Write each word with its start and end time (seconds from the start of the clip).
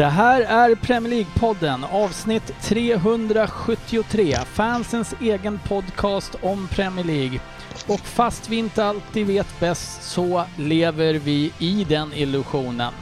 Det 0.00 0.06
här 0.06 0.40
är 0.40 0.74
Premier 0.74 1.12
League-podden, 1.12 1.84
avsnitt 1.92 2.52
373. 2.62 4.36
Fansens 4.52 5.14
egen 5.20 5.60
podcast 5.68 6.34
om 6.42 6.68
Premier 6.68 7.04
League. 7.04 7.40
Och 7.88 8.00
fast 8.00 8.48
vi 8.48 8.56
inte 8.56 8.84
alltid 8.84 9.26
vet 9.26 9.60
bäst 9.60 10.02
så 10.02 10.44
lever 10.56 11.14
vi 11.14 11.52
i 11.58 11.86
den 11.88 12.12
illusionen. 12.14 12.92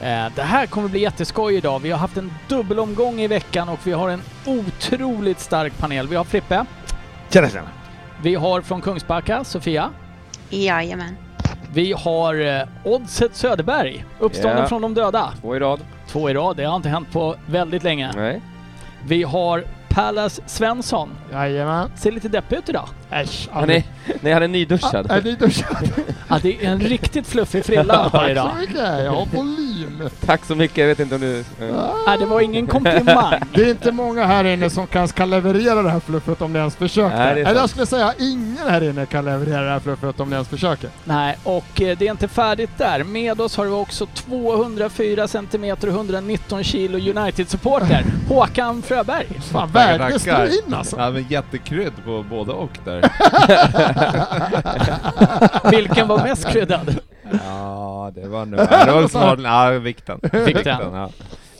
Eh, 0.00 0.26
Det 0.36 0.42
här 0.42 0.66
kommer 0.66 0.88
bli 0.88 1.00
jätteskoj 1.00 1.54
idag. 1.54 1.78
Vi 1.78 1.90
har 1.90 1.98
haft 1.98 2.16
en 2.16 2.32
dubbelomgång 2.48 3.20
i 3.20 3.26
veckan 3.26 3.68
och 3.68 3.78
vi 3.86 3.92
har 3.92 4.08
en 4.08 4.22
otroligt 4.46 5.40
stark 5.40 5.78
panel. 5.78 6.08
Vi 6.08 6.16
har 6.16 6.24
Frippe, 6.24 6.66
Tjena 7.30 7.48
tjena! 7.48 7.68
vi 8.22 8.34
har 8.34 8.60
från 8.60 8.80
Kungsbacka, 8.80 9.44
Sofia. 9.44 9.90
Jajamän. 10.50 11.16
Vi 11.72 11.92
har 11.92 12.34
eh, 12.60 12.62
Oddset 12.84 13.36
Söderberg, 13.36 14.04
uppstånden 14.18 14.58
Ja. 14.58 14.68
från 14.68 14.82
de 14.82 14.94
döda. 14.94 15.32
Två 15.40 15.56
i 15.56 15.58
rad. 15.58 15.80
Två 16.14 16.30
i 16.30 16.34
rad, 16.34 16.56
det 16.56 16.64
har 16.64 16.76
inte 16.76 16.88
hänt 16.88 17.12
på 17.12 17.36
väldigt 17.46 17.82
länge. 17.82 18.12
Nej. 18.16 18.40
Vi 19.06 19.22
har 19.22 19.64
Pallas 19.88 20.40
Svensson. 20.46 21.10
Jajamän. 21.32 21.90
Ser 21.96 22.12
lite 22.12 22.28
deppig 22.28 22.56
ut 22.56 22.68
idag. 22.68 22.88
Äsch, 23.10 23.48
Han 23.52 23.70
är, 23.70 23.82
nej, 24.20 24.32
han 24.32 24.42
är 24.42 24.48
nyduschad. 24.48 25.10
Är 25.10 25.22
ni 25.22 25.34
duschade? 25.34 25.86
Ja, 26.28 26.38
det 26.42 26.64
är 26.66 26.70
en 26.70 26.80
riktigt 26.80 27.26
fluffig 27.26 27.64
frilla 27.64 27.94
han 27.96 28.02
har 28.02 28.10
Tack 28.10 28.30
idag. 28.30 28.50
så 28.54 28.60
mycket. 28.60 28.76
Jag 29.04 29.10
har 29.12 29.26
volym. 29.26 29.73
Tack 30.26 30.44
så 30.44 30.54
mycket, 30.54 30.78
jag 30.78 30.86
vet 30.86 31.00
inte 31.00 31.14
om 31.14 31.20
du... 31.20 31.44
Nej, 32.06 32.18
det 32.18 32.26
var 32.26 32.40
ingen 32.40 32.66
komplimang. 32.66 33.34
Det 33.54 33.62
är 33.62 33.70
inte 33.70 33.92
många 33.92 34.26
här 34.26 34.44
inne 34.44 34.70
som 34.70 34.86
kan, 34.86 35.08
ska 35.08 35.24
leverera 35.24 35.82
det 35.82 35.90
här 35.90 36.00
fluffet 36.00 36.42
om 36.42 36.52
ni 36.52 36.58
ens 36.58 36.76
försöker. 36.76 37.34
Nej, 37.34 37.42
Eller 37.42 37.60
jag 37.60 37.70
skulle 37.70 37.86
säga 37.86 38.14
ingen 38.18 38.68
här 38.68 38.82
inne 38.90 39.06
kan 39.06 39.24
leverera 39.24 39.60
det 39.60 39.70
här 39.70 39.80
fluffet 39.80 40.20
om 40.20 40.28
ni 40.28 40.34
ens 40.34 40.48
försöker. 40.48 40.90
Nej, 41.04 41.38
och 41.42 41.82
eh, 41.82 41.98
det 41.98 42.06
är 42.06 42.10
inte 42.10 42.28
färdigt 42.28 42.78
där. 42.78 43.04
Med 43.04 43.40
oss 43.40 43.56
har 43.56 43.64
vi 43.64 43.70
också 43.70 44.06
204 44.06 45.28
cm 45.28 45.64
och 45.70 45.84
119 45.84 46.64
kilo 46.64 46.98
United-supporter. 46.98 48.04
Håkan 48.28 48.82
Fröberg. 48.82 49.26
Fan, 49.52 49.72
tackar. 49.72 50.46
du 50.46 50.58
in 50.58 50.74
alltså? 50.74 50.96
Ja 50.98 51.10
men 51.10 51.26
jättekrydd 51.28 51.92
på 52.04 52.24
både 52.30 52.52
och 52.52 52.78
där. 52.84 53.10
Vilken 55.70 56.08
var 56.08 56.22
mest 56.22 56.48
kryddad? 56.48 57.00
Ja 57.32 58.10
det 58.14 58.28
var 58.28 58.46
nu, 58.46 58.56
det 58.56 58.92
var 58.92 59.08
smart, 59.08 59.40
ja 59.42 59.78
vikten. 59.78 60.20
Vikten. 60.46 60.92
ja. 60.92 61.10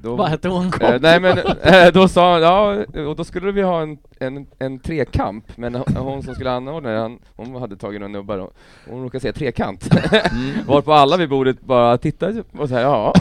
då 0.00 0.16
Vad 0.16 0.28
hette 0.28 0.48
hon? 0.48 0.72
Eh, 0.80 0.94
nej 1.00 1.20
men 1.20 1.38
eh, 1.62 1.92
då 1.92 2.08
sa 2.08 2.32
han, 2.32 2.42
ja, 2.42 2.84
och 3.08 3.16
då 3.16 3.24
skulle 3.24 3.52
vi 3.52 3.62
ha 3.62 3.82
en, 3.82 3.98
en, 4.20 4.46
en 4.58 4.78
trekamp, 4.78 5.44
men 5.56 5.74
hon, 5.74 6.22
som 6.22 6.34
skulle 6.34 6.50
anordna 6.50 6.90
det, 6.90 6.98
han, 6.98 7.18
hon 7.36 7.56
hade 7.56 7.76
tagit 7.76 8.00
några 8.00 8.12
nubbar 8.12 8.38
och 8.38 8.52
hon 8.90 9.02
råkade 9.02 9.20
säga 9.20 9.32
trekant. 9.32 9.94
Mm. 10.12 10.66
Varpå 10.66 10.92
alla 10.92 11.16
vid 11.16 11.28
bordet 11.28 11.60
bara 11.60 11.98
tittade 11.98 12.42
och 12.58 12.68
sa 12.68 12.80
ja. 12.80 13.14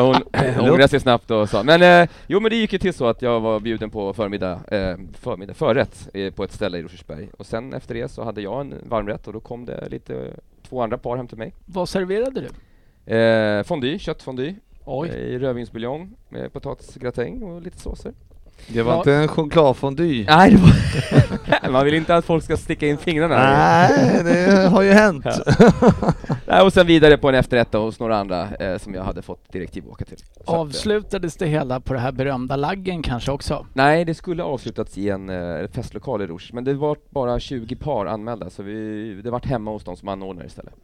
Hon 0.00 0.16
ångrade 0.70 0.88
sig 0.88 1.00
snabbt 1.00 1.30
och 1.30 1.48
sa, 1.48 1.62
men 1.62 2.08
jo 2.26 2.40
men 2.40 2.50
det 2.50 2.56
gick 2.56 2.72
ju 2.72 2.78
till 2.78 2.94
så 2.94 3.06
att 3.06 3.22
jag 3.22 3.40
var 3.40 3.60
bjuden 3.60 3.90
på 3.90 4.14
förmiddag, 4.30 4.60
eh, 4.68 4.96
förmiddag 5.12 5.54
förrätt 5.54 6.08
eh, 6.14 6.32
på 6.32 6.44
ett 6.44 6.52
ställe 6.52 6.78
i 6.78 6.82
Rosersberg 6.82 7.28
och 7.38 7.46
sen 7.46 7.74
efter 7.74 7.94
det 7.94 8.08
så 8.08 8.24
hade 8.24 8.40
jag 8.40 8.60
en 8.60 8.74
varmrätt 8.88 9.26
och 9.26 9.32
då 9.32 9.40
kom 9.40 9.64
det 9.64 9.88
lite, 9.88 10.32
två 10.62 10.82
andra 10.82 10.98
par 10.98 11.16
hem 11.16 11.28
till 11.28 11.38
mig. 11.38 11.54
Vad 11.66 11.88
serverade 11.88 12.40
du? 12.40 13.14
Eh, 13.14 13.62
fondue, 13.62 13.98
köttfondue 13.98 14.54
Oj. 14.84 15.08
eh, 15.08 15.14
i 15.14 15.38
rödvinsbuljong 15.38 16.16
med 16.28 16.52
potatisgratäng 16.52 17.42
och 17.42 17.62
lite 17.62 17.78
såser. 17.78 18.12
Det 18.68 18.82
var 18.82 18.92
Ja. 18.92 18.98
inte 18.98 19.12
en 19.14 19.28
chokladfondy. 19.28 20.24
Nej, 20.28 20.50
det 20.50 20.56
var 20.56 21.70
Man 21.72 21.84
vill 21.84 21.94
inte 21.94 22.14
att 22.16 22.24
folk 22.24 22.44
ska 22.44 22.56
sticka 22.56 22.86
in 22.86 22.98
fingrarna. 22.98 23.36
Nej, 23.36 24.20
det 24.24 24.68
har 24.68 24.82
ju 24.82 24.90
hänt. 24.90 25.26
Nej, 26.46 26.62
och 26.62 26.72
sen 26.72 26.86
vidare 26.86 27.16
på 27.18 27.28
en 27.28 27.34
efterrätt 27.34 27.72
hos 27.72 28.00
några 28.00 28.18
andra 28.18 28.48
eh, 28.56 28.78
som 28.78 28.94
jag 28.94 29.02
hade 29.04 29.22
fått 29.22 29.52
direktiv 29.52 29.82
att 29.86 29.90
åka 29.92 30.04
till. 30.04 30.18
Så 30.18 30.24
att, 30.42 30.48
eh, 30.48 30.54
Avslutades 30.54 31.36
det 31.36 31.46
hela 31.46 31.80
på 31.80 31.92
det 31.92 31.98
här 32.00 32.12
berömda 32.12 32.56
laggen 32.56 33.02
kanske 33.02 33.32
också? 33.32 33.66
nej, 33.72 34.04
det 34.04 34.14
skulle 34.14 34.42
avslutats 34.42 34.98
i 34.98 35.08
en 35.10 35.28
eh, 35.30 35.66
festlokal 35.72 36.22
i 36.22 36.26
Rouge, 36.26 36.50
men 36.52 36.64
det 36.64 36.74
var 36.74 36.96
bara 37.10 37.40
20 37.40 37.76
par 37.76 38.06
anmälda, 38.06 38.50
så 38.50 38.62
vi, 38.62 39.20
det 39.24 39.30
vart 39.30 39.46
hemma 39.46 39.70
hos 39.70 39.84
de 39.84 39.96
som 39.96 40.08
anordnade 40.08 40.46
istället. 40.46 40.74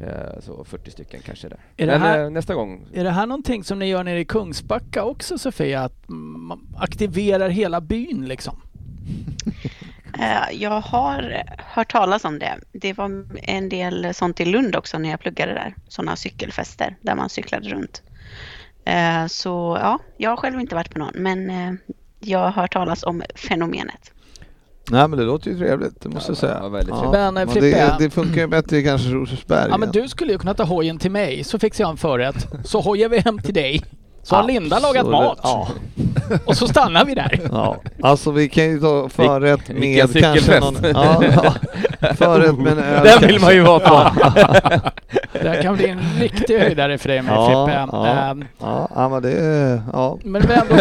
Eh, 0.00 0.40
så 0.40 0.64
40 0.64 0.90
stycken 0.90 1.20
kanske 1.24 1.48
där. 1.48 1.58
Är 1.76 1.86
det 1.86 1.92
men 1.92 2.00
här- 2.00 2.24
eh, 2.24 2.30
nästa 2.30 2.54
gång. 2.54 2.86
Är 2.92 3.04
det 3.04 3.10
här 3.10 3.26
någonting 3.26 3.64
som 3.64 3.78
ni 3.78 3.86
gör 3.86 4.04
nere 4.04 4.20
i 4.20 4.24
Kungsbacka 4.24 5.04
också 5.04 5.38
Sofia? 5.38 5.80
Att 5.82 6.04
man 6.08 6.60
aktiverar 6.78 7.48
hela 7.48 7.80
byn 7.80 8.24
liksom? 8.28 8.56
Eh, 10.20 10.52
Jag 10.62 10.80
har 10.80 11.42
hört 11.58 11.92
talas 11.92 12.24
om 12.24 12.38
det. 12.38 12.58
Det 12.72 12.92
var 12.92 13.24
en 13.42 13.68
del 13.68 14.14
sånt 14.14 14.40
i 14.40 14.44
Lund 14.44 14.76
också 14.76 14.98
när 14.98 15.10
jag 15.10 15.20
pluggade 15.20 15.52
där. 15.52 15.74
Sådana 15.88 16.16
cykelfester 16.16 16.96
där 17.00 17.14
man 17.14 17.28
cyklade 17.28 17.68
runt. 17.68 18.02
Så 19.32 19.78
ja, 19.80 19.98
jag 20.16 20.30
har 20.30 20.36
själv 20.36 20.60
inte 20.60 20.74
varit 20.74 20.90
på 20.92 20.98
någon, 20.98 21.12
men 21.14 21.78
jag 22.20 22.38
har 22.38 22.50
hört 22.50 22.72
talas 22.72 23.02
om 23.02 23.22
fenomenet. 23.34 24.12
Nej 24.90 25.08
men 25.08 25.18
det 25.18 25.24
låter 25.24 25.50
ju 25.50 25.58
trevligt, 25.58 26.00
det 26.00 26.08
måste 26.08 26.30
jag 26.32 26.36
Ja, 26.36 26.40
säga. 26.40 26.58
ja, 26.62 26.68
väldigt 26.68 26.94
trevligt. 26.94 27.12
Men, 27.12 27.34
men 27.34 27.48
Frippe- 27.48 27.60
det, 27.60 27.96
det 27.98 28.10
funkar 28.10 28.40
ju 28.40 28.46
bättre 28.46 28.76
i 28.78 28.84
kanske 28.84 29.08
Rosersberg. 29.08 29.66
Ja 29.70 29.78
men 29.78 29.90
du 29.90 30.08
skulle 30.08 30.32
ju 30.32 30.38
kunna 30.38 30.54
ta 30.54 30.62
hojen 30.64 30.98
till 30.98 31.10
mig 31.10 31.44
så 31.44 31.58
fixar 31.58 31.84
jag 31.84 31.90
en 31.90 31.96
förrätt. 31.96 32.46
Så 32.64 32.80
hojar 32.80 33.08
vi 33.08 33.18
hem 33.18 33.38
till 33.38 33.54
dig. 33.54 33.82
Så 34.22 34.36
har 34.36 34.42
Linda 34.44 34.78
lagat 34.78 34.96
Absolut. 35.06 35.12
mat. 35.12 35.38
Ja. 35.42 35.68
Och 36.44 36.56
så 36.56 36.68
stannar 36.68 37.04
vi 37.04 37.14
där. 37.14 37.40
Ja, 37.52 37.76
alltså 38.02 38.30
vi 38.30 38.48
kan 38.48 38.64
ju 38.64 38.80
ta 38.80 39.08
förrätt 39.08 39.60
Vilken 39.70 39.80
med 39.80 39.98
kanske 40.22 40.40
cykelfest. 40.40 40.82
någon... 40.82 40.90
Ja, 40.94 41.22
ja. 42.00 42.14
Förrätt 42.14 42.58
med 42.58 42.72
en 42.72 42.78
öl 42.84 43.02
Den 43.04 43.06
kanske. 43.06 43.26
vill 43.26 43.40
man 43.40 43.54
ju 43.54 43.60
vara 43.60 43.80
på! 43.80 44.10
Det 45.42 45.48
här 45.48 45.62
kan 45.62 45.76
bli 45.76 45.88
en 45.88 46.00
riktig 46.20 46.58
höjdare 46.58 46.98
för 46.98 47.08
dig 47.08 47.22
med 47.22 47.32
Ja, 47.34 47.66
Frippe. 47.66 47.86
ja. 47.92 48.06
Ehm, 48.06 48.44
Ja, 48.60 48.88
ja 48.94 49.08
men 49.08 49.22
det 49.22 49.32
är... 49.32 49.82
Ja. 49.92 50.18
Men 50.24 50.42
vi 50.42 50.54
ändå... 50.54 50.74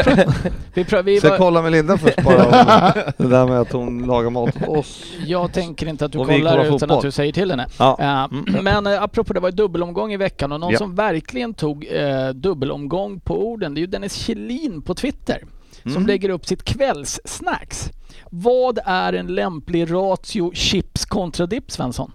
vi 0.73 0.83
pr- 0.83 1.03
vi 1.03 1.17
Ska 1.19 1.27
jag 1.27 1.37
kolla 1.37 1.61
med 1.61 1.71
Linda 1.71 1.97
först 1.97 2.23
bara 2.23 2.35
det 3.17 3.27
där 3.27 3.45
med 3.47 3.59
att 3.59 3.71
hon 3.71 4.05
lagar 4.05 4.29
mat 4.29 4.55
åt 4.67 4.77
oss. 4.77 5.03
jag 5.25 5.53
tänker 5.53 5.87
inte 5.87 6.05
att 6.05 6.11
du 6.11 6.17
Och 6.17 6.25
kollar 6.27 6.39
kollar 6.51 6.63
utan 6.65 6.79
fotboll. 6.79 6.97
att 6.97 7.01
du 7.03 7.11
säger 7.11 7.33
till 7.33 7.49
henne. 7.51 7.67
Ja. 7.79 7.97
Eh, 7.99 8.37
Men 8.61 8.87
eh, 8.87 9.03
apropå 9.03 9.33
det 9.33 9.39
var 9.39 9.49
ju 9.49 9.55
dubbelomgång 9.55 10.13
i 10.13 10.17
veckan 10.17 10.51
och 10.51 10.59
någon 10.59 10.71
Ja. 10.71 10.77
som 10.77 10.95
verkligen 10.95 11.53
tog 11.53 11.87
eh, 11.91 12.29
dubbelomgång 12.29 13.19
på 13.19 13.47
orden 13.47 13.73
det 13.73 13.79
är 13.79 13.81
ju 13.81 13.87
Dennis 13.87 14.13
Kjellin 14.13 14.81
på 14.81 14.93
Twitter. 14.95 15.43
Som 15.83 15.91
Mm. 15.91 16.07
lägger 16.07 16.29
upp 16.29 16.45
sitt 16.45 16.63
kvällssnacks. 16.63 17.89
Vad 18.29 18.79
är 18.85 19.13
en 19.13 19.27
lämplig 19.27 19.91
ratio 19.93 20.51
chips 20.53 21.05
kontra 21.05 21.45
dipp 21.45 21.71
Svensson? 21.71 22.11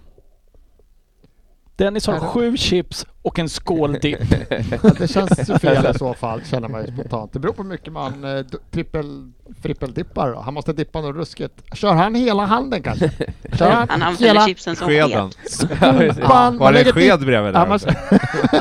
Dennis 1.75 2.07
har 2.07 2.19
sju 2.19 2.57
chips 2.57 3.05
och 3.21 3.39
en 3.39 3.49
skål 3.49 3.93
dipp. 4.01 4.19
Ja, 4.83 4.89
det 4.99 5.07
känns 5.07 5.49
ju 5.49 5.59
fel 5.59 5.85
i 5.95 5.97
så 5.97 6.13
fall, 6.13 6.41
känner 6.45 6.67
man 6.67 6.85
ju 6.85 6.91
spontant. 6.93 7.33
Det 7.33 7.39
beror 7.39 7.53
på 7.53 7.63
hur 7.63 7.69
mycket 7.69 7.93
man 7.93 8.23
eh, 8.37 8.45
trippel, 8.71 9.31
trippeldippar. 9.61 10.31
då. 10.31 10.39
Han 10.39 10.53
måste 10.53 10.73
dippa 10.73 11.01
något 11.01 11.15
ruskigt. 11.15 11.53
Kör 11.73 11.93
han 11.93 12.15
hela 12.15 12.45
handen 12.45 12.83
kanske? 12.83 13.11
Kör 13.53 13.69
Han 13.71 13.89
använder 14.01 14.25
hela 14.27 14.47
chipsen 14.47 14.75
som 14.75 14.87
Skeden. 14.87 15.31
sked. 15.31 16.15
skopan? 16.15 16.57
Var 16.57 16.73
det 16.73 16.79
en 16.81 16.93
sked 16.93 17.19
bredvid 17.19 17.53
Ja, 17.55 17.59
där 17.59 17.67
man-? 17.67 17.79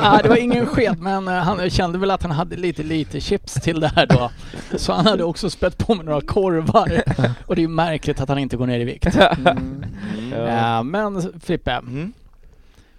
Nej, 0.03 0.21
det 0.23 0.29
var 0.29 0.37
ingen 0.37 0.67
sked, 0.67 0.99
men 1.01 1.29
eh, 1.29 1.35
han 1.35 1.71
kände 1.71 1.99
väl 1.99 2.11
att 2.11 2.23
han 2.23 2.33
hade 2.33 2.57
lite 2.57 2.83
lite 2.83 3.21
chips 3.21 3.55
till 3.55 3.81
det 3.81 3.89
här 3.97 4.07
då. 4.07 4.31
Så 4.77 4.93
han 4.93 5.07
hade 5.07 5.25
också 5.25 5.51
spett 5.51 5.79
på 5.79 5.95
med 5.95 6.05
några 6.07 6.21
korvar. 6.21 7.03
Och 7.47 7.55
det 7.55 7.61
är 7.61 7.63
ju 7.65 7.69
märkligt 7.69 8.21
att 8.21 8.29
han 8.29 8.39
inte 8.39 8.57
går 8.57 8.67
ner 8.67 8.81
i 8.81 8.85
vikt. 8.85 9.07
Mm. 9.47 9.85
Eh, 10.33 10.83
Men 10.83 11.33
Frippe, 11.41 11.73
Mm. 11.73 12.13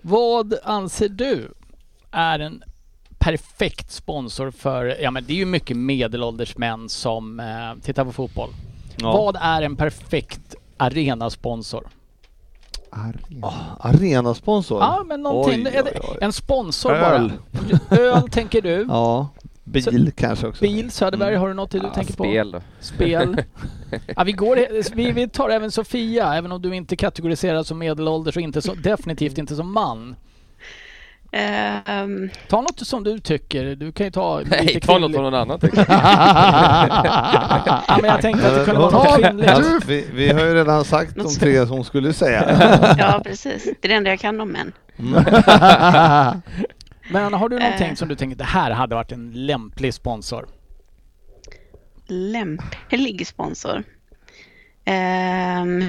Vad 0.02 0.54
anser 0.64 1.10
du 1.10 1.52
är 2.12 2.40
en 2.40 2.64
perfekt 3.20 3.92
sponsor 3.92 4.52
för, 4.52 5.02
ja 5.02 5.12
men 5.12 5.24
det 5.28 5.34
är 5.34 5.38
ju 5.38 5.46
mycket 5.46 5.78
medelålders 5.78 6.58
män 6.58 6.90
som 6.90 7.40
eh, 7.40 7.84
tittar 7.84 8.06
på 8.06 8.12
fotboll. 8.12 8.50
Ja. 8.98 9.12
Vad 9.12 9.38
är 9.42 9.62
en 9.62 9.76
perfekt 9.76 10.56
arenasponsor? 10.78 11.88
Arena. 12.90 13.54
Arenasponsor? 13.80 14.80
Ja 14.82 15.04
men 15.08 15.22
någonting, 15.22 15.68
Oj, 15.68 15.82
oj, 15.86 16.00
oj. 16.12 16.18
en 16.22 16.34
sponsor 16.34 16.92
Öl. 16.94 17.32
bara. 17.90 17.98
Öl 18.00 18.30
tänker 18.30 18.62
du. 18.62 18.86
Ja. 18.90 19.28
Bil 19.72 20.12
kanske 20.16 20.48
också. 20.48 20.62
Bil, 20.62 20.92
Söderberg, 20.92 21.30
Mm. 21.30 21.42
har 21.42 21.48
du 21.48 21.54
något 21.54 21.72
du 21.72 21.78
Ja, 21.78 21.90
tänker 21.94 22.14
på? 22.14 22.24
spel 22.24 22.52
då. 22.52 22.62
Spel. 22.80 23.44
Ja, 24.16 24.24
vi, 24.24 24.32
går, 24.32 24.60
vi, 24.96 25.12
vi 25.12 25.28
tar 25.30 25.50
även 25.50 25.72
Sofia, 25.72 26.34
även 26.34 26.52
om 26.52 26.62
du 26.62 26.76
inte 26.76 26.96
kategoriseras 26.96 27.68
som 27.68 27.78
medelålders 27.80 28.36
och 28.36 28.42
inte 28.42 28.62
så, 28.62 28.74
definitivt 28.74 29.38
inte 29.38 29.56
som 29.56 29.72
man. 29.74 30.16
Ehm, 31.32 32.30
Ta 32.50 32.62
något 32.62 32.80
som 32.88 33.04
du 33.04 33.20
tycker. 33.20 33.76
Du 33.76 33.92
kan 33.92 34.06
ju 34.08 34.12
ta 34.12 34.42
Nej, 34.46 34.66
lite 34.66 34.80
ta 34.88 34.98
något 34.98 35.12
från 35.14 35.24
någon 35.24 35.34
annan 35.34 35.60
tycker. 35.60 35.86
Ja, 37.88 37.98
men 38.02 38.10
jag 38.12 38.22
tänkte 38.22 38.48
att 38.48 38.56
det 38.56 38.66
kunde 38.66 38.82
vara 38.82 38.92
något 38.92 39.20
kvinnligt. 39.22 39.50
Alltså, 39.50 39.80
vi, 39.88 40.06
vi 40.14 40.30
har 40.32 40.40
ju 40.46 40.54
redan 40.54 40.86
sagt 40.86 41.16
de 41.16 41.36
tre 41.36 41.68
som 41.68 41.84
skulle 41.84 42.14
säga. 42.14 42.96
ja, 42.98 43.22
precis. 43.26 43.64
Det 43.64 43.88
är 43.88 43.90
det 43.90 43.96
enda 43.96 44.10
jag 44.10 44.20
kan 44.20 44.42
om 44.42 44.50
män. 44.52 44.72
Men 47.12 47.34
har 47.34 47.50
du 47.50 47.60
någonting 47.60 47.88
Eh. 47.88 47.94
som 47.96 48.08
du 48.08 48.16
tänker, 48.16 48.36
det 48.38 48.44
här 48.44 48.72
hade 48.72 48.96
varit 48.96 49.12
en 49.12 49.32
lämplig 49.46 49.94
sponsor? 49.94 50.48
Lämplig 52.08 53.28
sponsor. 53.28 53.84
Ehm, 54.86 55.82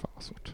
Fan, 0.00 0.10
vad 0.14 0.22
svårt. 0.24 0.53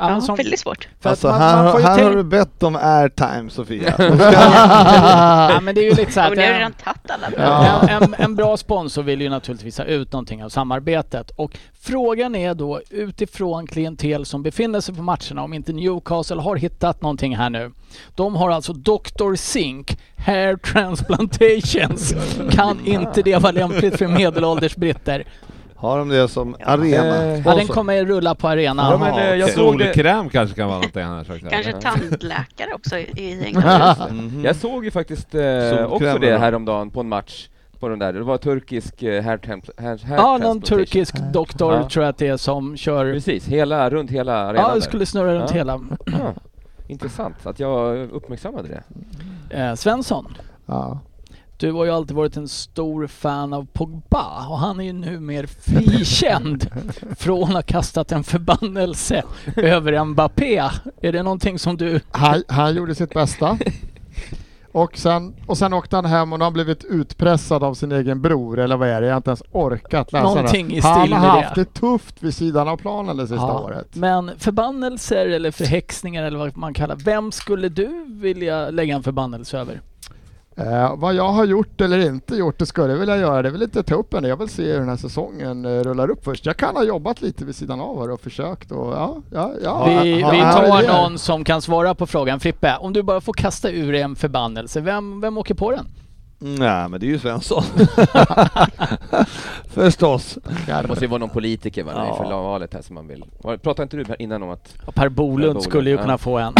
Ja, 0.00 0.10
ja, 0.10 0.20
som- 0.20 0.36
väldigt 0.36 0.60
svårt. 0.60 0.88
Alltså 1.02 1.28
man- 1.28 1.40
här, 1.40 1.62
man 1.62 1.72
får 1.72 1.80
ju 1.80 1.86
här 1.86 2.02
har 2.04 2.10
du 2.10 2.22
bett 2.22 2.62
om 2.62 2.76
airtime 2.76 3.50
Sofia. 3.50 3.94
Ja, 5.50 5.60
men 5.62 5.74
det 5.74 5.80
är 5.80 5.84
ju 5.84 5.94
lite 5.94 6.12
så 6.12 6.18
Ja, 6.20 6.22
här 6.22 6.30
men 6.30 6.38
har 6.38 6.44
en- 6.46 6.54
redan 6.58 6.72
tagit 6.72 7.10
alla 7.10 7.30
bra. 7.30 7.40
Ja. 7.40 7.88
En, 7.88 8.02
en, 8.02 8.14
en 8.18 8.36
bra 8.36 8.56
sponsor 8.56 9.02
vill 9.02 9.20
ju 9.20 9.28
naturligtvis 9.28 9.78
ha 9.78 9.84
ut 9.84 10.12
någonting 10.12 10.44
av 10.44 10.48
samarbetet 10.48 11.30
och 11.36 11.58
frågan 11.80 12.34
är 12.34 12.54
då 12.54 12.80
utifrån 12.90 13.66
klientel 13.66 14.26
som 14.26 14.42
befinner 14.42 14.80
sig 14.80 14.94
på 14.94 15.02
matcherna 15.02 15.42
om 15.42 15.52
inte 15.54 15.72
Newcastle 15.72 16.40
har 16.40 16.56
hittat 16.56 17.02
någonting 17.02 17.36
här 17.36 17.50
nu. 17.50 17.72
De 18.14 18.36
har 18.36 18.50
alltså 18.50 18.72
Dr. 18.72 19.34
Sink 19.34 19.98
Hair 20.16 20.56
Transplantations. 20.56 22.14
Kan 22.50 22.86
inte 22.86 23.22
det 23.22 23.36
vara 23.36 23.52
lämpligt 23.52 23.98
för 23.98 24.06
medelålders 24.06 24.76
britter? 24.76 25.24
Har 25.80 25.98
de 25.98 26.08
det 26.08 26.28
som 26.28 26.56
Ja. 26.58 26.66
arena? 26.66 27.36
Ja, 27.44 27.54
den 27.56 27.66
kommer 27.66 28.04
rulla 28.04 28.34
på 28.34 28.48
arenan. 28.48 28.90
Ja, 28.92 28.98
men, 28.98 29.14
eh, 29.18 29.34
jag 29.34 29.50
såg 29.50 29.78
det- 29.78 29.84
Solkräm 29.94 30.28
kanske 30.28 30.56
kan 30.56 30.68
vara 30.68 30.78
har 31.04 31.24
sagt. 31.24 31.50
Kanske 31.50 31.72
tandläkare 31.72 32.74
också 32.74 32.96
i 32.98 33.06
i 33.16 33.44
England. 33.46 33.96
Mhm. 34.10 34.44
Jag 34.44 34.56
såg 34.56 34.84
ju 34.84 34.90
faktiskt 34.90 35.34
eh, 35.34 35.40
Solkräm 35.40 35.86
också 35.92 36.18
det 36.18 36.38
häromdagen 36.38 36.90
på 36.90 37.00
en 37.00 37.08
match. 37.08 37.48
På 37.80 37.88
den 37.88 37.98
där. 37.98 38.12
Det 38.12 38.22
var 38.22 38.36
turkisk 38.38 39.02
eh, 39.02 39.22
hair, 39.24 39.36
templ- 39.38 39.82
hair, 39.82 39.98
hair 40.06 40.16
Ja, 40.18 40.38
någon 40.38 40.60
turkisk 40.60 41.14
doktor 41.32 41.74
Ja. 41.74 41.88
tror 41.88 42.04
jag 42.04 42.10
att 42.10 42.18
det 42.18 42.26
är 42.28 42.36
som 42.36 42.76
kör... 42.76 43.12
Precis, 43.12 43.46
hela, 43.48 43.90
runt 43.90 44.10
hela 44.10 44.34
arenan 44.36 44.64
Ja, 44.68 44.74
det 44.74 44.80
skulle 44.80 45.06
snurra 45.06 45.34
runt 45.34 45.50
Ja. 45.50 45.56
hela. 45.56 45.80
Intressant 46.88 47.46
att 47.46 47.60
jag 47.60 47.96
uppmärksammade 48.12 48.68
det. 48.68 48.82
Eh, 49.58 49.74
Svensson, 49.74 50.36
Ja. 50.66 50.98
Du 51.60 51.72
har 51.72 51.84
ju 51.84 51.90
alltid 51.90 52.16
varit 52.16 52.36
en 52.36 52.48
stor 52.48 53.06
fan 53.06 53.52
av 53.52 53.66
Pogba 53.72 54.46
och 54.48 54.58
han 54.58 54.80
är 54.80 54.84
ju 54.84 54.92
nu 54.92 55.20
mer 55.20 55.46
frikänd 55.46 56.66
från 57.18 57.42
att 57.42 57.52
ha 57.52 57.62
kastat 57.62 58.12
en 58.12 58.24
förbannelse 58.24 59.22
över 59.56 60.04
Mbappé. 60.04 60.58
Är 61.02 61.12
det 61.12 61.22
någonting 61.22 61.58
som 61.58 61.76
du... 61.76 62.00
Han, 62.10 62.42
han 62.48 62.74
gjorde 62.74 62.94
sitt 62.94 63.14
bästa. 63.14 63.58
Och 64.72 64.98
sen, 64.98 65.34
och 65.46 65.58
sen 65.58 65.72
åkte 65.72 65.96
han 65.96 66.04
hem 66.04 66.32
och 66.32 66.38
nu 66.38 66.42
har 66.42 66.46
han 66.46 66.52
blivit 66.52 66.84
utpressad 66.84 67.64
av 67.64 67.74
sin 67.74 67.92
egen 67.92 68.22
bror, 68.22 68.58
eller 68.58 68.76
vad 68.76 68.88
är 68.88 69.00
det? 69.00 69.06
Jag 69.06 69.14
har 69.14 69.16
inte 69.16 69.30
ens 69.30 69.42
orkat 69.52 70.12
läsa 70.12 70.24
Någonting 70.24 70.68
det. 70.68 70.74
i 70.74 70.80
stil 70.80 70.88
Han 70.90 71.12
har 71.12 71.42
haft 71.42 71.54
det. 71.54 71.60
det 71.60 71.74
tufft 71.74 72.22
vid 72.22 72.34
sidan 72.34 72.68
av 72.68 72.76
planen 72.76 73.16
det 73.16 73.26
sista 73.26 73.36
Ja, 73.46 73.60
året. 73.60 73.88
Men 73.96 74.30
förbannelser 74.38 75.26
eller 75.26 75.50
förhäxningar 75.50 76.22
eller 76.24 76.38
vad 76.38 76.56
man 76.56 76.74
kallar 76.74 76.96
Vem 76.96 77.32
skulle 77.32 77.68
du 77.68 78.04
vilja 78.08 78.70
lägga 78.70 78.94
en 78.94 79.02
förbannelse 79.02 79.58
över? 79.58 79.80
Eh, 80.60 80.96
vad 80.96 81.14
jag 81.14 81.28
har 81.28 81.44
gjort 81.44 81.80
eller 81.80 81.98
inte 81.98 82.36
gjort, 82.36 82.58
det 82.58 82.66
skulle 82.66 82.92
jag 82.92 82.98
vilja 82.98 83.16
göra. 83.16 83.42
Det 83.42 83.50
vill 83.50 83.62
inte 83.62 83.82
ta 83.82 83.94
upp 83.94 84.14
än. 84.14 84.24
Jag 84.24 84.36
vill 84.36 84.48
se 84.48 84.72
hur 84.72 84.78
den 84.78 84.88
här 84.88 84.96
säsongen 84.96 85.64
eh, 85.64 85.68
rullar 85.84 86.10
upp 86.10 86.24
först. 86.24 86.46
Jag 86.46 86.56
kan 86.56 86.76
ha 86.76 86.84
jobbat 86.84 87.22
lite 87.22 87.44
vid 87.44 87.54
sidan 87.56 87.80
av 87.80 88.00
här 88.00 88.10
och 88.10 88.20
försökt 88.20 88.72
och 88.72 88.92
ja, 88.92 89.16
ja, 89.32 89.50
ja. 89.64 89.84
Vi, 90.02 90.14
vi 90.14 90.22
tar 90.22 90.82
är- 90.82 90.88
någon 90.88 91.18
som 91.18 91.44
kan 91.44 91.62
svara 91.62 91.94
på 91.94 92.06
frågan. 92.06 92.40
Frippe, 92.40 92.76
om 92.80 92.92
du 92.92 93.02
bara 93.02 93.20
får 93.20 93.32
kasta 93.32 93.70
ur 93.70 93.92
dig 93.92 94.00
en 94.02 94.16
förbannelse, 94.16 94.80
vem, 94.80 95.20
vem 95.20 95.38
åker 95.38 95.54
på 95.54 95.70
den? 95.70 95.86
Nej 96.42 96.88
men 96.88 97.00
det 97.00 97.06
är 97.06 97.08
ju 97.08 97.18
Svensson. 97.18 97.62
Förstås. 99.68 100.38
Det 100.66 100.88
måste 100.88 101.04
ju 101.04 101.08
vara 101.08 101.18
någon 101.18 101.28
politiker 101.30 101.84
va, 101.84 101.92
Ja. 101.94 102.08
inför 102.08 102.24
valet 102.24 102.74
här 102.74 102.82
som 102.82 102.94
man 102.94 103.06
vill. 103.08 103.24
Pratade 103.42 103.82
inte 103.82 103.96
du 103.96 104.04
här 104.04 104.22
innan 104.22 104.42
om 104.42 104.50
att... 104.50 104.74
Per 104.94 105.08
Bolund 105.08 105.40
Bolund, 105.42 105.62
skulle 105.62 105.90
ju 105.90 105.96
ja. 105.96 106.02
kunna 106.02 106.18
få 106.18 106.38
en. 106.38 106.54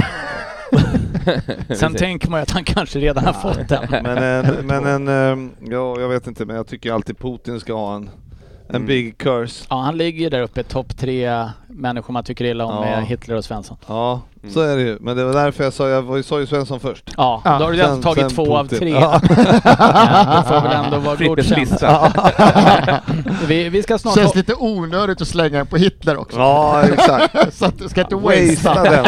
Sen 1.77 1.95
tänker 1.95 2.31
man 2.31 2.41
ju 2.41 2.43
att 2.43 2.51
han 2.51 2.65
kanske 2.65 2.99
redan 2.99 3.25
har 3.25 3.33
fått 3.33 3.69
den. 3.69 3.87
Men 3.91 4.19
en, 4.19 4.67
men 4.67 4.87
en 4.87 5.09
eh, 5.49 5.51
ja, 5.71 6.01
jag 6.01 6.09
vet 6.09 6.27
inte 6.27 6.45
men 6.45 6.57
jag 6.57 6.67
tycker 6.67 6.93
alltid 6.93 7.19
Putin 7.19 7.61
ska 7.61 7.73
ha 7.73 7.95
en, 7.97 8.03
en 8.69 8.75
Mm. 8.77 8.87
big 8.87 9.19
curse. 9.19 9.65
Ja, 9.71 9.77
han 9.81 9.97
ligger 9.97 10.21
ju 10.25 10.31
där 10.31 10.41
uppe, 10.41 10.63
topp 10.63 10.97
tre 10.99 11.49
människor 11.69 12.13
man 12.13 12.25
tycker 12.25 12.45
illa 12.45 12.65
om 12.65 12.75
Ja. 12.75 12.81
med 12.81 13.05
Hitler 13.07 13.37
och 13.37 13.45
Svensson. 13.45 13.77
Ja, 13.87 14.21
Mm. 14.43 14.55
så 14.55 14.61
är 14.61 14.77
det 14.77 14.83
ju. 14.83 14.99
Men 15.01 15.17
det 15.17 15.25
var 15.25 15.33
därför 15.33 15.65
jag 15.65 15.73
sa, 15.73 15.89
jag 15.89 16.03
var- 16.03 16.23
sa 16.23 16.41
ju 16.41 16.47
Svensson 16.47 16.81
först. 16.81 17.11
Ja, 17.17 17.43
Ja, 17.45 17.59
då 17.59 17.65
har 17.65 17.73
du 17.73 17.79
Sen- 17.79 17.91
alltså 17.91 18.15
tagit 18.15 18.35
två 18.35 18.57
av 18.57 18.69
tre. 18.69 18.91
Ja. 18.91 19.21
Ja, 19.65 20.43
det 20.43 20.49
får 20.49 20.61
väl 20.69 20.85
ändå 20.85 20.99
vara 20.99 21.17
godkänt. 21.17 21.83
Vi, 23.47 23.69
vi 23.69 23.83
ska 23.83 23.99
snart... 23.99 24.15
Känns 24.15 24.35
lite 24.35 24.55
onödigt 24.59 25.21
att 25.23 25.29
slänga 25.29 25.57
den 25.59 25.67
på 25.67 25.77
Hitler 25.77 26.17
också. 26.17 26.39
Ja, 26.39 26.83
exakt. 26.83 27.37
Så 27.57 27.65
att 27.65 27.79
du 27.79 27.89
ska 27.89 28.01
inte 28.01 28.15
Wastea 28.17 28.83
den. 28.83 29.05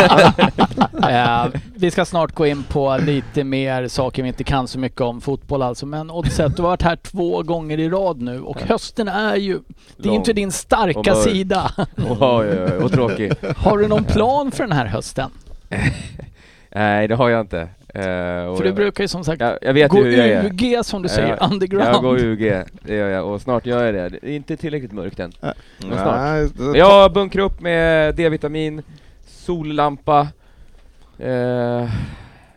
Eh, 1.14 1.44
vi 1.74 1.90
ska 1.90 2.04
snart 2.04 2.34
gå 2.34 2.46
in 2.46 2.62
på 2.62 2.96
lite 3.06 3.44
mer 3.44 3.88
saker 3.88 4.22
vi 4.22 4.28
inte 4.28 4.44
kan 4.44 4.68
så 4.68 4.78
mycket 4.78 5.00
om 5.00 5.20
fotboll 5.20 5.62
alltså. 5.62 5.86
Men 5.86 6.10
Oddset, 6.10 6.56
du 6.56 6.62
har 6.62 6.68
varit 6.70 6.82
här 6.82 6.96
två 6.96 7.42
gånger 7.42 7.80
i 7.80 7.88
rad 7.88 8.20
nu 8.20 8.40
och 8.42 8.60
hösten 8.62 9.08
är 9.08 9.36
ju... 9.36 9.58
Det 9.96 10.02
är 10.02 10.06
Lång 10.06 10.16
inte 10.16 10.32
din 10.32 10.52
starka 10.52 11.14
sida. 11.14 11.70
Oj, 11.96 12.16
oj, 12.20 12.48
oj, 12.64 12.72
och 12.84 12.92
tråkig. 12.92 13.32
Har 13.56 13.78
du 13.78 13.88
någon 13.88 14.04
plan 14.04 14.50
för 14.52 14.64
den 14.64 14.72
här 14.76 14.86
hösten? 14.86 15.21
Nej, 16.74 17.08
det 17.08 17.14
har 17.14 17.28
jag 17.28 17.40
inte. 17.40 17.62
Och 18.48 18.56
För 18.56 18.58
du 18.62 18.64
jag- 18.68 18.74
brukar 18.74 19.04
ju 19.04 19.08
som 19.08 19.24
sagt 19.24 19.40
jag, 19.40 19.58
jag 19.62 19.72
vet 19.74 19.90
gå 19.90 20.06
jag 20.06 20.28
är. 20.28 20.44
UG 20.44 20.84
som 20.84 21.02
du 21.02 21.08
säger, 21.08 21.28
Jag- 21.40 21.52
underground. 21.52 21.88
Jag 21.88 22.02
går 22.02 22.18
UG, 22.24 22.62
det 22.82 22.94
gör 22.94 23.08
jag. 23.08 23.26
Och 23.26 23.40
snart 23.40 23.66
gör 23.66 23.84
jag 23.84 23.94
det. 23.94 24.08
Det 24.08 24.30
är 24.30 24.36
inte 24.36 24.56
tillräckligt 24.56 24.92
mörkt 24.92 25.20
än. 25.20 25.32
Men 25.40 25.54
snart. 25.98 26.72
Det- 26.72 26.78
Jag 26.78 27.12
bunkrar 27.12 27.42
upp 27.44 27.60
med 27.60 28.14
D-vitamin, 28.14 28.82
sollampa, 29.26 30.28
eh, 31.18 31.88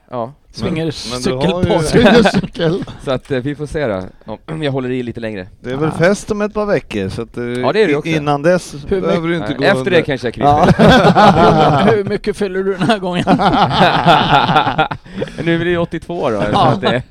ja. 0.09 0.33
Svinger 0.55 0.93
men 1.11 1.21
du 1.21 1.33
har 1.33 1.63
ju- 1.63 1.63
cykelpodd. 1.63 1.85
Svingercykel. 1.85 2.83
Så 3.03 3.11
att 3.11 3.31
eh, 3.31 3.39
vi 3.39 3.55
får 3.55 3.65
se 3.65 3.87
då, 3.87 4.03
om 4.47 4.63
jag 4.63 4.71
håller 4.71 4.89
i 4.91 5.03
lite 5.03 5.19
längre. 5.19 5.47
Det 5.61 5.71
är 5.71 5.75
väl 5.75 5.91
fest 5.91 6.31
om 6.31 6.41
ett 6.41 6.53
par 6.53 6.65
veckor 6.65 7.09
så 7.09 7.21
att, 7.21 7.37
eh, 7.37 7.43
Ja, 7.43 7.73
det 7.73 7.83
är 7.83 7.87
det 7.87 7.95
också. 7.95 8.09
innan 8.09 8.41
dess 8.41 8.75
Hur 8.87 9.01
behöver 9.01 9.27
du 9.27 9.35
inte 9.35 9.47
Nej, 9.49 9.57
gå 9.57 9.63
Efter 9.63 9.77
under. 9.79 9.91
det 9.91 10.01
kanske 10.01 10.27
jag 10.27 10.33
kryper. 10.33 11.91
Hur 11.95 12.03
mycket 12.03 12.37
fyller 12.37 12.63
du 12.63 12.73
den 12.73 12.87
här 12.87 12.99
gången? 12.99 13.25
nu 15.45 15.57
blir 15.59 15.71
det 15.71 15.77
82 15.77 16.29
då. 16.29 16.43
Ja. 16.53 16.73
det, 16.81 17.03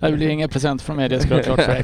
Det 0.00 0.12
blir 0.12 0.28
inga 0.28 0.48
present 0.48 0.82
från 0.82 0.96
mig, 0.96 1.08
det 1.08 1.20
ska 1.20 1.34
jag 1.34 1.44
klart 1.44 1.60
för 1.62 1.72
dig. 1.72 1.82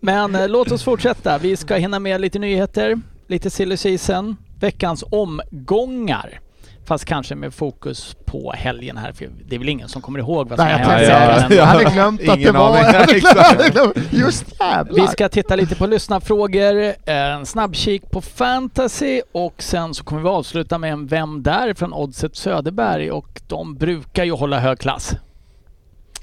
Men 0.00 0.34
eh, 0.34 0.48
låt 0.48 0.72
oss 0.72 0.82
fortsätta. 0.82 1.38
Vi 1.38 1.56
ska 1.56 1.74
hinna 1.74 1.98
med 1.98 2.20
lite 2.20 2.38
nyheter, 2.38 3.00
lite 3.26 3.50
silly 3.50 3.76
season, 3.76 4.36
veckans 4.60 5.04
omgångar. 5.10 6.40
Fast 6.86 7.04
kanske 7.04 7.34
med 7.34 7.54
fokus 7.54 8.16
på 8.24 8.52
helgen 8.56 8.96
här, 8.96 9.12
för 9.12 9.28
det 9.48 9.54
är 9.54 9.58
väl 9.58 9.68
ingen 9.68 9.88
som 9.88 10.02
kommer 10.02 10.18
ihåg 10.18 10.48
vad 10.48 10.58
som 10.58 10.66
Nej, 10.68 10.80
jag 10.80 10.88
hände 10.88 11.06
säga 11.06 11.42
ändå. 11.42 11.54
Jag 11.54 11.64
hade 11.64 11.84
glömt 11.94 12.20
att 12.20 12.26
det 12.26 12.40
Ingen 12.40 12.54
var... 12.54 12.68
aning. 12.68 12.82
jag 12.84 12.92
hade 12.92 13.04
glömt- 13.12 13.16
Exakt. 13.16 13.36
jag 13.36 13.44
hade 13.44 13.70
glömt. 13.70 14.12
Just 14.12 14.60
jävlar! 14.60 14.94
Vi 15.02 15.06
ska 15.08 15.28
titta 15.28 15.56
lite 15.56 15.74
på 15.76 15.86
lyssnarfrågor, 15.86 16.92
en 17.04 17.46
snabbkik 17.46 18.10
på 18.10 18.20
fantasy 18.20 19.20
och 19.32 19.54
sen 19.58 19.94
så 19.94 20.04
kommer 20.04 20.22
vi 20.22 20.28
avsluta 20.28 20.78
med 20.78 20.92
en 20.92 21.06
Vem 21.06 21.42
där? 21.42 21.74
från 21.74 21.92
Oddset 21.92 22.36
Söderberg 22.36 23.10
och 23.10 23.40
de 23.48 23.74
brukar 23.74 24.24
ju 24.24 24.32
hålla 24.32 24.58
hög 24.60 24.78
klass. 24.78 25.12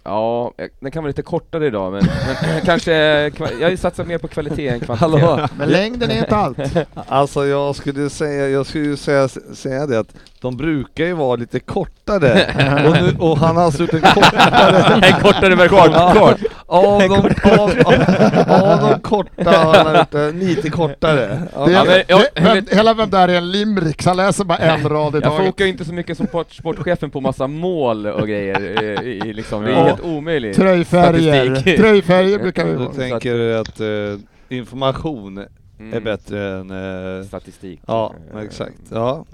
Ja, 0.03 0.53
eh, 0.57 0.65
den 0.79 0.91
kan 0.91 1.03
vara 1.03 1.07
lite 1.07 1.21
kortare 1.21 1.67
idag 1.67 1.91
men, 1.91 2.03
men 2.51 2.61
kanske, 2.65 2.91
kva- 3.29 3.61
jag 3.61 3.79
satsar 3.79 4.03
mer 4.05 4.17
på 4.17 4.27
kvalitet 4.27 4.67
än 4.67 4.79
kvantitet. 4.79 4.99
Hallå? 5.21 5.47
Men 5.57 5.69
längden 5.69 6.11
är 6.11 6.17
inte 6.17 6.35
allt. 6.35 6.57
Alltså 7.07 7.45
jag 7.45 7.75
skulle 7.75 8.09
säga, 8.09 8.49
jag 8.49 8.65
skulle 8.65 8.83
ju 8.85 8.97
säga, 8.97 9.27
säga 9.53 9.85
det 9.87 9.99
att 9.99 10.15
de 10.41 10.57
brukar 10.57 11.05
ju 11.05 11.13
vara 11.13 11.35
lite 11.35 11.59
kortare 11.59 12.45
och, 12.87 12.93
nu, 13.03 13.15
och 13.19 13.37
han 13.37 13.55
har 13.57 13.63
alltså 13.63 13.81
gjort 13.81 13.93
en 13.93 14.01
kortare 14.01 15.05
en 15.15 15.21
kortare 15.21 15.55
version. 15.55 15.79
Ja, 15.93 16.33
av, 16.67 16.99
de, 16.99 17.13
av, 17.51 17.71
av, 17.85 18.73
av 18.81 18.89
de 18.91 18.99
korta 19.01 19.51
har 19.51 19.73
han 19.83 19.95
gjort 19.99 20.11
det 20.11 20.31
lite 20.31 20.69
kortare. 20.69 21.41
Ja, 21.55 21.65
Det 21.65 21.71
Ja, 21.71 21.81
är, 21.81 21.85
men 21.85 22.03
jag- 22.07 22.19
det, 22.35 22.41
vem, 22.41 22.65
hela 22.77 22.93
vem 22.93 23.09
där 23.09 23.27
är 23.27 23.37
en 23.37 23.51
limerick, 23.51 24.01
så 24.01 24.09
han 24.09 24.17
läser 24.17 24.43
bara 24.43 24.57
en 24.57 24.89
rad 24.89 25.15
i 25.15 25.19
Jag 25.23 25.37
fokar 25.45 25.65
ju 25.65 25.71
inte 25.71 25.85
så 25.85 25.93
mycket 25.93 26.17
som 26.17 26.27
sport- 26.27 26.53
sportchefen 26.53 27.09
på 27.09 27.21
massa 27.21 27.47
mål 27.47 28.07
och 28.07 28.27
grejer, 28.27 28.83
i, 29.03 29.07
i, 29.25 29.33
liksom. 29.33 29.63
det 29.63 29.71
är 29.71 29.75
Ja. 29.75 29.83
helt 29.83 30.01
omöjligt. 30.01 30.57
Tröjfärger, 30.57 31.45
Statistik. 31.45 31.77
tröjfärger 31.79 32.39
brukar 32.39 32.65
vi 32.65 32.71
Du 32.71 32.77
vara. 32.77 32.93
tänker 32.93 33.55
att 33.55 33.79
eh, 33.79 33.87
information 34.57 35.37
är 35.37 35.47
Mm. 35.79 36.03
bättre 36.03 36.51
än... 36.59 36.71
Eh, 37.19 37.25
Statistik. 37.27 37.79
ja, 37.87 38.13
eh, 38.35 38.41
exakt. 38.41 38.73
Ja, 38.89 39.25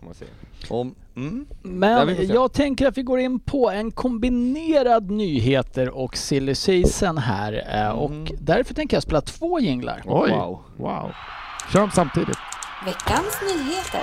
Om 0.70 0.96
mm. 1.16 1.46
Men 1.62 2.16
se. 2.16 2.24
jag 2.24 2.54
tänker 2.54 2.88
att 2.88 2.98
vi 2.98 3.02
går 3.04 3.20
in 3.20 3.40
på 3.40 3.70
en 3.70 3.92
kombinerad 3.92 5.12
nyheter 5.12 5.90
och 5.90 6.18
silly 6.18 6.56
season 6.56 7.18
här 7.18 7.68
eh, 7.84 7.90
och 7.90 8.10
Mm. 8.12 8.28
därför 8.40 8.74
tänker 8.74 8.96
jag 8.96 9.04
spela 9.04 9.22
två 9.22 9.60
jinglar. 9.60 10.02
Oj, 10.06 10.32
Wow. 10.32 10.60
wow. 10.78 11.12
Kör 11.74 11.80
dem 11.80 11.92
samtidigt. 11.92 12.38
Veckans 12.86 13.42
nyheter. 13.42 14.02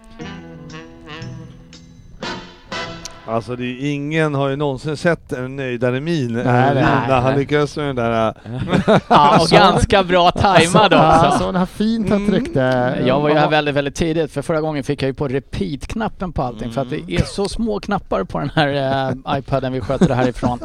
Alltså 3.27 3.55
det 3.55 3.63
är 3.65 3.93
ingen 3.93 4.35
har 4.35 4.49
ju 4.49 4.55
någonsin 4.55 4.97
sett 4.97 5.31
en 5.33 5.55
nöjdare 5.55 5.99
min 5.99 6.33
Nej, 6.33 6.41
än 6.41 6.45
nej, 6.45 6.73
när 6.75 7.07
nej. 7.07 7.21
han 7.21 7.35
lyckades 7.35 7.77
med 7.77 7.85
den 7.85 7.95
där... 7.95 8.27
äh, 8.27 8.97
Ja, 9.09 9.39
och 9.41 9.47
ganska 9.47 10.03
bra 10.03 10.31
tajmad 10.31 10.85
också. 10.85 10.95
Alltså, 10.97 11.51
här 11.51 11.65
fint 11.65 12.09
han 12.09 12.27
tryckte. 12.27 12.59
Jag 13.05 13.19
var 13.21 13.29
ju 13.29 13.35
här 13.35 13.49
väldigt, 13.49 13.75
väldigt 13.75 13.95
tidigt 13.95 14.31
för 14.31 14.41
förra 14.41 14.61
gången 14.61 14.83
fick 14.83 15.01
jag 15.01 15.07
ju 15.07 15.13
på 15.13 15.27
repeat-knappen 15.27 16.31
på 16.33 16.41
allting 16.43 16.71
för 16.71 16.81
att 16.81 16.87
Mm. 16.87 17.03
det 17.07 17.15
är 17.15 17.23
så 17.23 17.49
små 17.49 17.79
knappar 17.79 18.23
på 18.23 18.39
den 18.39 18.49
här 18.55 19.09
eh, 19.27 19.37
iPaden 19.39 19.73
vi 19.73 19.81
sköter 19.81 20.07
det 20.07 20.15
härifrån. 20.15 20.59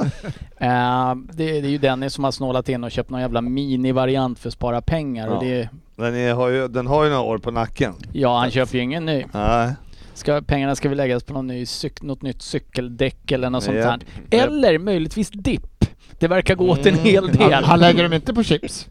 Eh, 0.57 1.15
det, 1.33 1.45
det 1.61 1.67
är 1.67 1.71
ju 1.71 1.79
Dennis 1.79 2.13
som 2.15 2.25
har 2.25 2.31
snålat 2.33 2.69
in 2.69 2.85
och 2.85 2.91
köpt 2.91 3.11
någon 3.11 3.21
jävla 3.21 3.41
mini-variant 3.41 4.39
för 4.39 4.49
att 4.49 4.55
spara 4.55 4.81
pengar 4.81 5.29
och 5.29 5.45
Ja. 5.45 5.49
det, 5.49 5.69
Den, 5.97 6.17
är, 6.17 6.35
har 6.35 6.49
ju, 6.49 6.69
den 6.69 6.87
har 6.87 7.05
ju 7.05 7.11
några 7.11 7.23
år 7.23 7.39
på 7.39 7.51
nacken. 7.51 7.95
ja 8.13 8.39
han 8.39 8.51
köper 8.51 8.75
ju 8.77 8.83
ingen 8.83 9.07
ny. 9.07 9.25
Nej. 9.33 9.73
Ska, 10.19 10.43
pengarna 10.43 10.75
ska 10.77 10.89
vi 10.89 10.95
läggas 10.95 11.25
på 11.25 11.33
någon 11.33 11.47
ny 11.47 11.67
cyk, 11.67 12.03
något 12.03 12.23
nytt 12.23 12.43
cykeldäck 12.43 13.33
eller 13.33 13.51
något 13.51 13.65
sånt 13.65 13.77
där. 13.77 13.99
Eller 14.31 14.79
möjligtvis 14.79 15.31
dipp. 15.31 15.85
Det 16.19 16.29
verkar 16.29 16.55
gå 16.55 16.71
åt 16.71 16.87
en 16.87 16.95
hel 16.95 17.29
Han, 17.29 17.51
del. 17.51 17.65
han 17.65 17.81
lägger 17.81 18.03
dem 18.03 18.13
inte 18.13 18.35
på 18.35 18.43
chips. 18.43 18.87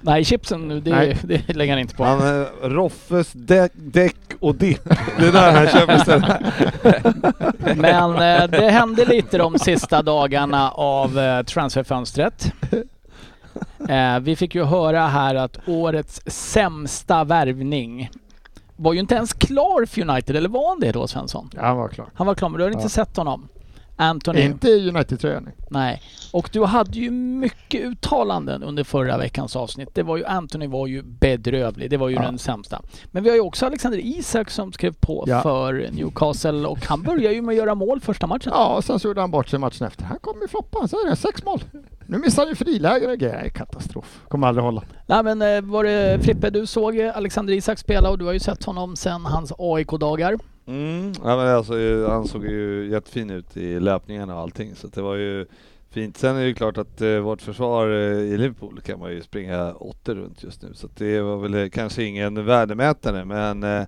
Nej, 0.00 0.24
chipsen 0.24 0.68
nu, 0.68 0.80
det, 0.80 0.90
Nej. 0.90 1.16
det 1.22 1.56
lägger 1.56 1.72
han 1.72 1.80
inte 1.80 1.94
på. 1.94 2.04
Han, 2.04 2.40
eh, 2.40 2.46
Roffes 2.62 3.32
däck, 3.32 3.72
däck 3.74 4.16
och 4.40 4.54
dipp. 4.54 4.88
Det 5.18 5.26
är 5.26 5.32
där 5.32 5.52
han 5.52 5.66
köper 5.66 5.96
istället. 5.96 6.40
Men 7.76 8.10
eh, 8.12 8.60
det 8.60 8.70
hände 8.70 9.04
lite 9.04 9.38
de 9.38 9.58
sista 9.58 10.02
dagarna 10.02 10.70
av 10.70 11.18
eh, 11.18 11.42
transferfönstret. 11.42 12.52
Eh, 13.88 14.20
vi 14.20 14.36
fick 14.36 14.54
ju 14.54 14.64
höra 14.64 15.06
här 15.06 15.34
att 15.34 15.58
årets 15.66 16.20
sämsta 16.26 17.24
värvning 17.24 18.10
var 18.82 18.92
ju 18.92 19.00
inte 19.00 19.14
ens 19.14 19.32
klar 19.32 19.86
för 19.86 20.00
United, 20.10 20.36
eller 20.36 20.48
var 20.48 20.68
han 20.68 20.80
det 20.80 20.92
då 20.92 21.06
Svensson? 21.06 21.50
Ja, 21.54 21.62
han 21.62 21.76
var 21.76 21.88
klar. 21.88 22.08
Han 22.14 22.26
var 22.26 22.34
klar, 22.34 22.48
men 22.48 22.58
du 22.58 22.64
har 22.64 22.70
inte 22.70 22.84
Ja. 22.84 22.88
sett 22.88 23.16
honom? 23.16 23.48
Anthony? 24.00 24.40
Inte 24.40 24.68
i 24.68 24.88
United-tröjan. 24.88 25.48
Nej. 25.70 26.02
Och 26.32 26.50
du 26.52 26.64
hade 26.64 26.98
ju 26.98 27.10
mycket 27.10 27.80
uttalanden 27.84 28.62
under 28.62 28.84
förra 28.84 29.18
veckans 29.18 29.56
avsnitt. 29.56 29.88
Det 29.94 30.02
var 30.02 30.16
ju, 30.16 30.24
Anthony 30.24 30.66
var 30.66 30.86
ju 30.86 31.02
bedrövlig. 31.02 31.90
Det 31.90 31.96
var 31.96 32.08
ju 32.08 32.14
Ja. 32.14 32.22
den 32.22 32.38
sämsta. 32.38 32.82
Men 33.10 33.22
vi 33.22 33.28
har 33.28 33.36
ju 33.36 33.42
också 33.42 33.66
Alexander 33.66 33.98
Isak 33.98 34.50
som 34.50 34.72
skrev 34.72 34.94
på 35.00 35.24
Ja. 35.26 35.42
för 35.42 35.88
Newcastle 35.92 36.66
och 36.66 36.86
han 36.86 37.02
börjar 37.02 37.32
ju 37.32 37.42
med 37.42 37.52
att 37.52 37.56
göra 37.58 37.74
mål 37.74 38.00
första 38.00 38.26
matchen. 38.26 38.52
Ja, 38.54 38.76
och 38.76 38.84
sen 38.84 38.98
så 39.00 39.08
gjorde 39.08 39.20
han 39.20 39.30
bort 39.30 39.48
sig 39.48 39.58
matchen 39.58 39.86
efter. 39.86 40.04
Han 40.04 40.18
kommer 40.18 40.42
ju 40.42 40.48
floppa, 40.48 40.88
så 40.88 40.96
är 40.96 41.10
det. 41.10 41.16
Sex 41.16 41.44
mål. 41.44 41.60
Nu 42.06 42.18
missar 42.18 42.42
han 42.42 42.48
ju 42.50 42.54
är 43.30 43.48
katastrof. 43.48 44.20
Kommer 44.28 44.46
aldrig 44.46 44.64
hålla. 44.64 44.82
Nej 45.06 45.22
men 45.22 45.42
eh, 45.42 45.60
var 45.60 45.84
det 45.84 46.18
Frippe, 46.22 46.50
du 46.50 46.66
såg 46.66 47.00
Alexander 47.00 47.54
Isak 47.54 47.78
spela 47.78 48.10
och 48.10 48.18
du 48.18 48.24
har 48.24 48.32
ju 48.32 48.38
sett 48.40 48.64
honom 48.64 48.96
sedan 48.96 49.24
hans 49.26 49.52
AIK-dagar. 49.58 50.38
Mm. 50.66 51.12
Ja, 51.24 51.36
men 51.36 51.56
alltså, 51.56 51.74
han 52.08 52.28
såg 52.28 52.44
ju 52.44 52.88
jättefin 52.90 53.30
ut 53.30 53.56
i 53.56 53.80
löpningarna 53.80 54.34
och 54.34 54.40
allting 54.40 54.74
så 54.74 54.86
det 54.86 55.02
var 55.02 55.14
ju 55.14 55.46
fint. 55.90 56.16
Sen 56.16 56.36
är 56.36 56.40
det 56.40 56.46
ju 56.46 56.54
klart 56.54 56.78
att 56.78 57.00
eh, 57.00 57.18
vårt 57.18 57.42
försvar 57.42 57.90
eh, 57.90 58.18
i 58.18 58.38
Liverpool 58.38 58.80
kan 58.80 58.98
man 58.98 59.10
ju 59.12 59.22
springa 59.22 59.72
åtta 59.72 60.14
runt 60.14 60.42
just 60.42 60.62
nu 60.62 60.68
så 60.74 60.88
det 60.94 61.20
var 61.20 61.36
väl 61.36 61.54
eh, 61.54 61.68
kanske 61.68 62.02
ingen 62.02 62.46
värdemätare 62.46 63.24
men 63.24 63.62
eh, 63.62 63.86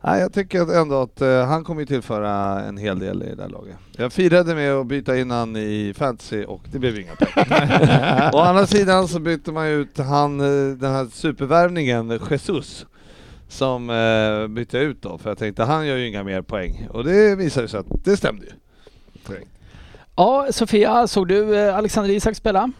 nej, 0.00 0.20
jag 0.20 0.32
tycker 0.32 0.60
att 0.60 0.70
ändå 0.70 1.02
att 1.02 1.20
eh, 1.20 1.46
han 1.46 1.64
kommer 1.64 1.80
ju 1.80 1.86
tillföra 1.86 2.60
en 2.64 2.76
hel 2.76 2.98
del 2.98 3.22
i 3.22 3.26
det 3.26 3.34
där 3.34 3.48
laget. 3.48 3.76
Jag 3.96 4.12
firade 4.12 4.54
med 4.54 4.72
att 4.72 4.86
byta 4.86 5.18
in 5.18 5.30
han 5.30 5.56
i 5.56 5.94
fantasy 5.96 6.44
och 6.44 6.62
det 6.72 6.78
blev 6.78 6.98
inga 6.98 7.14
pengar. 7.14 8.30
Å 8.34 8.38
andra 8.38 8.66
sidan 8.66 9.08
så 9.08 9.20
bytte 9.20 9.52
man 9.52 9.66
ut 9.66 9.98
han, 9.98 10.40
eh, 10.40 10.76
den 10.76 10.92
här 10.92 11.06
supervärvningen 11.12 12.20
Jesus 12.30 12.86
som 13.48 13.90
eh, 13.90 14.46
bytte 14.48 14.78
ut 14.78 15.02
då 15.02 15.18
för 15.18 15.30
jag 15.30 15.38
tänkte 15.38 15.64
han 15.64 15.86
gör 15.86 15.96
ju 15.96 16.08
inga 16.08 16.24
mer 16.24 16.42
poäng 16.42 16.88
och 16.90 17.04
det 17.04 17.36
visade 17.36 17.68
sig 17.68 17.80
att 17.80 17.86
det 18.04 18.16
stämde 18.16 18.46
ju. 18.46 18.52
Ja, 20.16 20.46
Sofia, 20.50 21.06
såg 21.06 21.28
du 21.28 21.58
eh, 21.58 21.76
Alexander 21.76 22.10
Isak 22.10 22.36
spela? 22.36 22.72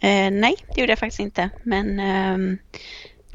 Eh, 0.00 0.30
nej, 0.30 0.54
det 0.74 0.80
gjorde 0.80 0.92
jag 0.92 0.98
faktiskt 0.98 1.20
inte. 1.20 1.50
Men, 1.62 2.00
ehm, 2.00 2.58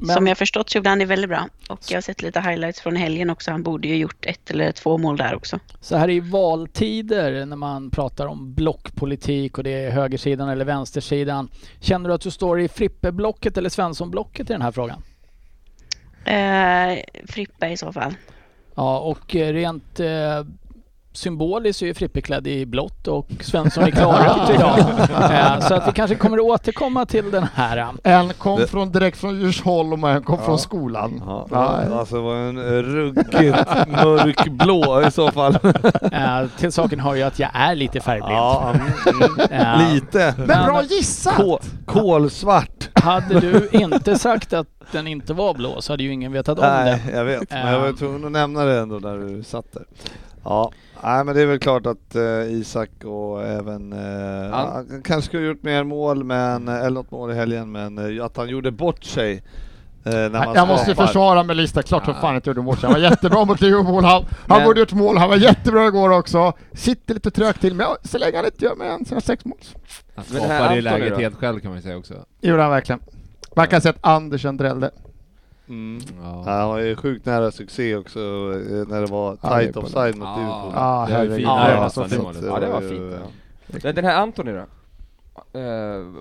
Men- 0.01 0.15
som 0.15 0.27
jag 0.27 0.38
förstått 0.38 0.69
så 0.69 0.77
gjorde 0.77 0.89
han 0.89 1.00
det 1.00 1.05
väldigt 1.05 1.29
bra. 1.29 1.48
Och 1.69 1.79
jag 1.89 1.98
har 1.98 2.01
sett 2.01 2.22
lite 2.22 2.41
highlights 2.41 2.81
från 2.81 2.96
helgen 2.96 3.29
också. 3.29 3.51
Han 3.51 3.63
borde 3.63 3.88
ju 3.88 3.96
gjort 3.96 4.25
ett 4.25 4.51
eller 4.51 4.72
två 4.72 4.98
mål 4.98 5.17
där 5.17 5.36
också. 5.36 5.60
Så 5.81 5.96
här 5.96 6.10
i 6.10 6.19
valtider 6.19 7.46
när 7.46 7.55
man 7.55 7.89
pratar 7.91 8.25
om 8.25 8.53
blockpolitik 8.53 9.58
och 9.58 9.63
det 9.63 9.69
är 9.86 9.91
högersidan 9.91 10.50
eller 10.50 10.65
vänstersidan. 10.65 11.50
Känner 11.79 12.10
du 12.10 12.15
att 12.15 12.22
du 12.22 12.31
står 12.31 12.60
i 12.62 12.67
Frippe-blocket 12.67 13.58
eller 13.58 13.69
Svensson-blocket 13.69 14.50
i 14.50 14.53
den 14.53 14.62
här 14.62 14.72
frågan? 14.72 15.03
Eh, 16.29 17.00
Frippa 17.27 17.69
i 17.69 17.77
så 17.77 17.93
fall. 17.93 18.15
Ja, 18.75 19.00
och 19.00 19.36
eh, 19.36 19.53
rent 19.53 20.00
eh, 20.00 20.43
symboliskt 21.19 21.81
är 21.81 21.85
ju 21.85 21.93
Frippe 21.93 22.21
klädd 22.21 22.47
i 22.47 22.65
blått 22.65 23.07
och 23.07 23.27
Svensson 23.41 23.88
i 23.88 23.91
klarrött 23.91 24.49
idag. 24.49 24.79
Så 25.63 25.73
att 25.73 25.88
vi 25.88 25.91
kanske 25.91 26.15
kommer 26.15 26.38
att 26.38 26.43
återkomma 26.43 27.05
till 27.05 27.31
den 27.31 27.45
här. 27.55 27.88
En 28.03 28.33
kom 28.33 28.67
från, 28.67 28.91
direkt 28.91 29.17
från 29.17 29.39
Djursholm 29.39 30.03
och 30.03 30.09
en 30.09 30.23
kom 30.23 30.38
Ja. 30.39 30.45
från 30.45 30.59
skolan. 30.59 31.21
Ja, 31.25 31.47
Ja. 31.51 31.81
Alltså 31.99 32.15
det 32.15 32.21
var 32.21 32.35
en 32.35 32.57
eh, 32.57 32.63
ruggigt 32.83 33.57
mörkblå 33.88 35.03
i 35.07 35.11
så 35.11 35.31
fall. 35.31 35.57
Eh, 36.11 36.47
till 36.57 36.71
saken 36.71 36.99
hör 36.99 37.15
ju 37.15 37.23
att 37.23 37.39
jag 37.39 37.49
är 37.53 37.75
lite 37.75 37.99
färgblind. 37.99 38.33
Ja, 38.38 38.73
mm, 38.73 39.23
mm. 39.49 39.61
Eh, 39.61 39.93
lite. 39.93 40.33
Men 40.38 40.65
bra 40.65 40.83
gissat! 40.83 41.35
Kol, 41.35 41.59
kolsvart. 41.85 42.89
Hade 42.93 43.39
du 43.39 43.69
inte 43.71 44.17
sagt 44.19 44.53
att 44.53 44.67
den 44.91 45.07
inte 45.07 45.33
var 45.33 45.53
blå 45.53 45.81
så 45.81 45.93
hade 45.93 46.03
ju 46.03 46.13
ingen 46.13 46.31
vetat 46.31 46.59
om 46.59 46.65
Nej, 46.65 47.03
det. 47.05 47.17
jag 47.17 47.25
vet. 47.25 47.51
Men 47.51 47.73
jag 47.73 47.79
var 47.79 47.93
tvungen 47.93 48.25
att 48.25 48.31
nämna 48.31 48.63
det 48.63 48.79
ändå 48.79 48.95
när 48.95 49.17
du 49.17 49.43
satt 49.43 49.73
där. 49.73 49.83
Ja, 50.43 50.71
nej 51.03 51.24
men 51.25 51.36
det 51.36 51.41
är 51.41 51.46
väl 51.46 51.60
klart 51.60 51.86
att 51.86 52.15
eh, 52.15 52.51
Isak 52.53 52.89
och 53.03 53.44
även, 53.46 53.94
eh, 53.94 54.51
Han- 54.51 54.72
han 54.89 55.01
kanske 55.03 55.22
skulle 55.27 55.44
ha 55.44 55.48
gjort 55.48 55.63
mer 55.63 55.84
mål, 55.84 56.24
men, 56.24 56.68
eller 56.68 56.89
något 56.89 57.12
mål 57.12 57.32
i 57.32 57.36
helgen, 57.36 57.72
men 57.72 58.18
eh, 58.18 58.25
att 58.25 58.38
han 58.38 58.50
gjorde 58.50 58.72
bort 58.72 59.03
sig 59.03 59.34
eh, 60.03 60.12
när 60.13 60.29
man 60.29 60.53
Jag 60.56 60.68
måste 60.68 60.86
skapar. 60.86 61.06
försvara 61.06 61.44
med 61.44 61.58
Lista, 61.58 61.82
klart 61.84 62.06
som 62.06 62.13
fan 62.13 62.36
inte 62.36 62.50
gjorde 62.50 62.62
mål. 62.62 62.75
Han 62.82 62.91
var 62.91 63.00
jättebra 63.00 63.46
mot 63.46 63.62
Liverpool, 63.62 64.03
han, 64.03 64.25
han 64.48 64.63
borde 64.63 64.79
gjort 64.79 64.94
mål, 64.94 65.18
han 65.18 65.29
var 65.29 65.38
jättebra 65.38 65.88
igår 65.88 66.10
också. 66.10 66.53
Sitter 66.74 67.13
lite 67.13 67.32
trögt 67.32 67.62
till, 67.62 67.75
men 67.75 67.86
ja, 67.89 67.98
så 68.03 68.18
länge 68.18 68.36
han 68.38 68.46
inte 68.46 68.65
gör 68.65 68.75
mer 68.75 68.86
än 68.86 69.06
sina 69.06 69.22
sex 69.22 69.46
mål. 69.46 69.58
Han 70.15 70.25
det 70.27 70.36
skapade 70.36 70.75
ju 70.75 70.82
läget 70.82 71.18
helt 71.18 71.36
själv 71.36 71.60
kan 71.60 71.70
man 71.72 71.77
ju 71.77 71.84
säga 71.84 71.98
också. 71.98 72.13
Det 72.41 72.48
gjorde 72.48 72.62
han 72.62 72.72
verkligen. 72.72 73.00
Man 73.56 73.68
kan 73.68 73.82
säga 73.82 73.89
att 73.91 74.06
Andersen 74.10 74.58
drällde. 74.58 74.91
Mm. 75.69 76.01
Ja. 76.21 76.43
Han 76.45 76.69
var 76.69 76.79
ju 76.79 76.95
sjukt 76.95 77.25
nära 77.25 77.51
succé 77.51 77.95
också 77.95 78.19
eh, 78.19 78.88
när 78.88 79.01
det 79.01 79.07
var 79.07 79.35
tight 79.35 79.77
offside 79.77 80.17
mot 80.17 80.27
Ja. 80.27 80.38
Liverpool. 80.38 80.71
Ja, 80.75 81.07
det 81.09 81.27
var 81.29 81.35
fint. 82.09 82.43
Ja, 82.43 82.59
det 82.59 82.67
var 82.67 82.81
fint. 82.81 83.95
den 83.95 84.05
här 84.05 84.15
Antoni 84.21 84.51
då? 84.51 84.65
Eh, 85.53 85.62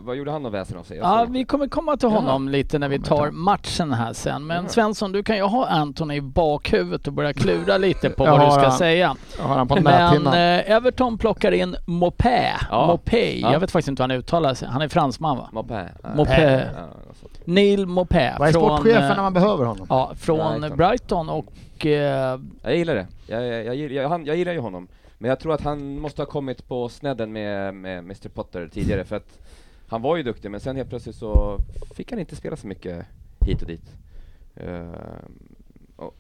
vad 0.05 0.17
gjorde 0.17 0.31
han 0.31 0.47
av 0.47 0.53
väsen 0.53 0.79
av 0.79 0.83
sig? 0.83 0.97
Ja, 0.97 1.27
vi 1.31 1.45
kommer 1.45 1.69
komma 1.69 1.97
till 1.97 2.09
honom 2.09 2.49
lite 2.49 2.79
när 2.79 2.89
vi 2.89 2.99
tar 2.99 3.31
matchen 3.31 3.93
här 3.93 4.13
sen. 4.13 4.47
Men 4.47 4.63
Ja. 4.65 4.69
Svensson, 4.71 5.13
du 5.13 5.23
kan 5.23 5.37
ju 5.37 5.43
ha 5.43 5.67
Anthony 5.67 6.15
i 6.15 6.21
bakhuvudet 6.21 7.07
och 7.07 7.13
börja 7.13 7.33
klura 7.33 7.79
lite 7.79 8.11
på 8.11 8.25
vad 8.25 8.41
du 8.47 8.51
ska 8.51 8.61
han. 8.61 8.73
säga. 8.79 9.17
Jag 9.39 9.45
har 9.45 9.55
han 9.57 9.69
på 9.69 9.81
Men 9.81 10.27
eh, 10.27 10.71
Everton 10.71 11.19
plockar 11.19 11.53
in 11.53 11.77
Mopé. 11.87 12.51
Ja. 12.71 12.87
Mopé. 12.87 13.41
Ja. 13.41 13.53
Jag 13.53 13.61
vet 13.61 13.71
faktiskt 13.71 13.89
inte 13.89 14.03
hur 14.03 14.09
han 14.11 14.19
uttalar 14.19 14.55
sig. 14.55 14.69
Han 14.69 14.83
är 14.83 14.89
fransman 14.89 15.37
va? 15.37 15.49
Mopé. 15.53 15.85
Mopé. 16.17 16.61
Neil 17.45 17.87
Mopé. 17.87 18.33
Vad 18.39 18.49
är 18.49 18.53
från, 18.53 18.63
sportchefen 18.77 19.03
eh, 19.03 19.09
när 19.17 19.23
man 19.23 19.33
behöver 19.35 19.65
honom? 19.65 19.87
Ja, 19.91 20.13
från 20.19 20.61
Brighton. 20.61 20.77
Brighton 20.77 21.29
och... 21.29 21.87
Eh, 21.87 22.41
Jag 22.63 22.77
gillar 22.77 22.95
det. 22.95 23.07
Jag, 23.27 23.47
jag, 23.47 23.65
jag, 23.65 23.75
gillar- 23.77 24.03
jag, 24.03 24.09
han, 24.09 24.27
jag 24.27 24.37
gillar 24.37 24.53
ju 24.53 24.59
honom. 24.61 24.89
Men 25.19 25.29
jag 25.29 25.41
tror 25.41 25.55
att 25.55 25.61
han 25.61 25.99
måste 25.99 26.23
ha 26.23 26.27
kommit 26.27 26.69
på 26.69 26.89
snedden 26.89 27.33
med, 27.33 27.75
med 27.75 27.99
Mr 27.99 28.29
Potter 28.29 28.69
tidigare 28.69 29.05
för 29.05 29.17
att 29.17 29.39
han 29.89 30.03
var 30.03 30.17
ju 30.17 30.23
duktig 30.23 30.51
men 30.51 30.61
sen 30.61 30.77
helt 30.77 30.89
plötsligt 30.89 31.17
så 31.17 31.59
fick 31.95 32.11
han 32.11 32.21
inte 32.21 32.37
spela 32.37 32.57
så 32.57 32.67
mycket 32.67 33.07
hit 33.41 33.63
och 33.63 33.69
dit. 33.69 33.97
Ehm, 34.57 35.57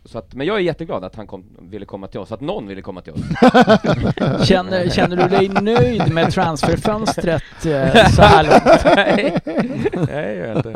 så 0.05 0.19
att, 0.19 0.35
men 0.35 0.47
jag 0.47 0.57
är 0.57 0.61
jätteglad 0.61 1.05
att 1.05 1.17
han 1.17 1.27
kom, 1.27 1.45
ville 1.61 1.87
komma 1.87 2.07
till 2.07 2.21
oss, 2.21 2.33
att 2.33 2.41
någon 2.41 2.67
ville 2.67 2.83
komma 2.83 3.01
till 3.01 3.13
oss. 3.13 3.21
känner, 4.49 4.89
känner 4.89 5.17
du 5.17 5.29
dig 5.29 5.49
nöjd 5.49 6.13
med 6.13 6.33
transferfönstret 6.33 7.43
eh, 7.67 8.09
så 8.09 8.23
här 8.23 8.45
långt? 8.45 8.85
Nej, 8.97 9.39
nej 10.09 10.37
jag 10.37 10.57
inte. 10.57 10.71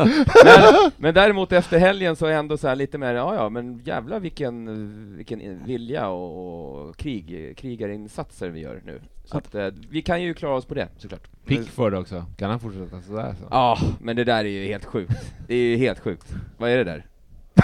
Men, 0.45 0.91
men 0.97 1.15
däremot 1.15 1.53
efter 1.53 1.79
helgen 1.79 2.17
så 2.17 2.27
är 2.27 2.31
jag 2.31 2.39
ändå 2.39 2.57
så 2.57 2.69
här 2.69 2.77
lite 2.77 2.99
mer, 2.99 3.15
ja 3.15 3.35
ja 3.35 3.49
men 3.49 3.83
jävla 3.85 4.19
vilken, 4.19 5.17
vilken 5.17 5.65
vilja 5.65 6.09
och, 6.09 6.89
och 6.89 6.97
krig, 6.97 7.55
krigarinsatser 7.57 8.49
vi 8.49 8.61
gör 8.61 8.81
nu. 8.85 9.01
Så 9.25 9.39
att, 9.39 9.55
eh, 9.55 9.69
vi 9.91 10.03
kan 10.03 10.23
ju 10.23 10.35
klara 10.35 10.55
oss 10.55 10.65
på 10.65 10.75
det 10.75 10.89
såklart. 10.99 11.29
Pickford 11.47 11.95
också. 11.95 12.25
Kan 12.37 12.51
han 12.51 12.61
fortsätta 12.61 13.03
sådär 13.03 13.35
så? 13.41 13.47
Ja, 13.51 13.79
men 14.01 14.17
det 14.17 14.25
där 14.25 14.45
är 14.45 14.49
ju 14.49 14.67
helt 14.67 14.85
sjukt. 14.85 15.35
Det 15.47 15.55
är 15.55 15.69
ju 15.69 15.77
helt 15.77 16.01
sjukt. 16.01 16.35
Vad 16.59 16.71
är 16.71 16.77
det 16.77 16.85
där? 16.85 17.07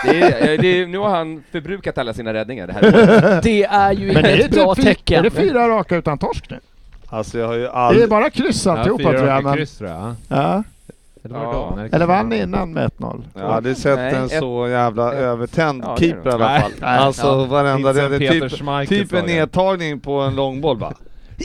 Det 0.04 0.20
är, 0.22 0.52
eh, 0.54 0.60
det 0.60 0.66
är, 0.82 0.86
nu 0.86 0.98
har 0.98 1.08
han 1.08 1.42
förbrukat 1.52 1.98
alla 1.98 2.12
sina 2.14 2.34
räddningar 2.34 2.66
det 2.66 2.72
här 2.72 2.82
året. 2.94 3.42
Det 3.44 3.64
är 3.64 3.92
ju 3.92 4.12
Men 4.12 4.24
ett 4.24 4.50
bra 4.50 4.74
typ 4.74 4.84
tecken. 4.84 5.18
Är 5.18 5.22
det 5.22 5.30
fyra 5.30 5.68
raka 5.68 5.96
utan 5.96 6.18
torsk 6.18 6.50
nu? 6.50 6.58
Alltså 7.06 7.38
jag 7.38 7.46
har 7.46 7.54
ju 7.54 7.98
Det 7.98 8.02
är 8.02 8.06
bara 8.08 8.30
kryss 8.30 8.66
alltihopa 8.66 9.02
fyra 9.02 9.18
tror 9.18 9.28
jag. 9.28 9.44
Men, 9.44 9.56
kryss 9.56 9.78
tror 9.78 9.90
jag. 9.90 10.14
ja. 10.28 10.62
Eller 11.24 11.34
Ja. 11.38 11.72
Eller 11.78 11.88
kanske 11.88 12.06
vann 12.06 12.32
innan 12.32 12.72
med 12.72 12.90
1-0? 12.98 13.22
Jag 13.34 13.42
har 13.42 13.48
aldrig 13.54 13.76
sett 13.76 13.96
Nej, 13.98 14.14
en 14.14 14.24
ett- 14.24 14.38
så 14.38 14.68
jävla 14.68 15.12
ett- 15.12 15.18
övertänd 15.18 15.82
Ja, 15.86 15.96
det 15.98 16.04
är 16.06 16.10
keeper 16.10 16.30
i 16.30 16.32
alla 16.32 16.60
fall. 16.60 16.70
Nej. 16.80 16.98
Alltså 16.98 17.26
Ja. 17.26 17.44
varenda... 17.44 17.92
Det 17.92 18.02
är 18.02 18.18
typ, 18.18 18.52
Schmeichel 18.52 18.98
typ 18.98 19.12
en 19.14 19.24
nedtagning 19.24 20.00
på 20.00 20.20
en 20.20 20.34
långboll 20.36 20.76
bara. 20.78 20.92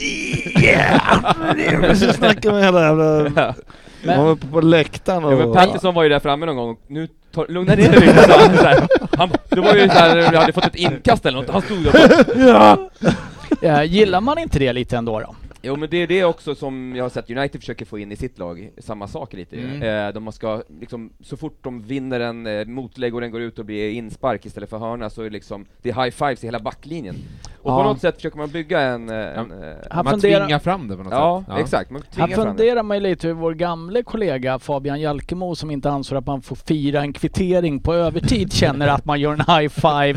Yeah! 0.62 1.94
Så 1.94 2.12
snackar 2.12 2.50
man 2.50 2.62
hela 2.62 2.82
jävla... 2.82 3.30
Ja. 3.36 3.54
Men- 4.02 4.16
Man 4.16 4.26
var 4.26 4.34
på 4.36 4.60
läktaren 4.60 5.22
Ja, 5.22 5.30
men 5.30 5.48
och... 5.48 5.54
Pattison 5.56 5.94
var 5.94 6.02
ju 6.02 6.08
där 6.08 6.20
framme 6.20 6.46
någon 6.46 6.56
gång 6.56 6.70
och 6.70 6.80
nu 6.86 7.08
lugna 7.48 7.74
ner 7.74 7.90
dig 7.90 8.00
lite 8.00 8.22
sa 8.22 8.38
han 8.40 8.56
så 8.56 8.64
här. 8.64 8.88
Han, 9.16 9.30
det 9.48 9.60
var 9.60 9.74
ju 9.74 9.88
såhär, 9.88 10.30
du 10.30 10.36
hade 10.38 10.52
fått 10.52 10.64
ett 10.66 10.74
inkast 10.74 11.26
eller 11.26 11.38
något, 11.38 11.50
han 11.50 11.62
stod 11.62 11.84
där 11.84 12.52
bara, 12.52 12.78
Eh, 13.62 13.82
gillar 13.84 14.20
man 14.20 14.38
inte 14.38 14.58
det 14.58 14.72
lite 14.72 14.96
ändå 14.96 15.20
då? 15.20 15.34
Jo 15.66 15.76
men 15.76 15.90
det 15.90 15.96
är 15.96 16.06
det 16.06 16.24
också 16.24 16.54
som 16.54 16.92
jag 16.96 17.04
har 17.04 17.08
sett 17.10 17.30
United 17.30 17.60
försöker 17.60 17.84
få 17.84 17.98
in 17.98 18.12
i 18.12 18.16
sitt 18.16 18.38
lag, 18.38 18.70
samma 18.78 19.08
sak 19.08 19.32
lite 19.32 19.56
Mm. 19.56 19.82
eh, 20.08 20.12
De 20.14 20.32
ska 20.32 20.62
liksom, 20.80 21.12
så 21.20 21.36
fort 21.36 21.58
de 21.64 21.82
vinner 21.82 22.20
en 22.20 22.46
eh, 22.46 22.66
motlägg 22.66 23.14
och 23.14 23.20
den 23.20 23.30
går 23.30 23.40
ut 23.40 23.58
och 23.58 23.64
blir 23.64 23.90
inspark 23.90 24.46
istället 24.46 24.70
för 24.70 24.78
hörna 24.78 25.10
så 25.10 25.20
är 25.20 25.24
det 25.24 25.30
liksom, 25.30 25.66
det 25.82 25.90
är 25.90 25.94
high 26.04 26.10
fives 26.10 26.44
i 26.44 26.46
hela 26.46 26.58
backlinjen. 26.58 27.14
Och 27.62 27.70
Ja. 27.72 27.76
på 27.82 27.88
något 27.88 28.00
sätt 28.00 28.14
försöker 28.16 28.36
man 28.38 28.50
bygga 28.50 28.80
en... 28.80 29.08
eh, 29.08 29.16
en 29.16 29.62
eh, 29.62 29.74
Han 29.90 30.04
Man 30.04 30.12
funderar- 30.12 30.44
tvingar 30.46 30.58
fram 30.58 30.88
det 30.88 30.96
på 30.96 31.02
något 31.02 31.12
ja, 31.12 31.44
sätt. 31.48 31.58
exakt, 31.58 31.90
man 31.90 32.02
Här 32.16 32.26
tvingar 32.26 32.44
funderar 32.44 32.82
man 32.82 33.02
lite 33.02 33.26
hur 33.26 33.34
vår 33.34 33.54
gamle 33.54 34.02
kollega 34.02 34.58
Fabian 34.58 35.00
Jalkemo 35.00 35.54
som 35.54 35.70
inte 35.70 35.90
ansåg 35.90 36.18
att 36.18 36.26
man 36.26 36.42
får 36.42 36.56
fira 36.56 37.00
en 37.00 37.12
kvittering 37.12 37.80
på 37.80 37.94
övertid 37.94 38.52
känner 38.52 38.88
att 38.88 39.04
man 39.04 39.20
gör 39.20 39.32
en 39.32 39.38
high 39.60 39.68
five 39.68 40.14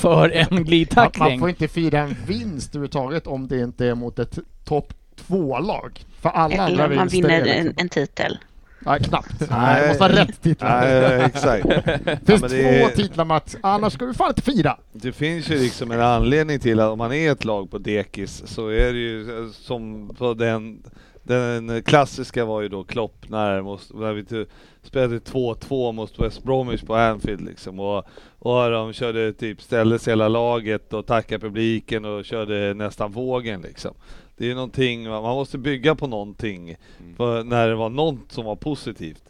för 0.00 0.30
en 0.30 0.46
Man, 0.50 0.54
man 0.58 0.64
glidtackling. 0.64 1.40
får 1.40 1.48
inte 1.48 1.68
fira 1.68 1.98
en 2.00 2.16
vinst 2.26 2.70
överhuvudtaget 2.70 3.26
om 3.26 3.48
det 3.48 3.60
inte 3.60 3.86
är 3.86 3.94
mot 3.94 4.18
ett 4.18 4.38
topp 4.68 4.94
två-lag. 5.16 6.04
För 6.20 6.28
alla 6.28 6.62
andra 6.62 6.84
Eller 6.84 6.96
man 6.96 7.08
vinster 7.08 7.28
vinner 7.28 7.46
är 7.46 7.58
en, 7.60 7.66
liksom... 7.66 7.82
en 7.82 7.88
titel. 7.88 8.38
Nej, 8.80 9.02
knappt. 9.04 9.50
Nej. 9.50 9.80
Det 9.82 9.88
måste 9.88 10.00
vara 10.02 10.12
rätt 10.12 10.42
titlar. 10.42 10.80
Nej, 10.80 11.22
exakt. 11.24 11.64
Det 11.68 12.20
finns 12.26 12.40
men 12.40 12.50
två 12.50 12.56
det 12.56 12.82
är- 12.82 12.88
titlar 12.96 13.24
Mats, 13.24 13.56
annars 13.60 13.92
ska 13.92 14.04
du 14.06 14.14
fan 14.14 14.28
inte 14.28 14.42
fira. 14.42 14.76
Det 14.92 15.12
finns 15.12 15.50
ju 15.50 15.58
liksom 15.58 15.90
en 15.90 16.00
anledning 16.00 16.58
till 16.60 16.80
att 16.80 16.90
om 16.90 16.98
man 16.98 17.12
är 17.12 17.32
ett 17.32 17.44
lag 17.44 17.70
på 17.70 17.78
dekis 17.78 18.42
så 18.46 18.68
är 18.68 18.92
det 18.92 18.98
ju 18.98 19.38
eh, 19.44 19.50
som 19.52 20.10
på 20.18 20.34
den 20.34 20.82
den 21.22 21.82
klassiska 21.82 22.44
var 22.44 22.60
ju 22.62 22.68
då 22.68 22.84
Klopp 22.84 23.24
när, 23.28 23.62
måste, 23.62 23.96
när 23.96 24.12
vi 24.12 24.46
spelade 24.82 25.18
2-2 25.18 25.92
mot 25.92 26.18
West 26.20 26.42
Bromwich 26.42 26.82
på 26.82 26.94
Anfield 26.94 27.40
liksom 27.40 27.80
och, 27.80 28.04
och 28.38 28.70
de 28.70 28.92
körde 28.92 29.32
typ 29.32 29.62
ställde 29.62 29.98
sig 29.98 30.10
hela 30.12 30.28
laget 30.28 30.92
och 30.92 31.06
tackade 31.06 31.40
publiken 31.40 32.04
och 32.04 32.24
körde 32.24 32.74
nästan 32.74 33.12
vågen 33.12 33.60
liksom. 33.60 33.94
Det 34.38 34.50
är 34.50 34.54
någonting, 34.54 35.08
man 35.08 35.22
måste 35.22 35.58
bygga 35.58 35.94
på 35.94 36.06
någonting 36.06 36.76
för 37.16 37.44
när 37.44 37.68
det 37.68 37.74
var 37.74 37.88
något 37.90 38.32
som 38.32 38.44
var 38.44 38.56
positivt. 38.56 39.22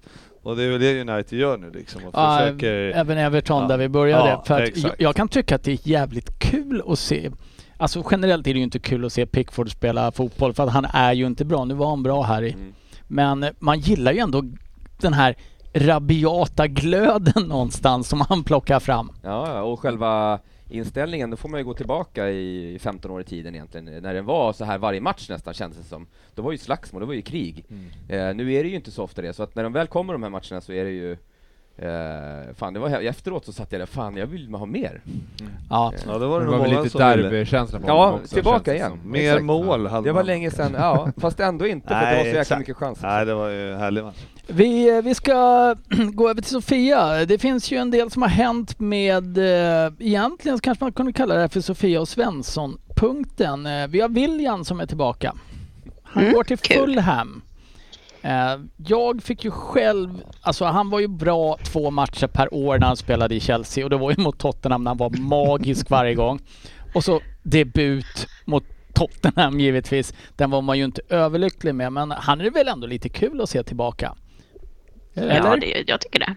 Och 0.42 0.56
det 0.56 0.64
är 0.64 0.70
väl 0.70 0.80
det 0.80 1.00
United 1.00 1.38
gör 1.38 1.58
nu 1.58 1.70
liksom 1.70 2.04
och 2.04 2.10
Ja, 2.14 2.38
försöker 2.40 2.72
även 2.74 3.18
Everton 3.18 3.62
Ja. 3.62 3.68
där 3.68 3.76
vi 3.76 3.88
började. 3.88 4.28
Ja, 4.28 4.42
för 4.46 4.62
att 4.62 4.76
jag, 4.76 4.92
jag 4.98 5.16
kan 5.16 5.28
tycka 5.28 5.54
att 5.54 5.62
det 5.62 5.72
är 5.72 5.78
jävligt 5.88 6.38
kul 6.38 6.82
att 6.86 6.98
se 6.98 7.30
Alltså 7.80 8.04
generellt 8.10 8.46
är 8.46 8.52
det 8.54 8.58
ju 8.58 8.64
inte 8.64 8.78
kul 8.78 9.04
att 9.04 9.12
se 9.12 9.26
Pickford 9.26 9.70
spela 9.70 10.12
fotboll 10.12 10.54
för 10.54 10.62
att 10.62 10.72
han 10.72 10.84
är 10.92 11.12
ju 11.12 11.26
inte 11.26 11.44
bra. 11.44 11.64
Nu 11.64 11.74
var 11.74 11.88
han 11.88 12.02
bra 12.02 12.22
här 12.22 12.42
i. 12.42 12.52
Mm. 12.52 12.74
Men 13.06 13.46
man 13.58 13.78
gillar 13.80 14.12
ju 14.12 14.18
ändå 14.18 14.42
den 15.00 15.12
här 15.12 15.36
rabiata 15.72 16.66
glöden 16.66 17.42
någonstans 17.48 18.08
som 18.08 18.20
han 18.20 18.44
plockar 18.44 18.80
fram. 18.80 19.10
Ja, 19.22 19.62
och 19.62 19.80
själva 19.80 20.38
inställningen, 20.68 21.30
då 21.30 21.36
får 21.36 21.48
man 21.48 21.60
ju 21.60 21.64
gå 21.64 21.74
tillbaka 21.74 22.30
i 22.30 22.78
15 22.80 23.10
år 23.10 23.20
i 23.20 23.24
tiden 23.24 23.54
egentligen, 23.54 24.02
när 24.02 24.14
den 24.14 24.24
var 24.24 24.52
så 24.52 24.64
här 24.64 24.78
varje 24.78 25.00
match 25.00 25.28
nästan 25.28 25.54
kändes 25.54 25.78
det 25.78 25.84
som. 25.84 26.06
Då 26.34 26.42
var 26.42 26.52
ju 26.52 26.58
slagsmål, 26.58 27.00
det 27.00 27.06
var 27.06 27.14
ju 27.14 27.22
krig. 27.22 27.64
Eh, 28.08 28.34
nu 28.34 28.52
är 28.52 28.62
det 28.62 28.68
ju 28.68 28.76
inte 28.76 28.90
så 28.90 29.02
ofta 29.02 29.22
det, 29.22 29.32
så 29.32 29.42
att 29.42 29.54
när 29.54 29.62
de 29.62 29.72
väl 29.72 29.86
kommer 29.86 30.12
de 30.12 30.22
här 30.22 30.30
matcherna 30.30 30.60
så 30.60 30.72
är 30.72 30.84
det 30.84 30.90
ju 30.90 31.16
eh, 31.78 32.54
fan, 32.54 32.74
det 32.74 32.80
var 32.80 32.88
efteråt 32.90 33.44
så 33.44 33.52
satt 33.52 33.72
jag 33.72 33.80
där, 33.80 33.86
fan 33.86 34.16
jag 34.16 34.26
vill 34.26 34.54
ha 34.54 34.66
mer. 34.66 35.00
Ja. 35.70 35.92
Ja 36.06 36.18
det 36.18 36.26
var 36.26 36.40
Det 36.40 36.46
det 36.46 36.50
var 36.50 36.58
väl 36.68 36.82
lite 36.84 36.98
derbykänsla 36.98 37.80
på 37.80 37.88
Ja, 37.88 38.12
också, 38.12 38.34
tillbaka 38.34 38.74
igen. 38.74 38.90
som. 39.02 39.10
Mer 39.10 39.20
Exakt. 39.30 39.44
mål 39.44 39.86
hade 39.86 40.08
Det 40.08 40.12
var 40.12 40.20
man. 40.20 40.26
länge 40.26 40.50
sedan, 40.50 40.74
ja, 40.78 41.08
fast 41.16 41.40
ändå 41.40 41.66
inte 41.66 41.88
för 41.88 41.94
att 41.94 42.00
det 42.10 42.16
var 42.16 42.22
så 42.22 42.26
jäkla 42.26 42.40
exakt. 42.40 42.58
mycket 42.58 42.76
chanser. 42.76 43.08
Nej 43.08 43.26
det 43.26 43.34
var 43.34 43.48
ju 43.48 43.74
härlig 43.74 44.04
match. 44.04 44.16
Vi, 44.46 45.00
vi 45.02 45.14
ska 45.14 45.74
gå 46.12 46.30
över 46.30 46.42
till 46.42 46.50
Sofia. 46.50 47.24
Det 47.24 47.38
finns 47.38 47.72
ju 47.72 47.76
en 47.76 47.90
del 47.90 48.10
som 48.10 48.22
har 48.22 48.28
hänt 48.28 48.80
med, 48.80 49.38
eh, 49.38 49.92
egentligen 49.98 50.58
kanske 50.58 50.84
man 50.84 50.92
kunde 50.92 51.12
kalla 51.12 51.34
det 51.34 51.40
här 51.40 51.48
för 51.48 51.60
Sofia 51.60 52.00
och 52.00 52.08
Svensson-punkten. 52.08 53.66
Eh, 53.66 53.86
vi 53.88 54.00
har 54.00 54.08
William 54.08 54.64
som 54.64 54.80
är 54.80 54.86
tillbaka. 54.86 55.34
Han 56.02 56.22
Mm, 56.22 56.34
går 56.34 56.44
till 56.44 56.58
kul. 56.58 56.76
Fulham. 56.76 57.42
Eh, 58.22 58.56
jag 58.76 59.22
fick 59.22 59.44
ju 59.44 59.50
själv, 59.50 60.22
alltså 60.40 60.64
han 60.64 60.90
var 60.90 61.00
ju 61.00 61.08
bra 61.08 61.58
två 61.64 61.90
matcher 61.90 62.26
per 62.26 62.54
år 62.54 62.78
när 62.78 62.86
han 62.86 62.96
spelade 62.96 63.34
i 63.34 63.40
Chelsea 63.40 63.84
och 63.84 63.90
det 63.90 63.96
var 63.96 64.10
ju 64.10 64.16
mot 64.22 64.38
Tottenham 64.38 64.84
när 64.84 64.90
han 64.90 64.98
var 64.98 65.10
magisk 65.10 65.90
varje 65.90 66.14
gång. 66.14 66.40
Och 66.94 67.04
så 67.04 67.20
debut 67.42 68.26
mot 68.44 68.64
Tottenham 68.92 69.60
givetvis. 69.60 70.14
Den 70.36 70.50
var 70.50 70.62
man 70.62 70.78
ju 70.78 70.84
inte 70.84 71.02
överlycklig 71.08 71.74
med 71.74 71.92
men 71.92 72.10
han 72.10 72.40
är 72.40 72.50
väl 72.50 72.68
ändå 72.68 72.86
lite 72.86 73.08
kul 73.08 73.40
att 73.40 73.50
se 73.50 73.62
tillbaka. 73.62 74.14
Ja, 75.12 75.22
Eller? 75.22 75.56
det, 75.56 75.84
jag 75.86 76.00
tycker 76.00 76.18
det. 76.18 76.34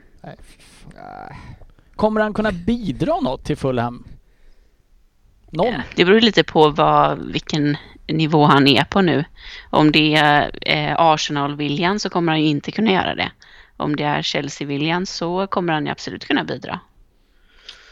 Kommer 1.95 2.21
han 2.21 2.33
kunna 2.33 2.51
bidra 2.51 3.19
något 3.19 3.45
till 3.45 3.57
Fulham? 3.57 4.03
Någon? 5.49 5.73
Det 5.95 6.05
beror 6.05 6.21
lite 6.21 6.43
på 6.43 6.69
vad, 6.69 7.19
vilken 7.31 7.77
nivå 8.07 8.45
han 8.45 8.67
är 8.67 8.83
på 8.83 9.01
nu. 9.01 9.25
Om 9.69 9.91
det 9.91 10.15
är 10.15 10.51
eh, 10.61 10.95
Arsenal-viljan 10.99 11.99
så 11.99 12.09
kommer 12.09 12.31
han 12.31 12.41
ju 12.41 12.47
inte 12.47 12.71
kunna 12.71 12.91
göra 12.91 13.15
det. 13.15 13.31
Om 13.77 13.95
det 13.95 14.03
är 14.03 14.21
Chelsea-viljan 14.21 15.05
så 15.05 15.47
kommer 15.47 15.73
han 15.73 15.85
ju 15.85 15.91
absolut 15.91 16.25
kunna 16.25 16.43
bidra. 16.43 16.79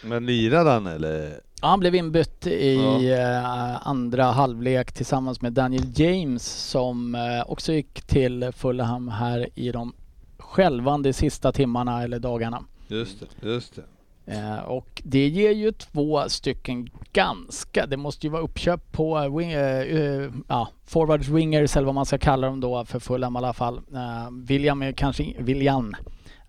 Men 0.04 0.26
lirade 0.26 0.69
han 0.69 0.88
eller? 0.88 1.39
Ja, 1.62 1.67
han 1.67 1.80
blev 1.80 1.95
inbytt 1.95 2.48
i 2.48 3.12
eh, 3.12 3.88
andra 3.88 4.24
halvlek 4.24 4.91
tillsammans 4.91 5.41
med 5.41 5.54
Daniel 5.54 5.86
James 5.95 6.69
som 6.69 7.15
eh, 7.15 7.52
också 7.52 7.74
gick 7.74 8.02
till 8.02 8.52
Fulham 8.56 9.08
här 9.08 9.50
i 9.56 9.72
de 9.72 9.93
skälvande 10.38 11.13
sista 11.13 11.52
timmarna 11.52 12.04
eller 12.04 12.19
dagarna. 12.19 12.63
Just 12.88 13.19
det, 13.19 13.50
just 13.50 13.76
det. 13.76 13.84
Eh, 14.30 14.60
och 14.60 15.02
det 15.06 15.28
ger 15.28 15.52
ju 15.52 15.72
två 15.72 16.30
stycken 16.30 16.89
ganska, 17.13 17.86
det 17.86 17.98
måste 17.98 18.28
ju 18.28 18.32
vara 18.32 18.42
uppköp 18.42 18.92
på 18.92 19.20
eh, 19.20 19.38
wing, 19.38 19.52
eh, 19.52 19.80
eh, 19.80 20.32
ja, 20.48 20.68
forwards 20.86 21.28
wingers 21.28 21.78
eller 21.78 21.86
vad 21.86 21.96
man 21.96 22.06
ska 22.06 22.18
kalla 22.18 22.48
dem 22.48 22.60
då 22.60 22.86
för 22.86 23.00
Fulham 23.00 23.36
i 23.36 23.38
alla 23.38 23.54
fall. 23.54 23.78
Eh, 23.94 24.32
William 24.32 24.82
är 24.82 24.92
kanske, 24.92 25.34
William 25.39 25.96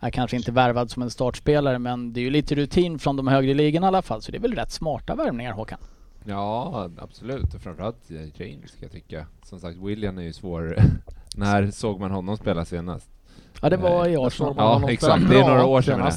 är 0.00 0.10
kanske 0.10 0.36
inte 0.36 0.52
värvad 0.52 0.90
som 0.90 1.02
en 1.02 1.10
startspelare 1.10 1.78
men 1.78 2.12
det 2.12 2.20
är 2.20 2.22
ju 2.22 2.30
lite 2.30 2.54
rutin 2.54 2.98
från 2.98 3.16
de 3.16 3.28
högre 3.28 3.54
ligorna 3.54 3.86
i 3.86 3.88
alla 3.88 4.02
fall 4.02 4.22
så 4.22 4.32
det 4.32 4.38
är 4.38 4.42
väl 4.42 4.54
rätt 4.54 4.72
smarta 4.72 5.14
värvningar 5.14 5.52
Håkan? 5.52 5.78
Ja, 6.24 6.90
absolut. 6.98 7.54
Och 7.54 7.60
Framförallt 7.60 8.10
eh, 8.10 8.16
James 8.16 8.70
ska 8.70 8.82
jag 8.84 8.92
tycka. 8.92 9.26
Som 9.42 9.60
sagt, 9.60 9.78
William 9.78 10.18
är 10.18 10.22
ju 10.22 10.32
svår, 10.32 10.76
När 11.36 11.70
såg 11.70 12.00
man 12.00 12.10
honom 12.10 12.36
spela 12.36 12.64
senast? 12.64 13.10
Ja, 13.62 13.70
det 13.70 13.76
var 13.76 14.06
i 14.06 14.12
Jag 14.12 14.26
Arsenal. 14.26 14.54
Ja, 14.56 14.90
exakt. 14.90 15.28
Det 15.30 15.38
är 15.38 15.48
några 15.48 15.64
år 15.64 15.82
sedan. 15.82 16.12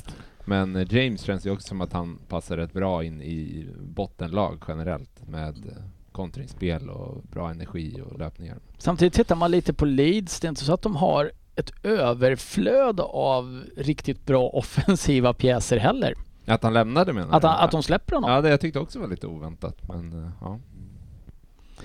Men 0.46 0.88
James 0.90 1.22
känns 1.22 1.46
ju 1.46 1.52
också 1.52 1.68
som 1.68 1.82
att 1.82 1.94
han 1.94 2.20
passar 2.28 2.58
rätt 2.58 2.74
bra 2.74 3.04
in 3.04 3.22
i 3.22 3.68
bottenlag 3.80 4.64
generellt 4.68 5.28
med 5.28 5.74
kontringsspel 6.12 6.90
och 6.90 7.24
bra 7.24 7.50
energi 7.50 8.02
och 8.02 8.20
löpningar. 8.20 8.58
Samtidigt 8.78 9.14
tittar 9.14 9.36
man 9.36 9.52
lite 9.52 9.74
på 9.74 9.86
Leeds. 9.86 10.40
Det 10.40 10.48
är 10.48 10.50
inte 10.50 10.66
så 10.66 10.74
att 10.74 10.82
de 10.82 10.96
har 10.96 11.32
ett 11.56 11.72
överflöd 11.84 13.00
av 13.00 13.64
riktigt 13.78 14.26
bra 14.26 14.48
offensiva 14.54 15.34
pjäser 15.34 15.78
heller. 15.78 16.16
Att 16.46 16.64
han 16.64 16.74
lämnade 16.74 17.14
menar 17.14 17.38
Att, 17.38 17.44
han, 17.44 17.66
att 17.66 17.72
de 17.72 17.84
släpper 17.84 18.16
honom. 18.16 18.32
Ja, 18.32 18.42
det 18.42 18.50
jag 18.50 18.62
tyckte 18.62 18.80
också 18.80 19.00
var 19.00 19.08
lite 19.08 19.28
oväntat, 19.28 19.88
men 19.88 20.24
eh, 20.24 20.30
ja. 20.42 20.60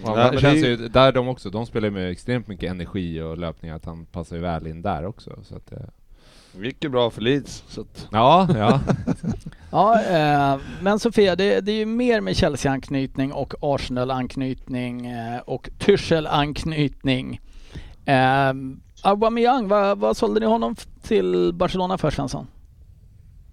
Ja, 0.05 0.15
men 0.15 0.33
det 0.33 0.41
känns 0.41 0.65
ju, 0.65 0.77
där 0.89 1.13
de 1.13 1.29
också, 1.29 1.51
de 1.51 1.67
spelar 1.67 1.91
med 1.91 2.11
extremt 2.11 2.47
mycket 2.47 2.71
energi 2.71 3.21
och 3.21 3.39
löpningar, 3.39 3.77
att 3.77 3.85
han 3.85 4.07
passar 4.07 4.37
ju 4.37 4.43
väl 4.43 4.67
in 4.67 4.83
där 4.83 5.05
också. 5.07 5.39
Så 5.43 5.57
att, 5.57 5.73
eh, 5.73 5.79
gick 6.53 6.85
ju 6.85 6.91
bra 6.91 7.11
för 7.11 7.21
Leeds. 7.21 7.65
Så 7.69 7.81
att, 7.81 8.09
ja, 8.13 8.49
ja. 8.55 8.81
Ja, 9.71 10.01
eh, 10.03 10.61
men 10.81 10.99
Sofia, 10.99 11.37
det, 11.37 11.61
det 11.61 11.73
är 11.73 11.77
ju 11.77 11.87
mer 11.87 12.21
med 12.21 12.37
Chelsea-anknytning 12.37 13.33
och 13.33 13.55
Arsenal-anknytning 13.61 15.07
eh, 15.07 15.41
och 15.41 15.69
Tuchel-anknytning. 15.79 17.41
Eh, 18.05 18.53
Aubameyang, 19.03 19.69
vad, 19.69 19.99
vad 19.99 20.17
sålde 20.17 20.41
ni 20.41 20.47
honom 20.47 20.77
till 21.03 21.53
Barcelona 21.55 21.99
för 21.99 22.11
Svensson? 22.11 22.47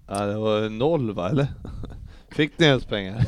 ja, 0.08 0.26
det 0.26 0.36
var 0.36 0.68
noll 0.68 1.12
va, 1.12 1.28
eller? 1.28 1.46
Fick 2.30 2.58
ni 2.58 2.66
ens 2.66 2.84
pengar? 2.84 3.24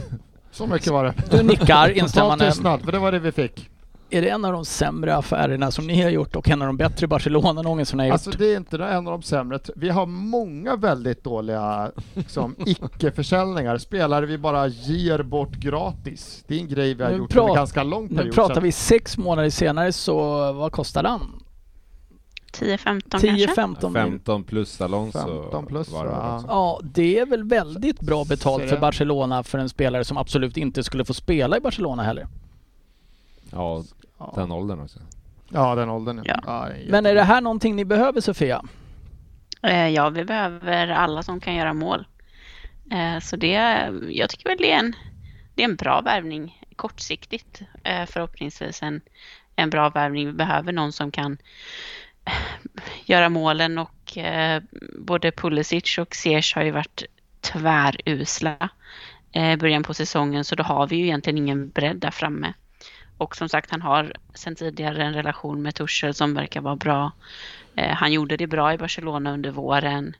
Så 0.51 0.67
mycket 0.67 0.93
var 0.93 1.05
det. 1.05 1.15
Du 1.31 1.43
nickar 1.43 1.67
Total 1.67 1.91
instämmande. 1.91 2.47
tystnad, 2.51 2.83
för 2.85 2.93
det 2.93 2.99
var 2.99 3.13
det 3.13 3.19
vi 3.19 3.33
fick. 3.33 3.71
Är 4.11 4.23
det 4.23 4.29
en 4.29 4.45
av 4.45 4.53
de 4.53 4.65
sämre 4.65 5.17
affärerna 5.17 5.71
som 5.71 5.87
ni 5.87 6.03
har 6.03 6.11
gjort 6.11 6.37
och 6.37 6.49
en 6.49 6.63
av 6.63 6.67
de 6.67 6.77
bättre 6.77 7.07
Barcelona 7.07 7.63
någonsin 7.63 7.99
har 7.99 8.07
gjort? 8.07 8.13
Alltså 8.13 8.31
det 8.31 8.53
är 8.53 8.57
inte 8.57 8.77
en 8.85 9.07
av 9.07 9.13
de 9.13 9.23
sämre. 9.23 9.59
Vi 9.77 9.89
har 9.89 10.07
många 10.07 10.77
väldigt 10.77 11.25
dåliga 11.25 11.93
liksom, 12.15 12.55
icke-försäljningar. 12.67 13.79
Spelare 13.79 14.27
vi 14.27 14.39
bara 14.39 14.67
ger 14.67 15.23
bort 15.23 15.53
gratis. 15.55 16.45
Det 16.49 16.55
är 16.55 16.61
en 16.61 16.69
grej 16.69 16.95
vi 16.95 17.03
har 17.05 17.11
Nu 17.11 17.17
gjort 17.17 17.37
under 17.37 17.55
ganska 17.55 17.83
lång 17.83 18.09
nu 18.11 18.17
period. 18.17 18.35
pratar 18.35 18.55
sedan. 18.55 18.63
vi 18.63 18.73
sex 18.73 19.19
månader 19.19 19.51
senare 19.51 19.93
så 19.93 20.17
vad 20.53 20.73
kostar 20.73 21.05
han? 21.05 21.43
10-15 22.53 23.03
kanske? 23.11 23.29
10-15 23.29 23.85
mil. 23.85 23.93
15 23.93 24.45
plus 24.45 24.81
Alonso 24.81 25.43
15 25.43 25.67
plus, 25.67 25.91
var 25.91 26.05
det 26.05 26.11
ja. 26.11 26.45
Ja, 26.49 26.81
det 26.83 27.19
är 27.19 27.27
väl 27.27 27.45
väldigt 27.45 28.01
bra 28.01 28.25
betalt 28.25 28.69
för. 28.69 28.77
Barcelona 28.79 29.43
för 29.43 29.59
en 29.59 29.69
spelare 29.69 30.05
som 30.05 30.17
absolut 30.17 30.57
inte 30.57 30.85
skulle 30.85 31.05
få 31.05 31.15
spela 31.15 31.57
i 31.57 31.61
Barcelona 31.61 32.03
heller. 32.03 32.27
Ja, 33.53 33.85
Ja. 34.19 34.33
den 34.37 34.53
åldern 34.53 34.81
också. 34.81 34.99
Ja, 35.49 35.75
den 35.75 35.89
åldern. 35.91 36.23
Ja. 36.25 36.69
det 36.69 36.91
Men 36.91 37.07
är 37.07 37.15
det 37.15 37.23
här 37.23 37.41
någonting 37.41 37.77
ni 37.77 37.85
behöver 37.85 38.21
Sofia? 38.21 38.63
Eh, 39.63 39.89
Ja, 39.89 40.09
vi 40.11 40.25
behöver 40.25 40.89
alla 40.89 41.23
som 41.23 41.41
kan 41.41 41.55
göra 41.55 41.73
mål. 41.73 42.07
Eh, 42.93 43.21
Så 43.21 43.37
det, 43.37 43.53
jag 44.11 44.31
tycker 44.31 44.49
väl 44.49 44.59
det 44.59 44.73
är 44.73 44.79
en, 44.79 44.95
det 45.55 45.63
är 45.63 45.69
en 45.69 45.77
bra 45.77 46.01
värvning 46.01 46.63
kortsiktigt. 46.77 47.61
eh, 47.85 48.07
Förhoppningsvis 48.07 48.83
en, 48.83 49.01
en 49.57 49.71
bra 49.71 49.89
värvning. 49.91 50.27
Vi 50.27 50.33
behöver 50.33 50.73
någon 50.73 50.93
som 50.93 51.11
kan 51.11 51.39
göra 53.05 53.29
målen 53.29 53.79
och 53.79 54.19
både 54.99 55.33
Pulisic 55.33 55.99
och 55.99 56.15
Ziyech 56.15 56.55
har 56.57 56.63
ju 56.63 56.71
varit 56.71 57.03
tvärusla 57.41 58.69
i 59.33 59.57
början 59.57 59.83
på 59.83 59.95
säsongen 59.95 60.45
så 60.45 60.55
då 60.55 60.63
har 60.63 60.87
vi 60.87 60.97
ju 60.97 61.05
egentligen 61.05 61.39
ingen 61.39 61.69
bredd 61.71 61.97
där 61.97 62.11
framme. 62.11 62.53
Och 63.19 63.37
som 63.37 63.49
sagt, 63.49 63.71
han 63.71 63.83
har 63.83 64.13
sedan 64.35 64.55
tidigare 64.55 65.05
en 65.05 65.15
relation 65.15 65.63
med 65.63 65.75
Tuchel 65.75 66.15
som 66.15 66.35
verkar 66.35 66.61
vara 66.61 66.77
bra. 66.77 67.13
Eh, 67.75 67.95
han 67.95 68.13
gjorde 68.13 68.37
det 68.37 68.47
bra 68.47 68.73
i 68.73 68.79
Barcelona 68.79 69.33
under 69.33 69.51
våren 69.51 70.17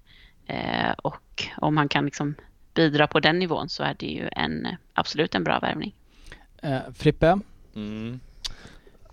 eh, 0.47 0.91
och 1.03 1.45
om 1.57 1.77
han 1.77 1.89
kan 1.89 2.05
liksom 2.05 2.35
bidra 2.75 3.07
på 3.07 3.21
den 3.21 3.39
nivån 3.39 3.69
så 3.69 3.83
är 3.83 3.97
det 3.99 4.07
ju 4.07 4.29
en, 4.33 4.69
absolut 4.93 5.35
en 5.35 5.45
bra 5.45 5.59
värvning. 5.59 5.95
Eh, 6.63 6.79
Frippe, 6.95 7.39
Mm. 7.75 8.21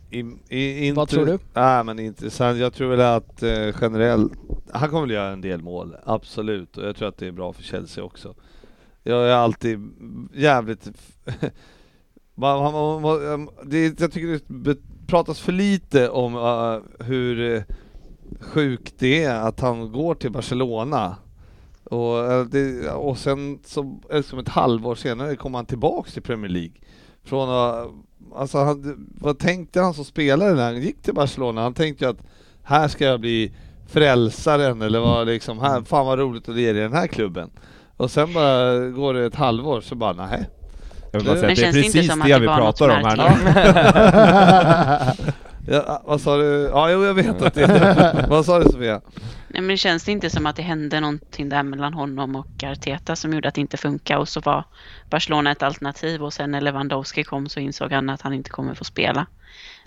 I, 0.10 0.19
i, 0.50 0.88
inte, 0.88 0.98
Vad 0.98 1.10
tror 1.10 1.26
du? 1.26 1.39
Nej, 1.54 1.84
men 1.84 2.00
intressant. 2.00 2.60
Jag 2.60 2.74
tror 2.74 2.89
väl 2.89 3.02
att 3.02 3.43
eh, 3.43 3.76
generellt, 3.82 4.34
han 4.74 4.89
kommer 4.89 5.02
väl 5.02 5.12
göra 5.12 5.34
en 5.34 5.41
del 5.41 5.62
mål, 5.62 5.95
absolut. 6.06 6.78
Och 6.78 6.88
jag 6.88 6.95
tror 6.95 7.08
att 7.08 7.17
det 7.17 7.28
är 7.28 7.32
bra 7.32 7.54
för 7.54 7.63
Chelsea 7.63 8.04
också. 8.04 8.36
Jag 9.04 9.28
är 9.30 9.34
alltid 9.34 9.91
jävligt... 10.34 10.88
man, 12.36 12.74
man, 12.74 13.02
man, 13.02 13.02
man, 13.02 13.50
det, 13.63 14.00
jag 14.00 14.12
tycker 14.12 14.39
det 14.48 14.78
pratas 15.08 15.39
för 15.39 15.52
lite 15.52 16.10
om 16.10 16.36
uh, 16.36 17.06
hur 17.06 17.56
eh, 17.56 17.63
sjukt 18.39 18.93
det 18.98 19.24
är 19.24 19.41
att 19.41 19.60
han 19.60 19.91
går 19.91 20.15
till 20.15 20.32
Barcelona. 20.32 21.15
Och, 21.84 22.32
uh, 22.32 22.45
det, 22.45 22.89
och 22.91 23.17
sen 23.17 23.60
så, 23.65 24.00
liksom 24.13 24.39
ett 24.39 24.50
halvår 24.50 24.95
senare 24.95 25.36
kommer 25.36 25.58
han 25.58 25.65
tillbaks 25.65 26.13
till 26.13 26.21
Premier 26.21 26.52
League. 26.52 26.74
Från 27.24 27.50
uh, 27.50 27.91
alltså 28.36 28.58
han, 28.58 29.08
vad 29.21 29.39
tänkte 29.39 29.82
han 29.82 29.93
som 29.93 30.06
spelare 30.06 30.54
när 30.54 30.63
han 30.63 30.82
gick 30.82 31.02
till 31.02 31.13
Barcelona? 31.13 31.62
Han 31.62 31.74
tänkte 31.74 32.06
ju 32.06 32.12
att 32.12 32.24
här 32.63 32.88
ska 32.88 33.06
jag 33.06 33.19
bli 33.19 33.54
frälsaren 33.88 34.82
eller 34.82 35.00
vad 35.00 35.28
liksom, 35.28 35.60
här, 35.60 35.82
fan 35.82 36.06
vad 36.06 36.19
roligt 36.19 36.50
att 36.50 36.56
lira 36.56 36.78
i 36.78 36.82
den 36.82 36.93
här 36.93 37.08
klubben. 37.08 37.50
Och 37.98 38.12
sen 38.12 38.34
bara 38.34 38.89
går 38.89 39.13
det 39.13 39.26
ett 39.26 39.36
halvår 39.36 39.82
så 39.82 39.95
bara 39.95 40.13
nej. 40.13 40.50
Jag 41.15 41.19
vill 41.19 41.28
bara 41.28 41.36
säga 41.36 41.47
det 41.47 41.54
är 41.54 41.56
känns 41.56 41.75
det 41.75 41.82
inte 41.82 41.97
precis 41.97 42.12
som 42.12 42.19
det, 42.19 42.34
att 42.34 42.41
det 42.41 42.47
vi 42.47 42.47
pratar 42.47 42.89
om 42.89 43.06
här 43.06 43.17
nu. 45.17 45.34
Ja, 45.67 46.01
vad 46.06 46.21
sa 46.21 46.38
du? 46.38 46.69
Ja, 46.73 46.91
jo, 46.91 47.06
jag 47.06 47.13
vet 47.13 47.41
att 47.41 47.54
det 47.54 47.63
är 47.63 48.28
Vad 48.28 48.45
sa 48.45 48.60
du 48.60 48.65
Sofia? 48.65 49.01
Nej, 49.47 49.62
men 49.62 49.78
känns 49.78 50.04
det 50.04 50.12
inte 50.12 50.30
som 50.30 50.45
att 50.45 50.56
det 50.56 50.62
hände 50.62 50.99
någonting 50.99 51.49
där 51.49 51.63
mellan 51.63 51.93
honom 51.93 52.36
och 52.36 52.63
Arteta 52.63 53.15
som 53.15 53.34
gjorde 53.34 53.47
att 53.47 53.56
det 53.56 53.62
inte 53.62 53.78
funkar 53.78 54.17
och 54.17 54.30
så 54.30 54.39
var 54.39 54.63
Barcelona 55.10 55.51
ett 55.51 55.63
alternativ 55.63 56.23
och 56.23 56.34
sen 56.34 56.51
när 56.51 56.62
Lewandowski 56.62 57.23
kom 57.23 57.49
så 57.49 57.60
insåg 57.60 57.91
han 57.91 58.10
att 58.10 58.21
han 58.21 58.34
inte 58.34 58.49
kommer 58.49 58.73
få 58.73 58.84
spela. 58.84 59.28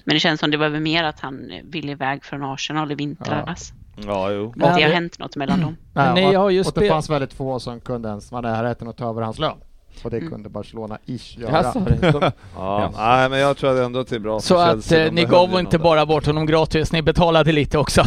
Men 0.04 0.14
det 0.14 0.20
känns 0.20 0.40
som 0.40 0.50
det 0.50 0.56
var 0.56 0.68
mer 0.68 1.04
att 1.04 1.20
han 1.20 1.52
ville 1.64 1.92
iväg 1.92 2.24
från 2.24 2.42
Arsenal 2.42 2.92
i 2.92 2.94
vintras. 2.94 3.72
Ja, 4.06 4.30
jo. 4.30 4.50
Att 4.50 4.56
Men 4.56 4.66
det 4.66 4.72
har 4.82 4.88
det- 4.88 4.94
hänt 4.94 5.18
något 5.18 5.36
mellan 5.36 5.60
dem. 5.60 5.76
Ni 6.14 6.36
och, 6.36 6.66
och 6.66 6.72
det 6.74 6.88
fanns 6.88 7.10
väldigt 7.10 7.32
få 7.32 7.60
som 7.60 7.80
kunde 7.80 8.08
ens 8.08 8.32
vara 8.32 8.42
närheten 8.42 8.88
att 8.88 8.96
ta 8.96 9.10
över 9.10 9.22
hans 9.22 9.38
lön. 9.38 9.56
Och 10.04 10.10
det 10.10 10.20
kunde 10.20 10.48
Barcelona-ish 10.48 11.40
göra. 11.40 11.52
Jaså, 11.62 11.80
de- 12.20 12.30
Ja, 12.56 12.90
nej 12.96 13.28
men 13.28 13.38
jag 13.38 13.56
tror 13.56 13.82
ändå 13.82 14.00
att 14.00 14.08
det 14.08 14.16
är 14.16 14.20
bra 14.20 14.40
så 14.40 14.54
för 14.54 14.68
att 14.68 14.92
eh, 14.92 14.98
De 14.98 15.10
ni 15.10 15.24
gav 15.24 15.60
inte 15.60 15.78
bara 15.78 16.06
bort 16.06 16.26
honom 16.26 16.46
gratis, 16.46 16.92
ni 16.92 17.02
betalade 17.02 17.52
lite 17.52 17.78
också. 17.78 18.02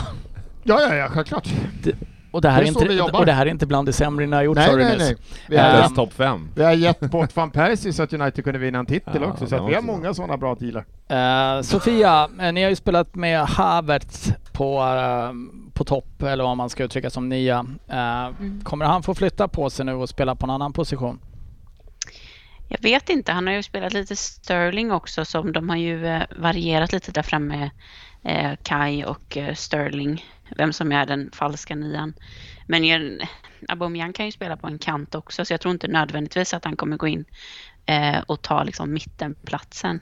Ja, 0.63 0.81
ja, 0.81 0.95
ja, 0.95 1.07
självklart. 1.09 1.47
Och 2.31 2.41
det 2.41 2.49
här, 2.49 2.61
Det 2.61 2.67
är 2.67 2.91
inte, 2.91 3.17
och 3.17 3.25
det 3.25 3.31
här 3.31 3.45
är 3.45 3.49
inte 3.49 3.65
bland 3.67 3.87
det 3.87 3.93
sämre 3.93 4.27
ni 4.27 4.35
har 4.35 4.43
gjort 4.43 4.55
Nej, 4.57 4.69
sa 4.69 4.75
du 4.75 4.83
nej, 4.83 4.97
nej. 4.97 5.15
Vi 5.49 5.57
har, 5.57 5.89
topp 5.95 6.13
fem. 6.13 6.49
vi 6.55 6.63
har 6.63 6.71
gett 6.73 6.99
bort 6.99 7.35
van 7.35 7.51
Persie 7.51 7.93
så 7.93 8.03
att 8.03 8.13
United 8.13 8.43
kunde 8.43 8.59
vinna 8.59 8.79
en 8.79 8.85
titel 8.85 9.21
Ja, 9.21 9.27
också. 9.27 9.47
Så 9.47 9.55
det 9.55 9.61
att 9.63 9.69
vi 9.69 9.73
har 9.75 9.81
många 9.81 10.13
sådana 10.13 10.37
bra 10.37 10.55
dealar. 10.55 10.85
Eh, 11.57 11.61
Sofia, 11.61 12.29
eh, 12.41 12.51
ni 12.53 12.63
har 12.63 12.69
ju 12.69 12.75
spelat 12.75 13.15
med 13.15 13.41
Havertz 13.45 14.33
på, 14.51 14.79
eh, 14.81 15.31
på 15.73 15.83
topp, 15.83 16.23
eller 16.23 16.43
vad 16.43 16.57
man 16.57 16.69
ska 16.69 16.83
uttrycka 16.83 17.09
som 17.09 17.29
nia. 17.29 17.65
Eh, 17.87 18.29
Kommer 18.63 18.85
han 18.85 19.03
få 19.03 19.15
flytta 19.15 19.47
på 19.47 19.69
sig 19.69 19.85
nu 19.85 19.93
och 19.93 20.09
spela 20.09 20.35
på 20.35 20.45
en 20.45 20.49
annan 20.49 20.73
position? 20.73 21.19
Jag 22.73 22.81
vet 22.81 23.09
inte, 23.09 23.31
han 23.31 23.47
har 23.47 23.53
ju 23.53 23.63
spelat 23.63 23.93
lite 23.93 24.15
Sterling 24.15 24.91
också 24.91 25.25
som 25.25 25.51
de 25.51 25.69
har 25.69 25.77
ju 25.77 26.07
eh, 26.07 26.23
varierat 26.35 26.91
lite 26.91 27.11
där 27.11 27.21
framme. 27.21 27.71
Eh, 28.23 28.51
Kai 28.63 29.05
och 29.05 29.37
eh, 29.37 29.53
Sterling, 29.53 30.25
vem 30.57 30.73
som 30.73 30.91
är 30.91 31.05
den 31.05 31.31
falska 31.33 31.75
nian. 31.75 32.13
Men 32.67 32.83
jag, 32.83 33.27
Aubameyang 33.67 34.13
kan 34.13 34.25
ju 34.25 34.31
spela 34.31 34.57
på 34.57 34.67
en 34.67 34.79
kant 34.79 35.15
också 35.15 35.45
så 35.45 35.53
jag 35.53 35.61
tror 35.61 35.71
inte 35.71 35.87
nödvändigtvis 35.87 36.53
att 36.53 36.65
han 36.65 36.75
kommer 36.75 36.97
gå 36.97 37.07
in 37.07 37.25
eh, 37.85 38.19
och 38.27 38.41
ta 38.41 38.63
liksom 38.63 38.93
mittenplatsen. 38.93 40.01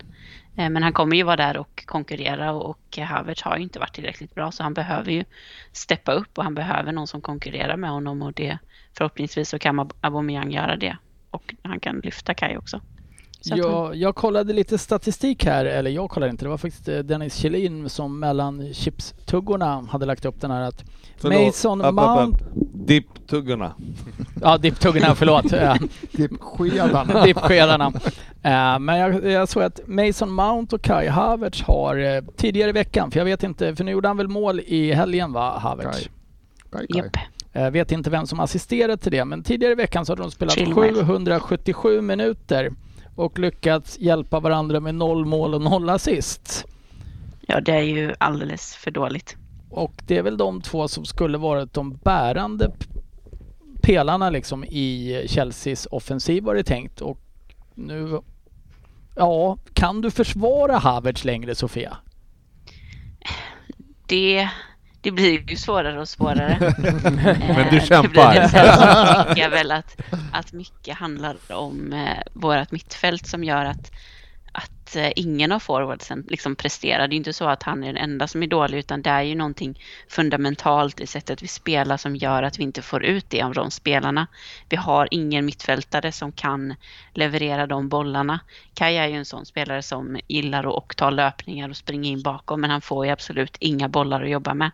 Eh, 0.58 0.70
men 0.70 0.84
han 0.84 0.94
kommer 0.94 1.18
ju 1.18 1.24
vara 1.24 1.36
där 1.36 1.58
och 1.58 1.84
konkurrera 1.86 2.52
och, 2.54 2.70
och 2.70 2.98
Havertz 2.98 3.42
har 3.42 3.58
ju 3.58 3.64
inte 3.64 3.80
varit 3.80 3.94
tillräckligt 3.94 4.36
bra 4.36 4.52
så 4.52 4.64
han 4.64 4.74
behöver 4.74 5.12
ju 5.12 5.24
steppa 5.72 6.12
upp 6.12 6.38
och 6.38 6.44
han 6.44 6.56
behöver 6.56 6.92
någon 6.92 7.08
som 7.08 7.22
konkurrerar 7.22 7.78
med 7.78 7.90
honom 7.90 8.22
och 8.22 8.34
det 8.34 8.58
förhoppningsvis 8.98 9.50
så 9.50 9.60
kan 9.60 9.92
Aubameyang 10.02 10.52
göra 10.52 10.76
det. 10.76 10.98
Och 11.32 11.56
han 11.64 11.80
kan 11.80 12.00
lyfta 12.00 12.34
Kai 12.34 12.58
också. 12.58 12.82
Han- 13.50 14.00
Jag, 14.00 14.16
kollade 14.16 14.54
lite 14.54 14.78
statistik 14.78 15.46
här, 15.46 15.66
eller 15.66 15.92
jag 15.92 16.10
kollade 16.10 16.30
inte, 16.30 16.46
det 16.46 16.50
var 16.50 16.58
faktiskt 16.58 16.88
eh, 16.88 16.98
Dennis 17.00 17.36
Kjellin 17.36 17.90
som 17.90 18.20
mellan 18.20 18.74
chipstuggorna 18.74 19.88
hade 19.92 20.06
lagt 20.06 20.26
upp 20.26 20.42
den 20.42 20.52
här 20.52 20.62
att 20.62 20.84
Förlåt, 21.18 21.46
Mason 21.46 21.82
upp, 21.82 21.94
Mount... 21.94 22.40
Dipptuggorna. 22.74 23.76
Ja, 24.42 24.58
dipptuggorna, 24.58 25.16
förlåt. 25.16 25.54
Eh, 25.54 25.76
Typ 26.16 26.32
skedarna. 26.42 27.24
Dippskedarna. 27.26 27.92
Eh, 28.44 28.80
men 28.80 28.98
jag, 28.98 29.26
jag 29.32 29.50
såg 29.50 29.64
att 29.64 29.80
Mason 29.88 30.32
Mount 30.32 30.76
och 30.76 30.82
Kai 30.82 31.08
Havertz 31.08 31.62
har 31.62 31.98
eh, 31.98 32.22
tidigare 32.38 32.70
i 32.70 32.74
veckan, 32.74 33.12
för 33.12 33.20
jag 33.20 33.26
vet 33.26 33.44
inte, 33.44 33.76
för 33.76 33.84
nu 33.84 33.92
gjorde 33.92 34.08
han 34.08 34.18
väl 34.18 34.28
mål 34.28 34.60
i 34.60 34.92
helgen 34.94 35.34
va, 35.34 35.60
Havertz? 35.60 35.98
Kai. 36.00 36.08
Kai, 36.72 36.88
Kai. 36.88 36.98
Japp. 37.04 37.18
Jag 37.52 37.72
vet 37.72 37.92
inte 37.92 38.10
vem 38.10 38.28
som 38.28 38.40
assisterat 38.40 39.02
till 39.02 39.12
det, 39.12 39.26
men 39.26 39.44
tidigare 39.44 39.72
i 39.72 39.76
veckan 39.76 40.06
så 40.06 40.12
hade 40.12 40.22
de 40.22 40.32
spelat 40.32 40.54
Chilwell. 40.54 40.96
777 40.96 42.02
minuter 42.02 42.72
och 43.16 43.40
lyckats 43.40 44.00
hjälpa 44.00 44.40
varandra 44.40 44.80
med 44.80 44.96
noll 44.96 45.26
mål 45.26 45.54
och 45.54 45.62
noll 45.62 45.90
assist. 45.90 46.66
Ja, 47.42 47.62
det 47.62 47.72
är 47.72 47.82
ju 47.82 48.14
alldeles 48.18 48.76
för 48.76 48.92
dåligt. 48.92 49.38
Och 49.70 49.94
det 50.08 50.18
är 50.18 50.24
väl 50.24 50.38
de 50.38 50.62
två 50.62 50.88
som 50.88 51.06
skulle 51.06 51.38
varit 51.38 51.74
de 51.74 51.96
bärande 51.96 52.72
pelarna 53.82 54.30
liksom 54.30 54.64
i 54.64 55.24
Chelseas 55.28 55.88
offensiv 55.92 56.44
var 56.44 56.56
det 56.56 56.64
tänkt. 56.64 57.02
Och 57.02 57.20
nu... 57.76 58.22
Ja, 59.16 59.58
kan 59.74 60.02
du 60.02 60.12
försvara 60.12 60.78
Havertz 60.78 61.26
längre 61.26 61.56
Sofia? 61.56 61.98
Det, 64.08 64.50
det 65.02 65.12
blir 65.12 65.50
ju 65.50 65.56
svårare 65.56 66.00
och 66.00 66.10
svårare. 66.10 66.58
Men 67.40 67.70
du 67.72 67.78
Eh, 67.78 67.84
kämpar. 67.84 68.34
Det 68.34 69.34
blir 69.34 69.44
det. 69.44 69.50
Väl 69.50 69.72
att, 69.72 69.98
att 70.32 70.54
mycket 70.54 70.98
handlar 70.98 71.38
om 71.48 71.94
eh, 71.94 72.22
vårt 72.34 72.72
mittfält 72.72 73.28
som 73.28 73.44
gör 73.44 73.66
att, 73.66 73.92
att 74.52 74.96
eh, 74.96 75.12
ingen 75.16 75.52
av 75.52 75.60
forwardsen 75.60 76.26
liksom 76.28 76.56
presterar. 76.56 77.08
Det 77.08 77.12
är 77.12 77.16
ju 77.16 77.18
inte 77.18 77.34
så 77.34 77.46
att 77.46 77.64
han 77.64 77.84
är 77.84 77.88
den 77.88 77.98
enda 77.98 78.28
som 78.28 78.44
är 78.44 78.48
dålig 78.48 78.78
utan 78.78 79.02
det 79.02 79.10
är 79.10 79.22
ju 79.22 79.36
någonting 79.36 79.80
fundamentalt 80.10 81.00
i 81.00 81.08
sättet 81.08 81.44
vi 81.44 81.48
spelar 81.48 81.98
som 81.98 82.16
gör 82.16 82.44
att 82.44 82.60
vi 82.60 82.64
inte 82.64 82.82
får 82.82 83.04
ut 83.04 83.26
det 83.30 83.42
av 83.42 83.54
de 83.54 83.72
spelarna. 83.72 84.28
Vi 84.70 84.78
har 84.78 85.08
ingen 85.12 85.46
mittfältare 85.46 86.12
som 86.12 86.32
kan 86.32 86.76
leverera 87.14 87.68
de 87.68 87.90
bollarna. 87.90 88.40
Kaj 88.74 88.98
är 88.98 89.08
ju 89.08 89.16
en 89.16 89.26
sån 89.26 89.46
spelare 89.46 89.82
som 89.82 90.20
gillar 90.28 90.64
att 90.64 90.80
och 90.80 90.96
ta 90.96 91.10
löpningar 91.10 91.70
och 91.70 91.78
springa 91.78 92.10
in 92.10 92.24
bakom 92.24 92.62
men 92.62 92.70
han 92.70 92.82
får 92.82 93.06
ju 93.06 93.12
absolut 93.12 93.58
inga 93.60 93.90
bollar 93.90 94.24
att 94.24 94.30
jobba 94.30 94.54
med. 94.54 94.72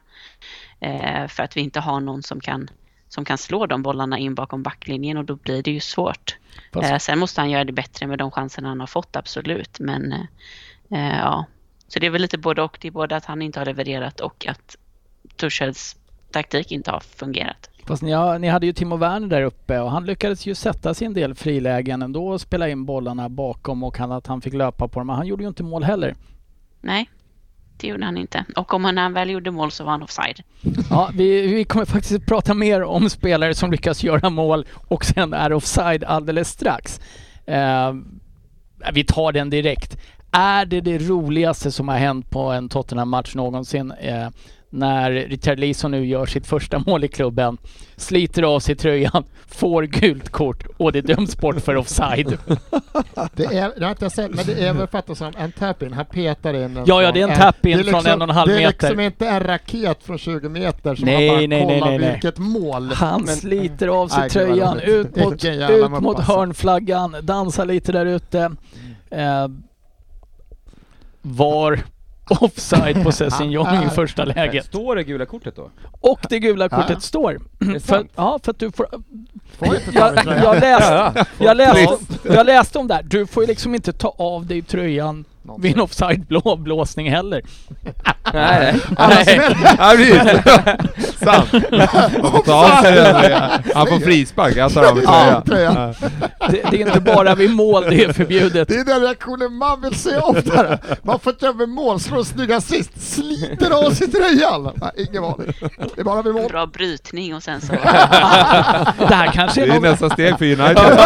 Eh, 0.80 1.28
för 1.28 1.44
att 1.44 1.58
vi 1.58 1.62
inte 1.62 1.80
har 1.80 2.00
någon 2.00 2.24
som 2.24 2.40
kan, 2.40 2.70
som 3.16 3.26
kan 3.26 3.38
slå 3.38 3.66
de 3.66 3.82
bollarna 3.82 4.18
in 4.18 4.36
bakom 4.36 4.64
backlinjen 4.64 5.18
och 5.18 5.26
då 5.26 5.36
blir 5.36 5.64
det 5.64 5.72
ju 5.72 5.80
svårt. 5.80 6.38
Eh, 6.82 6.98
sen 6.98 7.20
måste 7.20 7.42
han 7.42 7.50
göra 7.50 7.64
det 7.64 7.74
bättre 7.74 8.08
med 8.08 8.20
de 8.20 8.32
chanserna 8.32 8.68
han 8.68 8.80
har 8.80 8.88
fått, 8.88 9.16
absolut. 9.16 9.80
Men 9.80 10.12
eh, 10.12 10.20
eh, 10.92 11.20
ja, 11.20 11.46
så 11.88 12.00
det 12.00 12.06
är 12.06 12.10
väl 12.10 12.22
lite 12.22 12.38
både 12.38 12.62
och. 12.62 12.78
Det 12.82 12.88
är 12.88 12.92
både 12.92 13.16
att 13.16 13.26
han 13.26 13.42
inte 13.42 13.60
har 13.60 13.66
levererat 13.66 14.20
och 14.20 14.48
att 14.48 14.78
Torshälls 15.36 15.96
taktik 16.32 16.72
inte 16.72 16.92
har 16.92 17.00
fungerat. 17.00 17.70
Fast 17.86 18.04
ni, 18.04 18.12
har, 18.12 18.40
ni 18.40 18.48
hade 18.48 18.66
ju 18.66 18.74
Timo 18.74 18.98
Werner 18.98 19.28
där 19.28 19.42
uppe 19.42 19.80
och 19.80 19.92
han 19.92 20.06
lyckades 20.06 20.46
ju 20.46 20.56
sätta 20.56 20.94
sin 20.94 21.14
del 21.14 21.36
frilägen 21.36 22.02
ändå 22.02 22.28
och 22.28 22.42
spela 22.42 22.70
in 22.70 22.86
bollarna 22.86 23.30
bakom 23.30 23.84
och 23.84 23.98
han, 23.98 24.12
att 24.12 24.28
han 24.28 24.42
fick 24.42 24.54
löpa 24.54 24.88
på 24.88 25.00
dem. 25.00 25.08
Men 25.08 25.16
han 25.16 25.28
gjorde 25.28 25.44
ju 25.44 25.48
inte 25.48 25.64
mål 25.64 25.84
heller. 25.84 26.16
Nej, 26.82 27.10
det 27.78 27.88
gjorde 27.88 28.06
han 28.06 28.18
inte. 28.18 28.46
Och 28.56 28.74
om 28.74 28.86
han 28.86 29.14
väl 29.14 29.30
gjorde 29.30 29.52
mål 29.52 29.72
så 29.72 29.84
var 29.84 29.92
han 29.92 30.04
offside. 30.04 30.42
Ja, 30.90 31.10
vi, 31.14 31.48
vi 31.48 31.64
kommer 31.64 31.86
faktiskt 31.86 32.16
att 32.22 32.26
prata 32.26 32.54
mer 32.54 32.84
om 32.84 33.10
spelare 33.10 33.56
som 33.56 33.72
lyckas 33.72 34.04
göra 34.04 34.30
mål 34.30 34.66
och 34.74 35.06
sen 35.06 35.34
är 35.34 35.54
offside 35.54 36.04
alldeles 36.04 36.50
strax. 36.50 37.00
Eh, 37.46 37.94
vi 38.94 39.04
tar 39.04 39.32
den 39.32 39.50
direkt. 39.50 39.98
Är 40.32 40.66
det 40.66 40.82
det 40.82 40.98
roligaste 40.98 41.72
som 41.72 41.88
har 41.88 41.98
hänt 41.98 42.30
på 42.30 42.52
en 42.52 42.70
Tottenham-match 42.70 43.36
någonsin? 43.36 43.92
Eh, 43.92 44.28
när 44.76 45.12
Richard 45.12 45.60
Leeson 45.60 45.92
nu 45.92 46.06
gör 46.06 46.26
sitt 46.26 46.48
första 46.48 46.80
mål 46.80 47.04
i 47.04 47.08
klubben, 47.08 47.58
sliter 47.96 48.44
av 48.44 48.60
sig 48.60 48.76
tröjan, 48.76 49.24
får 49.48 49.84
gult 49.84 50.30
kort 50.30 50.64
och 50.78 50.92
det 50.92 51.02
döms 51.02 51.38
bort 51.38 51.62
för 51.62 51.76
offside. 51.76 52.38
Det 53.34 53.46
är, 53.46 53.72
det 53.80 53.86
har 53.86 53.92
inte 53.92 54.06
jag 54.06 54.12
sett, 54.12 54.32
men 54.32 54.46
det 54.46 54.68
är 54.68 54.74
väl 54.74 54.88
fattat 54.88 55.18
som 55.18 55.32
en 55.38 55.52
tap-in. 55.52 55.94
Han 55.94 56.06
petar 56.06 56.54
in 56.54 56.78
en 56.78 56.84
Ja, 56.86 57.02
ja, 57.02 57.12
det 57.12 57.22
är 57.22 57.28
en 57.28 57.38
tap-in 57.40 57.84
från 57.84 58.06
en 58.06 58.22
och 58.22 58.30
en 58.30 58.36
halv 58.36 58.50
Det 58.50 58.56
är 58.56 58.68
meter. 58.68 58.88
liksom 58.88 59.00
inte 59.00 59.28
en 59.28 59.40
raket 59.40 60.04
från 60.04 60.18
20 60.18 60.50
meter 60.50 60.96
som 60.96 61.06
Nej, 61.06 61.28
man 61.28 61.36
bara 61.36 61.38
nej, 61.38 61.48
nej, 61.48 61.80
kollar 61.80 61.90
nej, 61.90 62.00
nej. 62.00 62.12
vilket 62.12 62.38
mål. 62.38 62.92
Han 62.94 63.28
sliter 63.28 63.88
av 63.88 64.08
sig 64.08 64.20
Nej, 64.20 64.30
tröjan, 64.30 64.80
ut 64.80 65.16
mot, 65.16 65.46
ut 65.46 65.90
mot 66.02 66.20
hörnflaggan, 66.20 67.16
dansar 67.22 67.66
lite 67.66 67.92
där 67.92 68.06
ute. 68.06 68.52
Eh, 69.12 69.48
var 71.22 71.80
offside 72.30 73.04
på 73.04 73.12
Sessignon 73.12 73.84
i 73.84 73.90
första 73.90 74.26
läget. 74.26 74.66
Står 74.66 74.96
det 74.96 75.04
gula 75.04 75.26
kortet 75.26 75.56
då? 75.56 75.70
Och 76.02 76.20
det 76.30 76.40
gula 76.40 76.70
kortet 76.70 76.90
Ja. 76.90 77.00
står. 77.00 77.40
För, 77.80 78.08
ja, 78.16 78.40
för 78.44 78.52
att 78.52 78.60
du 78.60 78.72
får... 78.72 78.88
Får 79.58 79.76
inte 79.76 79.92
Jag, 79.94 80.16
jag, 80.44 80.60
läste, 80.60 81.26
jag, 81.38 81.58
läste, 81.58 81.98
jag 82.24 82.46
läste 82.46 82.80
om 82.80 82.88
det 82.88 82.94
här. 82.94 83.04
Du 83.04 83.28
får 83.28 83.44
ju 83.44 83.48
liksom 83.48 83.76
inte 83.76 83.94
ta 83.94 84.16
av 84.18 84.46
dig 84.46 84.62
tröjan 84.62 85.26
vid 85.60 85.74
en 85.76 85.82
offside-blåsning 85.82 87.10
heller. 87.12 87.42
Nej, 88.34 88.76
Alla 88.98 89.16
nej. 89.16 89.24
smäller. 89.26 89.58
Ja, 89.78 89.94
precis. 89.98 91.20
Sant. 91.20 91.50
Han 92.22 92.32
får 92.32 92.44
ta 92.46 92.54
av 92.78 92.82
sig 92.84 92.96
den. 92.96 93.16
Han 93.76 93.88
får 93.88 94.00
frispark. 94.00 94.56
Jag 94.56 94.74
tar 94.74 94.84
av 94.84 94.96
mig 94.96 95.04
Ja, 95.08 95.44
tröjan. 95.46 95.94
Det, 96.50 96.62
det 96.72 96.82
är 96.82 96.88
inte 96.88 97.00
bara 97.00 97.36
vid 97.36 97.50
mål 97.56 97.84
det 97.90 98.04
är 98.04 98.14
förbjudet. 98.14 98.68
Det 98.68 98.76
är 98.76 98.86
den 98.86 99.02
reaktionen 99.02 99.54
man 99.54 99.82
vill 99.82 99.96
se 99.96 100.18
oftare. 100.18 100.80
Man 101.04 101.20
får 101.20 101.34
inte 101.34 101.48
över 101.48 101.66
mål, 101.66 102.00
slår 102.00 102.18
en 102.18 102.26
snygg 102.26 102.52
assist, 102.52 103.14
sliter 103.14 103.86
av 103.86 103.92
sig 103.92 104.08
tröjan. 104.08 104.72
Nej, 104.76 105.08
ingen 105.10 105.24
varning. 105.24 105.54
Det 105.96 106.02
är 106.02 106.04
bara 106.04 106.22
vid 106.22 106.34
mål. 106.34 106.50
Bra 106.50 106.66
brytning 106.66 107.36
och 107.36 107.44
sen 107.44 107.62
så... 107.62 107.74
Det 107.74 109.16
här 109.16 109.32
kanske 109.34 109.62
Det 109.62 109.68
är 109.68 109.70
är 109.70 109.74
något 109.74 109.84
nästa 109.84 110.10
steg 110.10 110.38
för 110.38 110.46
United. 110.46 110.98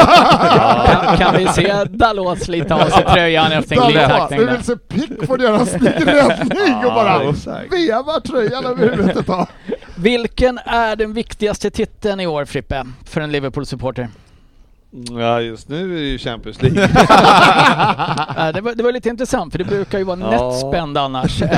Kan, 0.86 1.17
kan 1.17 1.36
vi 1.38 1.47
se 1.47 1.84
Dalot 1.84 2.43
slita 2.43 2.75
av 2.75 2.89
sig 2.89 3.06
tröjan 3.13 3.52
efter 3.52 3.82
en 3.82 3.88
glidtackling 3.91 4.29
Vi 4.30 4.46
vill 4.46 4.63
se 4.63 4.78
Pickford 4.78 5.42
göra 5.42 5.60
en 5.60 5.65
snygg 5.80 6.08
räddning 6.08 6.76
och 6.76 6.94
bara 6.94 7.34
veva 7.72 8.20
tröjan 8.20 8.65
över 8.65 8.89
huvudet 8.89 9.30
av. 9.30 9.50
Vilken 9.96 10.58
är 10.58 10.96
den 10.96 11.13
viktigaste 11.13 11.72
titeln 11.72 12.20
i 12.20 12.28
år 12.28 12.46
Frippe, 12.46 12.86
för 13.06 13.22
en 13.22 13.32
Liverpool-supporter? 13.32 14.10
Ja, 14.91 15.41
just 15.41 15.69
nu 15.69 15.97
är 15.97 16.02
det 16.02 16.08
ju 16.08 16.17
Champions 16.17 16.62
League. 16.62 16.82
Det, 18.54 18.62
var, 18.62 18.75
det 18.75 18.84
var 18.84 18.91
lite 18.91 19.10
intressant 19.10 19.52
för 19.52 19.58
det 19.60 19.65
brukar 19.65 19.97
ju 19.97 20.04
vara 20.04 20.19
Ja. 20.19 20.30
netspend 20.49 20.97
annars. 20.97 21.41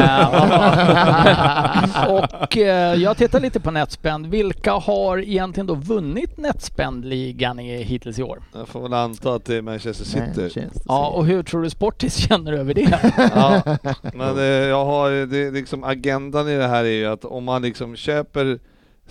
Och 2.09 2.57
eh, 2.57 2.93
jag 2.95 3.17
tittar 3.17 3.39
lite 3.39 3.59
på 3.59 3.71
netspend. 3.71 4.25
Vilka 4.27 4.71
har 4.71 5.17
egentligen 5.17 5.67
då 5.67 5.75
vunnit 5.75 6.37
netspend-ligan 6.37 7.59
i, 7.59 7.83
hittills 7.83 8.19
i 8.19 8.23
år? 8.23 8.39
Jag 8.53 8.67
får 8.67 8.81
väl 8.81 8.93
anta 8.93 9.33
att 9.33 9.45
det 9.45 9.55
är 9.55 9.61
Manchester 9.61 10.05
City. 10.05 10.67
Ja, 10.87 11.07
och 11.07 11.25
hur 11.25 11.43
tror 11.43 11.61
du 11.63 11.69
Sportis 11.69 12.15
känner 12.15 12.53
över 12.53 12.73
det? 12.73 12.99
Ja, 13.35 13.61
men 14.13 14.37
eh, 14.37 14.43
jag 14.43 14.85
har 14.85 15.25
det, 15.25 15.51
liksom 15.51 15.83
agendan 15.83 16.49
i 16.49 16.57
det 16.57 16.67
här 16.67 16.83
är 16.83 16.89
ju 16.89 17.05
att 17.05 17.25
om 17.25 17.43
man 17.43 17.61
liksom 17.61 17.95
köper 17.95 18.59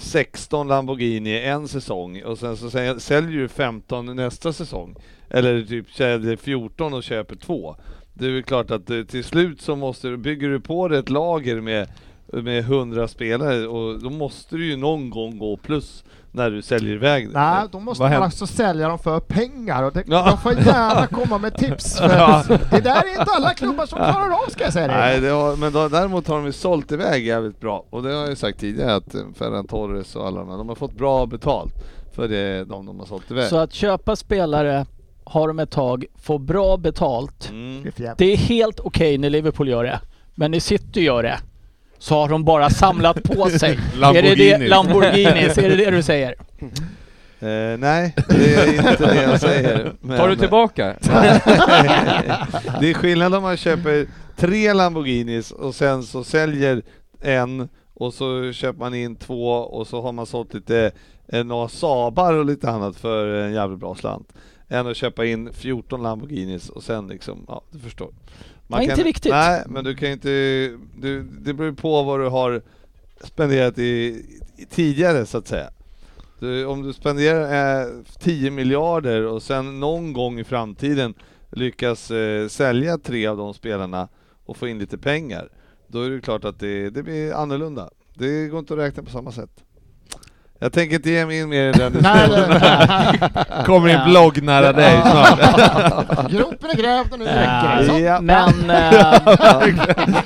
16 0.00 0.68
Lamborghini 0.68 1.38
en 1.38 1.68
säsong 1.68 2.22
och 2.22 2.38
sen 2.38 2.56
så 2.56 2.70
säljer 3.00 3.40
du 3.40 3.48
15 3.48 4.16
nästa 4.16 4.52
säsong. 4.52 4.96
Eller 5.30 5.62
typ 5.62 5.90
säljer 5.90 6.36
14 6.36 6.94
och 6.94 7.02
köper 7.02 7.36
två. 7.36 7.76
Det 8.14 8.26
är 8.26 8.30
väl 8.30 8.42
klart 8.42 8.70
att 8.70 8.90
eh, 8.90 9.02
till 9.02 9.24
slut 9.24 9.60
så 9.60 9.76
måste 9.76 10.08
du, 10.08 10.16
bygger 10.16 10.48
du 10.48 10.60
på 10.60 10.88
dig 10.88 10.98
ett 10.98 11.10
lager 11.10 11.60
med, 11.60 11.88
med 12.26 12.58
100 12.58 13.08
spelare 13.08 13.66
och 13.66 14.02
då 14.02 14.10
måste 14.10 14.56
du 14.56 14.66
ju 14.66 14.76
någon 14.76 15.10
gång 15.10 15.38
gå 15.38 15.56
plus 15.56 16.04
när 16.32 16.50
du 16.50 16.62
säljer 16.62 16.94
iväg 16.94 17.28
det. 17.28 17.32
Nej, 17.40 17.64
då 17.72 17.80
måste 17.80 18.00
Vad 18.02 18.06
man 18.06 18.12
händer? 18.12 18.24
alltså 18.24 18.46
sälja 18.46 18.88
dem 18.88 18.98
för 18.98 19.20
pengar 19.20 19.82
och 19.82 19.92
det, 19.92 20.04
Ja. 20.06 20.24
de 20.30 20.38
får 20.38 20.52
gärna 20.66 21.06
komma 21.06 21.38
med 21.38 21.56
tips. 21.56 21.96
För 21.98 22.58
det 22.70 22.80
där 22.80 23.02
är 23.06 23.10
inte 23.20 23.32
alla 23.36 23.54
klubbar 23.54 23.86
som 23.86 23.96
klarar 23.98 24.30
av 24.44 24.50
ska 24.50 24.64
jag 24.64 24.72
säga 24.72 24.86
Nej, 24.86 25.12
dig. 25.12 25.20
det 25.20 25.28
har, 25.34 25.56
men 25.56 25.72
då, 25.72 25.88
däremot 25.88 26.28
har 26.28 26.36
de 26.36 26.46
ju 26.46 26.52
sålt 26.52 26.92
iväg 26.92 27.26
jävligt 27.26 27.60
bra. 27.60 27.84
Och 27.90 28.02
det 28.02 28.08
har 28.12 28.20
jag 28.20 28.28
ju 28.30 28.36
sagt 28.36 28.60
tidigare 28.60 28.94
att 28.94 29.14
eh, 29.14 29.20
Ferran 29.38 29.66
Torres 29.66 30.16
och 30.16 30.26
alla 30.26 30.40
de 30.40 30.48
här, 30.50 30.56
de 30.56 30.68
har 30.68 30.76
fått 30.76 30.94
bra 30.94 31.26
betalt 31.26 31.72
för 32.14 32.28
det, 32.28 32.64
de 32.64 32.86
de 32.86 32.98
har 32.98 33.06
sålt 33.06 33.30
iväg. 33.30 33.48
Så 33.48 33.56
att 33.56 33.72
köpa 33.72 34.16
spelare, 34.16 34.86
ha 35.24 35.46
dem 35.46 35.58
ett 35.58 35.70
tag, 35.70 36.04
få 36.22 36.38
bra 36.38 36.76
betalt. 36.76 37.50
Mm. 37.50 37.92
Det 38.18 38.32
är 38.32 38.36
helt 38.36 38.80
okej 38.80 39.18
när 39.18 39.30
Liverpool 39.30 39.68
gör 39.68 39.84
det. 39.84 40.00
Men 40.34 40.50
när 40.50 40.60
City 40.60 41.00
gör 41.00 41.22
det, 41.22 41.38
så 42.00 42.14
har 42.14 42.28
de 42.28 42.44
bara 42.44 42.70
samlat 42.70 43.22
på 43.22 43.50
sig. 43.58 43.78
är 44.02 44.22
det 44.22 44.34
det, 44.34 44.68
Lamborghinis. 44.68 45.58
Är 45.58 45.68
det 45.68 45.76
det 45.76 45.90
du 45.90 46.02
säger? 46.02 46.34
Eh, 47.40 47.78
nej, 47.78 48.14
det 48.28 48.54
är 48.54 48.90
inte 48.90 49.06
det 49.14 49.22
jag 49.22 49.40
säger. 49.40 49.92
Men, 50.00 50.18
Tar 50.18 50.28
du 50.28 50.36
tillbaka? 50.36 50.96
det 52.80 52.90
är 52.90 52.94
skillnad 52.94 53.34
om 53.34 53.42
man 53.42 53.56
köper 53.56 54.06
tre 54.36 54.72
Lamborghinis 54.72 55.50
och 55.50 55.74
sen 55.74 56.02
så 56.02 56.24
säljer 56.24 56.82
en 57.20 57.68
och 57.94 58.14
så 58.14 58.52
köper 58.52 58.78
man 58.78 58.94
in 58.94 59.16
två 59.16 59.48
och 59.50 59.86
så 59.86 60.02
har 60.02 60.12
man 60.12 60.26
sålt 60.26 60.54
lite 60.54 60.90
eh, 61.28 61.44
några 61.44 61.68
Saabar 61.68 62.34
och 62.34 62.44
lite 62.44 62.70
annat 62.70 62.96
för 62.96 63.26
en 63.26 63.52
jävligt 63.52 63.80
bra 63.80 63.94
slant. 63.94 64.32
Än 64.68 64.86
att 64.86 64.96
köpa 64.96 65.24
in 65.24 65.50
14 65.52 66.02
Lamborghinis 66.02 66.68
och 66.68 66.82
sen 66.82 67.06
liksom, 67.08 67.44
ja 67.48 67.62
du 67.70 67.78
förstår. 67.78 68.10
Nej, 68.78 68.90
inte 68.90 69.02
riktigt. 69.02 69.32
Nej, 69.32 69.62
men 69.66 69.84
du 69.84 69.94
kan 69.94 70.08
inte, 70.10 70.28
du, 70.96 71.22
det 71.22 71.54
beror 71.54 71.72
på 71.72 72.02
vad 72.02 72.20
du 72.20 72.28
har 72.28 72.62
spenderat 73.24 73.78
i, 73.78 74.24
i 74.56 74.66
tidigare 74.70 75.26
så 75.26 75.38
att 75.38 75.48
säga. 75.48 75.70
Du, 76.38 76.64
om 76.66 76.82
du 76.82 76.92
spenderar 76.92 77.82
eh, 77.82 77.88
10 78.18 78.50
miljarder 78.50 79.26
och 79.26 79.42
sen 79.42 79.80
någon 79.80 80.12
gång 80.12 80.40
i 80.40 80.44
framtiden 80.44 81.14
lyckas 81.50 82.10
eh, 82.10 82.48
sälja 82.48 82.98
tre 82.98 83.26
av 83.26 83.36
de 83.36 83.54
spelarna 83.54 84.08
och 84.44 84.56
få 84.56 84.68
in 84.68 84.78
lite 84.78 84.98
pengar, 84.98 85.48
då 85.86 86.02
är 86.02 86.10
det 86.10 86.20
klart 86.20 86.44
att 86.44 86.58
det, 86.58 86.90
det 86.90 87.02
blir 87.02 87.32
annorlunda. 87.32 87.90
Det 88.14 88.48
går 88.48 88.58
inte 88.58 88.74
att 88.74 88.80
räkna 88.80 89.02
på 89.02 89.10
samma 89.10 89.32
sätt. 89.32 89.64
Jag 90.62 90.72
tänker 90.72 90.96
inte 90.96 91.10
ge 91.10 91.26
mig 91.26 91.38
in 91.40 91.48
mer 91.48 91.68
i 91.68 91.72
den 91.72 91.92
Nej, 92.00 92.28
diskussionen. 92.28 92.60
nej, 92.60 93.64
Kommer 93.66 93.88
en 93.88 94.10
blogg 94.10 94.42
nära 94.42 94.72
dig 94.72 95.00
snart. 95.02 96.30
Gropen 96.30 96.70
är 96.70 96.74
grävd 96.76 97.12
och 97.12 97.18
nu 97.18 97.24
räcker 97.24 97.92
det. 97.92 97.98
Ja. 98.00 98.20
Men 98.20 98.52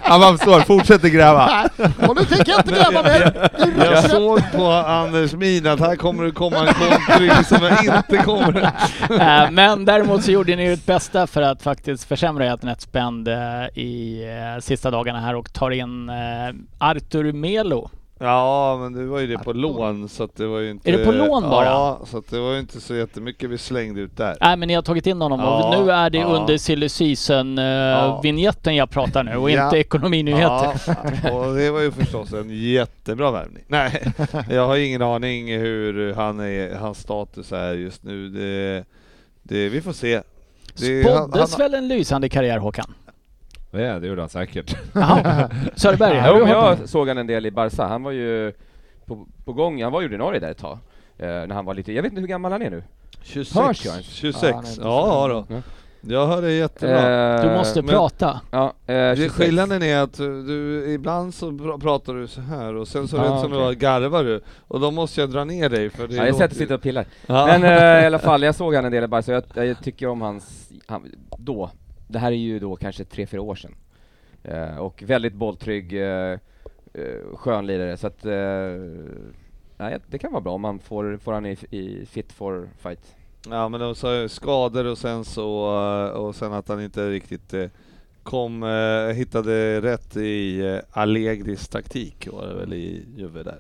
Ja, 0.09 0.18
man 0.18 0.38
förstår, 0.38 0.61
fortsätter 0.61 1.09
gräva. 1.09 1.68
Och 2.09 2.16
nu 2.16 2.25
tänker 2.25 2.53
jag 2.53 2.61
inte 2.61 2.73
gräva 2.73 3.03
mer. 3.03 3.51
Jag 3.85 4.11
såg 4.11 4.40
på 4.53 4.66
Anders 4.66 5.33
min 5.33 5.66
att 5.66 5.81
här 5.81 5.97
kommer 5.97 6.25
det 6.25 6.31
komma 6.31 6.57
en 6.57 6.75
kontring 6.75 7.44
som 7.44 7.59
jag 7.62 7.85
inte 7.85 8.16
kommer... 8.25 8.62
Eh, 9.11 9.51
Men 9.51 9.85
däremot 9.85 10.25
så 10.25 10.31
gjorde 10.31 10.57
ni 10.57 10.64
ert 10.66 10.87
bästa 10.87 11.27
för 11.27 11.42
att 11.42 11.62
faktiskt 11.62 12.05
försämra 12.09 12.44
ert 12.47 12.62
netspend 12.62 13.29
eh, 13.29 13.35
i 13.75 14.25
eh, 14.57 14.61
sista 14.61 14.90
dagarna 14.90 15.20
här 15.20 15.35
och 15.35 15.53
tar 15.53 15.70
in 15.70 16.11
Artur 16.79 17.33
Melo. 17.33 17.90
Ja, 18.18 18.79
men 18.81 18.92
det 18.92 19.05
var 19.07 19.20
ju 19.20 19.27
det 19.27 19.38
på 19.38 19.53
lån 19.53 20.09
så 20.09 20.24
att 20.24 20.37
det 20.37 20.46
var 20.46 20.59
ju 20.59 20.70
inte... 20.70 20.90
Är 20.90 20.98
det 20.98 21.05
på 21.05 21.12
lån 21.12 21.42
bara? 21.42 21.64
Ja, 21.64 22.00
så 22.07 22.18
att 22.18 22.31
det 22.31 22.40
var 22.40 22.53
ju 22.53 22.59
inte 22.61 22.81
så 22.81 22.94
jättemycket 22.94 23.50
vi 23.50 23.59
slängde 23.59 24.00
ut 24.00 24.16
där. 24.16 24.37
Nej 24.40 24.57
men 24.57 24.68
ni 24.68 24.74
har 24.74 24.83
tagit 24.83 25.07
in 25.07 25.20
honom 25.20 25.40
och 25.40 25.46
Ja, 25.46 25.83
nu 25.83 25.90
är 25.90 26.11
det 26.11 26.18
ja. 26.18 26.27
under 26.27 26.59
silly 26.59 26.88
season 26.88 27.59
uh, 27.59 28.22
vinjetten 28.22 28.77
jag 28.77 28.90
pratar 28.90 29.24
nu 29.24 29.37
och 29.37 29.50
Ja. 29.50 29.64
inte 29.64 29.79
ekonominyheter. 29.79 30.81
Ja, 31.24 31.33
och 31.33 31.55
det 31.55 31.70
var 31.70 31.81
ju 31.81 31.90
förstås 31.92 32.33
en 32.33 32.50
jättebra 32.50 33.31
värvning. 33.31 33.64
Nej, 33.66 34.12
jag 34.50 34.66
har 34.66 34.77
ingen 34.77 35.03
aning 35.03 35.59
hur 35.59 36.14
han 36.14 36.40
är, 36.40 36.74
hans 36.74 36.98
status 36.98 37.53
är 37.53 37.74
just 37.74 38.03
nu. 38.03 38.29
Det, 38.29 38.85
det, 39.42 39.68
vi 39.68 39.81
får 39.81 39.92
se. 39.92 40.20
Det, 40.81 41.03
han, 41.03 41.16
han, 41.16 41.29
Spåddes 41.29 41.59
väl 41.59 41.74
en 41.74 41.88
lysande 41.88 42.29
karriär 42.29 42.59
Håkan? 42.59 42.94
Ja, 43.74 43.98
det 43.98 44.06
gjorde 44.06 44.22
han 44.22 44.28
säkert. 44.28 44.76
Jaha. 44.94 45.50
Söderberg, 45.76 46.34
du 46.38 46.40
men 46.44 46.48
jag 46.52 46.88
såg 46.88 47.08
han 47.08 47.18
en 47.18 47.26
del 47.26 47.46
i 47.46 47.50
Barca. 47.50 47.87
Han 47.87 48.02
var 48.02 48.10
ju 48.12 48.52
på, 49.06 49.26
på 49.44 49.52
gång, 49.52 49.82
han 49.82 49.92
var 49.92 50.00
ju 50.00 50.06
ordinarie 50.06 50.40
där 50.40 50.50
ett 50.50 50.58
tag. 50.58 50.78
Eh, 51.18 51.26
när 51.26 51.54
han 51.54 51.64
var 51.64 51.74
lite, 51.74 51.92
jag 51.92 52.02
vet 52.02 52.12
inte 52.12 52.20
hur 52.20 52.28
gammal 52.28 52.52
han 52.52 52.62
är 52.62 52.70
nu. 52.70 52.82
26. 53.22 53.56
Hörs 53.66 53.84
jag 53.84 53.92
ens? 53.94 54.06
26. 54.06 54.42
Ja, 54.52 54.58
inte 54.58 54.70
Ja, 54.82 55.22
så- 55.22 55.28
då. 55.28 55.46
Ja. 55.54 55.60
Jag 56.06 56.26
hör 56.26 56.42
det 56.42 56.52
jättebra. 56.52 57.42
Du 57.42 57.56
måste 57.58 57.82
men- 57.82 57.90
prata. 57.90 58.40
Ja, 58.50 58.64
eh, 58.87 58.94
Det 58.94 59.16
26. 59.16 59.34
skillnaden 59.34 59.82
är 59.82 59.98
att 60.02 60.14
du, 60.16 60.84
ibland 60.94 61.34
så 61.34 61.50
pr- 61.50 61.80
pratar 61.80 62.14
du 62.14 62.26
så 62.26 62.40
här 62.40 62.74
och 62.74 62.88
sen 62.88 63.08
så 63.08 63.18
Ah, 63.18 63.22
rätt 63.22 63.40
som 63.40 63.50
det 63.50 63.56
okej. 63.56 63.64
var 63.66 63.72
garvar 63.72 64.24
du 64.24 64.40
och 64.68 64.80
då 64.80 64.90
måste 64.90 65.20
jag 65.20 65.30
dra 65.30 65.44
ner 65.44 65.68
dig 65.68 65.90
för 65.90 66.08
det 66.08 66.14
Ja, 66.14 66.26
jag 66.26 66.34
sätter 66.37 66.54
sitter 66.56 66.74
och 66.74 66.82
pillar. 66.82 67.04
Ja. 67.26 67.46
Men 67.46 67.64
eh, 67.64 68.02
i 68.02 68.06
alla 68.06 68.18
fall, 68.28 68.42
jag 68.42 68.54
såg 68.54 68.74
han 68.74 68.84
en 68.84 68.92
del 68.92 69.04
i 69.04 69.06
Barca, 69.06 69.32
jag, 69.54 69.66
jag 69.68 69.82
tycker 69.82 70.06
om 70.08 70.20
hans, 70.22 70.68
han, 70.87 71.06
då, 71.38 71.70
det 72.14 72.18
här 72.20 72.33
är 72.33 72.37
ju 72.37 72.59
då 72.59 72.77
kanske 72.77 73.05
tre, 73.05 73.27
fyra 73.27 73.42
år 73.42 73.55
sedan. 73.55 73.74
Eh, 74.44 74.77
och 74.79 75.03
väldigt 75.07 75.35
bolltrygg, 75.35 75.92
eh, 75.92 76.38
eh, 76.94 77.37
skön 77.37 77.66
lirare, 77.66 77.96
så 77.96 78.07
att 78.07 78.24
eh, 78.24 78.33
nej, 79.77 79.98
det 80.07 80.18
kan 80.18 80.33
vara 80.33 80.40
bra 80.42 80.53
om 80.53 80.61
man 80.61 80.79
får, 80.79 81.16
får 81.16 81.33
han 81.33 81.46
i, 81.46 81.57
i 81.70 82.07
fit 82.07 82.33
for 82.33 82.68
fight. 82.79 83.14
Ja 83.50 83.68
men 83.68 83.81
de 83.81 83.94
sa 83.94 84.14
ju 84.16 84.29
skador 84.29 84.85
och 84.85 84.98
sen 84.98 85.24
så, 85.24 85.48
och 86.14 86.35
sen 86.37 86.53
att 86.53 86.68
han 86.68 86.83
inte 86.83 87.11
riktigt 87.11 87.55
kom, 88.22 88.62
hittade 89.14 89.81
rätt 89.81 90.16
i 90.16 90.81
Allegris 90.90 91.68
taktik 91.68 92.29
var 92.33 92.46
det 92.46 92.55
väl 92.55 92.72
i 92.72 93.05
Juve 93.16 93.42
där. 93.42 93.59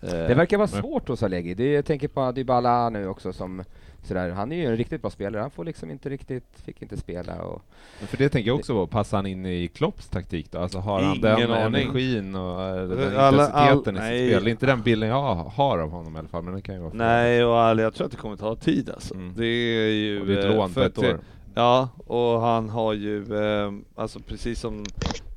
Det 0.00 0.34
verkar 0.34 0.58
vara 0.58 0.68
Men- 0.72 0.80
svårt 0.82 1.08
hos 1.08 1.22
Allegri, 1.22 1.54
det, 1.54 1.72
jag 1.72 1.84
tänker 1.84 2.08
på 2.08 2.32
Dybala 2.32 2.90
nu 2.90 3.06
också 3.08 3.32
som 3.32 3.64
sådär, 4.02 4.30
han 4.30 4.52
är 4.52 4.56
ju 4.56 4.66
en 4.66 4.76
riktigt 4.76 5.02
bra 5.02 5.10
spelare, 5.10 5.40
han 5.42 5.50
får 5.50 5.64
liksom 5.64 5.90
inte 5.90 6.08
riktigt, 6.08 6.44
fick 6.64 6.82
inte 6.82 6.96
spela 6.96 7.42
och 7.42 7.62
Men 7.98 8.08
För 8.08 8.16
det 8.16 8.28
tänker 8.28 8.48
jag 8.50 8.58
också 8.58 8.72
på, 8.74 8.86
passar 8.86 9.18
han 9.18 9.26
in 9.26 9.46
i 9.46 9.68
Klopps 9.68 10.08
taktik 10.08 10.50
då? 10.52 10.58
Alltså 10.58 10.78
har 10.78 11.00
han 11.02 11.10
Ingen 11.16 11.20
den 11.20 11.52
aning. 11.52 11.82
energin 11.82 12.34
och 12.34 12.62
eh, 12.62 12.88
den 12.88 13.16
Alla- 13.16 13.44
intensiteten 13.44 13.56
all- 13.56 13.78
i 13.78 13.84
sitt 13.84 13.94
nej. 13.94 14.28
spel? 14.30 14.44
Det 14.44 14.50
är 14.50 14.52
inte 14.52 14.66
den 14.66 14.82
bilden 14.82 15.08
jag 15.08 15.34
har 15.34 15.78
av 15.78 15.90
honom 15.90 16.16
i 16.16 16.18
alla 16.18 16.28
fall, 16.28 16.42
men 16.42 16.54
det 16.54 16.62
kan 16.62 16.74
ju 16.74 16.80
vara 16.80 16.90
fel. 16.90 16.98
Nej 16.98 17.44
och 17.44 17.60
all, 17.60 17.78
jag 17.78 17.94
tror 17.94 18.04
att 18.04 18.10
det 18.12 18.18
kommer 18.18 18.36
ta 18.36 18.56
tid 18.56 18.90
alltså. 18.90 19.14
Mm. 19.14 19.34
Det 19.36 19.46
är 19.46 19.90
ju... 19.90 20.20
Och 20.20 20.26
det 20.26 20.34
är 20.34 20.38
ett 20.38 20.44
eh, 20.44 20.56
lån 20.56 20.70
för 20.70 20.86
ett 20.86 20.98
år. 20.98 21.18
Ja, 21.54 21.88
och 22.06 22.40
han 22.40 22.68
har 22.68 22.92
ju, 22.92 23.36
eh, 23.44 23.72
alltså 23.94 24.20
precis 24.20 24.60
som 24.60 24.84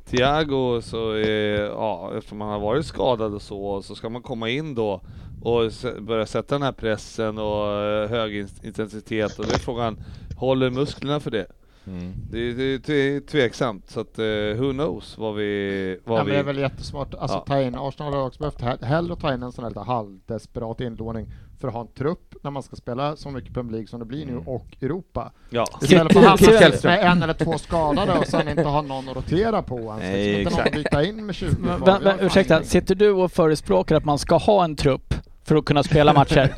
Thiago 0.10 0.82
så 0.82 1.12
är, 1.12 1.60
ja, 1.62 2.12
eftersom 2.18 2.42
han 2.42 2.50
har 2.50 2.60
varit 2.60 2.86
skadad 2.86 3.34
och 3.34 3.42
så, 3.42 3.82
så 3.82 3.96
ska 3.96 4.10
man 4.10 4.22
komma 4.22 4.50
in 4.50 4.76
då 4.76 5.02
och 5.46 5.72
börja 6.02 6.26
sätta 6.26 6.56
den 6.56 6.62
här 6.64 6.72
pressen 6.72 7.38
och 7.38 7.72
eh, 7.82 8.10
hög 8.10 8.36
in- 8.36 8.48
intensitet 8.64 9.40
och 9.40 9.46
det 9.46 9.54
är 9.54 9.60
frågan, 9.60 9.98
håller 10.38 10.70
musklerna 10.70 11.20
för 11.20 11.32
det? 11.32 11.46
Mm. 11.88 12.14
Det, 12.32 12.54
det, 12.54 12.78
det 12.86 12.94
är 13.16 13.20
tveksamt, 13.20 13.90
så 13.90 14.00
att 14.00 14.20
uh, 14.20 14.56
who 14.56 14.72
knows 14.72 15.18
vad 15.18 15.36
vi... 15.36 16.00
Vad 16.04 16.20
Ja, 16.20 16.24
men 16.24 16.26
vi 16.26 16.32
det 16.32 16.38
är 16.40 16.44
väl 16.44 16.58
jättesmart. 16.58 17.14
Alltså 17.16 17.38
Ja. 17.38 17.44
ta 17.48 17.62
in, 17.62 17.76
Arsenal 17.76 18.14
har 18.14 18.26
också 18.28 18.40
behövt 18.40 18.62
he- 18.62 18.86
hellre 18.86 19.16
ta 19.16 19.34
in 19.34 19.44
en 19.44 19.52
sån 19.52 19.64
här 19.64 19.70
lite 19.72 19.80
halvdesperat 19.80 20.82
inlåning 20.82 21.28
för 21.60 21.68
att 21.68 21.74
ha 21.74 21.82
en 21.82 21.88
trupp 21.88 22.36
när 22.44 22.52
man 22.52 22.64
ska 22.64 22.76
spela 22.76 23.16
så 23.16 23.30
mycket 23.30 23.54
Premier 23.54 23.72
League 23.72 23.88
som 23.88 24.00
det 24.00 24.06
blir 24.06 24.26
nu 24.26 24.32
Mm. 24.32 24.48
och 24.48 24.68
Europa. 24.82 25.32
Ja, 25.50 25.66
Istället 25.82 26.14
för 26.14 26.20
att 26.28 26.42
hamna 26.42 26.70
med 26.84 27.12
en 27.12 27.24
eller 27.24 27.34
två 27.34 27.58
skadade 27.58 28.14
och 28.20 28.28
sen 28.28 28.48
inte 28.50 28.64
ha 28.64 28.82
någon 28.82 29.10
att 29.10 29.16
rotera 29.16 29.62
på 29.62 29.78
ens. 29.80 30.00
Nej, 30.00 30.34
liksom. 30.38 30.40
Inte 30.42 30.52
någon 30.52 30.60
att 30.60 30.68
exakt. 30.68 30.76
byta 30.92 31.04
in 31.04 31.26
med 31.26 31.36
20 31.36 31.56
Men, 31.60 31.80
men, 31.80 32.02
fan 32.02 32.20
ursäkta, 32.20 32.64
sitter 32.64 32.96
du 32.96 33.12
och 33.12 33.32
förespråkar 33.32 33.96
att 33.96 34.06
man 34.06 34.20
ska 34.20 34.36
ha 34.38 34.64
en 34.64 34.76
trupp 34.76 35.14
för 35.46 35.56
att 35.56 35.66
kunna 35.66 35.84
spela 35.84 36.14
matcher? 36.14 36.54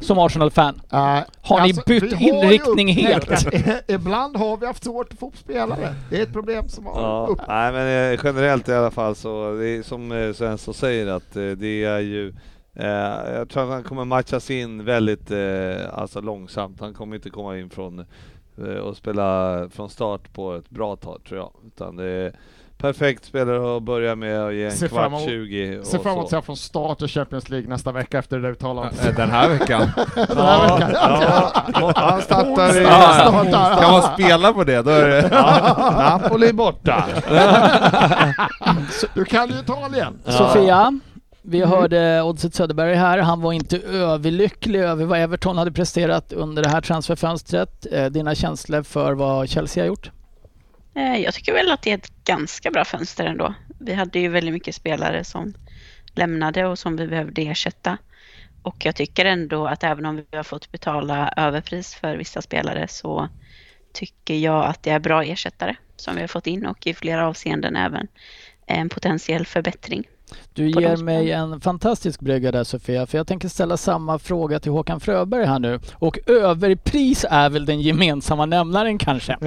som 0.04 0.18
Arsenal-fan? 0.18 0.80
Eh, 0.92 1.18
Har 1.42 1.66
ni 1.66 1.72
bytt 1.86 2.20
inriktning 2.20 2.88
helt? 2.88 3.30
Ibland 3.90 4.36
har 4.36 4.56
vi 4.56 4.66
haft 4.66 4.84
svårt 4.84 5.12
att 5.12 5.18
få 5.18 5.32
spelare. 5.36 5.94
Det 6.10 6.18
är 6.18 6.22
ett 6.22 6.32
problem 6.32 6.68
som 6.68 6.86
har 6.86 7.00
Ja, 7.02 7.26
upp. 7.30 7.40
nej 7.48 7.72
men 7.72 8.12
eh, 8.12 8.20
generellt 8.24 8.68
i 8.68 8.72
alla 8.74 8.90
fall 8.90 9.14
så, 9.14 9.54
det 9.54 9.68
är 9.68 9.82
som 9.82 10.12
eh, 10.12 10.32
Svensson 10.32 10.74
säger 10.74 11.06
att 11.06 11.36
eh, 11.36 11.42
det 11.50 11.84
är 11.84 11.98
ju 11.98 12.28
eh, 12.74 12.86
jag 13.34 13.48
tror 13.48 13.62
att 13.64 13.70
han 13.70 13.82
kommer 13.84 14.04
matchas 14.04 14.50
in 14.50 14.84
väldigt 14.84 15.30
eh, 15.30 15.98
alltså 15.98 16.20
långsamt. 16.20 16.80
Han 16.80 16.94
kommer 16.94 17.16
inte 17.16 17.30
komma 17.30 17.58
in 17.58 17.70
från 17.70 17.98
eh, 18.58 18.64
och 18.74 18.96
spela 18.96 19.68
från 19.72 19.90
start 19.90 20.32
på 20.32 20.54
ett 20.54 20.70
bra 20.70 20.96
tag 20.96 21.20
tror 21.28 21.40
jag. 21.40 21.52
Utan 21.66 21.96
det 21.96 22.04
är 22.04 22.32
perfekt 22.80 23.24
spelare 23.24 23.76
att 23.76 23.82
börja 23.82 24.14
med 24.16 24.42
och 24.42 24.54
ge 24.54 24.64
en 24.64 24.70
fram 24.70 24.88
kvart 24.88 25.06
emot- 25.06 25.24
20 25.24 25.78
och 25.78 25.86
Ser 25.86 25.98
fram 25.98 26.12
emot 26.12 26.24
att 26.24 26.30
se 26.30 26.42
från 26.42 26.56
start 26.56 27.02
i 27.02 27.08
Champions 27.08 27.48
League 27.48 27.68
nästa 27.68 27.92
vecka 27.92 28.18
efter 28.18 28.36
det 28.36 28.42
där 28.42 28.50
uttalandet. 28.50 29.06
Eh, 29.06 29.14
Den 29.16 29.30
här 29.30 29.48
veckan? 29.48 29.80
Den 30.28 30.36
här 30.38 30.78
veckan. 30.78 30.90
Ja, 31.74 31.92
han 31.96 32.22
startar 32.22 32.80
i... 32.80 32.82
Ja. 32.82 33.76
Kan 33.80 33.92
man 33.92 34.02
spela 34.14 34.52
på 34.52 34.64
det? 34.64 34.82
Då 34.82 34.90
är 34.90 35.08
det... 35.08 35.28
Ja, 35.32 36.18
Napoli 36.20 36.52
borta! 36.52 37.04
Du 39.14 39.24
kan 39.24 39.48
ju 39.48 39.54
Italien. 39.54 40.18
Sofia, 40.24 40.98
vi 41.42 41.64
hörde 41.64 42.22
Oddset 42.22 42.54
Söderberg 42.54 42.94
här. 42.94 43.18
Han 43.18 43.40
var 43.40 43.52
inte 43.52 43.78
överlycklig 43.78 44.80
över 44.80 45.04
vad 45.04 45.18
Everton 45.18 45.58
hade 45.58 45.72
presterat 45.72 46.32
under 46.32 46.62
det 46.62 46.68
här 46.68 46.80
transferfönstret. 46.80 47.86
Eh, 47.92 48.04
Dina 48.06 48.34
känslor 48.34 48.82
för 48.82 49.12
vad 49.12 49.48
Chelsea 49.48 49.82
har 49.82 49.88
gjort? 49.88 50.10
Eh, 50.94 51.16
jag 51.16 51.34
tycker 51.34 51.52
väl 51.52 51.70
att 51.70 51.82
det 51.82 51.90
är 51.90 51.94
ett 51.94 52.24
ganska 52.24 52.70
bra 52.70 52.84
fönster 52.84 53.26
ändå. 53.26 53.54
Vi 53.78 53.94
hade 53.94 54.18
ju 54.18 54.28
väldigt 54.28 54.54
mycket 54.54 54.74
spelare 54.74 55.24
som 55.24 55.54
lämnade 56.14 56.66
och 56.66 56.78
som 56.78 56.96
vi 56.96 57.06
behövde 57.06 57.42
ersätta. 57.42 57.98
Och 58.62 58.84
jag 58.84 58.96
tycker 58.96 59.24
ändå 59.24 59.66
att 59.66 59.84
även 59.84 60.06
om 60.06 60.16
vi 60.16 60.36
har 60.36 60.42
fått 60.42 60.72
betala 60.72 61.32
överpris 61.36 61.94
för 61.94 62.16
vissa 62.16 62.42
spelare 62.42 62.88
så 62.88 63.28
tycker 63.92 64.34
jag 64.34 64.64
att 64.64 64.82
det 64.82 64.90
är 64.90 64.98
bra 64.98 65.22
ersättare 65.24 65.76
som 65.96 66.14
vi 66.14 66.20
har 66.20 66.28
fått 66.28 66.46
in 66.46 66.66
och 66.66 66.86
i 66.86 66.94
flera 66.94 67.26
avseenden 67.26 67.76
även 67.76 68.08
en 68.66 68.88
potentiell 68.88 69.46
förbättring. 69.46 70.04
Du 70.52 70.68
ger 70.68 70.96
mig 70.96 71.32
en 71.32 71.60
fantastisk 71.60 72.20
brygga 72.20 72.52
där 72.52 72.64
Sofia, 72.64 73.06
för 73.06 73.18
jag 73.18 73.26
tänker 73.26 73.48
ställa 73.48 73.76
samma 73.76 74.18
fråga 74.18 74.60
till 74.60 74.72
Håkan 74.72 75.00
Fröberg 75.00 75.46
här 75.46 75.58
nu. 75.58 75.80
Och 75.94 76.18
överpris 76.26 77.26
är 77.30 77.50
väl 77.50 77.66
den 77.66 77.80
gemensamma 77.80 78.46
nämnaren 78.46 78.98
kanske. 78.98 79.32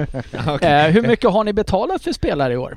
eh, 0.60 0.86
hur 0.86 1.06
mycket 1.06 1.30
har 1.30 1.44
ni 1.44 1.52
betalat 1.52 2.02
för 2.02 2.12
spelare 2.12 2.52
i 2.52 2.56
år? 2.56 2.76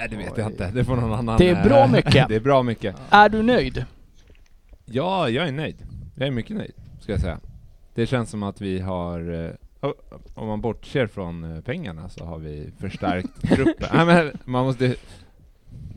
Nej, 0.00 0.08
det 0.08 0.16
vet 0.16 0.38
jag 0.38 0.46
inte. 0.46 0.70
Det 0.70 0.84
får 0.84 0.96
någon 0.96 1.12
annan... 1.12 1.38
Det 1.38 1.48
är 1.48 1.64
bra 1.64 1.84
eh, 1.84 1.90
mycket. 1.90 2.12
det 2.28 2.34
är 2.34 2.40
bra 2.40 2.62
mycket. 2.62 2.96
Är 3.10 3.28
du 3.28 3.42
nöjd? 3.42 3.84
Ja, 4.84 5.28
jag 5.28 5.48
är 5.48 5.52
nöjd. 5.52 5.76
Jag 6.14 6.28
är 6.28 6.30
mycket 6.30 6.56
nöjd, 6.56 6.74
ska 7.00 7.12
jag 7.12 7.20
säga. 7.20 7.38
Det 7.94 8.06
känns 8.06 8.30
som 8.30 8.42
att 8.42 8.60
vi 8.60 8.80
har, 8.80 9.44
eh, 9.80 9.90
om 10.34 10.48
man 10.48 10.60
bortser 10.60 11.06
från 11.06 11.56
eh, 11.56 11.60
pengarna, 11.60 12.08
så 12.08 12.24
har 12.24 12.38
vi 12.38 12.70
förstärkt 12.78 13.28
truppen. 13.54 13.88
Nej, 13.92 14.06
men 14.06 14.38
man 14.44 14.64
måste... 14.64 14.94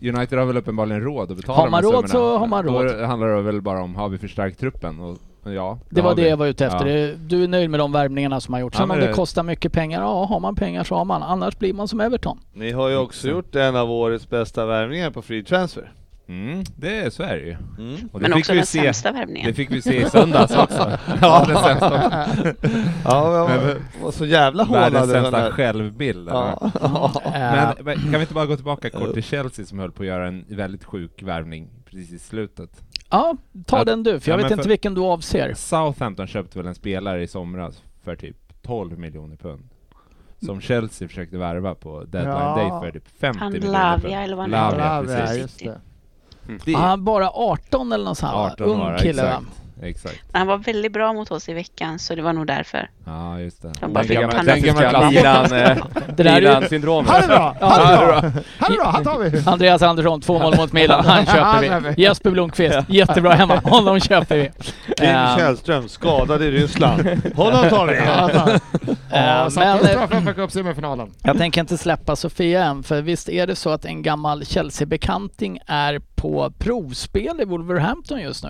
United 0.03 0.39
har 0.39 0.45
väl 0.45 0.57
uppenbarligen 0.57 1.01
råd 1.03 1.31
att 1.31 1.37
betala 1.37 1.59
Har 1.61 1.69
man 1.69 1.83
råd 1.83 2.09
så 2.09 2.37
har 2.37 2.47
man 2.47 2.65
Då 2.65 2.83
råd. 2.83 3.01
handlar 3.01 3.27
det 3.27 3.41
väl 3.41 3.61
bara 3.61 3.81
om, 3.81 3.95
har 3.95 4.09
vi 4.09 4.17
förstärkt 4.17 4.59
truppen? 4.59 4.99
Och, 4.99 5.17
ja, 5.45 5.79
Det 5.89 6.01
var 6.01 6.09
har 6.09 6.15
det 6.15 6.21
vi. 6.23 6.29
jag 6.29 6.37
var 6.37 6.45
ute 6.47 6.65
efter. 6.65 6.85
Ja. 6.87 7.13
Du 7.27 7.43
är 7.43 7.47
nöjd 7.47 7.69
med 7.69 7.79
de 7.79 7.91
värvningarna 7.91 8.41
som 8.41 8.53
har 8.53 8.61
gjorts. 8.61 8.75
Ja, 8.75 8.81
Sen 8.81 8.87
men 8.87 8.97
om 8.97 9.01
det 9.01 9.07
det- 9.07 9.13
kostar 9.13 9.43
mycket 9.43 9.73
pengar, 9.73 10.01
ja 10.01 10.25
har 10.25 10.39
man 10.39 10.55
pengar 10.55 10.83
så 10.83 10.95
har 10.95 11.05
man. 11.05 11.23
Annars 11.23 11.57
blir 11.59 11.73
man 11.73 11.87
som 11.87 11.99
Everton. 12.01 12.39
Ni 12.53 12.71
har 12.71 12.89
ju 12.89 12.97
också 12.97 13.27
gjort 13.27 13.55
en 13.55 13.75
av 13.75 13.91
årets 13.91 14.29
bästa 14.29 14.65
värvningar 14.65 15.11
på 15.11 15.21
free 15.21 15.43
transfer. 15.43 15.91
Mm, 16.27 16.63
det 16.75 16.97
är 16.97 17.09
så 17.09 17.23
är 17.23 17.35
det 17.35 17.41
ju. 17.43 17.51
Mm. 17.77 18.09
Och 18.11 18.19
det 18.19 18.29
Men 18.29 18.31
fick 18.33 18.39
också 18.41 18.51
vi 18.51 18.57
den 18.57 18.65
se. 18.65 18.81
sämsta 18.81 19.11
värvningen. 19.11 19.47
Det 19.47 19.53
fick 19.53 19.71
vi 19.71 19.81
se 19.81 20.01
i 20.01 20.09
söndags 20.09 20.55
också. 20.57 20.91
ja, 21.21 21.45
den 21.47 21.57
sämsta. 21.57 22.27
Ja, 23.05 23.47
Men- 23.49 24.03
var, 24.03 24.11
så 24.11 24.25
jävla 24.25 24.63
Världens 24.65 25.01
hånad. 25.01 25.09
den 25.15 25.23
sämsta 25.23 25.43
där. 25.43 25.51
självbild. 25.51 26.29
Ja. 26.29 26.71
Men, 27.23 27.85
men 27.85 27.97
kan 27.97 28.11
vi 28.11 28.19
inte 28.19 28.33
bara 28.33 28.45
gå 28.45 28.55
tillbaka 28.55 28.89
kort 28.89 29.13
till 29.13 29.23
Chelsea 29.23 29.65
som 29.65 29.79
höll 29.79 29.91
på 29.91 30.03
att 30.03 30.07
göra 30.07 30.27
en 30.27 30.45
väldigt 30.49 30.83
sjuk 30.83 31.23
värvning 31.23 31.69
precis 31.85 32.11
i 32.11 32.19
slutet? 32.19 32.69
Ja, 33.09 33.37
ta 33.65 33.77
Ja, 33.77 33.83
den 33.83 34.03
du, 34.03 34.19
för 34.19 34.31
jag 34.31 34.39
ja, 34.39 34.43
vet 34.43 34.51
inte 34.51 34.69
vilken 34.69 34.93
du 34.93 35.01
avser. 35.01 35.53
Southampton 35.53 36.27
köpte 36.27 36.57
väl 36.59 36.67
en 36.67 36.75
spelare 36.75 37.23
i 37.23 37.27
somras 37.27 37.83
för 38.03 38.15
typ 38.15 38.37
12 38.61 38.99
miljoner 38.99 39.35
pund. 39.35 39.69
Som 40.45 40.61
Chelsea 40.61 41.07
försökte 41.07 41.37
värva 41.37 41.75
på 41.75 42.03
deadline 42.03 42.35
Ja. 42.37 42.55
day 42.55 42.69
för 42.69 42.99
typ 42.99 43.07
50 43.19 43.39
Han 43.39 43.51
miljoner 43.53 43.73
Lavia 43.79 44.01
pund. 44.09 44.23
eller 44.23 44.35
vad 44.35 44.51
han 44.51 44.77
Lavia, 44.77 45.17
precis. 45.17 45.41
just 45.41 45.61
Det- 46.65 46.73
Han 46.73 46.91
är 46.91 46.97
bara 46.97 47.29
18 47.29 47.91
eller 47.91 48.05
något 48.05 48.17
sånt 48.17 48.31
här, 48.31 48.39
va? 48.39 48.51
18 48.51 48.67
Ung 48.69 48.97
kille 48.97 49.09
exakt. 49.23 49.45
Exakt. 49.83 50.23
Han 50.31 50.47
var 50.47 50.57
väldigt 50.57 50.93
bra 50.93 51.13
mot 51.13 51.31
oss 51.31 51.49
i 51.49 51.53
veckan 51.53 51.99
så 51.99 52.15
det 52.15 52.21
var 52.21 52.33
nog 52.33 52.47
därför. 52.47 52.89
Ja, 53.05 53.39
just 53.39 53.61
det. 53.61 53.67
De 53.67 53.73
Den 53.79 53.93
bara 53.93 54.03
fick 54.03 54.19
gamla, 54.19 54.43
den 54.43 54.61
gamla 54.61 55.69
eh, 55.69 55.77
Milan-syndromet. 56.17 57.11
Han 57.11 57.23
är 57.23 57.27
bra! 57.27 57.55
Han 57.59 57.81
är 57.81 57.97
bra! 58.05 58.31
Han 58.59 58.71
är 58.73 58.77
bra, 58.77 58.85
han 58.85 59.03
tar 59.03 59.19
vi! 59.19 59.43
Andreas 59.45 59.81
Andersson, 59.81 60.21
två 60.21 60.39
mål 60.39 60.55
mot 60.57 60.73
Milan. 60.73 61.05
Han 61.05 61.25
köper 61.25 61.79
vi. 61.79 62.01
Jesper 62.01 62.31
Blomqvist, 62.31 62.79
jättebra 62.87 63.33
hemma. 63.33 63.55
Honom 63.63 63.99
köper 63.99 64.37
vi. 64.37 64.51
Kim 64.97 65.09
Eh, 65.09 65.37
Källström 65.37 65.89
skadad 65.89 66.41
i 66.41 66.51
Ryssland. 66.51 67.01
Honom 67.35 67.69
tar 67.69 67.87
vi! 67.87 67.95
Ja. 67.95 68.29
Eh, 69.13 69.49
satt 69.49 69.55
men, 69.55 70.97
men. 70.97 71.11
Jag 71.23 71.37
tänker 71.37 71.61
inte 71.61 71.77
släppa 71.77 72.15
Sofia 72.15 72.63
än, 72.63 72.83
för 72.83 73.01
visst 73.01 73.29
är 73.29 73.47
det 73.47 73.55
så 73.55 73.69
att 73.69 73.85
en 73.85 74.01
gammal 74.01 74.45
Chelsea-bekanting 74.45 75.59
är 75.67 76.01
på 76.15 76.53
provspel 76.59 77.41
i 77.41 77.45
Wolverhampton 77.45 78.21
just 78.21 78.43
nu? 78.43 78.49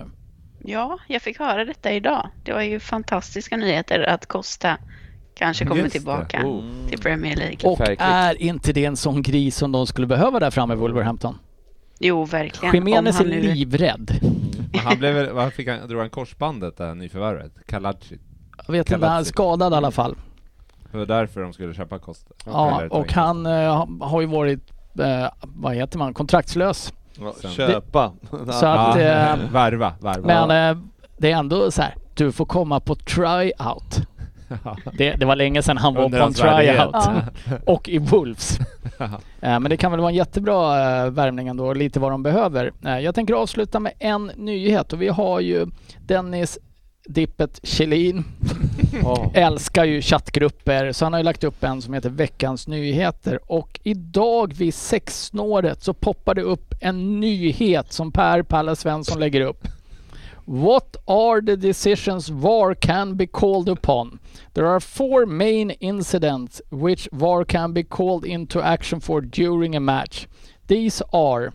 Ja, 0.66 0.98
jag 1.08 1.22
fick 1.22 1.38
höra 1.38 1.64
detta 1.64 1.92
idag. 1.92 2.28
Det 2.44 2.52
var 2.52 2.62
ju 2.62 2.80
fantastiska 2.80 3.56
nyheter 3.56 4.00
att 4.08 4.26
Costa 4.26 4.78
kanske 5.34 5.64
kommer 5.66 5.82
Just 5.82 5.92
tillbaka 5.92 6.46
Oh. 6.46 6.64
till 6.88 6.98
Premier 6.98 7.36
League. 7.36 7.56
Och 7.70 7.80
är 7.98 8.42
inte 8.42 8.72
det 8.72 8.84
en 8.84 8.96
sån 8.96 9.22
gris 9.22 9.56
som 9.56 9.72
de 9.72 9.86
skulle 9.86 10.06
behöva 10.06 10.40
där 10.40 10.50
framme 10.50 10.74
i 10.74 10.76
Wolverhampton? 10.76 11.38
Jo, 11.98 12.24
verkligen. 12.24 12.74
Jimenez 12.74 13.14
är 13.20 13.24
han 13.24 13.28
nu- 13.28 13.40
livrädd. 13.54 14.18
Men 14.72 14.80
Han 14.80 14.98
blev 14.98 15.14
väl, 15.14 15.30
vad 15.32 15.52
fick 15.52 15.68
han, 15.68 15.88
drog 15.88 16.00
han 16.00 16.10
korsbandet 16.10 16.76
det 16.76 16.84
här 16.86 16.94
nyförvärvet? 16.94 17.52
Kaladzic. 17.66 18.20
Jag 18.66 18.72
vet 18.72 18.90
inte, 18.92 19.06
han 19.06 19.20
är 19.20 19.24
skadad 19.24 19.72
i 19.72 19.76
alla 19.76 19.90
fall. 19.90 20.16
Det 20.92 20.98
var 20.98 21.06
därför 21.06 21.40
de 21.40 21.52
skulle 21.52 21.74
köpa 21.74 21.98
Costa. 21.98 22.34
Ja, 22.46 22.86
och 22.90 23.12
han 23.12 23.46
eh, 23.46 23.86
har 24.00 24.20
ju 24.20 24.26
varit, 24.26 24.70
eh, 25.00 25.26
vad 25.42 25.74
heter 25.74 25.98
man, 25.98 26.14
kontraktslös. 26.14 26.92
Ja, 27.20 27.32
Sen- 27.42 27.50
Köpa. 27.50 28.12
Så 28.30 28.66
att, 28.66 29.00
Ja, 29.00 29.00
eh, 29.00 29.36
värva, 29.52 29.92
värva. 30.00 30.46
men 30.46 30.70
eh, 30.76 30.82
det 31.16 31.32
är 31.32 31.36
ändå 31.36 31.70
så 31.70 31.82
här, 31.82 31.94
du 32.14 32.32
får 32.32 32.44
komma 32.46 32.80
på 32.80 32.94
tryout. 32.94 34.00
Det, 34.98 35.12
det 35.12 35.26
var 35.26 35.36
länge 35.36 35.62
sedan 35.62 35.76
han 35.76 35.94
var 35.94 36.08
på 36.08 36.16
en 36.16 36.32
tryout. 36.34 36.94
Och 37.66 37.88
i 37.88 37.98
Wolves. 37.98 38.58
Eh, 39.40 39.60
Men 39.60 39.62
det 39.62 39.76
kan 39.76 39.90
väl 39.90 40.00
vara 40.00 40.10
en 40.10 40.16
jättebra 40.16 41.10
värvning 41.10 41.48
ändå, 41.48 41.66
och 41.66 41.76
lite 41.76 42.00
vad 42.00 42.10
de 42.10 42.22
behöver. 42.22 42.72
Eh, 42.86 42.98
Jag 42.98 43.14
tänker 43.14 43.34
avsluta 43.34 43.80
med 43.80 43.92
en 43.98 44.30
nyhet 44.36 44.92
och 44.92 45.02
vi 45.02 45.08
har 45.08 45.40
ju 45.40 45.66
Dennis 45.98 46.58
Dippet 47.08 47.60
Kjellin 47.62 48.24
Åh. 49.04 49.30
älskar 49.34 49.84
ju 49.84 50.02
chattgrupper 50.02 50.92
så 50.92 51.04
han 51.04 51.12
har 51.12 51.20
ju 51.20 51.24
lagt 51.24 51.44
upp 51.44 51.64
en 51.64 51.82
som 51.82 51.94
heter 51.94 52.10
Veckans 52.10 52.68
nyheter 52.68 53.38
och 53.46 53.80
idag 53.82 54.54
vid 54.54 54.74
sexsnåret 54.74 55.82
så 55.82 55.94
poppar 55.94 56.34
det 56.34 56.42
upp 56.42 56.74
en 56.80 57.20
nyhet 57.20 57.92
som 57.92 58.12
Per 58.12 58.42
Palle 58.42 58.76
Svensson 58.76 59.20
lägger 59.20 59.40
upp. 59.40 59.68
What 60.46 60.96
are 61.06 61.40
the 61.40 61.56
decisions 61.56 62.28
VAR 62.28 62.74
can 62.74 63.16
be 63.16 63.26
called 63.26 63.68
upon? 63.68 64.18
There 64.52 64.68
are 64.68 64.80
four 64.80 65.26
main 65.26 65.70
incidents 65.70 66.62
which 66.70 67.08
VAR 67.12 67.44
can 67.44 67.72
be 67.72 67.82
called 67.82 68.24
into 68.24 68.60
action 68.60 69.00
for 69.00 69.20
during 69.20 69.76
a 69.76 69.80
match. 69.80 70.28
These 70.66 71.02
are 71.12 71.52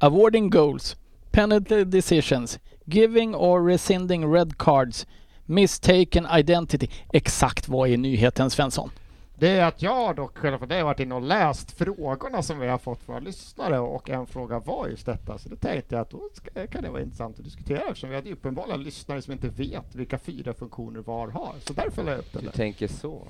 awarding 0.00 0.50
goals, 0.50 0.96
penalty 1.32 1.84
decisions, 1.84 2.58
giving 2.86 3.34
or 3.34 3.64
rescinding 3.66 4.32
red 4.32 4.58
cards, 4.58 5.06
mistaken 5.44 6.26
identity. 6.38 6.88
Exakt 7.12 7.68
vad 7.68 7.88
är 7.88 7.96
nyheten 7.96 8.50
Svensson? 8.50 8.90
Det 9.38 9.48
är 9.48 9.64
att 9.64 9.82
jag 9.82 10.16
dock 10.16 10.38
själv 10.38 10.58
för 10.58 10.66
det 10.66 10.74
har 10.74 10.84
varit 10.84 11.00
inne 11.00 11.14
och 11.14 11.22
läst 11.22 11.70
frågorna 11.70 12.42
som 12.42 12.58
vi 12.58 12.68
har 12.68 12.78
fått 12.78 13.02
från 13.02 13.24
lyssnare 13.24 13.78
och 13.78 14.10
en 14.10 14.26
fråga 14.26 14.58
var 14.58 14.88
just 14.88 15.06
detta. 15.06 15.38
Så 15.38 15.48
det 15.48 15.56
tänkte 15.56 15.94
jag 15.94 16.02
att 16.02 16.10
då 16.10 16.28
ska, 16.32 16.66
kan 16.66 16.82
det 16.82 16.90
vara 16.90 17.02
intressant 17.02 17.38
att 17.38 17.44
diskutera 17.44 17.78
eftersom 17.78 18.10
vi 18.10 18.16
hade 18.16 18.32
uppenbarligen 18.32 18.82
lyssnare 18.82 19.22
som 19.22 19.32
inte 19.32 19.48
vet 19.48 19.94
vilka 19.94 20.18
fyra 20.18 20.54
funktioner 20.54 21.00
VAR 21.00 21.28
har. 21.28 21.52
Så 21.60 21.72
därför 21.72 22.04
la 22.04 22.10
jag 22.10 22.18
upp 22.18 22.32
den 22.32 22.44
Du 22.44 22.50
tänker 22.50 22.88
så. 22.88 23.22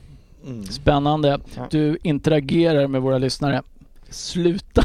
Mm. 0.47 0.65
Spännande. 0.65 1.41
Du 1.71 1.99
interagerar 2.03 2.87
med 2.87 3.03
våra 3.03 3.19
lyssnare. 3.19 3.63
Sluta! 4.11 4.83